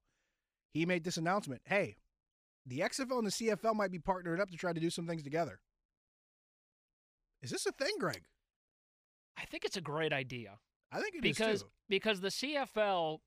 He 0.75 0.85
made 0.85 1.05
this 1.05 1.15
announcement: 1.15 1.61
Hey, 1.65 1.95
the 2.65 2.79
XFL 2.81 3.17
and 3.19 3.27
the 3.27 3.31
CFL 3.31 3.73
might 3.75 3.91
be 3.91 3.97
partnered 3.97 4.41
up 4.41 4.51
to 4.51 4.57
try 4.57 4.73
to 4.73 4.79
do 4.79 4.89
some 4.89 5.07
things 5.07 5.23
together. 5.23 5.59
Is 7.41 7.49
this 7.51 7.65
a 7.65 7.71
thing, 7.71 7.93
Greg? 7.99 8.23
I 9.37 9.45
think 9.45 9.63
it's 9.65 9.77
a 9.77 9.81
great 9.81 10.11
idea 10.13 10.59
I 10.91 10.99
think 10.99 11.15
it 11.15 11.25
is 11.25 11.37
because 11.37 11.61
too. 11.63 11.69
because 11.89 12.21
the 12.21 12.27
CFL 12.29 13.19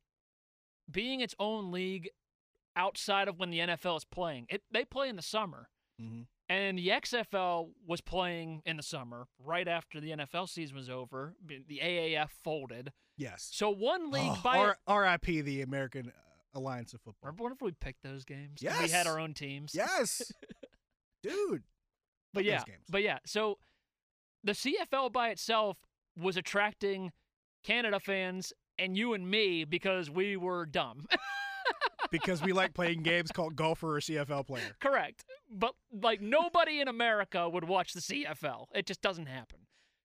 being 0.91 1.21
its 1.21 1.35
own 1.39 1.71
league 1.73 2.11
outside 2.77 3.29
of 3.29 3.39
when 3.39 3.51
the 3.51 3.59
NFL 3.61 3.97
is 3.97 4.05
playing. 4.05 4.47
It 4.51 4.63
they 4.71 4.85
play 4.85 5.09
in 5.09 5.17
the 5.17 5.23
summer. 5.23 5.69
Mhm. 6.01 6.27
And 6.51 6.79
the 6.79 6.89
XFL 6.91 7.73
was 7.87 8.01
playing 8.01 8.63
in 8.65 8.77
the 8.79 8.83
summer 8.83 9.27
right 9.39 9.69
after 9.69 10.01
the 10.01 10.11
NFL 10.13 10.47
season 10.49 10.77
was 10.77 10.89
over. 10.89 11.35
The 11.45 11.81
AAF 11.83 12.31
folded. 12.43 12.93
Yes. 13.17 13.49
So 13.53 13.69
one 13.71 14.11
league 14.11 14.33
Oh, 14.33 14.41
by 14.43 14.59
R- 14.87 15.03
RIP 15.03 15.43
the 15.43 15.61
American 15.63 16.13
Alliance 16.55 16.95
of 16.95 17.01
Football. 17.01 17.29
Remember 17.29 17.45
whenever 17.45 17.65
we 17.65 17.73
picked 17.73 18.03
those 18.03 18.25
games? 18.25 18.61
We 18.63 18.89
had 18.89 19.07
our 19.07 19.19
own 19.19 19.35
teams. 19.35 19.75
Yes, 19.75 20.33
dude. 21.23 21.63
But 22.35 22.45
yeah, 22.45 22.59
those 22.59 22.65
games. 22.65 22.85
but 22.91 23.03
yeah. 23.03 23.19
So 23.27 23.59
the 24.45 24.53
CFL 24.53 25.13
by 25.13 25.31
itself 25.31 25.79
was 26.17 26.37
attracting 26.37 27.13
Canada 27.65 28.01
fans 28.01 28.53
and 28.79 28.97
you 28.97 29.15
and 29.15 29.29
me 29.29 29.65
because 29.65 30.11
we 30.11 30.37
were 30.37 30.67
dumb. 30.67 31.07
because 32.11 32.43
we 32.43 32.53
like 32.53 32.75
playing 32.75 33.03
games 33.03 33.31
called 33.33 33.57
golfer 33.57 33.97
or 33.97 34.01
CFL 34.01 34.47
player. 34.47 34.77
Correct. 34.81 35.25
But 35.51 35.75
like 36.03 36.21
nobody 36.21 36.81
in 36.81 36.89
America 36.89 37.49
would 37.49 37.65
watch 37.65 37.93
the 37.93 38.01
CFL. 38.01 38.67
It 38.75 38.87
just 38.87 39.03
doesn't 39.03 39.27
happen. 39.27 39.58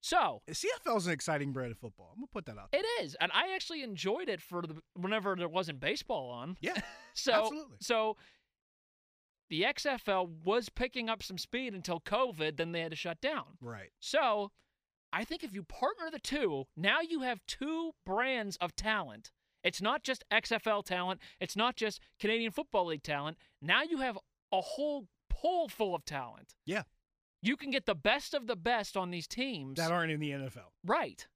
So 0.03 0.41
CFL 0.51 0.97
is 0.97 1.07
an 1.07 1.13
exciting 1.13 1.53
brand 1.53 1.71
of 1.71 1.77
football. 1.77 2.09
I'm 2.11 2.19
gonna 2.19 2.27
put 2.27 2.45
that 2.47 2.57
out. 2.57 2.71
There. 2.73 2.81
it 2.81 3.03
is, 3.03 3.15
and 3.21 3.31
I 3.33 3.55
actually 3.55 3.83
enjoyed 3.83 4.27
it 4.27 4.41
for 4.41 4.61
the 4.61 4.75
whenever 4.95 5.33
there 5.37 5.47
wasn't 5.47 5.79
baseball 5.79 6.29
on. 6.29 6.57
Yeah, 6.59 6.73
So 7.13 7.31
absolutely. 7.31 7.77
so 7.79 8.17
the 9.49 9.61
XFL 9.61 10.27
was 10.43 10.67
picking 10.67 11.09
up 11.09 11.23
some 11.23 11.37
speed 11.37 11.73
until 11.73 12.01
COVID, 12.01 12.57
then 12.57 12.73
they 12.73 12.81
had 12.81 12.91
to 12.91 12.97
shut 12.97 13.21
down. 13.21 13.57
right. 13.61 13.91
So 14.01 14.51
I 15.13 15.23
think 15.23 15.41
if 15.41 15.53
you 15.53 15.63
partner 15.63 16.09
the 16.11 16.19
two, 16.19 16.65
now 16.75 16.99
you 16.99 17.21
have 17.21 17.39
two 17.47 17.91
brands 18.05 18.57
of 18.57 18.75
talent. 18.75 19.31
It's 19.63 19.81
not 19.81 20.03
just 20.03 20.25
XFL 20.33 20.83
talent, 20.83 21.21
it's 21.39 21.55
not 21.55 21.77
just 21.77 22.01
Canadian 22.19 22.51
Football 22.51 22.87
League 22.87 23.03
talent. 23.03 23.37
Now 23.61 23.83
you 23.83 23.99
have 23.99 24.17
a 24.51 24.59
whole 24.59 25.07
pool 25.29 25.69
full 25.69 25.95
of 25.95 26.03
talent. 26.03 26.55
Yeah. 26.65 26.83
You 27.43 27.57
can 27.57 27.69
get 27.69 27.85
the 27.85 27.93
best 27.93 28.33
of 28.33 28.47
the 28.47 28.55
best 28.55 28.95
on 28.95 29.11
these 29.11 29.27
teams. 29.27 29.77
That 29.77 29.91
aren't 29.91 30.11
in 30.11 30.19
the 30.19 30.31
NFL. 30.31 30.71
right. 30.85 31.27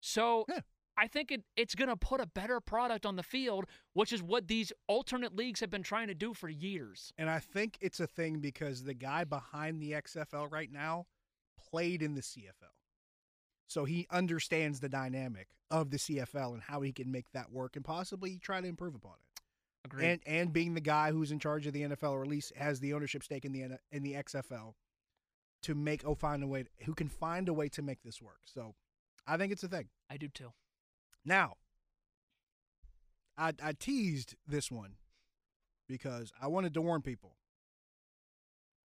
So 0.00 0.44
Yeah. 0.48 0.60
I 0.96 1.08
think 1.08 1.32
it, 1.32 1.42
it's 1.56 1.74
going 1.74 1.88
to 1.88 1.96
put 1.96 2.20
a 2.20 2.26
better 2.26 2.60
product 2.60 3.04
on 3.04 3.16
the 3.16 3.22
field, 3.22 3.64
which 3.94 4.12
is 4.12 4.22
what 4.22 4.46
these 4.46 4.72
alternate 4.86 5.34
leagues 5.34 5.60
have 5.60 5.70
been 5.70 5.82
trying 5.82 6.08
to 6.08 6.14
do 6.14 6.34
for 6.34 6.48
years. 6.48 7.12
And 7.18 7.28
I 7.28 7.40
think 7.40 7.78
it's 7.80 7.98
a 7.98 8.06
thing 8.06 8.38
because 8.38 8.84
the 8.84 8.94
guy 8.94 9.24
behind 9.24 9.80
the 9.80 9.92
XFL 9.92 10.52
right 10.52 10.70
now 10.70 11.06
played 11.70 12.02
in 12.02 12.14
the 12.14 12.20
CFL. 12.20 12.74
So 13.66 13.84
he 13.84 14.06
understands 14.10 14.80
the 14.80 14.88
dynamic 14.88 15.48
of 15.70 15.90
the 15.90 15.96
CFL 15.96 16.52
and 16.52 16.62
how 16.62 16.82
he 16.82 16.92
can 16.92 17.10
make 17.10 17.32
that 17.32 17.50
work 17.50 17.74
and 17.74 17.84
possibly 17.84 18.38
try 18.38 18.60
to 18.60 18.68
improve 18.68 18.94
upon 18.94 19.14
it. 19.14 19.40
Agreed. 19.86 20.06
And 20.06 20.20
and 20.26 20.52
being 20.52 20.74
the 20.74 20.80
guy 20.80 21.10
who's 21.10 21.32
in 21.32 21.38
charge 21.38 21.66
of 21.66 21.72
the 21.72 21.82
NFL 21.82 22.12
or 22.12 22.22
at 22.22 22.28
least 22.28 22.54
has 22.56 22.80
the 22.80 22.94
ownership 22.94 23.24
stake 23.24 23.44
in 23.44 23.52
the 23.52 23.78
in 23.90 24.02
the 24.02 24.14
XFL 24.14 24.74
to 25.64 25.74
make 25.74 26.04
oh 26.04 26.14
find 26.14 26.42
a 26.42 26.46
way 26.46 26.64
who 26.84 26.94
can 26.94 27.08
find 27.08 27.48
a 27.48 27.54
way 27.54 27.68
to 27.70 27.82
make 27.82 28.02
this 28.02 28.22
work. 28.22 28.40
So 28.44 28.74
I 29.26 29.36
think 29.36 29.52
it's 29.52 29.64
a 29.64 29.68
thing. 29.68 29.88
I 30.10 30.16
do 30.16 30.28
too. 30.28 30.52
Now, 31.24 31.54
I, 33.36 33.52
I 33.62 33.72
teased 33.72 34.36
this 34.46 34.70
one 34.70 34.94
because 35.88 36.32
I 36.40 36.46
wanted 36.46 36.74
to 36.74 36.82
warn 36.82 37.02
people. 37.02 37.36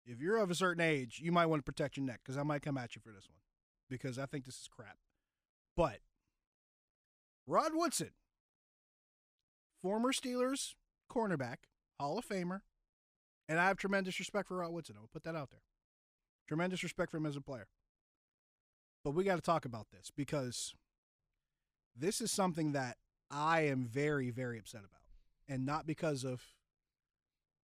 If 0.07 0.21
you're 0.21 0.39
of 0.39 0.51
a 0.51 0.55
certain 0.55 0.83
age, 0.83 1.21
you 1.23 1.33
might 1.33 1.47
want 1.47 1.61
to 1.61 1.71
protect 1.71 1.97
your 1.97 2.07
neck 2.07 2.21
because 2.25 2.39
I 2.39 2.43
might 2.43 2.63
come 2.63 2.79
at 2.79 2.97
you 2.97 3.03
for 3.03 3.11
this 3.11 3.29
one 3.29 3.41
because 3.91 4.19
I 4.19 4.27
think 4.27 4.45
this 4.45 4.61
is 4.61 4.69
crap. 4.69 4.97
But 5.77 5.99
Rod 7.47 7.73
Woodson, 7.75 8.11
former 9.83 10.13
Steelers 10.13 10.75
cornerback, 11.13 11.57
Hall 11.99 12.19
of 12.19 12.27
Famer, 12.27 12.61
and 13.49 13.59
I 13.59 13.67
have 13.67 13.77
tremendous 13.77 14.19
respect 14.19 14.49
for 14.49 14.59
Rod 14.59 14.73
Woodson. 14.73 14.97
I'll 14.99 15.09
put 15.13 15.25
that 15.25 15.35
out 15.35 15.51
there. 15.51 15.61
Tremendous 16.49 16.83
respect 16.83 17.11
for 17.11 17.19
him 17.19 17.27
as 17.27 17.37
a 17.37 17.43
player. 17.43 17.69
But 19.05 19.13
we 19.13 19.23
got 19.23 19.37
to 19.37 19.43
talk 19.43 19.65
about 19.65 19.89
this 19.93 20.11
because 20.15 20.75
this 21.95 22.21
is 22.21 22.33
something 22.33 22.73
that 22.73 22.97
I 23.31 23.63
am 23.63 23.87
very, 23.87 24.31
very 24.31 24.59
upset 24.59 24.81
about. 24.81 25.03
And 25.47 25.65
not 25.65 25.87
because 25.87 26.25
of, 26.25 26.43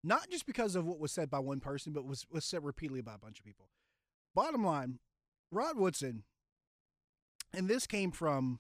not 0.03 0.29
just 0.31 0.47
because 0.47 0.77
of 0.77 0.87
what 0.87 0.99
was 0.99 1.13
said 1.13 1.31
by 1.31 1.39
one 1.39 1.61
person, 1.61 1.93
but 1.93 2.05
was, 2.05 2.27
was 2.31 2.45
said 2.45 2.63
repeatedly 2.63 3.01
by 3.01 3.15
a 3.15 3.19
bunch 3.19 3.39
of 3.39 3.45
people. 3.45 3.71
Bottom 4.35 4.65
line, 4.65 4.99
Rod 5.51 5.79
Woodson, 5.79 6.25
and 7.53 7.69
this 7.69 7.87
came 7.87 8.11
from 8.11 8.59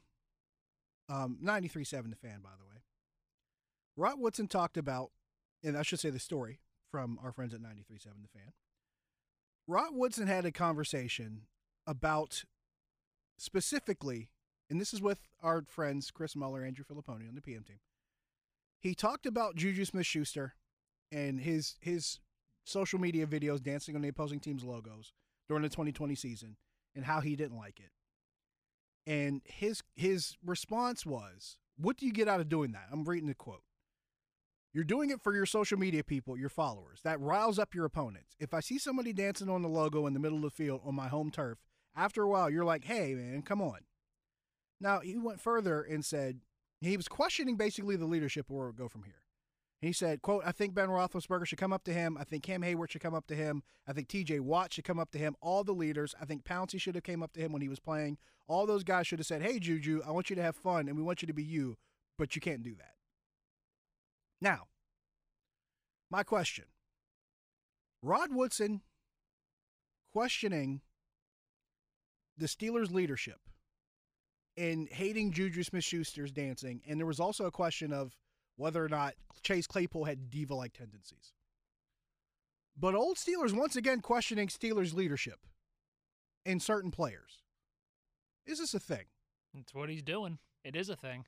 um, 1.08 1.38
93.7 1.42 2.10
The 2.10 2.16
Fan, 2.16 2.40
by 2.42 2.50
the 2.58 2.64
way. 2.64 2.82
Rod 3.96 4.18
Woodson 4.18 4.48
talked 4.48 4.76
about, 4.76 5.10
and 5.62 5.76
I 5.76 5.82
should 5.82 6.00
say 6.00 6.10
the 6.10 6.18
story 6.18 6.60
from 6.90 7.18
our 7.22 7.32
friends 7.32 7.52
at 7.54 7.60
93.7 7.60 8.04
The 8.22 8.28
Fan. 8.32 8.52
Rod 9.66 9.94
Woodson 9.94 10.26
had 10.26 10.44
a 10.44 10.52
conversation 10.52 11.42
about 11.86 12.44
specifically, 13.38 14.30
and 14.68 14.80
this 14.80 14.92
is 14.92 15.00
with 15.00 15.18
our 15.42 15.62
friends 15.66 16.10
Chris 16.10 16.36
Mueller, 16.36 16.64
Andrew 16.64 16.84
Fillipponi 16.84 17.28
on 17.28 17.34
the 17.34 17.40
PM 17.40 17.64
team. 17.64 17.80
He 18.78 18.94
talked 18.94 19.24
about 19.24 19.56
Juju 19.56 19.84
Smith 19.86 20.06
Schuster 20.06 20.54
and 21.10 21.40
his 21.40 21.76
his 21.80 22.20
social 22.64 22.98
media 22.98 23.26
videos 23.26 23.62
dancing 23.62 23.96
on 23.96 24.02
the 24.02 24.08
opposing 24.08 24.40
team's 24.40 24.64
logos 24.64 25.12
during 25.48 25.62
the 25.62 25.68
2020 25.68 26.14
season 26.14 26.56
and 26.94 27.04
how 27.04 27.20
he 27.20 27.36
didn't 27.36 27.56
like 27.56 27.80
it. 27.80 27.90
And 29.06 29.42
his 29.44 29.82
his 29.94 30.36
response 30.44 31.06
was, 31.06 31.56
"What 31.76 31.96
do 31.96 32.06
you 32.06 32.12
get 32.12 32.28
out 32.28 32.40
of 32.40 32.48
doing 32.48 32.72
that?" 32.72 32.88
I'm 32.90 33.04
reading 33.04 33.28
the 33.28 33.34
quote. 33.34 33.64
You're 34.74 34.82
doing 34.82 35.10
it 35.10 35.22
for 35.22 35.32
your 35.32 35.46
social 35.46 35.78
media 35.78 36.02
people, 36.02 36.36
your 36.36 36.48
followers. 36.48 36.98
That 37.04 37.20
riles 37.20 37.60
up 37.60 37.76
your 37.76 37.84
opponents. 37.84 38.34
If 38.40 38.52
I 38.52 38.58
see 38.58 38.76
somebody 38.76 39.12
dancing 39.12 39.48
on 39.48 39.62
the 39.62 39.68
logo 39.68 40.04
in 40.08 40.14
the 40.14 40.20
middle 40.20 40.38
of 40.38 40.42
the 40.42 40.50
field 40.50 40.80
on 40.84 40.96
my 40.96 41.06
home 41.06 41.30
turf, 41.30 41.58
after 41.94 42.22
a 42.22 42.28
while, 42.28 42.50
you're 42.50 42.64
like, 42.64 42.84
hey, 42.84 43.14
man, 43.14 43.42
come 43.42 43.62
on. 43.62 43.78
Now, 44.80 44.98
he 44.98 45.16
went 45.16 45.40
further 45.40 45.80
and 45.80 46.04
said 46.04 46.40
he 46.80 46.96
was 46.96 47.06
questioning 47.06 47.56
basically 47.56 47.94
the 47.94 48.04
leadership 48.04 48.46
where 48.50 48.64
it 48.64 48.70
would 48.70 48.76
go 48.76 48.88
from 48.88 49.04
here. 49.04 49.22
He 49.80 49.92
said, 49.92 50.22
quote, 50.22 50.42
I 50.44 50.50
think 50.50 50.74
Ben 50.74 50.88
Roethlisberger 50.88 51.46
should 51.46 51.58
come 51.58 51.72
up 51.72 51.84
to 51.84 51.92
him. 51.92 52.16
I 52.18 52.24
think 52.24 52.42
Cam 52.42 52.62
Heyward 52.62 52.90
should 52.90 53.02
come 53.02 53.14
up 53.14 53.28
to 53.28 53.36
him. 53.36 53.62
I 53.86 53.92
think 53.92 54.08
TJ 54.08 54.40
Watt 54.40 54.72
should 54.72 54.84
come 54.84 54.98
up 54.98 55.12
to 55.12 55.18
him. 55.18 55.36
All 55.40 55.62
the 55.62 55.72
leaders. 55.72 56.16
I 56.20 56.24
think 56.24 56.42
Pouncey 56.42 56.80
should 56.80 56.96
have 56.96 57.04
came 57.04 57.22
up 57.22 57.32
to 57.34 57.40
him 57.40 57.52
when 57.52 57.62
he 57.62 57.68
was 57.68 57.78
playing. 57.78 58.18
All 58.48 58.66
those 58.66 58.82
guys 58.82 59.06
should 59.06 59.20
have 59.20 59.26
said, 59.26 59.42
hey, 59.42 59.60
Juju, 59.60 60.02
I 60.04 60.10
want 60.10 60.30
you 60.30 60.36
to 60.36 60.42
have 60.42 60.56
fun 60.56 60.88
and 60.88 60.96
we 60.96 61.02
want 61.02 61.22
you 61.22 61.26
to 61.26 61.32
be 61.32 61.44
you, 61.44 61.76
but 62.18 62.34
you 62.34 62.40
can't 62.40 62.62
do 62.62 62.74
that. 62.74 62.93
Now, 64.44 64.66
my 66.10 66.22
question 66.22 66.66
Rod 68.02 68.28
Woodson 68.30 68.82
questioning 70.12 70.82
the 72.36 72.44
Steelers' 72.44 72.92
leadership 72.92 73.40
and 74.58 74.86
hating 74.90 75.32
Juju 75.32 75.62
Smith 75.62 75.82
Schuster's 75.82 76.30
dancing, 76.30 76.82
and 76.86 77.00
there 77.00 77.06
was 77.06 77.20
also 77.20 77.46
a 77.46 77.50
question 77.50 77.90
of 77.90 78.14
whether 78.56 78.84
or 78.84 78.88
not 78.90 79.14
Chase 79.42 79.66
Claypool 79.66 80.04
had 80.04 80.30
diva 80.30 80.54
like 80.54 80.74
tendencies. 80.74 81.32
But 82.78 82.94
old 82.94 83.16
Steelers 83.16 83.56
once 83.56 83.76
again 83.76 84.02
questioning 84.02 84.48
Steelers' 84.48 84.92
leadership 84.92 85.38
in 86.44 86.60
certain 86.60 86.90
players. 86.90 87.40
Is 88.44 88.58
this 88.58 88.74
a 88.74 88.80
thing? 88.80 89.06
It's 89.58 89.72
what 89.72 89.88
he's 89.88 90.02
doing. 90.02 90.38
It 90.64 90.76
is 90.76 90.90
a 90.90 90.96
thing. 90.96 91.24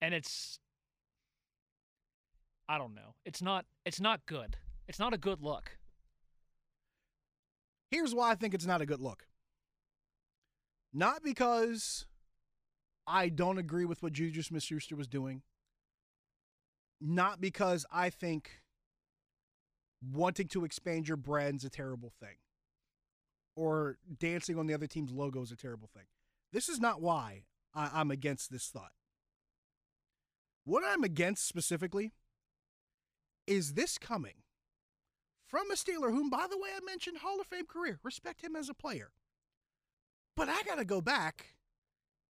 And 0.00 0.14
it's 0.14 0.60
I 2.70 2.78
don't 2.78 2.94
know. 2.94 3.16
It's 3.24 3.42
not 3.42 3.66
it's 3.84 4.00
not 4.00 4.26
good. 4.26 4.56
It's 4.86 5.00
not 5.00 5.12
a 5.12 5.18
good 5.18 5.42
look. 5.42 5.72
Here's 7.90 8.14
why 8.14 8.30
I 8.30 8.36
think 8.36 8.54
it's 8.54 8.64
not 8.64 8.80
a 8.80 8.86
good 8.86 9.00
look. 9.00 9.26
Not 10.94 11.24
because 11.24 12.06
I 13.08 13.28
don't 13.28 13.58
agree 13.58 13.84
with 13.84 14.04
what 14.04 14.12
Juju 14.12 14.42
Smith 14.42 14.62
Schuster 14.62 14.94
was 14.94 15.08
doing. 15.08 15.42
Not 17.00 17.40
because 17.40 17.84
I 17.92 18.08
think 18.08 18.60
wanting 20.00 20.46
to 20.48 20.64
expand 20.64 21.08
your 21.08 21.16
brand's 21.16 21.64
a 21.64 21.70
terrible 21.70 22.12
thing. 22.20 22.36
Or 23.56 23.98
dancing 24.16 24.56
on 24.56 24.68
the 24.68 24.74
other 24.74 24.86
team's 24.86 25.10
logo 25.10 25.42
is 25.42 25.50
a 25.50 25.56
terrible 25.56 25.88
thing. 25.92 26.04
This 26.52 26.68
is 26.68 26.78
not 26.78 27.02
why 27.02 27.46
I, 27.74 28.00
am 28.00 28.12
against 28.12 28.52
this 28.52 28.68
thought. 28.68 28.92
What 30.64 30.84
I'm 30.86 31.02
against 31.02 31.48
specifically 31.48 32.12
is 33.50 33.74
this 33.74 33.98
coming 33.98 34.44
from 35.44 35.70
a 35.72 35.74
Steeler, 35.74 36.10
whom, 36.10 36.30
by 36.30 36.46
the 36.48 36.56
way, 36.56 36.70
I 36.74 36.80
mentioned 36.86 37.18
Hall 37.18 37.40
of 37.40 37.48
Fame 37.48 37.66
career. 37.66 37.98
Respect 38.04 38.42
him 38.42 38.54
as 38.54 38.68
a 38.68 38.74
player. 38.74 39.10
But 40.36 40.48
I 40.48 40.62
got 40.62 40.78
to 40.78 40.84
go 40.84 41.00
back 41.00 41.56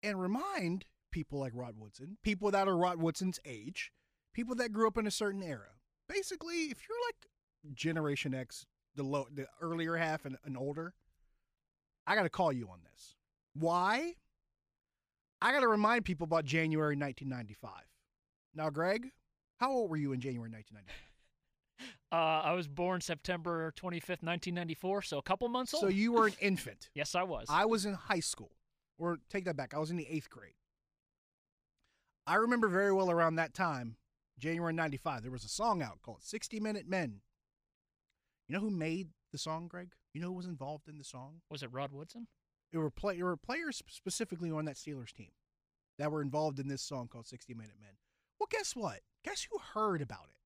and 0.02 0.18
remind 0.18 0.86
people 1.10 1.38
like 1.38 1.52
Rod 1.54 1.74
Woodson, 1.76 2.16
people 2.22 2.50
that 2.52 2.66
are 2.66 2.76
Rod 2.76 2.98
Woodson's 2.98 3.38
age, 3.44 3.92
people 4.32 4.54
that 4.56 4.72
grew 4.72 4.86
up 4.86 4.96
in 4.96 5.06
a 5.06 5.10
certain 5.10 5.42
era. 5.42 5.74
Basically, 6.08 6.70
if 6.70 6.78
you're 6.88 6.98
like 7.08 7.74
Generation 7.76 8.34
X, 8.34 8.64
the 8.96 9.02
low, 9.02 9.26
the 9.30 9.46
earlier 9.60 9.96
half 9.96 10.24
and, 10.24 10.38
and 10.42 10.56
older, 10.56 10.94
I 12.06 12.14
got 12.14 12.22
to 12.22 12.30
call 12.30 12.50
you 12.50 12.68
on 12.70 12.80
this. 12.90 13.14
Why? 13.52 14.14
I 15.42 15.52
got 15.52 15.60
to 15.60 15.68
remind 15.68 16.06
people 16.06 16.24
about 16.24 16.46
January 16.46 16.96
1995. 16.96 17.70
Now, 18.54 18.70
Greg, 18.70 19.10
how 19.58 19.70
old 19.72 19.90
were 19.90 19.98
you 19.98 20.12
in 20.12 20.20
January 20.20 20.50
1995? 20.50 21.09
Uh, 22.12 22.42
I 22.42 22.54
was 22.54 22.66
born 22.66 23.00
September 23.00 23.72
25th, 23.76 24.24
1994, 24.24 25.02
so 25.02 25.18
a 25.18 25.22
couple 25.22 25.48
months 25.48 25.72
old. 25.72 25.82
So 25.82 25.88
you 25.88 26.10
were 26.10 26.26
an 26.26 26.34
infant. 26.40 26.90
yes, 26.96 27.14
I 27.14 27.22
was. 27.22 27.46
I 27.48 27.66
was 27.66 27.86
in 27.86 27.94
high 27.94 28.18
school. 28.18 28.50
Or 28.98 29.18
take 29.30 29.44
that 29.44 29.56
back. 29.56 29.74
I 29.74 29.78
was 29.78 29.92
in 29.92 29.96
the 29.96 30.08
eighth 30.10 30.28
grade. 30.28 30.54
I 32.26 32.34
remember 32.34 32.66
very 32.66 32.92
well 32.92 33.12
around 33.12 33.36
that 33.36 33.54
time, 33.54 33.94
January 34.40 34.72
95, 34.72 35.22
there 35.22 35.30
was 35.30 35.44
a 35.44 35.48
song 35.48 35.82
out 35.82 36.02
called 36.02 36.22
60 36.22 36.58
Minute 36.58 36.88
Men. 36.88 37.20
You 38.48 38.54
know 38.54 38.60
who 38.60 38.70
made 38.70 39.10
the 39.30 39.38
song, 39.38 39.68
Greg? 39.68 39.90
You 40.12 40.20
know 40.20 40.28
who 40.28 40.34
was 40.34 40.46
involved 40.46 40.88
in 40.88 40.98
the 40.98 41.04
song? 41.04 41.42
Was 41.48 41.62
it 41.62 41.72
Rod 41.72 41.92
Woodson? 41.92 42.26
There 42.72 42.80
were, 42.80 42.90
play, 42.90 43.16
there 43.16 43.26
were 43.26 43.36
players 43.36 43.82
specifically 43.88 44.50
on 44.50 44.64
that 44.64 44.76
Steelers 44.76 45.12
team 45.12 45.30
that 45.98 46.10
were 46.10 46.22
involved 46.22 46.58
in 46.58 46.66
this 46.66 46.82
song 46.82 47.06
called 47.06 47.26
60 47.26 47.54
Minute 47.54 47.76
Men. 47.80 47.92
Well, 48.38 48.48
guess 48.50 48.74
what? 48.74 49.00
Guess 49.24 49.46
who 49.50 49.58
heard 49.58 50.02
about 50.02 50.26
it? 50.30 50.39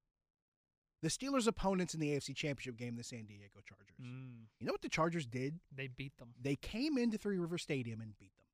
The 1.05 1.11
Steelers' 1.11 1.47
opponents 1.47 1.93
in 1.93 2.01
the 2.01 2.17
AFC 2.17 2.35
Championship 2.35 2.79
game, 2.79 2.97
the 2.97 3.05
San 3.05 3.27
Diego 3.27 3.61
Chargers. 3.63 3.95
Mm. 4.03 4.47
You 4.59 4.67
know 4.67 4.73
what 4.73 4.81
the 4.81 4.89
Chargers 4.89 5.27
did? 5.27 5.61
They 5.71 5.87
beat 5.87 6.17
them. 6.17 6.31
They 6.41 6.57
came 6.57 6.97
into 6.97 7.19
Three 7.19 7.37
River 7.37 7.59
Stadium 7.59 8.01
and 8.01 8.19
beat 8.19 8.33
them 8.39 8.47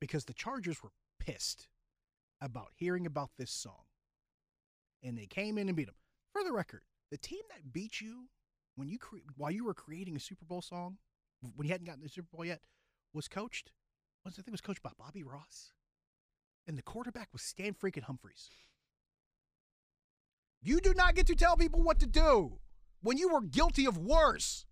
because 0.00 0.24
the 0.24 0.32
Chargers 0.32 0.82
were 0.82 0.92
pissed 1.20 1.68
about 2.40 2.68
hearing 2.74 3.04
about 3.04 3.32
this 3.36 3.50
song. 3.50 3.84
And 5.02 5.18
they 5.18 5.26
came 5.26 5.58
in 5.58 5.68
and 5.68 5.76
beat 5.76 5.88
them. 5.88 5.94
For 6.32 6.42
the 6.42 6.54
record, 6.54 6.84
the 7.10 7.18
team 7.18 7.42
that 7.50 7.70
beat 7.70 8.00
you 8.00 8.28
when 8.76 8.88
you 8.88 8.98
cre- 8.98 9.18
while 9.36 9.50
you 9.50 9.66
were 9.66 9.74
creating 9.74 10.16
a 10.16 10.20
Super 10.20 10.46
Bowl 10.46 10.62
song, 10.62 10.96
when 11.54 11.68
you 11.68 11.72
hadn't 11.72 11.86
gotten 11.86 12.02
the 12.02 12.08
Super 12.08 12.34
Bowl 12.34 12.46
yet, 12.46 12.62
was 13.12 13.28
coached. 13.28 13.72
Was 14.24 14.32
I 14.32 14.36
think 14.36 14.48
it 14.48 14.52
was 14.52 14.62
coached 14.62 14.82
by 14.82 14.92
Bobby 14.98 15.22
Ross, 15.22 15.74
and 16.66 16.78
the 16.78 16.82
quarterback 16.82 17.28
was 17.30 17.42
Stan 17.42 17.74
freaking 17.74 18.04
Humphries. 18.04 18.48
You 20.62 20.80
do 20.80 20.94
not 20.94 21.14
get 21.14 21.26
to 21.26 21.34
tell 21.34 21.56
people 21.56 21.82
what 21.82 21.98
to 22.00 22.06
do 22.06 22.58
when 23.02 23.18
you 23.18 23.28
were 23.28 23.40
guilty 23.40 23.84
of 23.86 23.98
worse. 23.98 24.64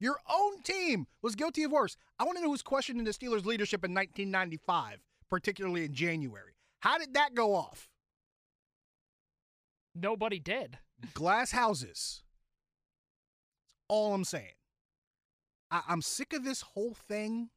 Your 0.00 0.18
own 0.28 0.60
team 0.62 1.06
was 1.22 1.36
guilty 1.36 1.62
of 1.62 1.70
worse. 1.70 1.96
I 2.18 2.24
want 2.24 2.36
to 2.36 2.42
know 2.42 2.50
who's 2.50 2.62
questioning 2.62 3.04
the 3.04 3.12
Steelers' 3.12 3.46
leadership 3.46 3.84
in 3.84 3.94
1995, 3.94 4.98
particularly 5.30 5.84
in 5.84 5.94
January. 5.94 6.56
How 6.80 6.98
did 6.98 7.14
that 7.14 7.34
go 7.34 7.54
off? 7.54 7.88
Nobody 9.94 10.40
did. 10.40 10.78
Glass 11.14 11.52
houses. 11.52 12.22
That's 13.78 13.84
all 13.88 14.14
I'm 14.14 14.24
saying. 14.24 14.54
I- 15.70 15.84
I'm 15.88 16.02
sick 16.02 16.32
of 16.32 16.44
this 16.44 16.62
whole 16.62 16.94
thing 16.94 17.50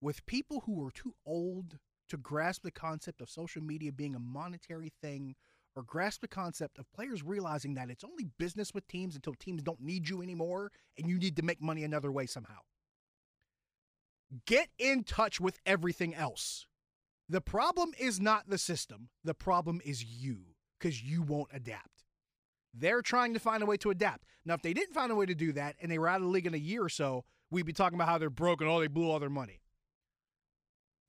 with 0.00 0.24
people 0.26 0.60
who 0.60 0.84
are 0.84 0.90
too 0.90 1.14
old 1.26 1.78
to 2.08 2.16
grasp 2.16 2.62
the 2.62 2.70
concept 2.70 3.20
of 3.20 3.30
social 3.30 3.62
media 3.62 3.92
being 3.92 4.14
a 4.14 4.20
monetary 4.20 4.92
thing 5.00 5.36
or 5.76 5.82
grasp 5.82 6.20
the 6.20 6.28
concept 6.28 6.78
of 6.78 6.92
players 6.92 7.22
realizing 7.22 7.74
that 7.74 7.90
it's 7.90 8.04
only 8.04 8.26
business 8.38 8.74
with 8.74 8.86
teams 8.88 9.14
until 9.14 9.34
teams 9.34 9.62
don't 9.62 9.80
need 9.80 10.08
you 10.08 10.22
anymore 10.22 10.72
and 10.98 11.08
you 11.08 11.18
need 11.18 11.36
to 11.36 11.42
make 11.42 11.62
money 11.62 11.84
another 11.84 12.10
way 12.10 12.26
somehow. 12.26 12.58
Get 14.46 14.68
in 14.78 15.04
touch 15.04 15.40
with 15.40 15.58
everything 15.66 16.14
else. 16.14 16.66
The 17.28 17.40
problem 17.40 17.92
is 17.98 18.20
not 18.20 18.48
the 18.48 18.58
system, 18.58 19.10
the 19.22 19.34
problem 19.34 19.80
is 19.84 20.04
you 20.04 20.38
because 20.78 21.02
you 21.02 21.22
won't 21.22 21.50
adapt. 21.52 22.04
They're 22.74 23.02
trying 23.02 23.34
to 23.34 23.40
find 23.40 23.62
a 23.62 23.66
way 23.66 23.76
to 23.78 23.90
adapt. 23.90 24.24
Now, 24.44 24.54
if 24.54 24.62
they 24.62 24.72
didn't 24.72 24.94
find 24.94 25.12
a 25.12 25.16
way 25.16 25.26
to 25.26 25.34
do 25.34 25.52
that 25.52 25.76
and 25.80 25.90
they 25.90 25.98
were 25.98 26.08
out 26.08 26.16
of 26.16 26.22
the 26.22 26.28
league 26.28 26.46
in 26.46 26.54
a 26.54 26.58
year 26.58 26.82
or 26.82 26.88
so, 26.88 27.24
we'd 27.50 27.66
be 27.66 27.72
talking 27.72 27.96
about 27.96 28.08
how 28.08 28.18
they're 28.18 28.30
broken. 28.30 28.66
Oh, 28.66 28.80
they 28.80 28.86
blew 28.86 29.10
all 29.10 29.18
their 29.18 29.28
money. 29.28 29.59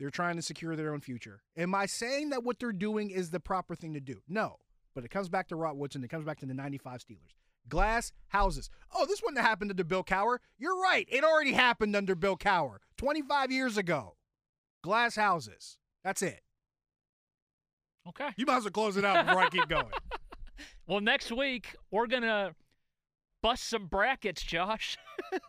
They're 0.01 0.09
trying 0.09 0.35
to 0.37 0.41
secure 0.41 0.75
their 0.75 0.95
own 0.95 0.99
future. 0.99 1.43
Am 1.55 1.75
I 1.75 1.85
saying 1.85 2.31
that 2.31 2.43
what 2.43 2.57
they're 2.57 2.71
doing 2.71 3.11
is 3.11 3.29
the 3.29 3.39
proper 3.39 3.75
thing 3.75 3.93
to 3.93 3.99
do? 3.99 4.23
No. 4.27 4.55
But 4.95 5.03
it 5.03 5.11
comes 5.11 5.29
back 5.29 5.47
to 5.49 5.55
Rod 5.55 5.77
Woodson. 5.77 6.03
It 6.03 6.09
comes 6.09 6.25
back 6.25 6.39
to 6.39 6.47
the 6.47 6.55
95 6.55 7.01
Steelers. 7.01 7.35
Glass 7.69 8.11
houses. 8.29 8.71
Oh, 8.95 9.05
this 9.05 9.21
wouldn't 9.21 9.37
have 9.37 9.47
happened 9.47 9.69
under 9.69 9.83
Bill 9.83 10.03
Cowher. 10.03 10.39
You're 10.57 10.81
right. 10.81 11.07
It 11.07 11.23
already 11.23 11.51
happened 11.51 11.95
under 11.95 12.15
Bill 12.15 12.35
Cowher 12.35 12.77
25 12.97 13.51
years 13.51 13.77
ago. 13.77 14.15
Glass 14.81 15.15
houses. 15.15 15.77
That's 16.03 16.23
it. 16.23 16.41
Okay. 18.09 18.29
You 18.37 18.47
might 18.47 18.57
as 18.57 18.63
well 18.63 18.71
close 18.71 18.97
it 18.97 19.05
out 19.05 19.27
before 19.27 19.43
I 19.43 19.49
keep 19.49 19.69
going. 19.69 19.85
Well, 20.87 20.99
next 20.99 21.31
week 21.31 21.75
we're 21.89 22.05
gonna 22.05 22.53
bust 23.41 23.67
some 23.67 23.85
brackets, 23.87 24.43
Josh. 24.43 24.97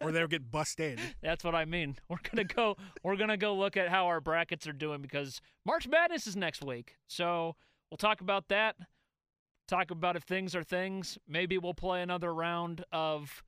or 0.00 0.12
they'll 0.12 0.26
get 0.26 0.50
busted. 0.50 1.00
That's 1.22 1.44
what 1.44 1.54
I 1.54 1.64
mean. 1.64 1.96
We're 2.08 2.18
gonna 2.30 2.44
go. 2.44 2.76
We're 3.02 3.16
gonna 3.16 3.36
go 3.36 3.54
look 3.54 3.76
at 3.76 3.88
how 3.88 4.06
our 4.06 4.20
brackets 4.20 4.66
are 4.66 4.72
doing 4.72 5.02
because 5.02 5.40
March 5.64 5.88
Madness 5.88 6.26
is 6.26 6.36
next 6.36 6.64
week. 6.64 6.96
So 7.06 7.56
we'll 7.90 7.98
talk 7.98 8.20
about 8.20 8.48
that. 8.48 8.76
Talk 9.68 9.90
about 9.90 10.16
if 10.16 10.24
things 10.24 10.54
are 10.54 10.62
things. 10.62 11.18
Maybe 11.26 11.56
we'll 11.58 11.74
play 11.74 12.02
another 12.02 12.34
round 12.34 12.84
of 12.92 13.42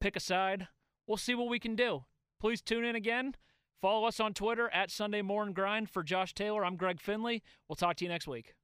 pick 0.00 0.16
a 0.16 0.20
side. 0.20 0.68
We'll 1.06 1.16
see 1.16 1.34
what 1.34 1.48
we 1.48 1.58
can 1.58 1.74
do. 1.76 2.04
Please 2.40 2.60
tune 2.60 2.84
in 2.84 2.96
again. 2.96 3.34
Follow 3.80 4.06
us 4.06 4.20
on 4.20 4.34
Twitter 4.34 4.68
at 4.74 4.90
Sunday 4.90 5.22
Morning 5.22 5.54
Grind. 5.54 5.88
For 5.88 6.02
Josh 6.02 6.34
Taylor, 6.34 6.64
I'm 6.64 6.76
Greg 6.76 7.00
Finley. 7.00 7.42
We'll 7.68 7.76
talk 7.76 7.96
to 7.96 8.04
you 8.04 8.10
next 8.10 8.28
week. 8.28 8.54